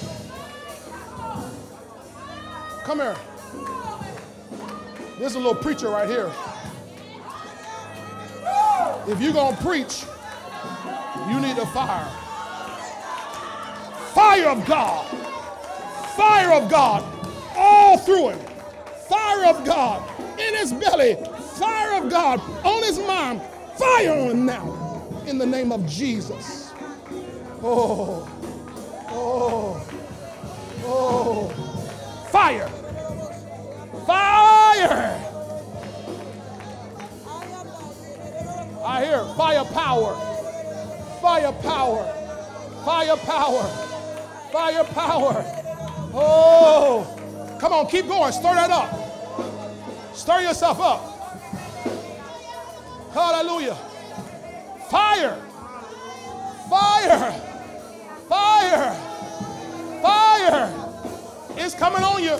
Come 2.83 2.99
here. 2.99 3.15
There's 5.19 5.35
a 5.35 5.37
little 5.37 5.55
preacher 5.55 5.89
right 5.89 6.07
here. 6.09 6.31
If 9.07 9.21
you're 9.21 9.33
going 9.33 9.55
to 9.55 9.61
preach, 9.61 10.03
you 11.29 11.39
need 11.39 11.57
a 11.57 11.65
fire. 11.67 12.09
Fire 14.13 14.49
of 14.49 14.65
God. 14.65 15.05
Fire 16.15 16.51
of 16.53 16.69
God 16.69 17.03
all 17.55 17.97
through 17.97 18.29
him. 18.29 18.48
Fire 19.09 19.45
of 19.47 19.65
God 19.65 20.39
in 20.39 20.55
his 20.55 20.71
belly. 20.71 21.15
Fire 21.57 22.03
of 22.03 22.09
God 22.09 22.39
on 22.63 22.83
his 22.83 22.99
mind. 22.99 23.41
Fire 23.75 24.11
on 24.11 24.45
now 24.45 25.23
in 25.25 25.37
the 25.37 25.45
name 25.45 25.71
of 25.71 25.85
Jesus. 25.87 26.71
Oh, 27.61 28.27
oh, 29.09 29.85
oh. 30.83 31.49
Fire. 32.31 32.67
Fire. 34.05 35.25
I 38.85 39.05
hear 39.05 39.23
fire 39.35 39.65
power. 39.65 40.15
Fire 41.21 41.51
power. 41.51 42.03
Fire 42.85 43.17
power. 43.17 43.63
Fire 44.51 44.83
power. 44.85 45.45
Oh, 46.13 47.18
come 47.59 47.73
on, 47.73 47.87
keep 47.87 48.07
going. 48.07 48.31
Stir 48.31 48.55
that 48.55 48.71
up. 48.71 50.15
Stir 50.15 50.41
yourself 50.41 50.79
up. 50.79 51.19
Hallelujah. 53.13 53.75
Fire. 54.89 55.35
Fire. 56.69 57.31
Fire. 58.29 58.93
Fire. 60.01 60.73
It's 61.57 61.75
coming 61.75 62.03
on 62.03 62.23
you. 62.23 62.37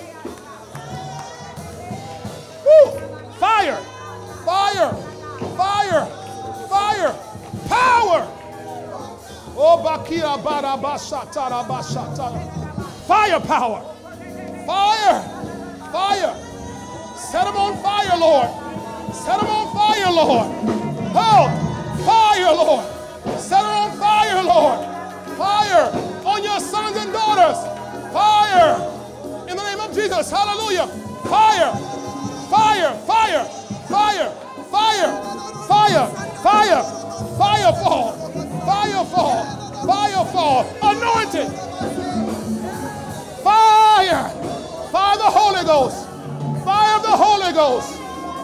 Woo. 2.66 3.00
Fire. 3.40 3.78
Fire. 4.46 4.94
Fire. 5.58 6.06
Fire. 6.70 7.16
Power. 7.68 8.28
Oh, 9.62 9.82
Bakira 9.84 10.42
Bara 10.44 10.78
Bashatara 10.78 11.66
Bashatara. 11.66 12.60
Fire! 14.70 15.20
Fire! 15.92 16.36
Set 17.18 17.44
them 17.46 17.58
on 17.58 17.76
fire, 17.82 18.16
Lord. 18.20 18.48
Set 19.16 19.40
them 19.40 19.50
on 19.50 19.74
fire, 19.74 20.12
Lord. 20.12 20.48
Oh, 21.18 21.50
fire, 22.06 22.54
Lord. 22.54 22.86
Set 23.40 23.64
them 23.64 23.72
on 23.72 23.98
fire, 23.98 24.44
Lord. 24.44 24.80
Fire 25.40 25.90
on 26.24 26.44
your 26.44 26.60
sons 26.60 26.98
and 26.98 27.12
daughters. 27.12 27.58
Fire 28.14 28.78
in 29.50 29.58
the 29.58 29.64
name 29.64 29.80
of 29.80 29.92
Jesus. 29.92 30.30
Hallelujah. 30.30 30.86
Fire, 31.26 31.74
fire, 32.54 32.94
fire, 33.08 33.46
fire, 33.90 34.30
fire, 34.70 35.12
fire, 35.68 36.08
fire, 36.46 36.84
firefall, 37.42 38.14
firefall, 38.70 39.34
firefall, 39.90 40.66
anointed. 40.84 41.50
Fire. 43.44 44.39
Fire 44.92 45.18
the 45.18 45.24
Holy 45.24 45.64
Ghost. 45.66 46.08
Fire 46.66 47.02
the 47.02 47.16
Holy 47.16 47.54
Ghost. 47.54 47.94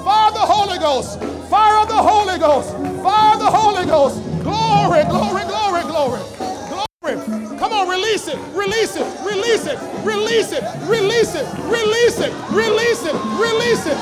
Fire 0.05 0.31
the 0.31 0.45
Holy 0.45 0.77
Ghost. 0.77 1.19
Fire 1.49 1.85
the 1.87 1.95
Holy 1.95 2.37
Ghost. 2.37 2.71
Fire 3.03 3.37
the 3.37 3.49
Holy 3.49 3.85
Ghost. 3.85 4.21
Glory, 4.43 5.03
glory, 5.05 5.43
glory, 5.45 5.83
glory. 5.83 6.21
Glory. 6.69 7.57
Come 7.57 7.73
on, 7.73 7.89
release 7.89 8.27
it. 8.27 8.37
Release 8.53 8.95
it. 8.95 9.07
Release 9.25 9.65
it. 9.65 9.79
Release 10.05 10.51
it. 10.53 10.63
Release 10.85 11.35
it. 11.35 11.45
Release 11.65 12.19
it. 12.19 12.33
Release 12.51 13.05
it. 13.05 13.15
Release 13.41 13.85
it. 13.87 13.97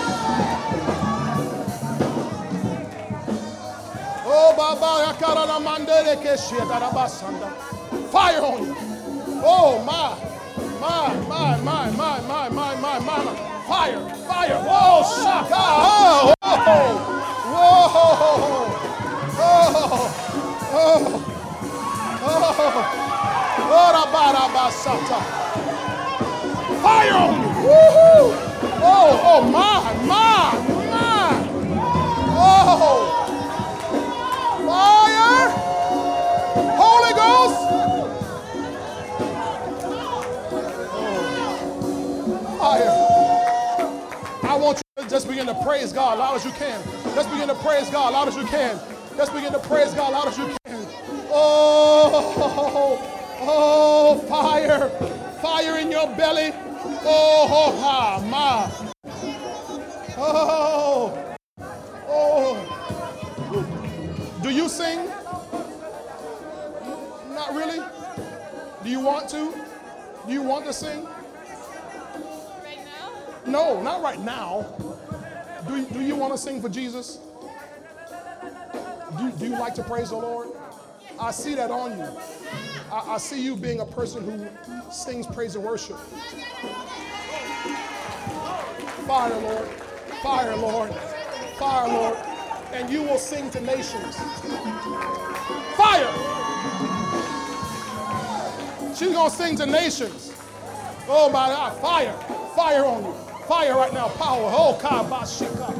Oh, 4.25 4.53
Baba. 4.57 5.13
Fire 8.11 8.41
on 8.41 8.63
you. 8.67 8.75
Oh, 9.45 9.83
my, 9.85 10.17
my, 10.83 11.15
my, 11.29 11.91
my, 11.91 12.19
my, 12.21 12.49
my, 12.49 12.75
my, 12.75 12.99
my, 12.99 12.99
my. 12.99 13.35
Fire, 13.67 13.99
fire. 14.27 14.59
Whoa, 14.67 15.03
shaka. 15.23 15.55
Oh, 15.55 16.33
whoa, 16.43 16.57
whoa, 17.53 17.87
oh. 17.95 18.69
oh, 19.39 20.11
oh, 20.73 21.09
oh. 21.09 21.33
Fire 26.81 27.13
on 27.13 27.33
you. 27.41 27.47
Woohoo. 27.63 28.25
Oh, 28.83 29.21
oh, 29.23 29.41
my, 29.49 29.93
my, 30.05 30.51
my. 30.91 31.31
Oh. 32.35 33.22
Just 45.13 45.27
begin 45.27 45.45
to 45.45 45.53
praise 45.63 45.93
God 45.93 46.17
loud 46.17 46.35
as 46.37 46.43
you 46.43 46.49
can. 46.53 46.81
Just 47.13 47.29
begin 47.29 47.47
to 47.47 47.53
praise 47.53 47.87
God 47.91 48.13
loud 48.13 48.27
as 48.29 48.35
you 48.35 48.45
can. 48.45 48.79
Just 49.15 49.31
begin 49.31 49.53
to 49.53 49.59
praise 49.59 49.93
God 49.93 50.11
loud 50.11 50.27
as 50.27 50.39
you 50.39 50.47
can. 50.65 50.87
Oh, 51.29 52.97
oh, 53.41 54.17
fire. 54.27 54.89
Fire 55.39 55.77
in 55.77 55.91
your 55.91 56.07
belly. 56.15 56.51
Oh, 57.05 57.45
ho, 57.47 57.79
ha, 57.79 58.21
ma. 58.25 58.67
Oh, 60.17 61.35
oh. 62.07 62.57
Do 64.41 64.49
you 64.49 64.67
sing? 64.67 65.05
Not 67.35 67.53
really? 67.53 67.85
Do 68.83 68.89
you 68.89 68.99
want 68.99 69.29
to? 69.29 69.53
Do 70.25 70.33
you 70.33 70.41
want 70.41 70.65
to 70.65 70.73
sing? 70.73 71.05
Right 72.63 72.79
now? 72.83 73.11
No, 73.45 73.79
not 73.83 74.01
right 74.01 74.19
now. 74.19 74.65
Do, 75.67 75.85
do 75.85 76.01
you 76.01 76.15
want 76.15 76.33
to 76.33 76.37
sing 76.37 76.61
for 76.61 76.69
Jesus? 76.69 77.19
Do, 79.17 79.31
do 79.31 79.45
you 79.45 79.57
like 79.59 79.73
to 79.75 79.83
praise 79.83 80.09
the 80.09 80.17
Lord? 80.17 80.49
I 81.19 81.31
see 81.31 81.55
that 81.55 81.71
on 81.71 81.97
you. 81.97 82.07
I, 82.91 83.13
I 83.13 83.17
see 83.17 83.41
you 83.43 83.55
being 83.55 83.79
a 83.79 83.85
person 83.85 84.23
who 84.23 84.91
sings 84.91 85.27
praise 85.27 85.55
and 85.55 85.63
worship. 85.63 85.97
Fire, 89.07 89.37
Lord. 89.39 89.67
Fire, 90.21 90.55
Lord. 90.57 90.93
Fire, 91.57 91.87
Lord. 91.87 92.17
And 92.73 92.89
you 92.89 93.03
will 93.03 93.19
sing 93.19 93.49
to 93.51 93.61
nations. 93.61 94.17
Fire! 95.77 96.11
She's 98.95 99.11
going 99.11 99.29
to 99.29 99.35
sing 99.35 99.55
to 99.57 99.65
nations. 99.65 100.33
Oh 101.07 101.29
my 101.31 101.47
God, 101.47 101.79
fire. 101.81 102.13
Fire 102.55 102.85
on 102.85 103.03
you. 103.03 103.22
Fire 103.47 103.75
right 103.75 103.93
now. 103.93 104.07
Power. 104.09 104.51
Oh, 104.53 104.77
kabashika. 104.81 105.73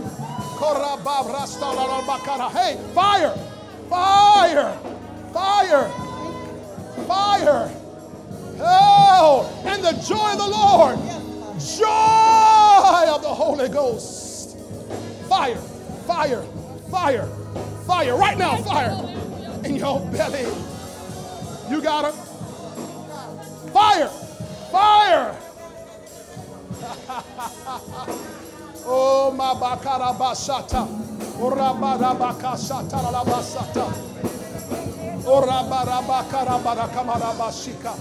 Hey, 2.52 2.78
fire. 2.94 3.36
Fire. 3.90 4.78
Fire. 5.34 5.90
Fire. 7.08 7.72
Oh, 8.60 9.64
and 9.66 9.84
the 9.84 9.92
joy 10.08 10.32
of 10.32 10.38
the 10.38 10.48
Lord. 10.48 10.98
Joy 11.60 13.14
of 13.14 13.22
the 13.22 13.34
Holy 13.34 13.70
Ghost. 13.70 14.58
Fire. 15.28 15.58
Fire. 16.08 16.44
Fire. 16.90 17.28
Fire. 17.86 18.16
Right 18.16 18.38
now, 18.38 18.58
fire. 18.58 18.96
In 19.66 19.76
your 19.76 20.00
belly. 20.12 20.46
You 21.70 21.82
got 21.82 22.06
it. 22.06 22.16
Fire! 23.74 24.08
Fire! 24.72 25.36
oh, 28.86 29.32
Mabakarabasata. 29.36 30.88
Orabarabakasata 31.40 32.98
Rabasata. 33.12 33.86
Orabarabakarabarakamarabashika. 35.26 37.94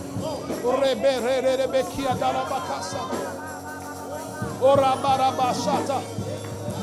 Reberebekia 0.63 2.15
Darabakasa. 2.19 3.01
Orabarabasata. 4.61 6.01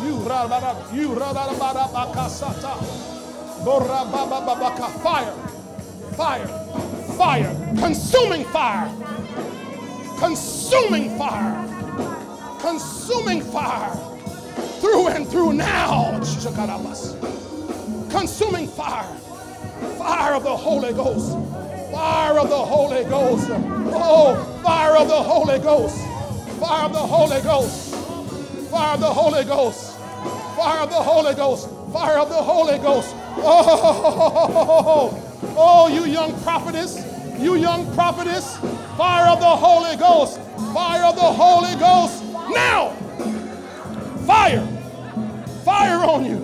You 0.06 0.16
Rabarab, 0.26 0.78
you 0.96 1.10
Rabarabakasata. 1.16 2.74
Fire, 5.04 5.34
fire, 6.16 6.48
fire, 7.18 7.56
consuming 7.78 8.46
fire, 8.46 8.90
consuming 10.20 11.10
fire. 11.18 11.69
Consuming 12.60 13.42
fire! 13.42 13.96
Through 14.82 15.08
and 15.08 15.28
through 15.28 15.54
now! 15.54 16.12
Consuming 18.10 18.68
fire! 18.68 19.16
Fire 19.98 20.34
of 20.36 20.44
the 20.44 20.56
Holy 20.56 20.94
Ghost! 20.94 21.32
Fire 21.92 22.38
of 22.38 22.50
the 22.50 22.58
Holy 22.58 23.04
Ghost! 23.06 23.48
Oh, 23.50 24.62
fire 24.62 24.98
of 24.98 25.08
the 25.08 25.16
Holy 25.16 25.60
Ghost! 25.60 25.98
Fire 26.60 26.86
of 26.86 26.92
the 26.94 27.00
Holy 27.00 27.42
Ghost! 27.42 27.96
Fire 28.70 28.94
of 28.94 29.00
the 29.00 29.14
Holy 29.14 29.44
Ghost! 29.46 29.98
Fire 30.58 30.80
of 30.82 30.90
the 30.90 30.96
Holy 30.96 31.34
Ghost! 31.36 31.70
Fire 31.94 32.18
of 32.20 32.30
the 32.30 32.36
Holy 32.36 32.78
Ghost! 32.80 33.16
Oh, 33.38 35.14
oh, 35.58 35.88
you 35.88 36.06
young 36.06 36.38
prophetess, 36.42 37.06
you 37.40 37.56
young 37.56 37.92
prophetess, 37.96 38.58
fire 38.98 39.30
of 39.30 39.40
the 39.40 39.46
Holy 39.46 39.96
Ghost, 39.96 40.42
fire 40.74 41.06
of 41.06 41.16
the 41.16 41.22
Holy 41.22 41.74
Ghost, 41.80 42.29
now! 42.50 42.92
Fire! 44.26 44.66
Fire 45.64 46.00
on 46.00 46.26
you! 46.26 46.40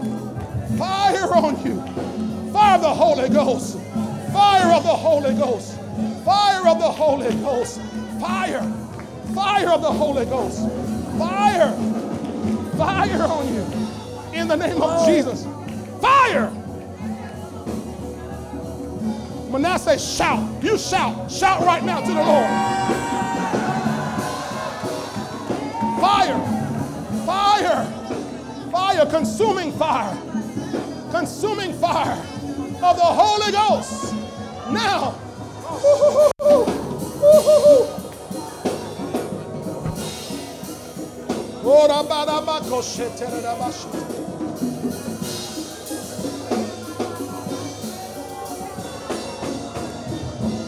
Fire 0.77 1.33
on 1.33 1.65
you! 1.65 1.81
Fire 2.51 2.75
of 2.75 2.81
the 2.81 2.93
Holy 2.93 3.29
Ghost! 3.29 3.77
Fire 4.31 4.73
of 4.73 4.83
the 4.83 4.89
Holy 4.89 5.33
Ghost! 5.35 5.79
Fire 6.23 6.67
of 6.67 6.79
the 6.79 6.91
Holy 6.91 7.33
Ghost! 7.35 7.81
Fire! 8.19 8.61
Fire 9.33 9.69
of 9.69 9.81
the 9.81 9.91
Holy 9.91 10.25
Ghost! 10.25 10.69
Fire! 11.17 11.71
Fire 12.77 13.23
on 13.23 13.53
you! 13.53 13.65
In 14.39 14.47
the 14.47 14.55
name 14.55 14.81
of 14.81 15.05
Jesus! 15.05 15.45
Fire! 16.01 16.51
Manasseh, 19.49 19.97
shout. 19.97 20.63
You 20.63 20.77
shout. 20.77 21.31
Shout 21.31 21.61
right 21.61 21.83
now 21.83 22.01
to 22.01 22.07
the 22.07 22.21
Lord. 22.21 22.84
Fire. 27.55 27.85
Fire. 28.69 29.05
Consuming 29.05 29.71
fire. 29.71 30.17
Consuming 31.11 31.71
fire 31.79 32.21
of 32.83 32.97
the 32.97 33.11
Holy 33.19 33.51
Ghost. 33.53 34.13
Now. 34.71 35.11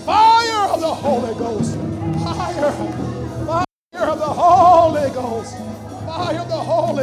Fire 0.05 0.69
of 0.71 0.79
the 0.79 0.95
Holy 0.95 1.33
Ghost. 1.35 1.75
Fire. 2.23 2.71
Fire 3.45 4.09
of 4.09 4.19
the 4.19 4.25
Holy 4.25 5.09
Ghost. 5.09 5.57
Fire 6.07 6.46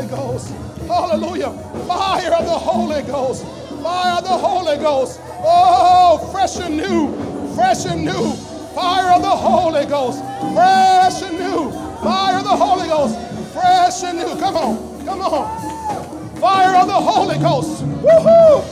Holy 0.05 0.32
Ghost. 0.32 0.55
Hallelujah. 0.86 1.51
Fire 1.86 2.32
of 2.35 2.44
the 2.44 2.59
Holy 2.59 3.02
Ghost. 3.02 3.44
Fire 3.82 4.18
of 4.18 4.24
the 4.24 4.31
Holy 4.31 4.76
Ghost. 4.76 5.20
Oh, 5.43 6.28
fresh 6.32 6.59
and 6.59 6.76
new. 6.76 7.55
Fresh 7.55 7.86
and 7.86 8.05
new. 8.05 8.32
Fire 8.74 9.14
of 9.14 9.22
the 9.22 9.28
Holy 9.28 9.86
Ghost. 9.86 10.20
Fresh 10.55 11.22
and 11.22 11.39
new. 11.39 11.70
Fire 12.02 12.39
of 12.39 12.44
the 12.44 12.56
Holy 12.56 12.89
Ghost. 12.89 13.18
Fresh 13.52 14.05
and 14.05 14.18
new. 14.18 14.36
Come 14.39 14.56
on. 14.56 15.05
Come 15.05 15.20
on. 15.20 16.36
Fire 16.36 16.76
of 16.81 16.86
the 16.86 16.93
Holy 16.93 17.39
Ghost. 17.39 17.85
Woohoo. 17.85 18.62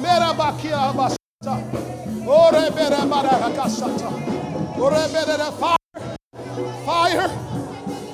Merabakia. 0.00 0.80
Fire. 7.10 7.28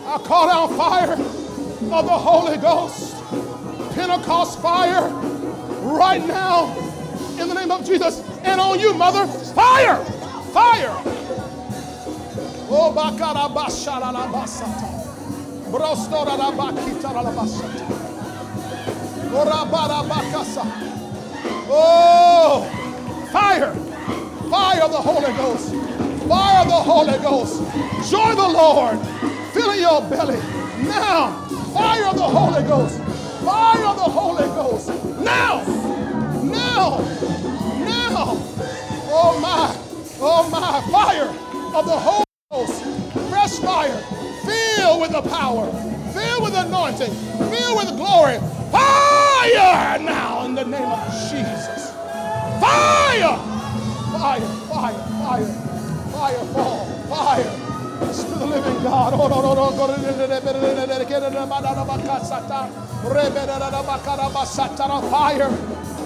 I 0.06 0.18
call 0.24 0.46
down 0.46 0.74
fire 0.74 1.12
of 1.12 2.06
the 2.06 2.18
Holy 2.18 2.56
Ghost. 2.56 3.14
Pentecost 3.92 4.58
fire 4.62 5.10
right 5.82 6.26
now 6.26 6.74
in 7.38 7.46
the 7.48 7.54
name 7.54 7.70
of 7.70 7.84
Jesus. 7.84 8.22
And 8.42 8.58
on 8.58 8.80
you, 8.80 8.94
mother, 8.94 9.26
fire. 9.26 10.02
Fire. 10.52 10.96
Oh. 12.70 12.94
Oh, 21.68 22.64
fire, 23.30 23.74
fire 24.48 24.82
of 24.82 24.90
the 24.90 24.96
Holy 24.96 25.36
Ghost, 25.36 25.74
fire 26.28 26.62
of 26.62 26.68
the 26.68 26.74
Holy 26.74 27.18
Ghost. 27.18 27.58
Joy 28.10 28.34
the 28.34 28.48
Lord, 28.48 28.98
fill 29.52 29.74
your 29.74 30.02
belly. 30.02 30.38
Now, 30.86 31.30
fire 31.72 32.06
of 32.06 32.16
the 32.16 32.28
Holy 32.28 32.62
Ghost, 32.62 32.98
fire 33.44 33.84
of 33.84 33.96
the 33.96 34.02
Holy 34.02 34.46
Ghost. 34.54 34.88
Now, 35.22 35.64
now, 36.42 36.98
now. 37.84 38.42
Oh 39.18 39.38
my, 39.40 39.74
oh 40.20 40.48
my, 40.50 40.80
fire 40.90 41.28
of 41.74 41.86
the 41.86 41.98
Holy 41.98 42.24
Ghost, 42.50 42.82
fresh 43.30 43.58
fire, 43.58 43.96
Fill 44.44 45.00
with 45.00 45.10
the 45.12 45.22
power, 45.22 45.66
Fill 46.12 46.42
with 46.42 46.54
anointing, 46.54 47.12
Fill 47.50 47.76
with 47.76 47.96
glory. 47.96 48.38
Fire 48.70 49.98
now 49.98 50.44
in 50.44 50.54
the 50.54 50.64
name 50.64 50.90
of 50.90 51.08
Jesus. 51.30 51.90
Fire! 52.60 53.36
Fire, 54.12 54.40
fire, 54.68 54.94
fire, 55.22 55.65
fire, 56.16 56.44
fall, 56.56 56.86
fire. 57.12 58.12
Spirit 58.12 58.32
of 58.32 58.40
the 58.40 58.46
living 58.46 58.82
God. 58.82 59.12
Oh, 59.12 59.28
no, 59.28 59.40
no, 59.42 59.52
no. 59.54 59.70
Go 59.76 59.86
to 59.86 60.00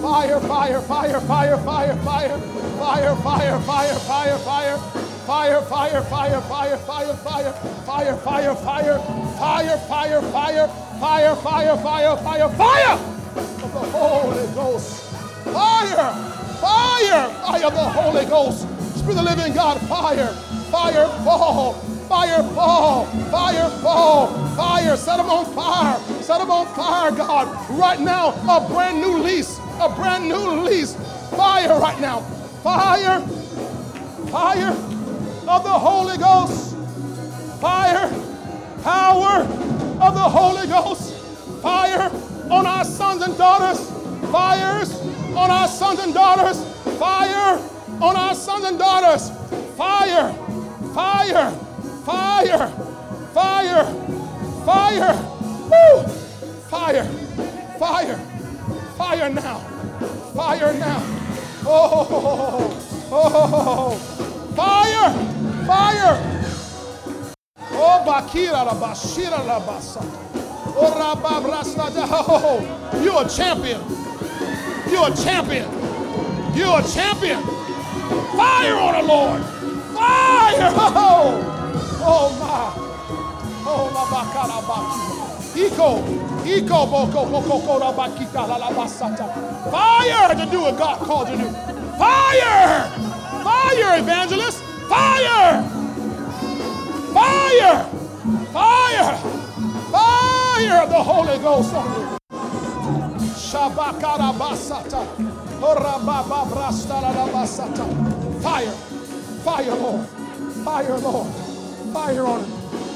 Fire, 0.01 0.39
fire, 0.39 0.81
fire, 0.81 1.19
fire, 1.21 1.57
fire, 1.59 1.97
fire, 1.97 2.37
fire, 2.43 2.75
fire, 2.81 3.15
fire, 3.21 3.59
fire, 3.61 3.99
fire, 3.99 4.37
fire. 4.39 5.01
Fire, 5.21 5.61
fire, 5.61 6.01
fire, 6.01 6.41
fire, 6.41 6.77
fire, 6.77 7.17
fire, 7.17 7.55
fire, 7.55 8.15
fire, 8.17 8.55
fire, 8.55 8.55
fire, 8.55 9.31
fire, 9.37 10.21
fire, 10.27 10.67
fire, 10.99 11.35
fire, 11.35 11.77
fire, 11.77 12.17
fire, 12.17 12.49
fire 12.49 12.99
of 13.63 13.71
the 13.71 13.97
Holy 13.97 14.47
Ghost. 14.55 15.03
Fire, 15.45 16.11
fire, 16.59 17.29
fire 17.29 17.65
of 17.67 17.73
the 17.73 17.89
Holy 17.89 18.25
Ghost. 18.25 18.80
Spirit 19.01 19.17
of 19.17 19.25
the 19.25 19.35
living 19.35 19.53
God, 19.53 19.81
fire, 19.81 20.27
fire, 20.69 21.07
fall, 21.23 21.73
Fire 22.11 22.43
fall, 22.43 23.05
fire 23.31 23.69
fall, 23.81 24.27
fire. 24.57 24.97
Set 24.97 25.15
them 25.15 25.29
on 25.29 25.45
fire, 25.55 25.97
set 26.21 26.39
them 26.39 26.51
on 26.51 26.67
fire, 26.75 27.09
God. 27.09 27.47
Right 27.69 28.01
now, 28.01 28.31
a 28.49 28.67
brand 28.67 28.99
new 28.99 29.19
lease, 29.19 29.59
a 29.79 29.87
brand 29.87 30.27
new 30.27 30.61
lease. 30.61 30.93
Fire 31.29 31.79
right 31.79 32.01
now, 32.01 32.19
fire, 32.61 33.21
fire 34.27 34.71
of 35.47 35.63
the 35.63 35.69
Holy 35.69 36.17
Ghost, 36.17 36.75
fire, 37.61 38.09
power 38.83 39.43
of 40.01 40.13
the 40.13 40.29
Holy 40.29 40.67
Ghost, 40.67 41.13
fire 41.61 42.11
on 42.51 42.65
our 42.65 42.83
sons 42.83 43.21
and 43.21 43.37
daughters, 43.37 43.89
fires 44.33 44.93
on 45.33 45.49
our 45.49 45.69
sons 45.69 45.99
and 46.01 46.13
daughters, 46.13 46.61
fire 46.99 47.70
on 48.01 48.15
our 48.15 48.33
sons 48.33 48.65
and 48.65 48.79
daughters, 48.79 49.29
fire, 49.77 50.33
fire, 50.93 51.51
fire, 52.03 52.67
fire, 53.33 53.85
fire, 54.65 55.15
Woo! 55.69 56.03
fire, 56.67 57.05
fire, 57.77 58.17
fire 58.97 59.29
now, 59.29 59.59
fire 60.33 60.73
now. 60.73 60.99
Oh, 61.63 62.07
oh, 63.11 63.11
oh, 63.11 63.95
fire, 64.55 65.13
fire. 65.67 66.17
Oh, 67.73 68.03
Bakira 68.05 68.65
la 68.65 68.73
Bashira 68.73 69.45
la 69.45 69.59
Basa. 69.59 70.01
Oh, 70.75 70.91
Rababrasta. 70.97 71.91
Oh, 71.93 72.99
you're 73.03 73.25
a 73.25 73.29
champion. 73.29 73.81
You're 74.89 75.07
a 75.07 75.15
champion. 75.15 75.69
You're 76.55 76.79
a 76.79 76.83
champion. 76.83 77.60
Fire 78.37 78.75
on 78.75 78.93
the 79.01 79.03
Lord. 79.07 79.41
Fire. 79.95 80.71
Oh, 82.03 82.03
oh 82.03 82.27
my. 82.39 82.73
Oh, 83.65 83.91
la 83.93 84.05
bakara. 84.05 84.61
Iko. 85.55 85.89
Iko 86.45 86.85
boko 86.89 87.25
boko 87.25 87.59
kora 87.59 87.91
bakika 87.93 88.47
la 88.47 88.57
la 88.57 88.69
basata. 88.71 89.25
Fire 89.71 90.35
to 90.35 90.45
do 90.51 90.61
what 90.61 90.77
God 90.77 90.99
called 90.99 91.29
you 91.29 91.37
to 91.37 91.43
do. 91.43 91.49
Fire. 91.97 92.89
Fire, 93.43 93.99
evangelist. 93.99 94.63
Fire. 94.89 95.63
Fire! 97.13 97.85
Fire! 98.53 99.17
Fire 99.91 100.83
of 100.83 100.89
the 100.89 101.03
Holy 101.03 101.37
Ghost 101.39 101.73
on 101.73 101.85
you. 102.01 102.17
Shabakarabasata. 103.35 105.01
Orabababrastarabasata. 105.01 105.50
Fire. 108.41 108.71
Fire, 109.45 109.75
Lord. 109.75 110.07
Fire, 110.65 110.97
Lord. 110.97 111.27
Fire 111.93 112.25
on 112.25 112.43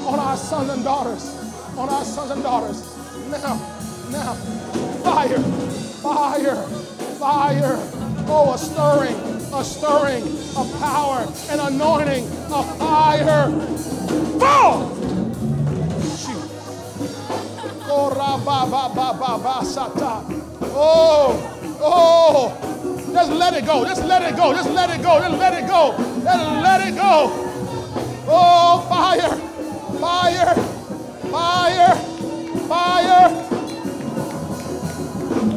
on 0.06 0.18
our 0.18 0.36
sons 0.36 0.70
and 0.70 0.82
daughters. 0.82 1.28
On 1.78 1.88
our 1.88 2.04
sons 2.04 2.30
and 2.32 2.42
daughters. 2.42 2.82
Now, 3.30 3.54
now. 4.10 4.34
Fire. 5.04 5.38
Fire. 6.02 6.56
Fire. 7.18 7.76
Oh, 8.28 8.54
a 8.54 8.58
stirring, 8.58 9.14
a 9.54 9.62
stirring, 9.62 10.24
a 10.56 10.64
power, 10.80 11.24
an 11.50 11.60
anointing, 11.60 12.26
a 12.50 12.62
fire. 12.76 13.50
Fall! 14.40 14.92
Oh, 20.74 21.55
oh. 21.86 23.12
Just 23.12 23.32
let 23.32 23.54
it 23.54 23.64
go. 23.64 23.84
Just 23.84 24.04
let 24.04 24.22
it 24.22 24.36
go. 24.36 24.52
Just 24.52 24.70
let 24.70 24.90
it 24.90 25.02
go. 25.02 25.20
Just 25.20 25.38
let 25.38 25.54
it 25.54 25.66
go. 25.66 25.94
Just 25.96 26.26
let 26.62 26.86
it 26.86 26.94
go. 26.94 27.46
Oh, 28.28 28.84
fire, 28.88 29.30
fire, 30.00 30.54
fire, 31.30 31.94
fire, 32.68 33.28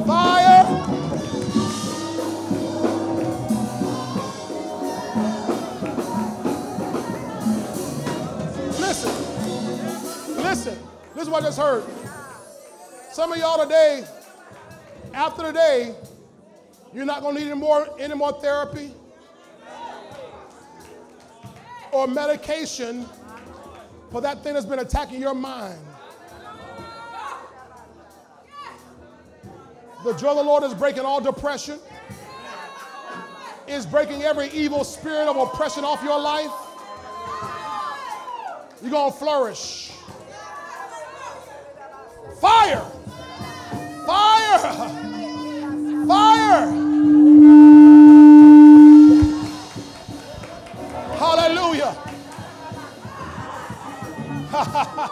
fire. 0.06 0.66
Listen, 8.80 9.12
listen. 10.38 10.78
This 11.16 11.24
is 11.24 11.30
what 11.30 11.44
I 11.44 11.48
just 11.48 11.60
heard. 11.60 11.84
Some 13.12 13.34
of 13.34 13.40
y'all 13.40 13.62
today, 13.62 14.06
after 15.14 15.44
today, 15.44 15.96
you're 16.94 17.06
not 17.06 17.22
going 17.22 17.36
to 17.36 17.42
need 17.42 17.52
any 17.52 17.60
more, 17.60 17.88
any 18.00 18.16
more 18.16 18.34
therapy 18.34 18.94
or 21.92 22.08
medication 22.08 23.06
for 24.12 24.22
that 24.22 24.44
thing 24.44 24.54
that's 24.54 24.66
been 24.66 24.80
attacking 24.80 25.22
your 25.22 25.36
mind. 25.36 25.80
The 30.04 30.14
joy 30.14 30.30
of 30.30 30.38
the 30.38 30.44
Lord 30.44 30.64
is 30.64 30.74
breaking 30.74 31.04
all 31.04 31.20
depression, 31.20 31.78
is 33.68 33.86
breaking 33.86 34.24
every 34.24 34.48
evil 34.50 34.84
spirit 34.84 35.28
of 35.28 35.36
oppression 35.36 35.84
off 35.84 36.02
your 36.04 36.20
life. 36.20 36.52
You're 38.82 38.92
going 38.92 39.12
to 39.12 39.18
flourish. 39.18 39.92
Fire! 42.40 42.86
Fire! 44.06 45.06
Fire! 46.10 46.66
Hallelujah. 51.20 51.96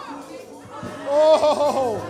oh. 1.08 2.02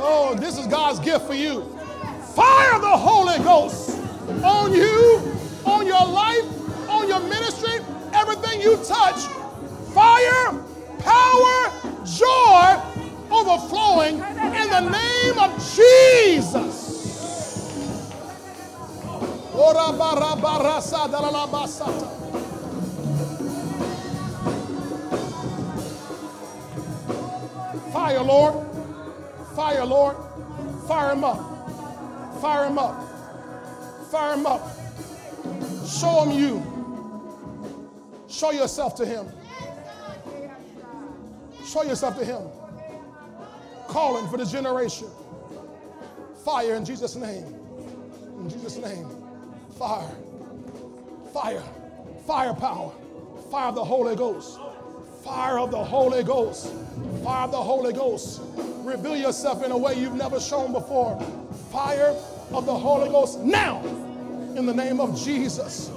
Oh, 0.00 0.34
this 0.40 0.58
is 0.58 0.66
God's 0.66 0.98
gift 0.98 1.24
for 1.24 1.34
you. 1.34 1.62
Fire 2.34 2.80
the 2.80 2.96
Holy 2.96 3.38
Ghost 3.44 3.96
on 4.42 4.74
you, 4.74 5.22
on 5.64 5.86
your 5.86 6.04
life, 6.04 6.90
on 6.90 7.06
your 7.06 7.20
ministry, 7.20 7.78
everything 8.12 8.60
you 8.60 8.76
touch. 8.78 9.20
Fire, 9.94 10.52
power, 10.98 11.70
joy 12.04 13.03
overflowing 13.30 14.14
in 14.14 14.70
the 14.70 14.80
name 14.80 15.38
of 15.38 15.74
Jesus. 15.74 16.84
Fire, 27.92 28.22
Lord. 28.22 28.66
Fire, 29.54 29.84
Lord. 29.84 30.16
Fire 30.86 31.12
him 31.12 31.24
up. 31.24 32.40
Fire 32.40 32.66
him 32.66 32.78
up. 32.78 34.10
Fire 34.10 34.34
him 34.34 34.46
up. 34.46 34.60
Show 35.86 36.24
him 36.24 36.38
you. 36.38 36.62
Show 38.28 38.50
yourself 38.50 38.94
to 38.96 39.06
him. 39.06 39.26
Show 41.64 41.82
yourself 41.84 42.18
to 42.18 42.24
him. 42.24 42.42
Calling 43.94 44.26
for 44.26 44.36
this 44.36 44.50
generation. 44.50 45.06
Fire 46.44 46.74
in 46.74 46.84
Jesus' 46.84 47.14
name. 47.14 47.44
In 48.40 48.50
Jesus' 48.50 48.76
name. 48.78 49.06
Fire. 49.78 50.10
Fire. 51.32 51.62
Firepower. 52.26 52.92
Fire 53.52 53.68
of 53.68 53.76
the 53.76 53.84
Holy 53.84 54.16
Ghost. 54.16 54.58
Fire 55.22 55.60
of 55.60 55.70
the 55.70 55.84
Holy 55.84 56.24
Ghost. 56.24 56.72
Fire 57.22 57.44
of 57.44 57.52
the 57.52 57.56
Holy 57.56 57.92
Ghost. 57.92 58.40
Reveal 58.82 59.14
yourself 59.14 59.64
in 59.64 59.70
a 59.70 59.78
way 59.78 59.94
you've 59.94 60.16
never 60.16 60.40
shown 60.40 60.72
before. 60.72 61.16
Fire 61.70 62.16
of 62.50 62.66
the 62.66 62.74
Holy 62.74 63.08
Ghost 63.10 63.38
now. 63.42 63.80
In 64.56 64.66
the 64.66 64.74
name 64.74 64.98
of 64.98 65.16
Jesus. 65.16 65.92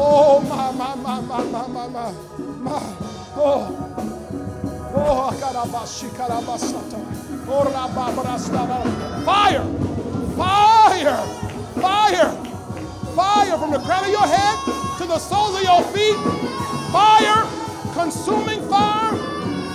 Oh, 0.00 0.40
my, 0.48 0.70
my, 0.72 0.94
my, 0.94 1.20
my, 1.20 1.42
my, 1.44 1.66
my, 1.66 1.88
my. 1.88 2.12
my. 2.60 2.96
Oh. 3.36 3.84
Oh, 4.94 5.30
fire, 9.24 9.64
fire, 10.36 11.16
fire, 11.80 12.32
fire 13.14 13.58
from 13.58 13.70
the 13.70 13.78
crown 13.80 14.04
of 14.04 14.10
your 14.10 14.26
head 14.26 14.58
to 14.98 15.04
the 15.04 15.18
soles 15.18 15.56
of 15.56 15.62
your 15.62 15.82
feet. 15.92 16.16
Fire, 16.92 17.46
consuming 17.94 18.60
fire, 18.68 19.14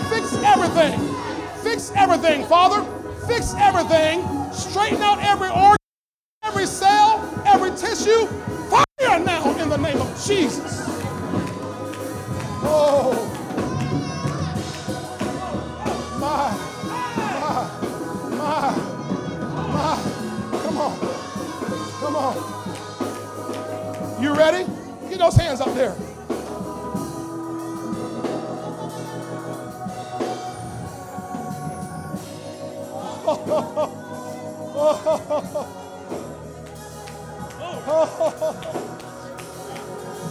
fix 0.10 0.34
everything. 0.44 1.00
Fix 1.64 1.92
everything, 1.96 2.46
Father. 2.46 2.84
Fix 3.28 3.54
everything. 3.56 4.24
Straighten 4.52 5.02
out 5.02 5.20
every 5.20 5.50
organ. 5.50 5.83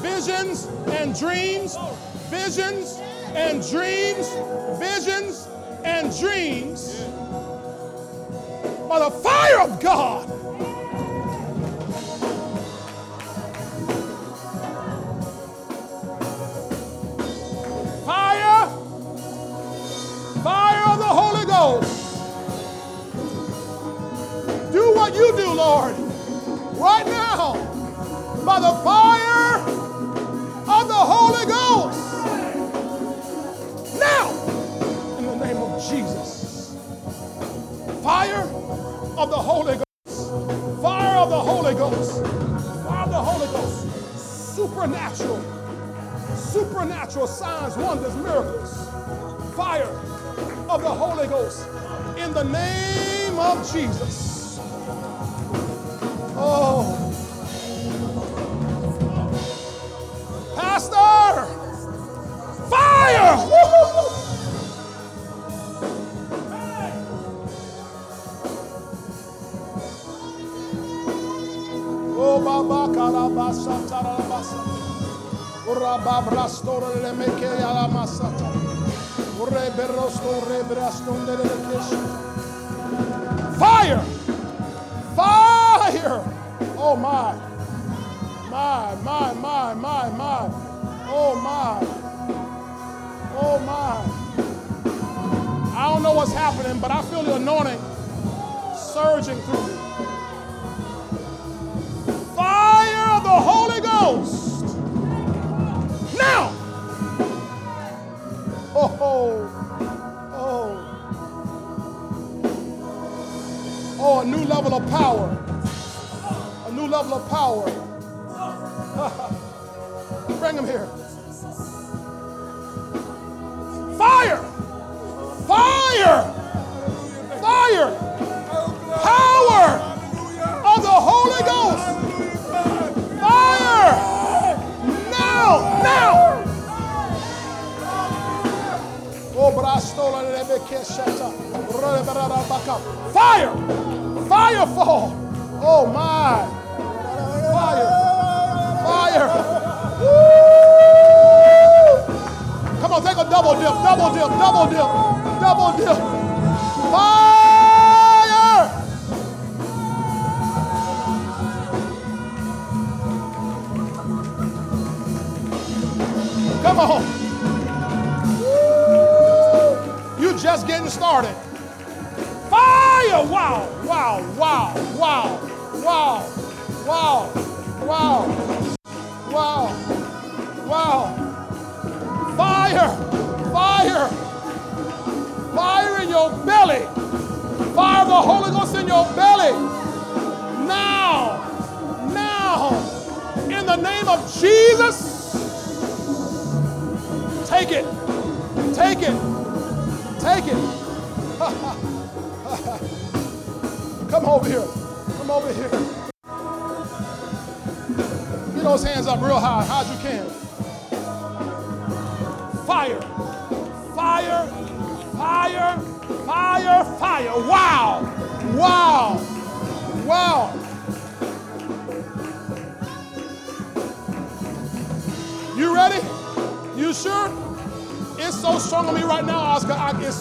Visions 0.01 0.67
and 0.89 1.15
dreams, 1.19 1.77
visions 2.31 2.99
and 3.35 3.63
dreams, 3.69 4.29
visions 4.79 5.49
and 5.85 6.19
dreams 6.19 7.03
by 8.89 8.99
the 8.99 9.11
fire 9.11 9.61
of 9.61 9.79
God. 9.81 10.22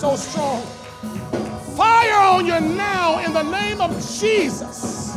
So 0.01 0.15
strong. 0.15 0.63
Fire 1.77 2.15
on 2.15 2.43
you 2.47 2.59
now 2.59 3.19
in 3.19 3.33
the 3.33 3.43
name 3.43 3.79
of 3.79 3.91
Jesus. 4.19 5.15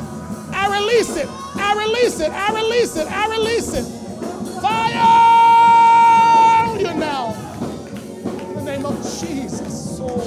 I 0.52 0.78
release 0.78 1.16
it. 1.16 1.27
I 1.55 1.74
release 1.74 2.20
it. 2.20 2.31
I 2.31 2.52
release 2.52 2.94
it. 2.98 3.06
I 3.11 3.28
release 3.31 3.73
it. 3.73 3.85
Fire 4.61 5.01
on 6.69 6.81
you 6.81 6.93
now 7.01 7.32
in 8.51 8.56
the 8.56 8.62
name 8.62 8.85
of 8.85 8.97
Jesus. 9.19 9.98
Oh. 10.02 10.20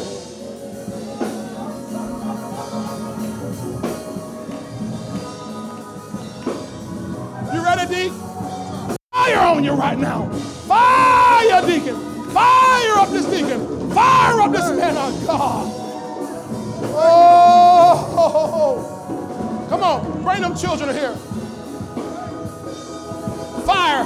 You 7.54 7.64
ready, 7.64 7.86
Deke? 7.94 8.98
Fire 9.14 9.38
on 9.38 9.64
you 9.64 9.74
right 9.74 10.00
now. 10.00 10.28
Fire, 10.66 11.62
deacon. 11.68 12.07
Fire 13.98 14.42
up 14.42 14.52
this 14.52 14.70
man 14.78 14.96
of 14.96 15.26
God. 15.26 15.74
Oh, 17.00 18.78
come 19.70 19.82
on, 19.82 20.22
bring 20.22 20.42
them 20.42 20.56
children 20.56 20.94
here. 20.94 21.16
Fire 23.66 24.04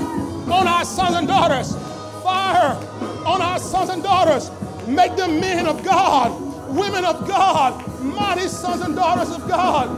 on 0.50 0.66
our 0.66 0.86
sons 0.86 1.18
and 1.18 1.28
daughters. 1.28 1.76
Fire 2.24 2.78
on 3.26 3.42
our 3.42 3.60
sons 3.60 3.90
and 3.90 4.02
daughters. 4.02 4.50
Make 4.88 5.18
them 5.18 5.42
men 5.42 5.68
of 5.68 5.84
God, 5.84 6.40
women 6.74 7.04
of 7.04 7.28
God, 7.28 7.86
mighty 8.02 8.48
sons 8.48 8.82
and 8.84 8.96
daughters 8.96 9.30
of 9.30 9.46
God. 9.46 9.90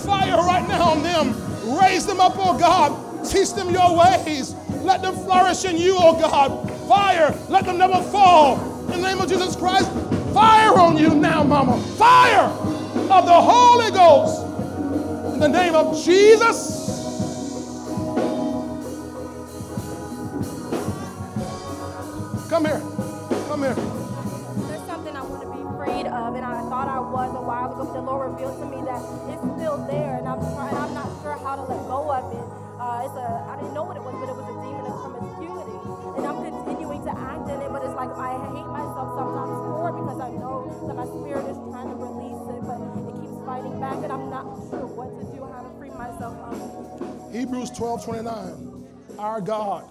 Fire 0.00 0.36
right 0.36 0.68
now 0.68 0.90
on 0.90 1.02
them. 1.02 1.34
Raise 1.80 2.04
them 2.04 2.20
up, 2.20 2.34
oh 2.36 2.58
God. 2.58 3.24
Teach 3.24 3.54
them 3.54 3.70
your 3.70 3.96
ways. 3.96 4.54
Let 4.82 5.00
them 5.00 5.14
flourish 5.14 5.64
in 5.64 5.78
you, 5.78 5.96
oh 5.96 6.20
God. 6.20 6.70
Fire, 6.86 7.34
let 7.48 7.64
them 7.64 7.78
never 7.78 8.02
fall. 8.10 8.69
In 8.92 9.00
the 9.00 9.08
name 9.08 9.20
of 9.20 9.28
Jesus 9.28 9.54
Christ, 9.54 9.88
fire 10.34 10.76
on 10.76 10.96
you 10.96 11.14
now, 11.14 11.44
mama. 11.44 11.80
Fire 11.96 12.46
of 12.46 13.24
the 13.24 13.40
Holy 13.40 13.90
Ghost. 13.92 14.42
In 15.32 15.38
the 15.38 15.48
name 15.48 15.76
of 15.76 15.96
Jesus. 16.04 16.80
Come 22.50 22.64
here. 22.66 22.82
Come 23.46 23.62
here. 23.62 23.74
There's 24.66 24.86
something 24.90 25.14
I 25.14 25.22
want 25.22 25.42
to 25.42 25.50
be 25.54 25.62
freed 25.78 26.06
of, 26.10 26.34
and 26.34 26.44
I 26.44 26.60
thought 26.68 26.88
I 26.88 26.98
was 26.98 27.30
a 27.36 27.40
while 27.40 27.70
ago, 27.70 27.84
but 27.84 27.94
the 27.94 28.02
Lord 28.02 28.32
revealed 28.32 28.58
to 28.58 28.66
me 28.66 28.82
that 28.90 28.98
it's 29.30 29.42
still 29.54 29.78
there, 29.86 30.18
and 30.18 30.26
I'm 30.26 30.40
trying. 30.40 30.74
I'm 30.74 30.94
not 30.94 31.06
sure 31.22 31.38
how 31.38 31.54
to 31.54 31.62
let 31.62 31.78
go 31.86 32.10
of 32.10 32.26
it. 32.34 32.42
Uh, 32.80 33.06
it's 33.06 33.14
a. 33.14 33.46
I 33.46 33.54
didn't 33.54 33.72
know 33.72 33.84
what 33.84 33.96
it 33.96 34.02
was, 34.02 34.18
but 34.18 34.26
it 34.26 34.34
was 34.34 34.50
a 34.50 34.56
demon 34.66 34.82
of 34.82 35.09
like 38.00 38.16
I 38.16 38.32
hate 38.48 38.66
myself 38.66 39.12
sometimes 39.14 39.52
for 39.68 39.92
because 39.92 40.20
I 40.20 40.30
know 40.30 40.86
that 40.88 40.96
my 40.96 41.04
spirit 41.04 41.44
is 41.50 41.58
trying 41.68 41.90
to 41.90 41.96
release 41.96 42.40
it, 42.48 42.60
but 42.64 42.80
it 42.80 43.20
keeps 43.20 43.44
fighting 43.44 43.78
back, 43.78 43.96
and 44.02 44.10
I'm 44.10 44.30
not 44.30 44.56
sure 44.70 44.86
what 44.88 45.12
to 45.20 45.36
do, 45.36 45.44
how 45.44 45.60
to 45.60 45.68
free 45.76 45.90
myself 45.90 46.32
it. 47.30 47.36
Hebrews 47.36 47.68
12 47.72 48.02
29. 48.02 48.88
Our 49.18 49.42
God 49.42 49.84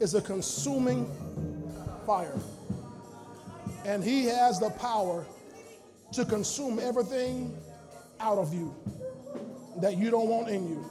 is 0.00 0.14
a 0.14 0.20
consuming 0.20 1.08
fire. 2.04 2.34
And 3.84 4.02
he 4.02 4.24
has 4.24 4.58
the 4.58 4.70
power 4.70 5.24
to 6.14 6.24
consume 6.24 6.80
everything 6.80 7.56
out 8.18 8.38
of 8.38 8.52
you 8.52 8.74
that 9.80 9.96
you 9.96 10.10
don't 10.10 10.26
want 10.26 10.48
in 10.48 10.68
you. 10.68 10.84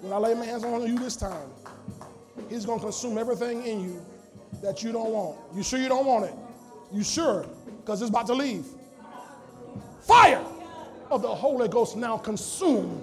When 0.00 0.12
I 0.12 0.18
lay 0.18 0.34
my 0.34 0.44
hands 0.44 0.62
on 0.62 0.86
you 0.86 0.96
this 0.96 1.16
time, 1.16 1.50
he's 2.48 2.64
going 2.64 2.78
to 2.78 2.84
consume 2.84 3.18
everything 3.18 3.66
in 3.66 3.82
you 3.82 4.06
that 4.62 4.82
you 4.82 4.92
don't 4.92 5.10
want. 5.10 5.38
You 5.54 5.62
sure 5.62 5.78
you 5.78 5.88
don't 5.88 6.06
want 6.06 6.24
it? 6.24 6.34
You 6.92 7.02
sure? 7.02 7.46
Because 7.80 8.02
it's 8.02 8.10
about 8.10 8.26
to 8.26 8.34
leave. 8.34 8.66
Fire 10.00 10.44
of 11.10 11.22
the 11.22 11.28
Holy 11.28 11.68
Ghost 11.68 11.96
now 11.96 12.16
consume 12.16 13.02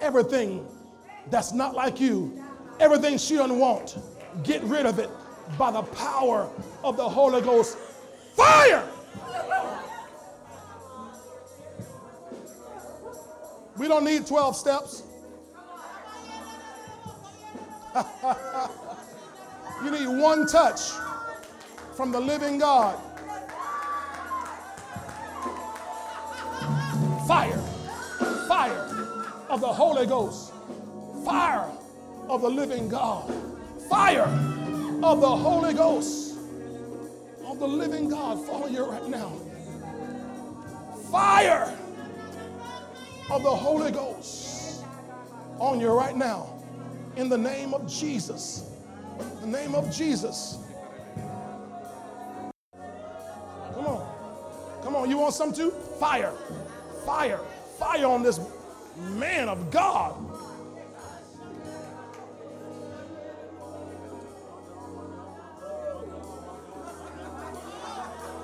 everything 0.00 0.66
that's 1.28 1.52
not 1.52 1.74
like 1.74 2.00
you, 2.00 2.42
everything 2.78 3.18
she 3.18 3.36
doesn't 3.36 3.58
want. 3.58 3.98
Get 4.42 4.62
rid 4.62 4.86
of 4.86 4.98
it 4.98 5.10
by 5.58 5.70
the 5.70 5.82
power 5.82 6.48
of 6.82 6.96
the 6.96 7.08
Holy 7.08 7.40
Ghost. 7.42 7.76
Fire! 8.34 8.86
We 13.76 13.88
don't 13.88 14.04
need 14.04 14.26
12 14.26 14.56
steps. 14.56 15.02
you 19.84 19.90
need 19.90 20.08
one 20.08 20.46
touch 20.46 20.92
from 21.96 22.12
the 22.12 22.20
living 22.20 22.58
God. 22.58 22.98
Fire, 27.26 27.58
fire 28.48 29.16
of 29.48 29.60
the 29.60 29.72
Holy 29.72 30.06
Ghost, 30.06 30.52
fire 31.24 31.70
of 32.28 32.42
the 32.42 32.48
living 32.48 32.88
God, 32.88 33.32
fire 33.88 34.28
of 35.02 35.20
the 35.20 35.36
Holy 35.36 35.74
Ghost, 35.74 36.36
of 37.46 37.58
the 37.58 37.68
living 37.68 38.08
God. 38.08 38.44
Follow 38.46 38.66
you 38.66 38.84
right 38.84 39.08
now. 39.08 39.32
Fire 41.10 41.76
of 43.30 43.42
the 43.42 43.50
Holy 43.50 43.90
Ghost 43.90 44.84
on 45.58 45.80
you 45.80 45.90
right 45.90 46.16
now. 46.16 46.62
In 47.16 47.28
the 47.28 47.38
name 47.38 47.74
of 47.74 47.88
Jesus. 47.88 48.69
The 49.40 49.46
name 49.46 49.74
of 49.74 49.94
Jesus. 49.94 50.58
Come 53.74 53.86
on. 53.86 54.80
Come 54.82 54.96
on. 54.96 55.10
You 55.10 55.18
want 55.18 55.34
some 55.34 55.52
too? 55.52 55.70
Fire. 55.98 56.32
Fire. 57.04 57.40
Fire 57.78 58.06
on 58.06 58.22
this 58.22 58.40
man 58.96 59.48
of 59.48 59.70
God. 59.70 60.14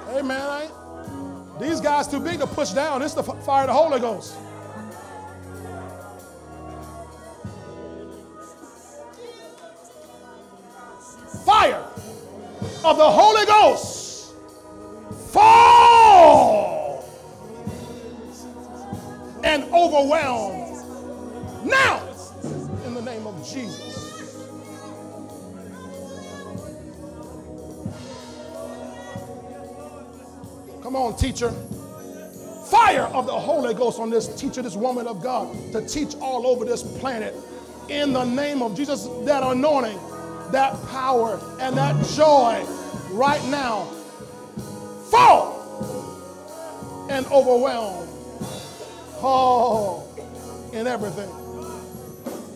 Hey 0.09 0.23
man, 0.23 0.71
these 1.61 1.81
guys 1.81 2.09
too 2.09 2.21
big 2.21 2.39
to 2.39 2.47
push 2.47 2.71
down. 2.71 3.03
It's 3.03 3.13
the 3.13 3.23
fire 3.23 3.65
of 3.65 3.67
the 3.67 3.75
Holy 3.75 4.01
Ghost. 4.01 4.35
Fire 11.47 11.85
of 12.85 12.97
the 12.97 13.09
Holy 13.09 13.47
Ghost. 13.47 14.35
Fall 15.29 17.09
and 19.45 19.63
overwhelm 19.73 20.83
now 21.65 22.03
in 22.85 22.95
the 22.95 23.01
name 23.01 23.29
of 23.29 23.49
Jesus. 23.49 23.95
Come 30.83 30.97
on, 30.97 31.17
teacher. 31.17 31.53
Fire 32.71 33.03
of 33.15 33.27
the 33.27 33.33
Holy 33.33 33.73
Ghost 33.73 34.01
on 34.01 34.11
this 34.11 34.27
teacher, 34.35 34.63
this 34.63 34.75
woman 34.75 35.07
of 35.07 35.23
God, 35.23 35.55
to 35.71 35.87
teach 35.87 36.17
all 36.17 36.45
over 36.45 36.65
this 36.65 36.83
planet. 36.99 37.37
In 37.89 38.13
the 38.13 38.25
name 38.25 38.63
of 38.63 38.77
Jesus, 38.77 39.07
that 39.27 39.45
anointing, 39.45 40.01
that 40.53 40.77
power, 40.89 41.41
and 41.61 41.77
that 41.77 42.05
joy 42.07 42.65
right 43.11 43.45
now. 43.47 43.85
Fall 45.11 45.57
and 47.09 47.27
overwhelm. 47.27 48.09
Oh, 49.23 50.05
in 50.73 50.87
everything. 50.87 51.31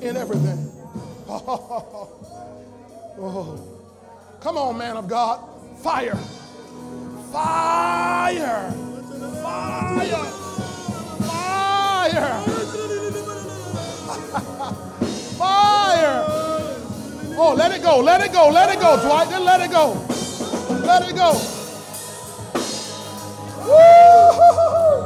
In 0.03 0.17
everything. 0.17 0.71
Oh. 3.23 3.61
Come 4.41 4.57
on, 4.57 4.79
man 4.79 4.97
of 4.97 5.07
God. 5.07 5.41
Fire! 5.83 6.17
Fire! 7.31 8.73
Fire! 9.43 10.25
Fire! 14.09 14.87
Oh, 17.43 17.55
let 17.55 17.73
it 17.73 17.83
go, 17.83 18.01
let 18.01 18.21
it 18.21 18.35
go, 18.35 18.51
let 18.51 18.69
it 18.69 18.79
go, 18.79 19.01
Dwight. 19.01 19.31
Then 19.31 19.45
let 19.47 19.63
it 19.63 19.71
go. 19.71 19.95
Let 20.85 21.09
it 21.09 21.17
go. 21.17 21.33
Woo! 23.65 25.05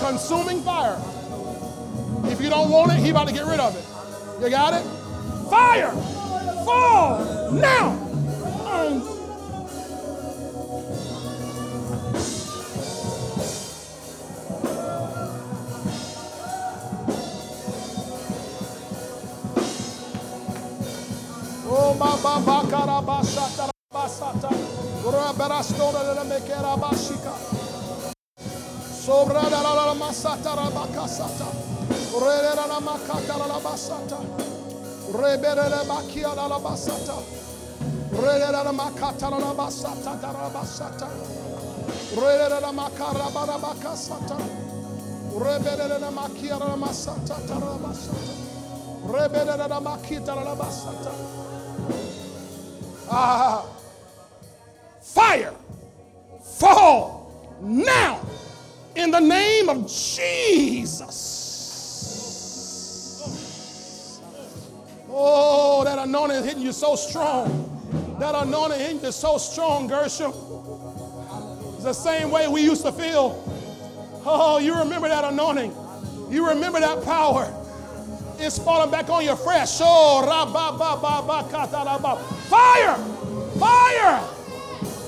Consuming 0.00 0.60
fire. 0.62 0.98
If 2.24 2.40
you 2.40 2.50
don't 2.50 2.68
want 2.68 2.90
it, 2.94 2.98
he 2.98 3.10
about 3.10 3.28
to 3.28 3.32
get 3.32 3.46
rid 3.46 3.60
of 3.60 3.76
it. 3.76 3.84
You 4.42 4.50
got 4.50 4.74
it? 4.74 4.82
Fire! 5.48 5.92
Fall 6.64 7.52
now! 7.52 7.90
On 8.66 9.13
ba 23.04 23.20
kara 23.22 23.22
ba 23.22 23.22
sata 23.22 23.70
ba 23.92 24.08
sata. 24.08 24.48
Ora 25.04 25.32
bera 25.36 25.62
mekera 26.24 26.76
ba 26.80 26.90
shika. 26.96 27.32
Sobra 29.04 29.42
la 29.50 29.60
la 29.60 29.94
masata 29.94 30.54
ra 30.54 30.70
ba 30.70 30.86
kasata. 30.94 31.48
Re 32.16 32.36
re 32.40 32.54
la 32.54 32.80
makata 32.80 33.36
la 33.36 33.58
ba 33.60 33.76
sata. 33.76 34.18
Re 35.12 35.36
bere 35.38 35.68
le 35.68 35.84
ba 35.86 36.00
kia 36.08 36.34
la 36.34 36.46
la 36.46 36.58
la 38.62 38.72
makata 38.72 39.28
la 39.30 39.52
ba 39.52 39.70
sata 39.70 40.14
da 40.20 40.32
la 40.32 40.48
la 42.60 42.72
makara 42.72 43.30
ba 43.34 43.44
la 43.44 43.58
ba 43.58 43.74
kasata. 43.82 44.36
Re 45.36 45.58
bere 45.58 45.86
le 45.88 46.10
makia 46.10 46.58
la 46.58 46.76
masata 46.76 47.36
da 47.46 47.58
la 47.58 47.76
ba 47.76 47.92
sata. 47.92 48.32
Re 49.12 49.28
bere 49.28 49.56
le 49.56 49.80
makita 49.80 50.34
la 50.34 50.54
ba 50.54 50.70
Ah, 53.10 53.66
fire 55.00 55.54
fall 56.58 57.58
now 57.60 58.20
in 58.96 59.10
the 59.10 59.20
name 59.20 59.68
of 59.68 59.86
Jesus. 59.88 61.42
Oh, 65.08 65.84
that 65.84 65.98
anointing 65.98 66.38
is 66.38 66.44
hitting 66.44 66.62
you 66.62 66.72
so 66.72 66.96
strong. 66.96 67.70
That 68.18 68.34
anointing 68.34 68.80
hitting 68.80 69.00
you 69.00 69.12
so 69.12 69.38
strong, 69.38 69.86
Gershom. 69.86 70.32
It's 71.74 71.84
the 71.84 71.92
same 71.92 72.30
way 72.30 72.48
we 72.48 72.62
used 72.62 72.82
to 72.82 72.92
feel. 72.92 73.42
Oh, 74.26 74.58
you 74.58 74.74
remember 74.74 75.08
that 75.08 75.24
anointing. 75.24 75.72
You 76.30 76.48
remember 76.48 76.80
that 76.80 77.04
power 77.04 77.52
is 78.40 78.58
falling 78.58 78.90
back 78.90 79.08
on 79.10 79.24
you 79.24 79.36
fresh. 79.36 79.78
Oh, 79.80 80.24
ra-ba-ba-ba-ba-ka-ta-la-ba. 80.26 82.16
Fire! 82.48 82.96
Fire! 83.58 84.20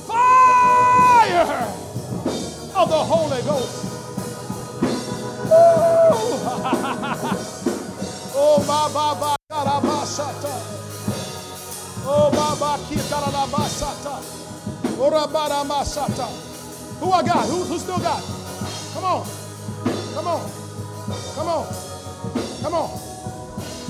Fire 0.07 1.73
of 2.75 2.89
the 2.89 2.97
Holy 2.97 3.43
Ghost. 3.43 3.83
oh, 8.35 8.59
ba-ba-ba. 8.67 9.37
Oh, 12.09 12.31
Baba 12.31 12.79
Kikarabasata. 12.87 14.23
Orabara 14.97 15.61
oh, 15.61 15.65
Masata. 15.65 16.29
Who 17.01 17.11
I 17.11 17.23
got? 17.23 17.49
Who, 17.49 17.65
who 17.65 17.79
still 17.81 17.99
got? 17.99 18.23
Come 18.95 19.05
on. 19.05 19.27
Come 20.15 20.27
on. 20.29 20.51
Come 21.35 21.49
on. 21.49 21.67
Come 22.63 22.75
on. 22.75 23.16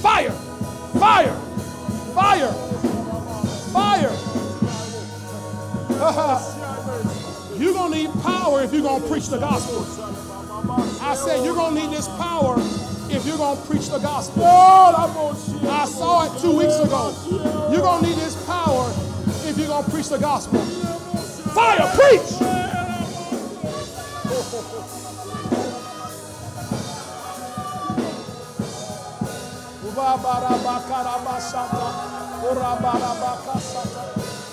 Fire. 0.06 0.30
Fire. 1.00 1.34
Fire. 2.14 2.52
Fire. 3.72 4.12
you're 7.58 7.72
going 7.72 7.92
to 7.92 7.98
need 7.98 8.12
power 8.22 8.62
if 8.62 8.72
you're 8.72 8.82
going 8.82 9.02
to 9.02 9.08
preach 9.08 9.26
the 9.26 9.38
gospel. 9.38 9.84
I 11.02 11.16
said 11.16 11.44
you're 11.44 11.56
going 11.56 11.74
to 11.74 11.80
need 11.82 11.90
this 11.90 12.06
power 12.06 12.54
if 13.10 13.26
you're 13.26 13.36
going 13.36 13.60
to 13.60 13.66
preach 13.66 13.88
the 13.88 13.98
gospel. 13.98 14.44
I 14.44 15.86
saw 15.88 16.32
it 16.32 16.40
two 16.40 16.56
weeks 16.56 16.78
ago. 16.78 17.12
You're 17.72 17.80
going 17.80 18.04
to 18.04 18.08
need 18.08 18.18
this 18.18 18.36
power 18.46 18.88
if 19.44 19.58
you're 19.58 19.66
going 19.66 19.84
to 19.84 19.90
preach 19.90 20.08
the 20.08 20.18
gospel. 20.18 20.60
Fire, 21.50 21.90
preach! 21.96 22.30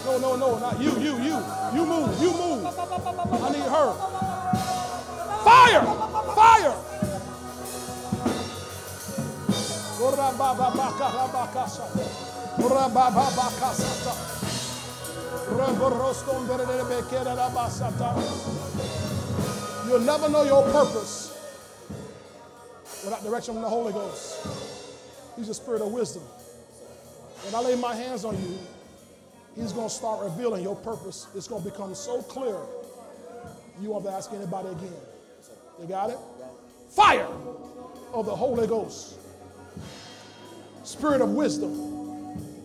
No, 0.06 0.18
no, 0.18 0.36
no, 0.36 0.58
not 0.60 0.80
you, 0.80 0.92
you, 1.00 1.18
you. 1.18 1.38
You 1.74 1.86
move, 1.86 2.22
you 2.22 2.32
move. 2.32 2.66
I 2.66 3.50
need 3.52 3.68
her. 3.68 3.94
Fire! 5.44 5.84
Fire! 6.36 6.76
You'll 19.88 20.00
never 20.00 20.30
know 20.30 20.44
your 20.44 20.64
purpose 20.72 21.36
without 23.04 23.24
direction 23.24 23.56
from 23.56 23.64
the 23.64 23.70
Holy 23.70 23.94
Ghost. 23.94 24.83
He's 25.36 25.50
a 25.50 25.54
spirit 25.54 25.82
of 25.82 25.92
wisdom. 25.92 26.24
When 27.44 27.56
I 27.56 27.60
lay 27.60 27.76
my 27.76 27.96
hands 27.96 28.26
on 28.26 28.36
you, 28.42 28.58
He's 29.56 29.72
going 29.72 29.88
to 29.88 29.94
start 29.94 30.24
revealing 30.24 30.64
your 30.64 30.76
purpose. 30.76 31.28
It's 31.36 31.48
going 31.48 31.64
to 31.64 31.70
become 31.70 31.94
so 31.94 32.22
clear, 32.24 32.58
you 33.82 33.90
won't 33.90 34.06
have 34.06 34.14
to 34.14 34.18
ask 34.18 34.34
anybody 34.34 34.70
again. 34.70 34.94
You 35.80 35.88
got 35.88 36.10
it? 36.10 36.18
Fire 36.90 37.28
of 38.14 38.26
the 38.26 38.36
Holy 38.36 38.68
Ghost. 38.68 39.18
Spirit 40.84 41.22
of 41.22 41.30
wisdom 41.30 41.74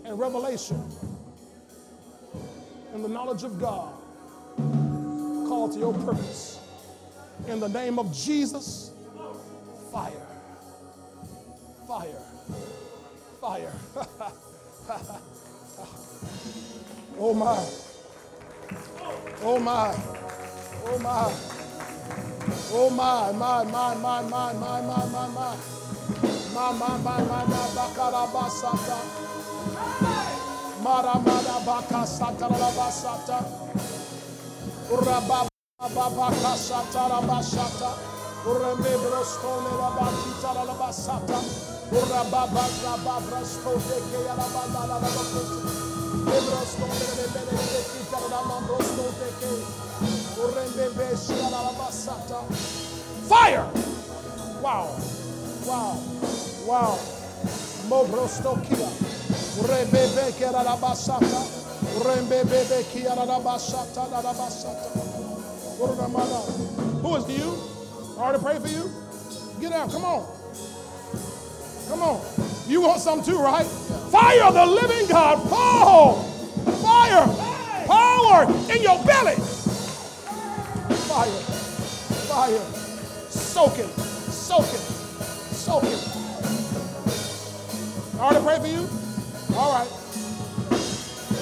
and 0.05 0.19
revelation 0.19 0.83
and 2.93 3.05
the 3.05 3.09
knowledge 3.09 3.45
of 3.45 3.61
God. 3.61 3.93
Call 4.57 5.71
to 5.73 5.79
your 5.79 5.95
purpose. 5.95 6.61
In 7.47 7.61
the 7.61 7.69
name 7.69 7.99
of 7.99 8.15
Jesus, 8.15 8.93
fire. 9.93 10.27
Fire. 11.87 12.28
Fire. 13.41 13.73
oh 17.19 17.35
my. 17.35 17.65
Oh 19.43 19.59
my. 19.59 19.95
Oh 20.87 20.99
my. 20.99 21.33
Oh 22.71 22.91
my, 22.91 23.33
my, 23.33 23.65
my, 23.65 23.95
my, 23.95 24.23
my, 24.23 24.53
my, 24.53 24.81
my, 24.83 25.05
my, 25.07 25.27
my. 25.29 25.57
Ma, 26.55 26.73
ma, 26.73 26.99
ma, 26.99 27.19
ma, 27.19 27.45
ma, 27.45 27.63
bakara 27.77 28.27
basata. 28.33 28.99
Mara, 30.83 31.19
mara, 31.19 31.61
baka, 31.65 32.05
sata, 32.07 32.49
la, 32.49 32.71
basata. 32.73 33.39
Ura, 34.91 35.21
ba, 35.29 35.49
ba, 35.79 35.89
ba, 35.95 36.11
baka, 36.11 36.57
sata, 36.57 37.09
la, 37.09 37.21
basata. 37.21 37.91
Ura, 38.45 38.75
me, 38.77 38.93
brostone, 39.01 39.73
la, 39.79 39.91
bakita, 39.97 41.78
Fire! 53.29 53.65
Wow! 54.61 54.97
Wow! 55.65 55.97
Wow! 56.67 56.99
Mobrostokia. 57.89 58.89
Rebebe 59.63 60.33
kera 60.39 60.63
la 60.63 60.77
basata. 60.77 61.43
Kia 62.93 63.15
la 63.15 63.41
basata 63.41 64.09
la 64.11 64.33
basata. 64.35 64.91
Who 67.03 67.17
is 67.17 67.25
you? 67.31 67.57
I 68.21 68.33
to 68.33 68.39
pray 68.39 68.59
for 68.59 68.69
you? 68.69 68.91
Get 69.61 69.73
out, 69.73 69.91
come 69.91 70.05
on. 70.05 70.38
Come 71.89 72.03
on. 72.03 72.21
You 72.67 72.83
want 72.83 73.01
some 73.01 73.23
too, 73.23 73.39
right? 73.39 73.65
Fire 73.65 74.45
of 74.45 74.55
the 74.55 74.67
living 74.67 75.09
God. 75.09 75.49
Paul. 75.49 76.23
Fire. 76.83 77.27
Power 77.87 78.45
in 78.71 78.83
your 78.83 79.03
belly. 79.05 79.37
Fire. 81.09 81.41
Fire. 82.29 82.65
Soaking. 83.31 83.89
Soaking. 84.31 84.85
Soaking. 85.51 85.99
I 88.19 88.25
already 88.25 88.45
prayed 88.45 88.61
for 88.61 88.69
you? 88.69 88.89
All 89.57 89.73
right. 89.73 89.89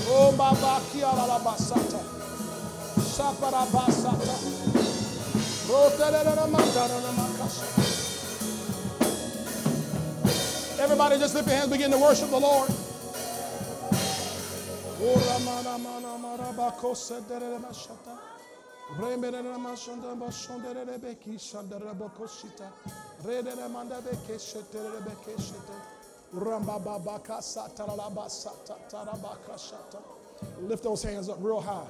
Oh, 0.08 0.32
la 0.38 1.38
basata. 1.40 2.00
Basata. 3.72 4.66
Mandara. 6.46 7.85
Everybody 10.78 11.18
just 11.18 11.34
lift 11.34 11.48
your 11.48 11.56
hands, 11.56 11.70
begin 11.70 11.90
to 11.90 11.98
worship 11.98 12.28
the 12.30 12.38
Lord. 12.38 12.70
Lift 30.60 30.82
those 30.84 31.02
hands 31.02 31.28
up 31.28 31.38
real 31.40 31.60
high. 31.60 31.86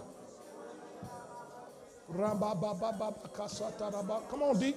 Come 4.30 4.42
on, 4.42 4.58
deep. 4.60 4.76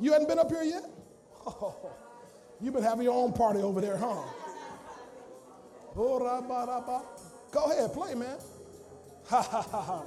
You 0.00 0.12
hadn't 0.12 0.28
been 0.28 0.38
up 0.38 0.50
here 0.50 0.62
yet? 0.62 0.84
Oh, 1.46 1.74
you've 2.60 2.74
been 2.74 2.82
having 2.82 3.04
your 3.04 3.14
own 3.14 3.32
party 3.32 3.60
over 3.60 3.80
there, 3.80 3.96
huh? 3.96 4.22
Go 7.52 7.64
ahead, 7.66 7.92
play, 7.92 8.14
man. 8.14 8.36
Ha 9.26 9.42
ha 9.42 9.62
ha 9.62 9.80
ha. 9.80 10.02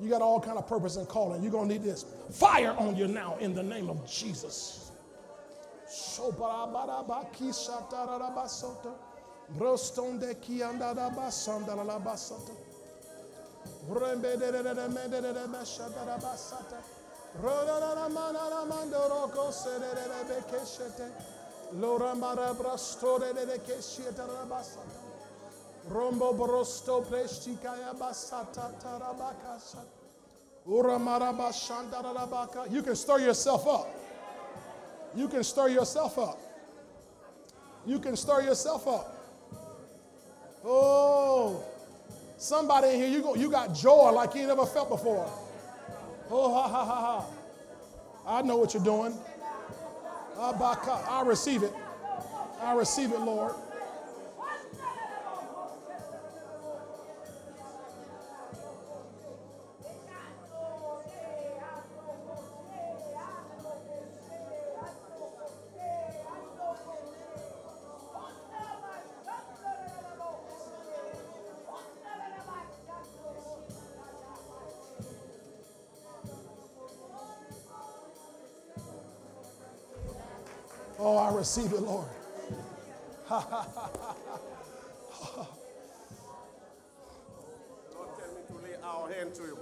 You 0.00 0.08
got 0.10 0.22
all 0.22 0.40
kind 0.40 0.58
of 0.58 0.66
purpose 0.66 0.96
and 0.96 1.06
calling. 1.08 1.42
You're 1.42 1.52
gonna 1.52 1.68
need 1.68 1.82
this 1.82 2.04
fire 2.30 2.74
on 2.78 2.96
you 2.96 3.06
now 3.06 3.36
in 3.40 3.54
the 3.54 3.62
name 3.62 3.88
of 3.90 4.06
Jesus. 4.08 4.90
Brostonde 9.56 10.34
kianda 10.40 10.94
da 10.94 11.10
basanda 11.10 11.74
la 11.74 11.98
basata. 11.98 12.52
Rembe 13.90 14.36
de 14.36 14.52
de 14.52 14.62
de 14.62 14.74
de 14.74 14.88
me 14.88 15.08
de 15.08 15.20
de 15.20 15.32
de 15.32 15.46
beshata 15.48 16.04
da 16.04 16.18
basata. 16.18 16.76
Roda 17.42 17.80
da 17.80 17.94
da 17.94 18.08
mana 18.08 18.50
da 18.50 18.64
mando 18.64 19.08
roko 19.08 19.50
se 19.52 19.78
de 19.78 19.94
de 19.94 20.04
de 20.08 20.24
be 20.28 20.42
keshete. 20.50 21.10
Lora 21.80 22.14
mara 22.14 22.52
brasto 22.54 23.18
de 23.18 23.32
de 23.32 23.58
keshete 23.60 24.16
da 24.16 24.44
basata. 24.44 25.00
Rombo 25.90 26.34
brosto 26.34 27.02
preshtikaya 27.08 27.94
basata 27.98 28.70
tarabakasa. 28.82 29.84
Ura 30.66 30.98
maraba 30.98 31.50
shanda 31.50 32.02
da 32.02 32.26
baka. 32.26 32.66
You 32.70 32.82
can 32.82 32.94
stir 32.94 33.20
yourself 33.20 33.66
up. 33.66 33.88
You 35.14 35.28
can 35.28 35.42
stir 35.42 35.68
yourself 35.68 36.18
up. 36.18 36.38
You 37.86 37.98
can 37.98 38.14
stir 38.16 38.42
yourself 38.42 38.86
up. 38.86 39.17
Oh, 40.64 41.64
somebody 42.36 42.88
in 42.88 42.96
here, 42.96 43.08
you, 43.08 43.22
go, 43.22 43.34
you 43.34 43.50
got 43.50 43.74
joy 43.74 44.10
like 44.10 44.34
you 44.34 44.46
never 44.46 44.66
felt 44.66 44.88
before. 44.88 45.30
Oh, 46.30 46.52
ha, 46.54 46.68
ha, 46.68 46.84
ha, 46.84 47.00
ha. 47.00 47.26
I 48.26 48.42
know 48.42 48.56
what 48.56 48.74
you're 48.74 48.84
doing. 48.84 49.16
I 50.38 51.22
receive 51.24 51.62
it. 51.62 51.72
I 52.60 52.74
receive 52.74 53.12
it, 53.12 53.20
Lord. 53.20 53.54
Receive 81.38 81.72
it, 81.72 81.80
Lord. 81.80 82.08
Lord, 83.30 83.44
tell 88.18 88.34
me 88.34 88.42
to 88.48 88.54
lay 88.64 88.74
our 88.82 89.08
hand 89.12 89.34
to 89.34 89.42
you. 89.42 89.58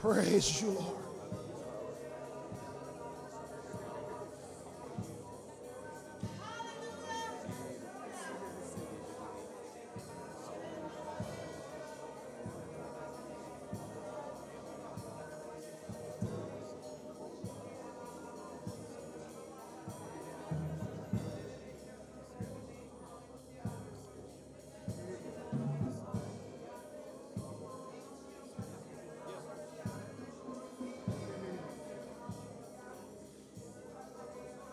Praise 0.00 0.62
you, 0.62 0.70
Lord. 0.70 0.99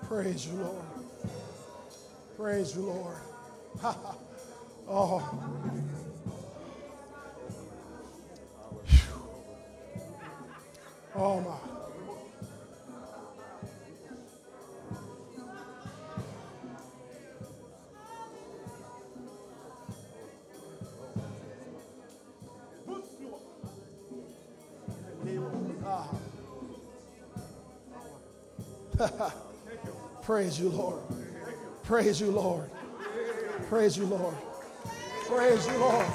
Praise 0.07 0.47
you, 0.47 0.53
Lord. 0.53 0.85
Praise 2.37 2.75
you, 2.77 2.83
Lord. 2.83 3.17
oh. 4.87 5.43
Oh, 11.13 11.41
my. 11.41 11.57
Ah. 28.99 29.33
Praise 30.27 30.59
you, 30.59 30.67
Lord. 30.67 30.99
Praise 31.83 32.19
you, 32.19 32.31
Lord. 32.31 32.69
Praise 33.69 33.97
you, 33.97 34.05
Lord. 34.07 34.35
Praise 35.25 35.65
you, 35.65 35.77
Lord. 35.77 36.05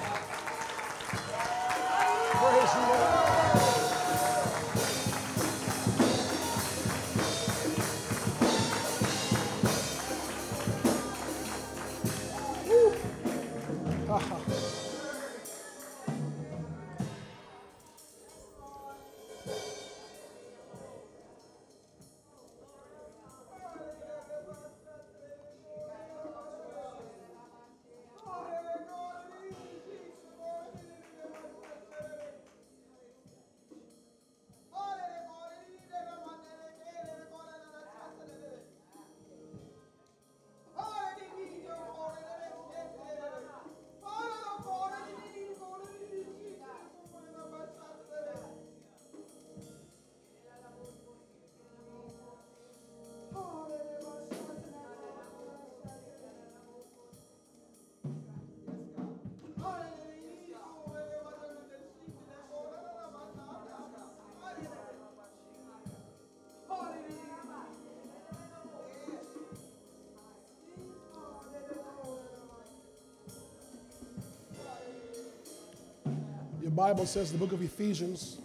Bible 76.72 77.06
says, 77.06 77.30
the 77.30 77.38
book 77.38 77.52
of 77.52 77.62
Ephesians, 77.62 78.38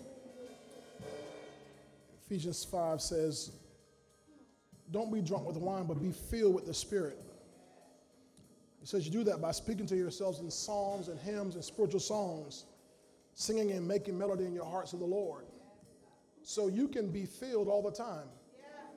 Ephesians 2.25 2.65
5 2.65 3.01
says, 3.01 3.51
Don't 4.91 5.13
be 5.13 5.21
drunk 5.21 5.47
with 5.47 5.55
wine, 5.55 5.85
but 5.85 6.01
be 6.01 6.11
filled 6.11 6.53
with 6.55 6.65
the 6.65 6.73
Spirit. 6.73 7.17
It 8.81 8.87
says 8.87 9.05
you 9.05 9.11
do 9.11 9.23
that 9.23 9.41
by 9.41 9.51
speaking 9.51 9.85
to 9.87 9.95
yourselves 9.95 10.39
in 10.39 10.51
psalms 10.51 11.07
and 11.07 11.19
hymns 11.19 11.55
and 11.55 11.63
spiritual 11.63 12.01
songs, 12.01 12.65
singing 13.33 13.71
and 13.71 13.87
making 13.87 14.17
melody 14.17 14.45
in 14.45 14.53
your 14.53 14.65
hearts 14.65 14.91
to 14.91 14.97
the 14.97 15.05
Lord. 15.05 15.45
So 16.43 16.67
you 16.67 16.87
can 16.87 17.09
be 17.09 17.25
filled 17.25 17.69
all 17.69 17.81
the 17.81 17.91
time 17.91 18.27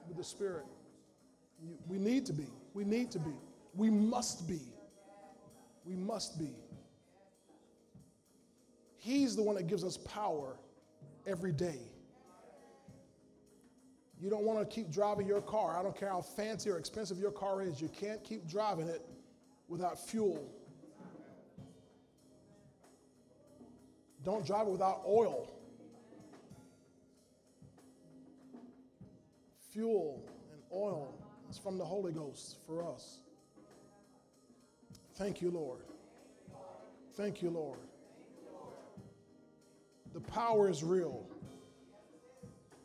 with 0.08 0.16
the 0.16 0.24
Spirit. 0.24 0.64
We 1.88 1.98
need 1.98 2.26
to 2.26 2.32
be. 2.32 2.46
We 2.74 2.84
need 2.84 3.10
to 3.12 3.18
be. 3.18 3.34
We 3.74 3.90
must 3.90 4.48
be. 4.48 4.60
We 5.84 5.94
must 5.94 6.38
be. 6.38 6.50
He's 9.00 9.34
the 9.34 9.42
one 9.42 9.56
that 9.56 9.66
gives 9.66 9.82
us 9.82 9.96
power 9.96 10.58
every 11.26 11.52
day. 11.52 11.80
You 14.20 14.28
don't 14.28 14.44
want 14.44 14.60
to 14.60 14.66
keep 14.66 14.92
driving 14.92 15.26
your 15.26 15.40
car. 15.40 15.78
I 15.78 15.82
don't 15.82 15.98
care 15.98 16.10
how 16.10 16.20
fancy 16.20 16.68
or 16.68 16.76
expensive 16.76 17.18
your 17.18 17.30
car 17.30 17.62
is. 17.62 17.80
You 17.80 17.88
can't 17.88 18.22
keep 18.22 18.46
driving 18.46 18.88
it 18.88 19.02
without 19.68 19.98
fuel. 19.98 20.52
Don't 24.22 24.44
drive 24.44 24.66
it 24.66 24.70
without 24.70 25.00
oil. 25.08 25.50
Fuel 29.72 30.22
and 30.52 30.60
oil 30.70 31.14
is 31.50 31.56
from 31.56 31.78
the 31.78 31.84
Holy 31.86 32.12
Ghost 32.12 32.58
for 32.66 32.86
us. 32.86 33.20
Thank 35.14 35.40
you, 35.40 35.50
Lord. 35.50 35.80
Thank 37.16 37.40
you, 37.40 37.48
Lord. 37.48 37.78
The 40.12 40.20
power 40.20 40.68
is 40.68 40.82
real. 40.82 41.26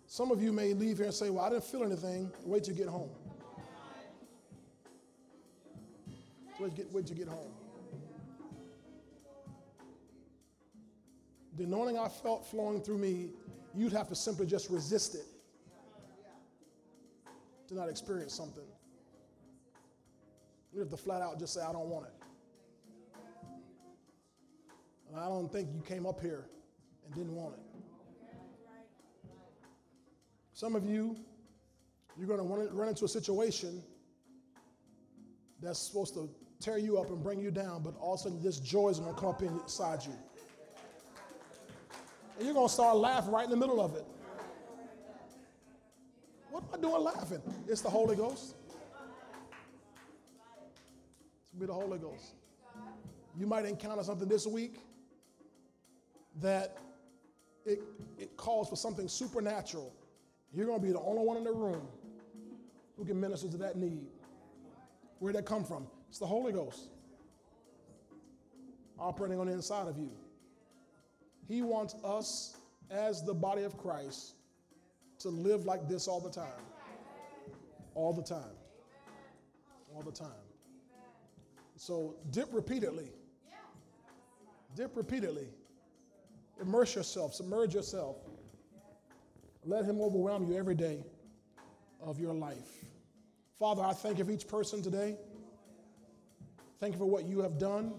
Some 0.08 0.32
of 0.32 0.42
you 0.42 0.52
may 0.52 0.74
leave 0.74 0.98
here 0.98 1.08
and 1.08 1.14
say, 1.14 1.30
Well, 1.30 1.44
I 1.44 1.50
didn't 1.50 1.64
feel 1.64 1.84
anything. 1.84 2.32
Wait 2.44 2.64
till 2.64 2.74
you 2.74 2.80
get 2.80 2.90
home. 2.90 3.10
Wait, 6.60 6.76
till 6.76 7.02
you 7.04 7.16
get 7.16 7.28
home. 7.28 7.52
The 11.58 11.64
anointing 11.64 11.98
I 11.98 12.08
felt 12.08 12.46
flowing 12.46 12.82
through 12.82 12.98
me, 12.98 13.30
you'd 13.74 13.94
have 13.94 14.08
to 14.10 14.16
simply 14.16 14.46
just 14.46 14.70
resist 14.70 15.16
it 15.16 15.26
to 17.68 17.76
not 17.76 17.90
experience 17.90 18.34
something. 18.34 18.64
You 20.74 20.80
have 20.82 20.90
to 20.90 20.98
flat 20.98 21.22
out 21.22 21.40
just 21.40 21.54
say, 21.54 21.62
I 21.62 21.72
don't 21.72 21.90
want 21.90 22.06
it. 22.06 22.14
And 25.10 25.20
I 25.20 25.28
don't 25.28 25.52
think 25.52 25.70
you 25.74 25.82
came 25.82 26.06
up 26.06 26.22
here 26.22 26.46
and 27.06 27.16
didn't 27.16 27.36
want 27.36 27.56
it. 27.56 27.60
Some 30.54 30.76
of 30.76 30.86
you, 30.86 31.18
you're 32.18 32.28
going 32.28 32.40
to 32.40 32.74
run 32.74 32.88
into 32.88 33.06
a 33.06 33.10
situation 33.10 33.84
that's 35.62 35.80
supposed 35.80 36.14
to 36.14 36.30
tear 36.60 36.78
you 36.78 36.98
up 36.98 37.10
and 37.10 37.22
bring 37.22 37.40
you 37.40 37.52
down, 37.52 37.84
but 37.84 37.94
all 38.00 38.14
of 38.14 38.20
a 38.22 38.24
sudden 38.24 38.42
this 38.42 38.60
joy 38.60 38.90
is 38.90 39.00
going 39.00 39.14
to 39.14 39.20
come 39.20 39.30
up 39.30 39.42
inside 39.42 40.00
you. 40.06 40.14
And 42.38 42.46
you're 42.46 42.54
going 42.54 42.68
to 42.68 42.74
start 42.74 42.98
laughing 42.98 43.32
right 43.32 43.46
in 43.46 43.50
the 43.52 43.58
middle 43.58 43.82
of 43.82 43.96
it. 43.96 44.06
What 46.52 46.64
am 46.64 46.70
I 46.74 46.82
doing 46.82 47.04
laughing? 47.04 47.42
It's 47.68 47.82
the 47.82 47.90
Holy 47.90 48.16
Ghost. 48.16 48.56
It's 51.42 51.60
be 51.60 51.66
the 51.66 51.74
Holy 51.74 51.98
Ghost. 51.98 52.36
You 53.38 53.46
might 53.46 53.66
encounter 53.66 54.04
something 54.04 54.30
this 54.30 54.48
week 54.48 54.80
that 56.42 56.78
it, 57.66 57.82
it 58.18 58.38
calls 58.38 58.70
for 58.70 58.76
something 58.76 59.08
supernatural. 59.08 59.94
You're 60.54 60.68
going 60.68 60.80
to 60.80 60.86
be 60.86 60.94
the 60.94 61.02
only 61.02 61.24
one 61.24 61.38
in 61.38 61.44
the 61.44 61.52
room 61.52 61.88
who 62.98 63.06
can 63.06 63.20
minister 63.20 63.50
to 63.50 63.58
that 63.58 63.76
need. 63.76 64.08
Where'd 65.20 65.36
that 65.36 65.46
come 65.46 65.64
from? 65.64 65.88
It's 66.10 66.20
the 66.20 66.26
Holy 66.26 66.52
Ghost 66.52 66.90
operating 69.00 69.40
on 69.40 69.48
the 69.48 69.54
inside 69.54 69.88
of 69.88 69.98
you. 69.98 70.12
He 71.48 71.62
wants 71.62 71.96
us, 72.04 72.58
as 72.90 73.24
the 73.24 73.34
body 73.34 73.64
of 73.64 73.78
Christ, 73.78 74.36
to 75.20 75.30
live 75.30 75.66
like 75.66 75.88
this 75.88 76.08
all 76.08 76.20
the 76.20 76.30
time. 76.30 76.64
All 77.94 78.14
the 78.14 78.24
time. 78.24 78.56
All 79.94 80.02
the 80.02 80.12
time. 80.12 80.30
So 81.76 82.16
dip 82.32 82.48
repeatedly. 82.52 83.10
Dip 84.76 84.96
repeatedly. 84.96 85.48
Immerse 86.62 86.96
yourself, 86.96 87.34
submerge 87.34 87.74
yourself. 87.74 88.18
Let 89.66 89.86
Him 89.86 90.02
overwhelm 90.02 90.50
you 90.50 90.58
every 90.58 90.76
day 90.76 91.04
of 92.02 92.20
your 92.20 92.34
life. 92.34 92.86
Father, 93.60 93.84
I 93.84 93.94
thank 93.94 94.20
you 94.20 94.26
for 94.26 94.32
each 94.32 94.48
person 94.48 94.82
today. 94.82 95.18
Thank 96.80 96.94
you 96.94 97.00
for 97.00 97.06
what 97.06 97.26
you 97.26 97.40
have 97.40 97.58
done, 97.58 97.94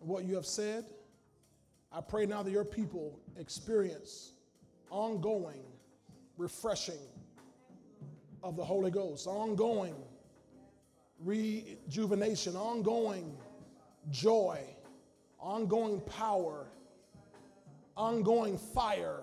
what 0.00 0.24
you 0.24 0.34
have 0.36 0.46
said. 0.46 0.84
I 1.90 2.00
pray 2.00 2.26
now 2.26 2.42
that 2.42 2.50
your 2.50 2.64
people 2.64 3.18
experience 3.36 4.32
ongoing 4.90 5.62
refreshing 6.36 7.00
of 8.42 8.56
the 8.56 8.64
Holy 8.64 8.90
Ghost, 8.90 9.26
ongoing 9.26 9.94
rejuvenation, 11.24 12.54
ongoing 12.54 13.36
joy, 14.10 14.60
ongoing 15.40 16.00
power, 16.02 16.66
ongoing 17.98 18.56
fire 18.56 19.20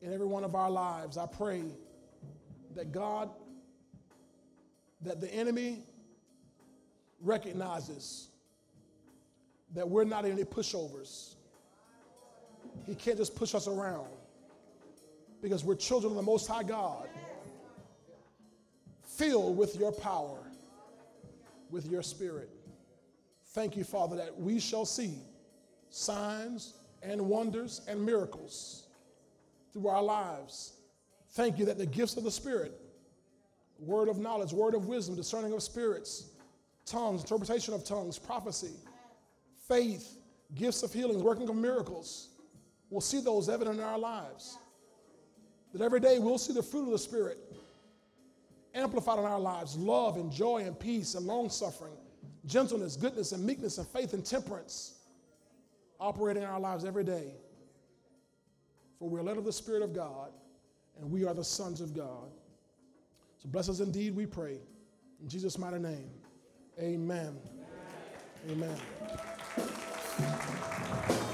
in 0.00 0.12
every 0.12 0.26
one 0.26 0.42
of 0.42 0.54
our 0.54 0.70
lives. 0.70 1.18
I 1.18 1.26
pray 1.26 1.62
that 2.74 2.90
God, 2.90 3.28
that 5.02 5.20
the 5.20 5.32
enemy 5.32 5.84
recognizes 7.20 8.28
that 9.74 9.88
we're 9.88 10.04
not 10.04 10.24
any 10.24 10.44
pushovers. 10.44 11.34
He 12.86 12.94
can't 12.94 13.18
just 13.18 13.36
push 13.36 13.54
us 13.54 13.68
around 13.68 14.08
because 15.42 15.62
we're 15.62 15.74
children 15.74 16.12
of 16.12 16.16
the 16.16 16.22
Most 16.22 16.46
High 16.46 16.62
God, 16.62 17.08
filled 19.02 19.56
with 19.56 19.76
your 19.76 19.92
power, 19.92 20.38
with 21.70 21.86
your 21.86 22.02
spirit. 22.02 22.48
Thank 23.48 23.76
you, 23.76 23.84
Father, 23.84 24.16
that 24.16 24.38
we 24.38 24.58
shall 24.58 24.86
see 24.86 25.18
signs 25.90 26.74
and 27.02 27.20
wonders 27.20 27.80
and 27.88 28.04
miracles 28.04 28.84
through 29.72 29.88
our 29.88 30.02
lives. 30.02 30.74
Thank 31.30 31.58
you 31.58 31.64
that 31.66 31.78
the 31.78 31.86
gifts 31.86 32.16
of 32.16 32.24
the 32.24 32.30
Spirit, 32.30 32.72
word 33.78 34.08
of 34.08 34.18
knowledge, 34.18 34.52
word 34.52 34.74
of 34.74 34.86
wisdom, 34.86 35.14
discerning 35.14 35.52
of 35.52 35.62
spirits, 35.62 36.30
tongues, 36.84 37.22
interpretation 37.22 37.72
of 37.72 37.84
tongues, 37.84 38.18
prophecy, 38.18 38.74
faith, 39.68 40.16
gifts 40.54 40.82
of 40.82 40.92
healing, 40.92 41.22
working 41.22 41.48
of 41.48 41.56
miracles, 41.56 42.30
we'll 42.90 43.00
see 43.00 43.20
those 43.20 43.48
evident 43.48 43.78
in 43.78 43.84
our 43.84 43.98
lives. 43.98 44.58
That 45.72 45.82
every 45.82 46.00
day 46.00 46.18
we'll 46.18 46.38
see 46.38 46.52
the 46.52 46.62
fruit 46.62 46.86
of 46.86 46.90
the 46.90 46.98
Spirit 46.98 47.38
amplified 48.74 49.18
in 49.18 49.24
our 49.24 49.40
lives 49.40 49.76
love 49.76 50.16
and 50.16 50.30
joy 50.30 50.58
and 50.58 50.78
peace 50.78 51.14
and 51.14 51.26
long 51.26 51.48
suffering, 51.48 51.96
gentleness, 52.46 52.96
goodness 52.96 53.32
and 53.32 53.44
meekness 53.44 53.78
and 53.78 53.86
faith 53.88 54.12
and 54.14 54.24
temperance 54.24 54.99
operating 56.00 56.44
our 56.44 56.58
lives 56.58 56.84
every 56.84 57.04
day. 57.04 57.34
For 58.98 59.08
we 59.08 59.20
are 59.20 59.22
led 59.22 59.36
of 59.36 59.44
the 59.44 59.52
Spirit 59.52 59.82
of 59.82 59.94
God 59.94 60.30
and 61.00 61.10
we 61.10 61.24
are 61.24 61.34
the 61.34 61.44
sons 61.44 61.80
of 61.80 61.94
God. 61.94 62.30
So 63.38 63.48
bless 63.48 63.68
us 63.68 63.80
indeed, 63.80 64.14
we 64.14 64.26
pray. 64.26 64.58
In 65.22 65.28
Jesus' 65.28 65.58
mighty 65.58 65.78
name, 65.78 66.10
amen. 66.78 67.38
Amen. 68.48 68.76
amen. 71.08 71.26